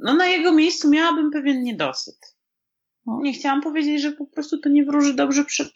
no 0.00 0.14
na 0.14 0.26
jego 0.26 0.52
miejscu 0.52 0.90
miałabym 0.90 1.30
pewien 1.30 1.62
niedosyt. 1.62 2.36
No. 3.06 3.20
Nie 3.20 3.32
chciałam 3.32 3.62
powiedzieć, 3.62 4.02
że 4.02 4.12
po 4.12 4.26
prostu 4.26 4.58
to 4.58 4.68
nie 4.68 4.84
wróży 4.84 5.14
dobrze 5.14 5.44
przed, 5.44 5.72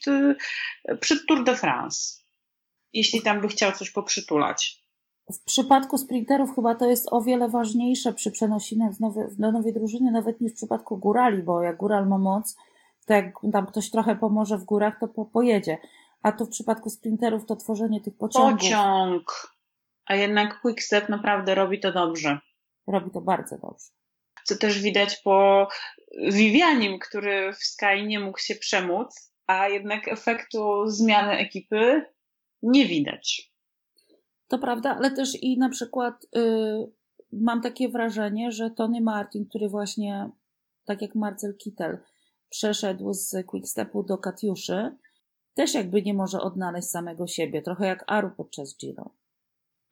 przed 1.01 1.27
Tour 1.29 1.45
de 1.45 1.57
France, 1.57 2.23
jeśli 2.93 3.23
tam 3.23 3.41
by 3.41 3.49
chciał 3.49 3.73
coś 3.73 3.91
poprzytulać. 3.91 4.81
W 5.33 5.45
przypadku 5.45 5.99
sprinterów 5.99 6.55
chyba 6.55 6.75
to 6.75 6.87
jest 6.87 7.09
o 7.11 7.23
wiele 7.23 7.49
ważniejsze 7.49 8.13
przy 8.13 8.31
przenosiniach 8.31 8.93
do 9.39 9.53
nowej 9.53 9.73
drużyny, 9.73 10.11
nawet 10.11 10.41
niż 10.41 10.53
w 10.53 10.57
przypadku 10.57 10.99
górali, 10.99 11.43
bo 11.43 11.63
jak 11.63 11.77
góral 11.77 12.09
ma 12.09 12.19
moc, 12.19 12.57
to 13.07 13.15
jak 13.15 13.35
tam 13.53 13.67
ktoś 13.67 13.91
trochę 13.91 14.17
pomoże 14.17 14.59
w 14.59 14.65
górach, 14.65 14.99
to 15.01 15.09
po, 15.09 15.25
pojedzie. 15.25 15.79
A 16.23 16.33
tu 16.33 16.47
w 16.47 16.49
przypadku 16.49 16.91
sprinterów 16.91 17.47
to 17.47 17.57
tworzenie 17.57 18.01
tych 18.01 18.17
pociągów. 18.17 18.61
Pociąg! 18.61 19.55
A 20.07 20.15
jednak 20.15 20.61
Quickstep 20.61 21.09
naprawdę 21.09 21.55
robi 21.55 21.81
to 21.81 21.93
dobrze. 21.93 22.39
Robi 22.91 23.11
to 23.11 23.21
bardzo 23.21 23.59
dobrze. 23.59 23.87
Co 24.45 24.57
też 24.57 24.83
widać 24.83 25.17
po 25.17 25.69
Vivianim, 26.33 26.99
który 26.99 27.53
w 27.53 27.65
Sky 27.65 28.07
nie 28.07 28.21
mógł 28.21 28.39
się 28.39 28.55
przemóc, 28.55 29.33
a 29.47 29.69
jednak 29.69 30.09
efektu 30.09 30.87
zmiany 30.87 31.33
ekipy 31.33 32.03
nie 32.63 32.87
widać. 32.87 33.53
To 34.49 34.59
prawda, 34.59 34.97
ale 34.97 35.11
też 35.11 35.43
i 35.43 35.59
na 35.59 35.69
przykład 35.69 36.27
yy, 36.35 36.93
mam 37.33 37.63
takie 37.63 37.89
wrażenie, 37.89 38.53
że 38.53 38.71
Tony 38.71 39.01
Martin, 39.01 39.47
który 39.47 39.69
właśnie, 39.69 40.31
tak 40.85 41.03
jak 41.03 41.15
Marcel 41.15 41.57
Kittel, 41.57 41.99
przeszedł 42.49 43.13
z 43.13 43.47
Quickstepu 43.47 44.03
do 44.03 44.19
Katiuszy, 44.19 44.97
też 45.55 45.75
jakby 45.75 46.03
nie 46.03 46.15
może 46.15 46.41
odnaleźć 46.41 46.89
samego 46.89 47.27
siebie, 47.27 47.63
trochę 47.63 47.87
jak 47.87 48.05
Aru 48.07 48.31
podczas 48.37 48.77
Giro. 48.77 49.11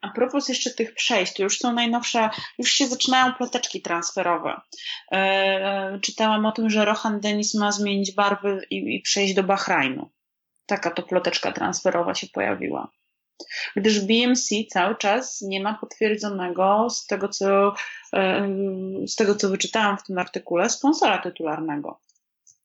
A 0.01 0.09
propos 0.09 0.49
jeszcze 0.49 0.69
tych 0.71 0.93
przejść, 0.93 1.33
to 1.33 1.43
już 1.43 1.57
są 1.57 1.73
najnowsze, 1.73 2.29
już 2.57 2.71
się 2.71 2.87
zaczynają 2.87 3.33
ploteczki 3.33 3.81
transferowe. 3.81 4.61
Eee, 5.11 5.99
czytałam 6.01 6.45
o 6.45 6.51
tym, 6.51 6.69
że 6.69 6.85
Rohan 6.85 7.19
Denis 7.19 7.55
ma 7.55 7.71
zmienić 7.71 8.15
barwy 8.15 8.61
i, 8.69 8.95
i 8.95 9.01
przejść 9.01 9.33
do 9.33 9.43
Bahrajnu. 9.43 10.09
Taka 10.65 10.91
to 10.91 11.03
ploteczka 11.03 11.51
transferowa 11.51 12.15
się 12.15 12.27
pojawiła. 12.27 12.91
Gdyż 13.75 13.99
BMC 13.99 14.49
cały 14.69 14.95
czas 14.95 15.41
nie 15.41 15.63
ma 15.63 15.73
potwierdzonego 15.73 16.87
z 16.89 17.05
tego, 17.05 17.29
co, 17.29 17.73
z 19.07 19.15
tego, 19.15 19.35
co 19.35 19.49
wyczytałam 19.49 19.97
w 19.97 20.03
tym 20.03 20.17
artykule, 20.17 20.69
sponsora 20.69 21.17
tytularnego. 21.17 21.99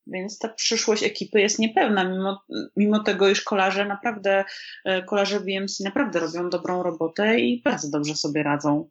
Więc 0.07 0.39
ta 0.39 0.49
przyszłość 0.49 1.03
ekipy 1.03 1.41
jest 1.41 1.59
niepewna, 1.59 2.05
mimo, 2.05 2.43
mimo 2.77 3.03
tego, 3.03 3.29
iż 3.29 3.43
kolarze 3.43 3.85
naprawdę, 3.85 4.45
e, 4.85 5.03
kolarze 5.03 5.41
BMC 5.41 5.85
naprawdę 5.85 6.21
robią 6.21 6.51
dobrą 6.51 6.83
robotę 6.83 7.41
i 7.41 7.63
bardzo 7.63 7.91
dobrze 7.91 8.15
sobie 8.15 8.43
radzą. 8.43 8.89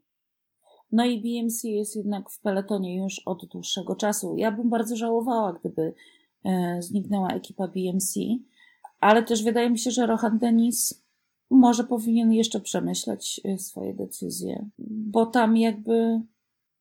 No 0.91 1.05
i 1.05 1.21
BMC 1.21 1.63
jest 1.63 1.95
jednak 1.95 2.29
w 2.29 2.39
peletonie 2.39 2.97
już 2.97 3.21
od 3.25 3.45
dłuższego 3.45 3.95
czasu. 3.95 4.35
Ja 4.37 4.51
bym 4.51 4.69
bardzo 4.69 4.95
żałowała, 4.95 5.53
gdyby 5.53 5.93
e, 6.45 6.77
zniknęła 6.81 7.29
ekipa 7.29 7.67
BMC, 7.67 8.13
ale 8.99 9.23
też 9.23 9.43
wydaje 9.43 9.69
mi 9.69 9.79
się, 9.79 9.91
że 9.91 10.05
Rohan 10.05 10.39
Denis 10.39 11.03
może 11.49 11.83
powinien 11.83 12.33
jeszcze 12.33 12.61
przemyśleć 12.61 13.41
e, 13.45 13.57
swoje 13.57 13.93
decyzje, 13.93 14.69
bo 14.77 15.25
tam 15.25 15.57
jakby 15.57 16.21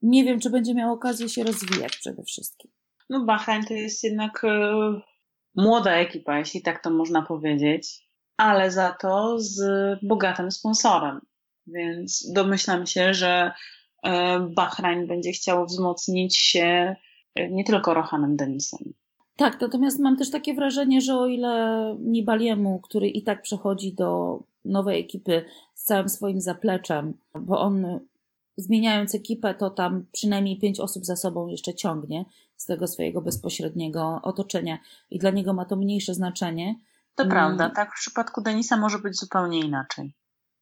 nie 0.02 0.24
wiem, 0.24 0.40
czy 0.40 0.50
będzie 0.50 0.74
miał 0.74 0.92
okazję 0.92 1.28
się 1.28 1.44
rozwijać 1.44 1.96
przede 1.96 2.24
wszystkim. 2.24 2.70
No 3.12 3.24
Bahrain 3.24 3.64
to 3.64 3.74
jest 3.74 4.04
jednak 4.04 4.44
e, 4.44 4.72
młoda 5.54 5.90
ekipa, 5.90 6.38
jeśli 6.38 6.62
tak 6.62 6.82
to 6.82 6.90
można 6.90 7.22
powiedzieć, 7.22 8.08
ale 8.36 8.70
za 8.70 8.96
to 9.00 9.38
z 9.38 9.60
bogatym 10.02 10.50
sponsorem. 10.50 11.20
Więc 11.66 12.32
domyślam 12.32 12.86
się, 12.86 13.14
że 13.14 13.52
e, 14.02 14.40
Bahrain 14.40 15.06
będzie 15.06 15.32
chciał 15.32 15.66
wzmocnić 15.66 16.36
się 16.36 16.96
e, 17.34 17.50
nie 17.50 17.64
tylko 17.64 17.94
Rohanem 17.94 18.36
Denisem. 18.36 18.92
Tak, 19.36 19.60
natomiast 19.60 20.00
mam 20.00 20.16
też 20.16 20.30
takie 20.30 20.54
wrażenie, 20.54 21.00
że 21.00 21.14
o 21.14 21.26
ile 21.26 21.96
Nibaliemu, 22.00 22.80
który 22.80 23.08
i 23.08 23.22
tak 23.22 23.42
przechodzi 23.42 23.94
do 23.94 24.38
nowej 24.64 25.00
ekipy 25.00 25.44
z 25.74 25.84
całym 25.84 26.08
swoim 26.08 26.40
zapleczem, 26.40 27.14
bo 27.40 27.60
on 27.60 28.00
zmieniając 28.56 29.14
ekipę, 29.14 29.54
to 29.54 29.70
tam 29.70 30.06
przynajmniej 30.12 30.58
pięć 30.58 30.80
osób 30.80 31.04
za 31.04 31.16
sobą 31.16 31.48
jeszcze 31.48 31.74
ciągnie 31.74 32.24
z 32.56 32.66
tego 32.66 32.88
swojego 32.88 33.22
bezpośredniego 33.22 34.20
otoczenia 34.22 34.78
i 35.10 35.18
dla 35.18 35.30
niego 35.30 35.52
ma 35.52 35.64
to 35.64 35.76
mniejsze 35.76 36.14
znaczenie. 36.14 36.74
To 37.14 37.26
prawda, 37.26 37.70
tak 37.70 37.90
w 37.92 38.00
przypadku 38.00 38.40
Denisa 38.40 38.76
może 38.76 38.98
być 38.98 39.16
zupełnie 39.16 39.60
inaczej. 39.60 40.14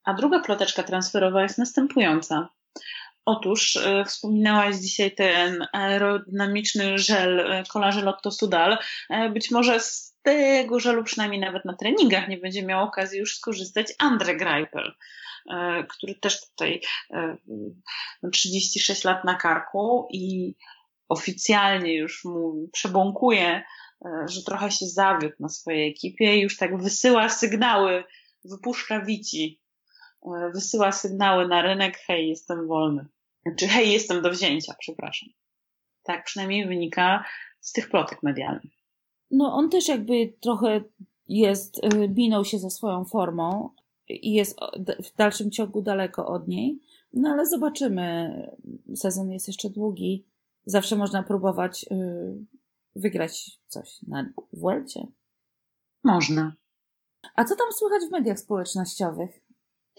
A 0.04 0.14
druga 0.14 0.40
ploteczka 0.40 0.82
transferowa 0.82 1.42
jest 1.42 1.58
następująca. 1.58 2.48
Otóż 3.24 3.76
y, 3.76 4.04
wspominałaś 4.06 4.76
dzisiaj 4.76 5.14
ten 5.14 5.66
aerodynamiczny 5.72 6.98
żel 6.98 7.40
y, 7.40 7.64
kolarzy 7.68 8.02
Lotto 8.02 8.30
Sudal. 8.30 8.78
Y, 9.10 9.30
być 9.30 9.50
może 9.50 9.80
z 9.80 10.16
tego 10.22 10.80
żelu 10.80 11.04
przynajmniej 11.04 11.40
nawet 11.40 11.64
na 11.64 11.76
treningach 11.76 12.28
nie 12.28 12.38
będzie 12.38 12.62
miał 12.62 12.84
okazji 12.84 13.18
już 13.18 13.36
skorzystać 13.36 13.86
Andre 13.98 14.36
Greipel. 14.36 14.92
E, 15.48 15.84
który 15.84 16.14
też 16.14 16.40
tutaj 16.40 16.80
36 18.32 19.06
e, 19.06 19.08
lat 19.08 19.24
na 19.24 19.34
karku 19.34 20.08
i 20.10 20.54
oficjalnie 21.08 21.94
już 21.94 22.24
mu 22.24 22.68
przebąkuje, 22.72 23.62
e, 24.04 24.28
że 24.28 24.42
trochę 24.42 24.70
się 24.70 24.86
zawiódł 24.86 25.34
na 25.40 25.48
swojej 25.48 25.90
ekipie 25.90 26.36
i 26.36 26.40
już 26.40 26.56
tak 26.56 26.82
wysyła 26.82 27.28
sygnały, 27.28 28.04
wypuszcza 28.44 29.00
wici, 29.00 29.60
wysyła 30.54 30.92
sygnały 30.92 31.48
na 31.48 31.62
rynek, 31.62 31.98
hej, 31.98 32.28
jestem 32.28 32.66
wolny. 32.66 33.06
Znaczy, 33.46 33.68
hej, 33.68 33.92
jestem 33.92 34.22
do 34.22 34.30
wzięcia, 34.30 34.74
przepraszam. 34.78 35.28
Tak 36.02 36.24
przynajmniej 36.24 36.66
wynika 36.66 37.24
z 37.60 37.72
tych 37.72 37.90
plotek 37.90 38.22
medialnych. 38.22 38.72
No, 39.30 39.54
on 39.54 39.70
też 39.70 39.88
jakby 39.88 40.32
trochę 40.40 40.80
jest, 41.28 41.80
minął 42.16 42.44
się 42.44 42.58
ze 42.58 42.70
swoją 42.70 43.04
formą, 43.04 43.70
i 44.14 44.32
jest 44.32 44.58
w 45.04 45.16
dalszym 45.16 45.50
ciągu 45.50 45.82
daleko 45.82 46.26
od 46.26 46.48
niej. 46.48 46.80
No 47.12 47.28
ale 47.28 47.46
zobaczymy. 47.46 48.32
Sezon 48.94 49.32
jest 49.32 49.48
jeszcze 49.48 49.70
długi. 49.70 50.24
Zawsze 50.64 50.96
można 50.96 51.22
próbować 51.22 51.84
y, 51.92 52.46
wygrać 52.96 53.58
coś 53.66 54.02
na 54.02 54.32
Vuelcie. 54.52 55.06
Można. 56.04 56.52
A 57.34 57.44
co 57.44 57.56
tam 57.56 57.66
słychać 57.72 58.02
w 58.08 58.10
mediach 58.10 58.38
społecznościowych? 58.38 59.40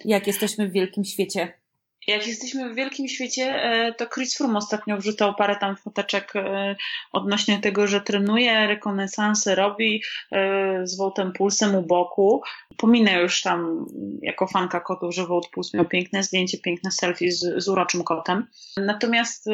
Jak 0.05 0.27
jesteśmy 0.27 0.69
w 0.69 0.71
wielkim 0.71 1.05
świecie 1.05 1.60
jak 2.07 2.28
jesteśmy 2.28 2.69
w 2.69 2.76
wielkim 2.76 3.07
świecie, 3.07 3.64
e, 3.64 3.94
to 3.94 4.07
Chris 4.07 4.38
Froome 4.38 4.57
ostatnio 4.57 4.98
wrzucał 4.98 5.36
parę 5.36 5.56
tam 5.56 5.76
foteczek 5.76 6.36
e, 6.36 6.76
odnośnie 7.11 7.60
tego, 7.60 7.88
że 7.88 8.02
trenuje, 8.02 8.68
rekonesansy 8.68 9.56
robi 9.56 10.03
e, 10.32 10.88
z 10.88 10.98
Wołtem 10.98 11.34
Pulsem 11.34 11.76
u 11.76 11.82
boku. 11.82 12.41
Pominę 12.78 13.22
już 13.22 13.41
tam 13.41 13.86
jako 14.22 14.48
fanka 14.48 14.80
kotów, 14.80 15.15
że 15.15 15.26
Wołt 15.26 15.49
Puls 15.49 15.73
miał 15.73 15.86
piękne 15.86 16.23
zdjęcie, 16.23 16.57
piękne 16.57 16.91
selfie 16.91 17.32
z, 17.32 17.64
z 17.64 17.68
uroczym 17.68 18.03
kotem. 18.03 18.48
Natomiast 18.78 19.45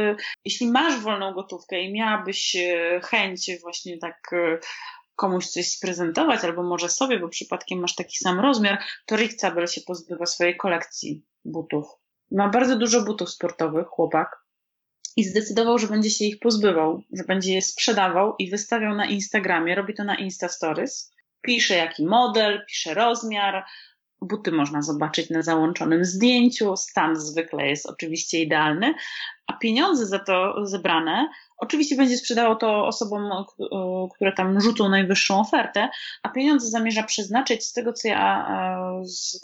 jeśli 0.46 0.68
masz 0.68 1.00
wolną 1.00 1.34
gotówkę 1.34 1.82
i 1.82 1.94
miałabyś 1.94 2.58
chęć 3.04 3.52
właśnie 3.62 3.98
tak 3.98 4.32
komuś 5.16 5.48
coś 5.48 5.68
sprezentować, 5.68 6.44
albo 6.44 6.64
może 6.64 6.90
sobie, 6.90 7.20
bo 7.20 7.30
przypadkiem 7.30 7.80
masz 7.80 7.96
taki 7.96 8.18
sam 8.18 8.40
rozmiar, 8.40 8.78
to 9.06 9.16
Rick 9.16 9.36
Cabell 9.40 9.68
się 9.68 9.82
pozbywa 9.82 10.26
swojej 10.26 10.58
kolekcji 10.58 11.26
butów. 11.46 12.07
Ma 12.32 12.50
bardzo 12.50 12.78
dużo 12.78 13.02
butów 13.02 13.30
sportowych, 13.30 13.88
chłopak. 13.88 14.44
I 15.18 15.24
zdecydował, 15.24 15.78
że 15.78 15.88
będzie 15.88 16.10
się 16.10 16.26
ich 16.26 16.40
pozbywał, 16.40 17.02
że 17.14 17.24
będzie 17.24 17.54
je 17.54 17.62
sprzedawał 17.62 18.36
i 18.40 18.50
wystawiał 18.50 18.96
na 18.96 19.06
Instagramie. 19.06 19.76
Robi 19.76 19.94
to 19.94 20.04
na 20.04 20.16
Insta 20.16 20.48
Stories. 20.50 21.12
Pisze 21.42 21.76
jaki 21.76 22.06
model, 22.06 22.66
pisze 22.68 22.94
rozmiar. 22.94 23.66
Buty 24.22 24.52
można 24.52 24.82
zobaczyć 24.82 25.30
na 25.30 25.42
załączonym 25.42 26.06
zdjęciu. 26.06 26.78
Stan 26.78 27.16
zwykle 27.16 27.68
jest 27.68 27.86
oczywiście 27.86 28.40
idealny, 28.40 28.94
a 29.48 29.54
pieniądze 29.54 30.06
za 30.06 30.20
to 30.20 30.66
zebrane 30.66 31.30
Oczywiście 31.58 31.96
będzie 31.96 32.18
sprzedało 32.18 32.56
to 32.56 32.88
osobom, 32.88 33.46
które 34.16 34.34
tam 34.34 34.62
rzucą 34.62 34.90
najwyższą 34.90 35.40
ofertę, 35.40 35.90
a 36.24 36.30
pieniądze 36.30 36.70
zamierza 36.70 37.04
przeznaczyć 37.04 37.66
z 37.66 37.74
tego, 37.74 37.94
co 37.94 38.08
ja 38.08 38.48
e, 38.50 39.06
z 39.06 39.42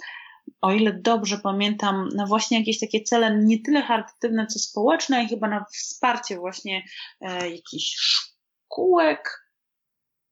o 0.62 0.72
ile 0.72 0.94
dobrze 0.94 1.38
pamiętam, 1.38 2.10
na 2.16 2.26
właśnie 2.26 2.60
jakieś 2.60 2.80
takie 2.80 3.02
cele 3.02 3.38
nie 3.38 3.62
tyle 3.62 3.82
charytatywne, 3.82 4.48
co 4.48 4.60
społeczne 4.60 5.24
i 5.24 5.28
chyba 5.28 5.48
na 5.48 5.66
wsparcie 5.74 6.38
właśnie 6.38 6.84
e, 7.22 7.50
jakichś 7.50 7.96
szkółek 7.96 9.50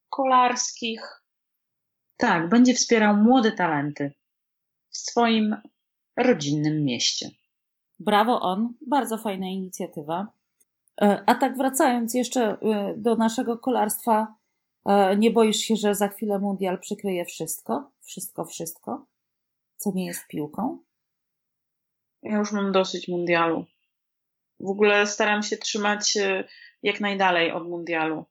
kolarskich. 0.09 1.23
Tak, 2.17 2.49
będzie 2.49 2.73
wspierał 2.73 3.17
młode 3.17 3.51
talenty 3.51 4.13
w 4.89 4.97
swoim 4.97 5.55
rodzinnym 6.17 6.83
mieście. 6.83 7.29
Brawo 7.99 8.41
on, 8.41 8.73
bardzo 8.87 9.17
fajna 9.17 9.47
inicjatywa. 9.47 10.27
E, 11.01 11.23
a 11.25 11.35
tak 11.35 11.57
wracając 11.57 12.13
jeszcze 12.13 12.57
e, 12.61 12.93
do 12.97 13.15
naszego 13.15 13.57
kolarstwa, 13.57 14.35
e, 14.85 15.17
nie 15.17 15.31
boisz 15.31 15.57
się, 15.57 15.75
że 15.75 15.95
za 15.95 16.07
chwilę 16.07 16.39
mundial 16.39 16.79
przykryje 16.79 17.25
wszystko? 17.25 17.91
Wszystko, 18.01 18.45
wszystko? 18.45 19.05
Co 19.81 19.91
nie 19.95 20.05
jest 20.05 20.27
piłką? 20.27 20.79
Ja 22.23 22.37
już 22.37 22.51
mam 22.51 22.71
dosyć 22.71 23.07
mundialu. 23.07 23.65
W 24.59 24.69
ogóle 24.69 25.07
staram 25.07 25.43
się 25.43 25.57
trzymać 25.57 26.17
jak 26.83 26.99
najdalej 26.99 27.51
od 27.51 27.67
mundialu. 27.67 28.25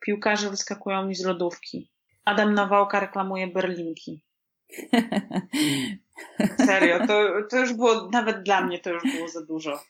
Piłkarze 0.00 0.50
wyskakują 0.50 1.06
mi 1.06 1.14
z 1.14 1.24
lodówki. 1.24 1.90
Adam 2.24 2.54
Nawałka 2.54 3.00
reklamuje 3.00 3.46
berlinki. 3.46 4.22
Serio, 6.66 7.06
to, 7.06 7.22
to 7.50 7.58
już 7.58 7.72
było, 7.72 8.08
nawet 8.10 8.42
dla 8.42 8.60
mnie 8.60 8.78
to 8.78 8.90
już 8.90 9.02
było 9.02 9.28
za 9.28 9.46
dużo. 9.46 9.82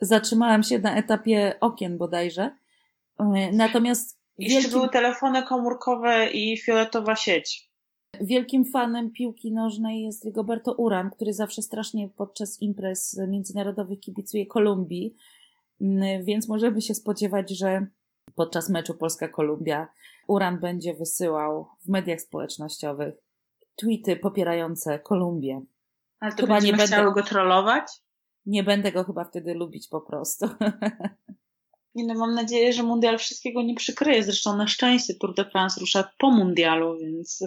Zatrzymałam 0.00 0.62
się 0.62 0.78
na 0.78 0.96
etapie 0.96 1.54
okien 1.60 1.98
bodajże. 1.98 2.56
Natomiast. 3.52 4.18
Jeszcze 4.38 4.60
wielkim... 4.60 4.78
były 4.78 4.88
telefony 4.88 5.42
komórkowe 5.42 6.30
i 6.30 6.58
fioletowa 6.58 7.16
sieć. 7.16 7.71
Wielkim 8.20 8.64
fanem 8.64 9.10
piłki 9.10 9.52
nożnej 9.52 10.02
jest 10.02 10.24
Rigoberto 10.24 10.72
Uran, 10.72 11.10
który 11.10 11.32
zawsze 11.32 11.62
strasznie 11.62 12.08
podczas 12.08 12.62
imprez 12.62 13.20
międzynarodowych 13.28 14.00
kibicuje 14.00 14.46
Kolumbii, 14.46 15.14
mm, 15.80 16.24
więc 16.24 16.48
możemy 16.48 16.82
się 16.82 16.94
spodziewać, 16.94 17.50
że 17.50 17.86
podczas 18.34 18.70
meczu 18.70 18.94
Polska-Kolumbia 18.94 19.88
Uran 20.28 20.60
będzie 20.60 20.94
wysyłał 20.94 21.66
w 21.84 21.88
mediach 21.88 22.20
społecznościowych 22.20 23.14
tweety 23.76 24.16
popierające 24.16 24.98
Kolumbię. 24.98 25.62
Ale 26.20 26.32
to 26.32 26.42
chyba 26.42 26.58
nie 26.58 26.72
będę 26.72 27.12
go 27.14 27.22
trollować? 27.22 27.84
Nie 28.46 28.62
będę 28.62 28.92
go 28.92 29.04
chyba 29.04 29.24
wtedy 29.24 29.54
lubić 29.54 29.88
po 29.88 30.00
prostu. 30.00 30.46
Nie 31.94 32.04
no, 32.04 32.14
mam 32.14 32.34
nadzieję, 32.34 32.72
że 32.72 32.82
mundial 32.82 33.18
wszystkiego 33.18 33.62
nie 33.62 33.74
przykryje. 33.74 34.22
Zresztą 34.22 34.56
na 34.56 34.66
szczęście 34.66 35.14
Tour 35.14 35.34
de 35.34 35.44
France 35.44 35.80
rusza 35.80 36.10
po 36.18 36.30
mundialu, 36.30 36.98
więc 36.98 37.44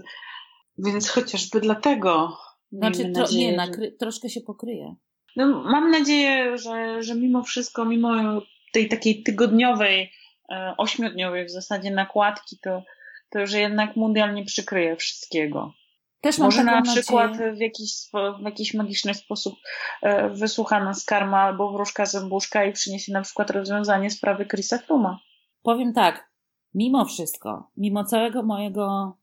więc 0.77 1.10
chociażby 1.10 1.61
dlatego. 1.61 2.38
Znaczy, 2.72 3.11
tro, 3.11 3.23
nadzieję, 3.23 3.52
nie, 3.52 3.65
że... 3.65 3.91
troszkę 3.91 4.30
się 4.30 4.41
pokryje. 4.41 4.95
No, 5.35 5.64
mam 5.64 5.91
nadzieję, 5.91 6.57
że, 6.57 7.03
że 7.03 7.15
mimo 7.15 7.43
wszystko, 7.43 7.85
mimo 7.85 8.41
tej 8.73 8.89
takiej 8.89 9.23
tygodniowej, 9.23 10.11
e, 10.52 10.73
ośmiodniowej 10.77 11.45
w 11.45 11.52
zasadzie 11.52 11.91
nakładki, 11.91 12.57
to, 12.64 12.84
to 13.30 13.47
że 13.47 13.60
jednak 13.60 13.95
mundial 13.95 14.34
nie 14.34 14.45
przykryje 14.45 14.95
wszystkiego. 14.95 15.73
Też 16.22 16.38
Może 16.38 16.64
na 16.64 16.81
przykład 16.81 17.38
w 17.38 17.60
jakiś, 17.60 17.91
w 18.39 18.45
jakiś 18.45 18.73
magiczny 18.73 19.14
sposób 19.14 19.56
e, 20.02 20.30
wysłucha 20.30 20.84
nas 20.84 21.06
karma 21.06 21.38
albo 21.38 21.72
wróżka 21.72 22.06
zębuszka 22.06 22.65
i 22.65 22.73
przyniesie 22.73 23.14
na 23.14 23.22
przykład 23.22 23.49
rozwiązanie 23.49 24.10
sprawy 24.11 24.45
Chrisa 24.45 24.77
Fruma. 24.77 25.19
Powiem 25.64 25.93
tak, 25.93 26.30
mimo 26.73 27.06
wszystko, 27.06 27.72
mimo 27.77 28.03
całego 28.03 28.43
mojego 28.43 29.18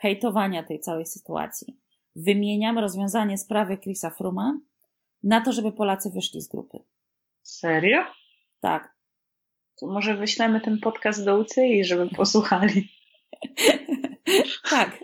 hejtowania 0.00 0.62
tej 0.62 0.80
całej 0.80 1.06
sytuacji. 1.06 1.76
Wymieniam 2.16 2.78
rozwiązanie 2.78 3.38
sprawy 3.38 3.78
Chrisa 3.78 4.10
Fruma 4.10 4.58
na 5.22 5.40
to, 5.40 5.52
żeby 5.52 5.72
Polacy 5.72 6.10
wyszli 6.10 6.40
z 6.40 6.48
grupy. 6.48 6.78
Serio? 7.42 8.04
Tak. 8.60 8.94
To 9.80 9.86
może 9.86 10.16
wyślemy 10.16 10.60
ten 10.60 10.78
podcast 10.78 11.24
do 11.24 11.38
UCI, 11.38 11.84
żeby 11.84 12.08
posłuchali. 12.08 12.88
tak, 14.70 14.98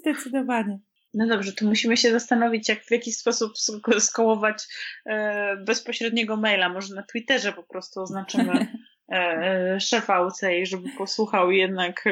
zdecydowanie. 0.00 0.78
No 1.14 1.26
dobrze, 1.26 1.52
to 1.52 1.64
musimy 1.64 1.96
się 1.96 2.10
zastanowić, 2.10 2.68
jak 2.68 2.84
w 2.84 2.90
jaki 2.90 3.12
sposób 3.12 3.52
skołować 3.98 4.64
e, 5.06 5.56
bezpośredniego 5.56 6.36
maila. 6.36 6.68
Może 6.68 6.94
na 6.94 7.02
Twitterze 7.02 7.52
po 7.52 7.62
prostu 7.62 8.00
oznaczymy 8.00 8.52
e, 9.08 9.14
e, 9.14 9.80
szefa 9.80 10.26
UCI, 10.26 10.66
żeby 10.66 10.88
posłuchał 10.98 11.50
jednak 11.50 12.04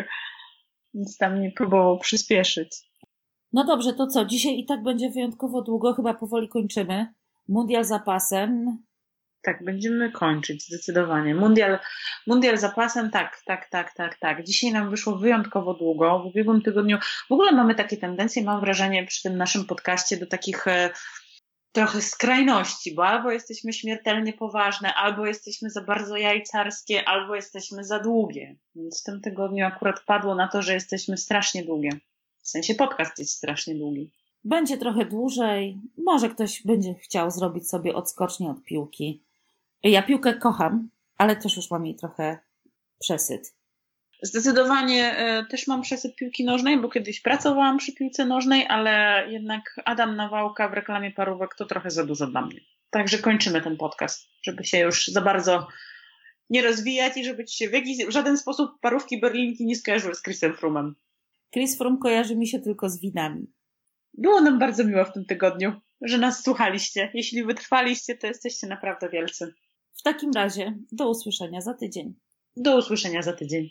nic 0.94 1.16
tam 1.16 1.40
nie 1.40 1.50
próbował 1.50 1.98
przyspieszyć. 1.98 2.82
No 3.52 3.64
dobrze, 3.64 3.92
to 3.92 4.06
co? 4.06 4.24
Dzisiaj 4.24 4.58
i 4.58 4.66
tak 4.66 4.82
będzie 4.82 5.10
wyjątkowo 5.10 5.62
długo, 5.62 5.94
chyba 5.94 6.14
powoli 6.14 6.48
kończymy. 6.48 7.06
Mundial 7.48 7.84
zapasem. 7.84 8.78
Tak, 9.42 9.64
będziemy 9.64 10.12
kończyć, 10.12 10.66
zdecydowanie. 10.66 11.34
Mundial, 11.34 11.78
mundial 12.26 12.58
zapasem, 12.58 13.10
tak, 13.10 13.42
tak, 13.46 13.68
tak, 13.68 13.94
tak, 13.94 14.18
tak. 14.18 14.44
Dzisiaj 14.44 14.72
nam 14.72 14.90
wyszło 14.90 15.16
wyjątkowo 15.16 15.74
długo. 15.74 16.18
W 16.18 16.26
ubiegłym 16.26 16.62
tygodniu 16.62 16.98
w 17.28 17.32
ogóle 17.32 17.52
mamy 17.52 17.74
takie 17.74 17.96
tendencje, 17.96 18.44
mam 18.44 18.60
wrażenie, 18.60 19.06
przy 19.06 19.22
tym 19.22 19.36
naszym 19.36 19.64
podcaście 19.64 20.16
do 20.16 20.26
takich 20.26 20.68
e, 20.68 20.90
trochę 21.74 22.02
skrajności, 22.02 22.94
bo 22.94 23.06
albo 23.06 23.30
jesteśmy 23.30 23.72
śmiertelnie 23.72 24.32
poważne, 24.32 24.94
albo 24.94 25.26
jesteśmy 25.26 25.70
za 25.70 25.80
bardzo 25.80 26.16
jajcarskie, 26.16 27.08
albo 27.08 27.34
jesteśmy 27.34 27.84
za 27.84 27.98
długie. 27.98 28.56
Więc 28.74 29.00
w 29.00 29.04
tym 29.04 29.20
tygodniu 29.20 29.66
akurat 29.66 30.00
padło 30.06 30.34
na 30.34 30.48
to, 30.48 30.62
że 30.62 30.74
jesteśmy 30.74 31.16
strasznie 31.16 31.64
długie. 31.64 31.90
W 32.42 32.48
sensie 32.48 32.74
podcast 32.74 33.18
jest 33.18 33.32
strasznie 33.32 33.74
długi. 33.74 34.10
Będzie 34.44 34.78
trochę 34.78 35.04
dłużej. 35.04 35.78
Może 35.98 36.28
ktoś 36.28 36.62
będzie 36.62 36.94
chciał 36.94 37.30
zrobić 37.30 37.68
sobie 37.68 37.94
odskocznie 37.94 38.50
od 38.50 38.64
piłki. 38.64 39.22
Ja 39.82 40.02
piłkę 40.02 40.34
kocham, 40.34 40.88
ale 41.16 41.36
też 41.36 41.56
już 41.56 41.70
mam 41.70 41.86
jej 41.86 41.94
trochę 41.94 42.38
przesyt. 42.98 43.54
Zdecydowanie 44.22 45.16
e, 45.16 45.46
też 45.50 45.66
mam 45.66 45.82
przesyp 45.82 46.16
piłki 46.16 46.44
nożnej, 46.44 46.80
bo 46.80 46.88
kiedyś 46.88 47.20
pracowałam 47.20 47.78
przy 47.78 47.92
piłce 47.92 48.24
nożnej, 48.24 48.66
ale 48.68 49.24
jednak 49.30 49.80
Adam 49.84 50.16
Nawałka 50.16 50.68
w 50.68 50.72
reklamie 50.72 51.10
parówek 51.10 51.54
to 51.54 51.64
trochę 51.64 51.90
za 51.90 52.04
dużo 52.04 52.26
dla 52.26 52.46
mnie. 52.46 52.60
Także 52.90 53.18
kończymy 53.18 53.60
ten 53.60 53.76
podcast, 53.76 54.28
żeby 54.42 54.64
się 54.64 54.78
już 54.78 55.06
za 55.06 55.20
bardzo 55.20 55.68
nie 56.50 56.62
rozwijać 56.62 57.16
i 57.16 57.24
żeby 57.24 57.44
ci 57.44 57.56
się 57.56 57.68
w, 57.68 57.72
jakiś, 57.72 58.06
w 58.06 58.10
żaden 58.10 58.38
sposób 58.38 58.70
parówki 58.80 59.20
berlinki 59.20 59.66
nie 59.66 59.76
skojarzyły 59.76 60.14
z 60.14 60.22
Chrisem 60.22 60.54
Frumem. 60.54 60.94
Chris 61.52 61.78
Frum 61.78 61.98
kojarzy 61.98 62.36
mi 62.36 62.48
się 62.48 62.60
tylko 62.60 62.88
z 62.88 63.00
winami. 63.00 63.46
Było 64.14 64.40
nam 64.40 64.58
bardzo 64.58 64.84
miło 64.84 65.04
w 65.04 65.12
tym 65.12 65.24
tygodniu, 65.24 65.72
że 66.00 66.18
nas 66.18 66.44
słuchaliście. 66.44 67.10
Jeśli 67.14 67.44
wytrwaliście, 67.44 68.16
to 68.16 68.26
jesteście 68.26 68.66
naprawdę 68.66 69.08
wielcy. 69.08 69.54
W 69.92 70.02
takim 70.02 70.30
razie 70.32 70.74
do 70.92 71.10
usłyszenia 71.10 71.60
za 71.60 71.74
tydzień. 71.74 72.14
Do 72.56 72.78
usłyszenia 72.78 73.22
za 73.22 73.32
tydzień. 73.32 73.70